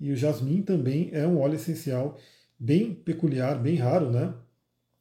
E 0.00 0.12
o 0.12 0.16
jasmim 0.16 0.62
também 0.62 1.10
é 1.12 1.26
um 1.26 1.38
óleo 1.38 1.56
essencial 1.56 2.18
bem 2.58 2.94
peculiar, 2.94 3.60
bem 3.60 3.76
raro, 3.76 4.10
né? 4.10 4.34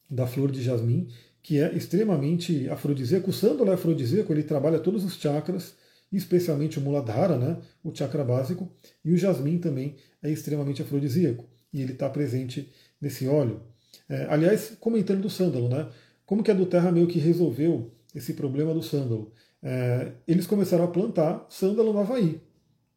Da 0.10 0.26
flor 0.26 0.52
de 0.52 0.62
jasmim, 0.62 1.08
que 1.42 1.60
é 1.60 1.74
extremamente 1.76 2.70
afrodisíaco. 2.70 3.30
O 3.30 3.34
sândalo 3.34 3.72
é 3.72 3.74
afrodisíaco, 3.74 4.32
ele 4.34 4.44
trabalha 4.44 4.80
todos 4.80 5.04
os 5.04 5.16
chakras, 5.16 5.76
especialmente 6.12 6.80
o 6.80 6.82
Muladhara, 6.82 7.38
né? 7.38 7.58
O 7.84 7.94
chakra 7.94 8.24
básico. 8.24 8.72
E 9.04 9.12
o 9.12 9.18
jasmim 9.18 9.58
também 9.58 9.96
é 10.24 10.30
extremamente 10.32 10.82
afrodisíaco. 10.82 11.46
E 11.74 11.82
ele 11.82 11.94
está 11.94 12.10
presente 12.10 12.72
nesse 13.00 13.28
óleo. 13.28 13.62
É, 14.10 14.26
aliás, 14.30 14.76
comentando 14.80 15.22
do 15.22 15.30
sândalo, 15.30 15.70
né? 15.70 15.90
Como 16.26 16.44
que 16.44 16.52
a 16.52 16.54
do 16.54 16.66
Terra 16.66 16.92
meio 16.92 17.08
que 17.08 17.20
resolveu 17.20 17.92
esse 18.16 18.34
problema 18.34 18.74
do 18.74 18.82
sândalo? 18.82 19.32
é, 19.62 20.12
eles 20.28 20.48
começaram 20.48 20.84
a 20.84 20.88
plantar 20.88 21.46
sândalo 21.50 21.94
no 21.94 22.00
Havaí. 22.00 22.40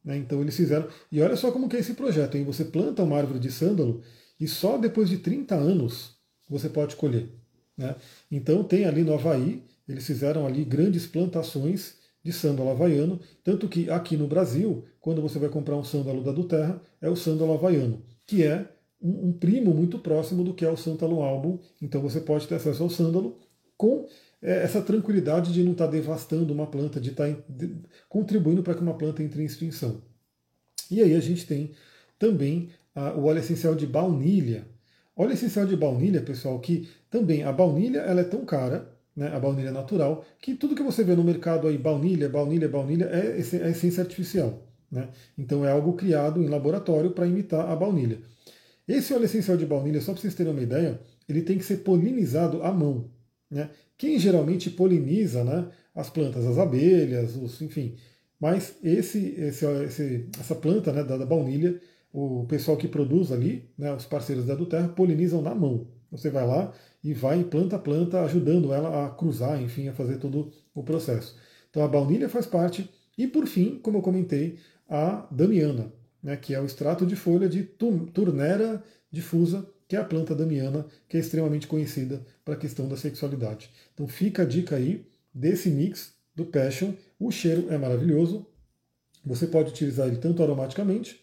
Né? 0.05 0.17
Então 0.17 0.41
eles 0.41 0.57
fizeram. 0.57 0.89
E 1.11 1.21
olha 1.21 1.37
só 1.37 1.51
como 1.51 1.69
que 1.69 1.77
é 1.77 1.81
esse 1.81 1.95
projeto, 1.95 2.37
hein? 2.37 2.45
Você 2.45 2.65
planta 2.65 3.03
uma 3.03 3.17
árvore 3.17 3.39
de 3.39 3.51
sândalo 3.51 4.03
e 4.39 4.49
só 4.49 4.79
depois 4.79 5.09
de 5.09 5.19
30 5.19 5.55
anos 5.55 6.17
você 6.49 6.69
pode 6.69 6.97
colher. 6.97 7.29
Né? 7.77 7.95
Então 8.31 8.65
tem 8.65 8.85
ali 8.85 9.03
no 9.03 9.15
Havaí, 9.15 9.63
eles 9.89 10.07
fizeram 10.07 10.47
ali 10.47 10.65
grandes 10.65 11.07
plantações 11.07 11.97
de 12.23 12.33
sândalo 12.33 12.71
havaiano, 12.71 13.19
tanto 13.43 13.67
que 13.67 13.89
aqui 13.91 14.17
no 14.17 14.27
Brasil, 14.27 14.85
quando 15.01 15.23
você 15.23 15.39
vai 15.39 15.49
comprar 15.49 15.77
um 15.77 15.85
sândalo 15.85 16.23
da 16.23 16.33
Duterra, 16.33 16.81
é 17.01 17.09
o 17.09 17.17
sândalo 17.17 17.55
havaiano, 17.55 18.03
que 18.27 18.43
é 18.43 18.69
um, 19.01 19.29
um, 19.29 19.33
primo 19.33 19.73
muito 19.73 19.99
próximo 19.99 20.45
do 20.45 20.53
que 20.53 20.65
é 20.65 20.71
o 20.71 20.77
Sântalo 20.77 21.23
álbum. 21.23 21.59
Então 21.81 22.01
você 22.01 22.21
pode 22.21 22.47
ter 22.47 22.57
acesso 22.57 22.83
ao 22.83 22.91
sândalo 22.91 23.39
com 23.77 24.07
essa 24.43 24.81
tranquilidade 24.81 25.53
de 25.53 25.63
não 25.63 25.73
estar 25.73 25.87
tá 25.87 25.91
devastando 25.91 26.53
uma 26.53 26.67
planta, 26.67 27.01
de 27.01 27.11
estar 27.11 27.29
tá 27.29 27.41
de, 27.49 27.77
contribuindo 28.09 28.63
para 28.63 28.75
que 28.75 28.81
uma 28.81 28.95
planta 28.95 29.23
entre 29.23 29.43
em 29.43 29.47
extinção. 29.47 30.01
E 30.91 31.03
aí 31.03 31.15
a 31.15 31.21
gente 31.21 31.47
tem 31.47 31.73
também 32.19 32.71
o 33.17 33.25
óleo 33.25 33.39
essencial 33.39 33.75
de 33.75 33.87
baunilha. 33.87 34.65
Óleo 35.17 35.33
essencial 35.33 35.67
de 35.67 35.77
baunilha, 35.77 36.23
pessoal, 36.23 36.59
que 36.59 36.89
também 37.11 37.43
a 37.43 37.53
baunilha 37.53 38.01
ela 38.01 38.23
é 38.23 38.25
tão 38.25 38.45
cara, 38.45 38.91
né, 39.15 39.29
a 39.29 39.39
baunilha 39.39 39.71
natural, 39.71 40.25
que 40.41 40.55
tudo 40.55 40.75
que 40.75 40.83
você 40.83 41.05
vê 41.05 41.15
no 41.15 41.23
mercado 41.23 41.69
aí, 41.69 41.77
baunilha, 41.77 42.29
baunilha, 42.29 42.69
baunilha, 42.69 43.05
é, 43.07 43.37
é 43.37 43.71
essência 43.71 44.03
artificial. 44.03 44.63
Né? 44.91 45.09
Então 45.37 45.65
é 45.65 45.71
algo 45.71 45.93
criado 45.93 46.43
em 46.43 46.49
laboratório 46.49 47.11
para 47.11 47.27
imitar 47.27 47.69
a 47.69 47.77
baunilha. 47.77 48.19
Esse 48.89 49.15
óleo 49.15 49.25
essencial 49.25 49.57
de 49.57 49.67
baunilha, 49.67 50.01
só 50.01 50.13
para 50.13 50.23
vocês 50.23 50.35
terem 50.35 50.53
uma 50.53 50.63
ideia, 50.63 51.01
ele 51.29 51.43
tem 51.43 51.59
que 51.59 51.65
ser 51.65 51.79
polinizado 51.79 52.63
à 52.63 52.73
mão. 52.73 53.09
Né? 53.49 53.71
Quem 54.01 54.19
geralmente 54.19 54.71
poliniza 54.71 55.45
né, 55.45 55.69
as 55.95 56.09
plantas, 56.09 56.47
as 56.47 56.57
abelhas, 56.57 57.37
os, 57.37 57.61
enfim. 57.61 57.97
Mas 58.41 58.75
esse, 58.83 59.35
esse, 59.39 59.67
esse, 59.67 60.29
essa 60.41 60.55
planta 60.55 60.91
né, 60.91 61.05
da, 61.05 61.19
da, 61.19 61.27
baunilha, 61.27 61.79
o 62.11 62.47
pessoal 62.49 62.79
que 62.79 62.89
produz 62.89 63.31
ali, 63.31 63.69
né, 63.77 63.95
os 63.95 64.07
parceiros 64.07 64.47
da 64.47 64.57
Terra, 64.57 64.89
polinizam 64.89 65.43
na 65.43 65.55
mão. 65.55 65.87
Você 66.11 66.31
vai 66.31 66.47
lá 66.47 66.73
e 67.05 67.13
vai 67.13 67.45
planta 67.45 67.77
a 67.77 67.79
planta, 67.79 68.23
ajudando 68.23 68.73
ela 68.73 69.05
a 69.05 69.11
cruzar, 69.11 69.61
enfim, 69.61 69.89
a 69.89 69.93
fazer 69.93 70.17
todo 70.17 70.51
o 70.75 70.83
processo. 70.83 71.37
Então 71.69 71.85
a 71.85 71.89
baunilha 71.89 72.31
faz 72.31 72.47
parte. 72.47 72.89
E 73.19 73.27
por 73.27 73.47
fim, 73.47 73.79
como 73.83 73.99
eu 73.99 74.03
comentei, 74.03 74.57
a 74.89 75.29
damiana 75.31 75.93
né, 76.23 76.39
que 76.39 76.55
é 76.55 76.61
o 76.61 76.65
extrato 76.65 77.05
de 77.05 77.17
folha 77.17 77.51
de 77.51 77.65
Turnera 77.65 78.83
difusa, 79.11 79.69
que 79.91 79.97
é 79.97 79.99
a 79.99 80.05
planta 80.05 80.37
damiana, 80.37 80.87
que 81.09 81.17
é 81.17 81.21
extremamente 81.21 81.67
conhecida 81.67 82.25
para 82.45 82.55
a 82.55 82.57
questão 82.57 82.87
da 82.87 82.97
sexualidade. 82.97 83.69
Então 83.93 84.07
fica 84.07 84.43
a 84.43 84.47
dica 84.47 84.77
aí 84.77 85.05
desse 85.35 85.69
mix 85.69 86.13
do 86.33 86.47
Passion. 86.47 86.93
O 87.19 87.33
cheiro 87.33 87.67
é 87.73 87.77
maravilhoso. 87.77 88.47
Você 89.27 89.49
pode 89.49 89.71
utilizar 89.71 90.07
ele 90.07 90.19
tanto 90.19 90.45
aromaticamente, 90.45 91.21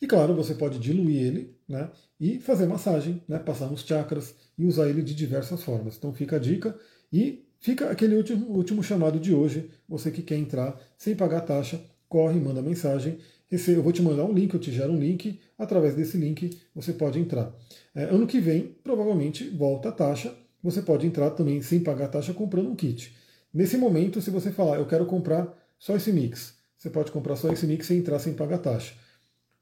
e 0.00 0.06
claro, 0.06 0.34
você 0.34 0.54
pode 0.54 0.78
diluir 0.78 1.20
ele 1.20 1.54
né, 1.68 1.90
e 2.18 2.40
fazer 2.40 2.66
massagem, 2.66 3.22
né, 3.28 3.38
passar 3.38 3.66
nos 3.66 3.82
chakras 3.82 4.34
e 4.56 4.64
usar 4.64 4.88
ele 4.88 5.02
de 5.02 5.14
diversas 5.14 5.62
formas. 5.62 5.98
Então 5.98 6.14
fica 6.14 6.36
a 6.36 6.38
dica 6.38 6.74
e 7.12 7.44
fica 7.60 7.90
aquele 7.90 8.14
último, 8.14 8.46
último 8.46 8.82
chamado 8.82 9.20
de 9.20 9.34
hoje. 9.34 9.70
Você 9.86 10.10
que 10.10 10.22
quer 10.22 10.36
entrar 10.36 10.80
sem 10.96 11.14
pagar 11.14 11.42
taxa, 11.42 11.78
corre, 12.08 12.40
manda 12.40 12.62
mensagem 12.62 13.18
eu 13.50 13.82
vou 13.82 13.92
te 13.92 14.02
mandar 14.02 14.24
um 14.24 14.32
link, 14.32 14.52
eu 14.52 14.60
te 14.60 14.70
gero 14.70 14.92
um 14.92 14.98
link, 14.98 15.40
através 15.56 15.94
desse 15.94 16.16
link 16.16 16.58
você 16.74 16.92
pode 16.92 17.18
entrar. 17.18 17.54
É, 17.94 18.04
ano 18.04 18.26
que 18.26 18.40
vem, 18.40 18.76
provavelmente, 18.82 19.48
volta 19.48 19.88
a 19.88 19.92
taxa, 19.92 20.34
você 20.62 20.82
pode 20.82 21.06
entrar 21.06 21.30
também 21.30 21.62
sem 21.62 21.80
pagar 21.80 22.08
taxa 22.08 22.34
comprando 22.34 22.68
um 22.68 22.76
kit. 22.76 23.14
Nesse 23.52 23.76
momento, 23.76 24.20
se 24.20 24.30
você 24.30 24.50
falar, 24.50 24.76
eu 24.76 24.86
quero 24.86 25.06
comprar 25.06 25.52
só 25.78 25.96
esse 25.96 26.12
mix, 26.12 26.54
você 26.76 26.90
pode 26.90 27.10
comprar 27.10 27.36
só 27.36 27.52
esse 27.52 27.66
mix 27.66 27.88
e 27.90 27.94
entrar 27.94 28.18
sem 28.18 28.34
pagar 28.34 28.58
taxa. 28.58 28.94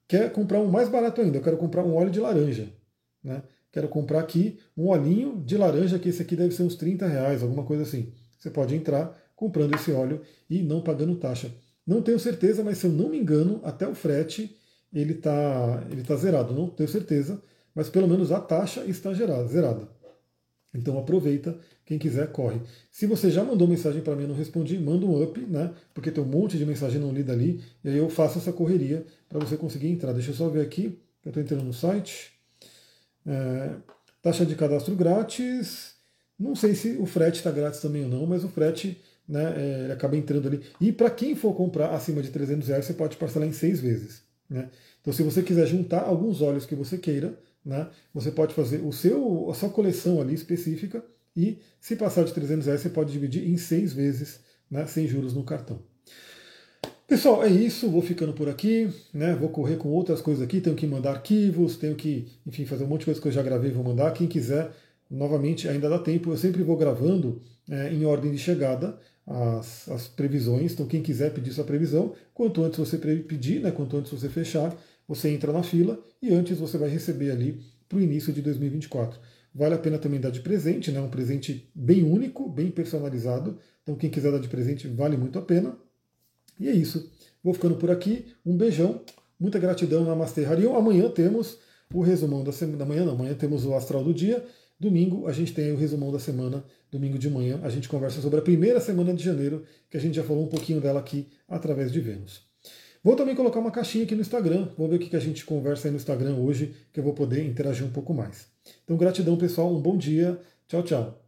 Quer 0.09 0.33
comprar 0.33 0.61
um 0.61 0.67
mais 0.67 0.89
barato 0.89 1.21
ainda, 1.21 1.39
eu 1.39 1.43
quero 1.43 1.57
comprar 1.57 1.85
um 1.85 1.95
óleo 1.95 2.11
de 2.11 2.21
laranja. 2.21 2.69
Né? 3.23 3.43
Quero 3.73 3.89
comprar 3.89 4.21
aqui 4.21 4.59
um 4.77 4.89
olhinho 4.89 5.43
de 5.45 5.57
laranja, 5.57 5.99
que 5.99 6.09
esse 6.09 6.23
aqui 6.23 6.35
deve 6.35 6.55
ser 6.55 6.63
uns 6.63 6.77
30 6.77 7.07
reais, 7.07 7.43
alguma 7.43 7.65
coisa 7.65 7.83
assim. 7.83 8.13
Você 8.39 8.51
pode 8.51 8.75
entrar 8.75 9.17
comprando 9.35 9.75
esse 9.75 9.93
óleo 9.93 10.23
e 10.49 10.63
não 10.63 10.81
pagando 10.81 11.17
taxa. 11.17 11.51
Não 11.87 12.03
tenho 12.03 12.19
certeza, 12.19 12.65
mas 12.65 12.79
se 12.79 12.87
eu 12.87 12.93
não 12.93 13.09
me 13.09 13.19
engano, 13.19 13.61
até 13.63 13.87
o 13.87 13.95
frete 13.95 14.57
ele 14.93 15.13
está 15.13 15.87
ele 15.91 16.03
tá 16.03 16.17
zerado. 16.17 16.53
Não 16.55 16.69
tenho 16.69 16.89
certeza, 16.89 17.41
mas 17.75 17.89
pelo 17.89 18.09
menos 18.09 18.33
a 18.33 18.41
taxa 18.41 18.85
está 18.85 19.13
gerada, 19.13 19.47
zerada. 19.47 19.89
Então 20.75 20.99
aproveita, 20.99 21.59
quem 21.85 21.99
quiser, 21.99 22.31
corre. 22.33 22.61
Se 22.91 23.07
você 23.07 23.31
já 23.31 23.43
mandou 23.43 23.67
mensagem 23.67 24.03
para 24.03 24.15
mim 24.15 24.25
e 24.25 24.27
não 24.27 24.35
respondi, 24.35 24.79
manda 24.79 25.07
um 25.07 25.23
up, 25.23 25.41
né? 25.41 25.73
Porque 25.95 26.11
tem 26.11 26.23
um 26.23 26.27
monte 26.27 26.59
de 26.59 26.67
mensagem 26.67 27.01
não 27.01 27.13
lida 27.13 27.33
ali, 27.33 27.63
e 27.83 27.89
aí 27.89 27.97
eu 27.97 28.11
faço 28.11 28.39
essa 28.39 28.53
correria 28.53 29.07
para 29.29 29.39
você 29.39 29.57
conseguir 29.57 29.89
entrar. 29.89 30.13
Deixa 30.13 30.31
eu 30.31 30.35
só 30.35 30.49
ver 30.49 30.61
aqui, 30.61 30.99
eu 31.25 31.31
estou 31.31 31.43
entrando 31.43 31.65
no 31.65 31.73
site. 31.73 32.33
É, 33.25 33.71
taxa 34.23 34.45
de 34.45 34.55
cadastro 34.55 34.95
grátis. 34.95 35.95
Não 36.39 36.55
sei 36.55 36.75
se 36.75 36.97
o 36.99 37.07
frete 37.07 37.39
está 37.39 37.51
grátis 37.51 37.81
também 37.81 38.05
ou 38.05 38.11
não, 38.11 38.27
mas 38.27 38.45
o 38.45 38.49
frete 38.49 39.01
né, 39.29 39.89
é, 39.89 39.93
acaba 39.93 40.17
entrando 40.17 40.49
ali. 40.49 40.63
E 40.81 40.93
para 40.93 41.11
quem 41.11 41.35
for 41.35 41.55
comprar 41.55 41.95
acima 41.95 42.23
de 42.23 42.31
300 42.31 42.69
reais, 42.69 42.85
você 42.85 42.95
pode 42.95 43.17
parcelar 43.17 43.49
em 43.49 43.53
seis 43.53 43.81
vezes. 43.81 44.23
Né? 44.49 44.69
Então, 45.01 45.13
se 45.13 45.23
você 45.23 45.43
quiser 45.43 45.67
juntar 45.67 46.03
alguns 46.03 46.41
óleos 46.41 46.67
que 46.67 46.75
você 46.75 46.99
queira, 46.99 47.39
né, 47.65 47.89
você 48.15 48.31
pode 48.31 48.55
fazer 48.55 48.79
o 48.85 48.93
seu, 48.93 49.51
a 49.51 49.55
sua 49.55 49.69
coleção 49.69 50.21
ali 50.21 50.35
específica 50.35 51.05
e, 51.37 51.59
se 51.81 51.97
passar 51.97 52.25
de 52.25 52.33
300 52.33 52.67
reais, 52.67 52.81
você 52.81 52.89
pode 52.89 53.13
dividir 53.13 53.49
em 53.49 53.57
seis 53.57 53.93
vezes, 53.93 54.41
né, 54.71 54.87
sem 54.87 55.07
juros 55.07 55.35
no 55.35 55.45
cartão. 55.45 55.81
Pessoal, 57.07 57.45
é 57.45 57.49
isso, 57.49 57.89
vou 57.89 58.03
ficando 58.03 58.33
por 58.33 58.49
aqui, 58.49 58.91
né? 59.15 59.33
Vou 59.37 59.49
correr 59.49 59.77
com 59.77 59.91
outras 59.91 60.21
coisas 60.21 60.43
aqui, 60.43 60.61
tenho 60.61 60.75
que 60.75 60.89
mandar 60.89 61.13
arquivos, 61.13 61.77
tenho 61.77 61.95
que, 61.95 62.27
enfim, 62.45 62.67
fazer 62.67 62.83
um 62.83 62.89
monte 62.89 63.01
de 63.01 63.05
coisa 63.05 63.21
que 63.21 63.29
eu 63.29 63.33
já 63.33 63.43
gravei, 63.45 63.71
vou 63.71 63.85
mandar. 63.85 64.13
Quem 64.13 64.27
quiser, 64.27 64.73
novamente, 65.11 65.69
ainda 65.69 65.89
dá 65.89 65.99
tempo, 65.99 66.31
eu 66.31 66.37
sempre 66.37 66.63
vou 66.63 66.77
gravando 66.77 67.41
é, 67.69 67.93
em 67.93 68.05
ordem 68.05 68.33
de 68.33 68.39
chegada, 68.39 68.99
as, 69.27 69.89
as 69.89 70.09
previsões. 70.09 70.73
Então, 70.73 70.87
quem 70.87 71.03
quiser 71.03 71.33
pedir 71.33 71.53
sua 71.53 71.65
previsão, 71.65 72.15
quanto 72.33 72.63
antes 72.63 72.79
você 72.79 72.97
pedir, 72.97 73.61
né, 73.61 73.71
quanto 73.71 73.97
antes 73.97 74.13
você 74.13 74.29
fechar, 74.29 74.77
você 75.07 75.31
entra 75.31 75.53
na 75.53 75.63
fila 75.63 75.99
e 76.23 76.33
antes 76.33 76.59
você 76.59 76.79
vai 76.79 76.89
receber 76.89 77.31
ali 77.31 77.61
para 77.89 77.99
o 77.99 78.01
início 78.01 78.33
de 78.33 78.43
2024. 78.43 79.19
Vale 79.55 79.75
a 79.75 79.79
pena 79.79 79.99
também 79.99 80.21
dar 80.21 80.31
de 80.31 80.41
presente, 80.41 80.91
né, 80.91 81.01
um 81.01 81.09
presente 81.09 81.71
bem 81.75 82.05
único, 82.05 82.49
bem 82.49 82.71
personalizado. 82.71 83.59
Então, 83.83 83.95
quem 83.95 84.11
quiser 84.11 84.31
dar 84.31 84.41
de 84.41 84.49
presente, 84.49 84.87
vale 84.89 85.17
muito 85.17 85.39
a 85.39 85.43
pena. 85.43 85.77
E 86.59 86.69
é 86.69 86.73
isso. 86.73 87.11
Vou 87.43 87.55
ficando 87.55 87.77
por 87.77 87.91
aqui. 87.91 88.27
Um 88.45 88.57
beijão. 88.57 89.01
Muita 89.39 89.59
gratidão, 89.59 90.05
Namastê 90.05 90.45
Harion. 90.45 90.75
Amanhã 90.75 91.09
temos 91.09 91.59
o 91.93 92.01
resumão 92.01 92.43
da 92.43 92.53
semana. 92.53 92.83
Amanhã 92.83 93.05
não, 93.05 93.13
amanhã 93.13 93.35
temos 93.35 93.65
o 93.65 93.75
Astral 93.75 94.03
do 94.03 94.13
Dia. 94.13 94.45
Domingo 94.79 95.27
a 95.27 95.33
gente 95.33 95.55
tem 95.55 95.73
o 95.73 95.77
resumão 95.77 96.13
da 96.13 96.19
semana, 96.19 96.65
domingo 96.91 97.19
de 97.19 97.31
manhã 97.31 97.61
a 97.63 97.71
gente 97.71 97.89
conversa 97.89 98.21
sobre 98.21 98.39
a 98.39 98.43
primeira 98.43 98.81
semana 98.81 99.15
de 99.15 99.25
janeiro, 99.25 99.65
que 99.91 99.97
a 99.97 100.01
gente 100.01 100.15
já 100.15 100.23
falou 100.23 100.45
um 100.45 100.49
pouquinho 100.49 100.81
dela 100.81 101.01
aqui 101.01 101.29
através 101.49 101.91
de 101.91 102.01
Vênus. 102.01 102.47
Vou 103.03 103.17
também 103.17 103.35
colocar 103.35 103.61
uma 103.61 103.71
caixinha 103.71 104.05
aqui 104.05 104.15
no 104.15 104.21
Instagram, 104.21 104.69
vou 104.77 104.89
ver 104.89 104.97
o 104.97 104.99
que 104.99 105.15
a 105.15 105.21
gente 105.21 105.45
conversa 105.45 105.89
aí 105.89 105.93
no 105.93 105.97
Instagram 105.97 106.35
hoje, 106.37 106.75
que 106.93 107.01
eu 107.01 107.05
vou 107.05 107.15
poder 107.15 107.47
interagir 107.47 107.87
um 107.87 107.91
pouco 107.91 108.13
mais. 108.13 108.49
Então, 108.85 108.97
gratidão 108.97 109.37
pessoal, 109.39 109.73
um 109.73 109.81
bom 109.81 109.97
dia, 109.97 110.39
tchau, 110.67 110.83
tchau. 110.83 111.26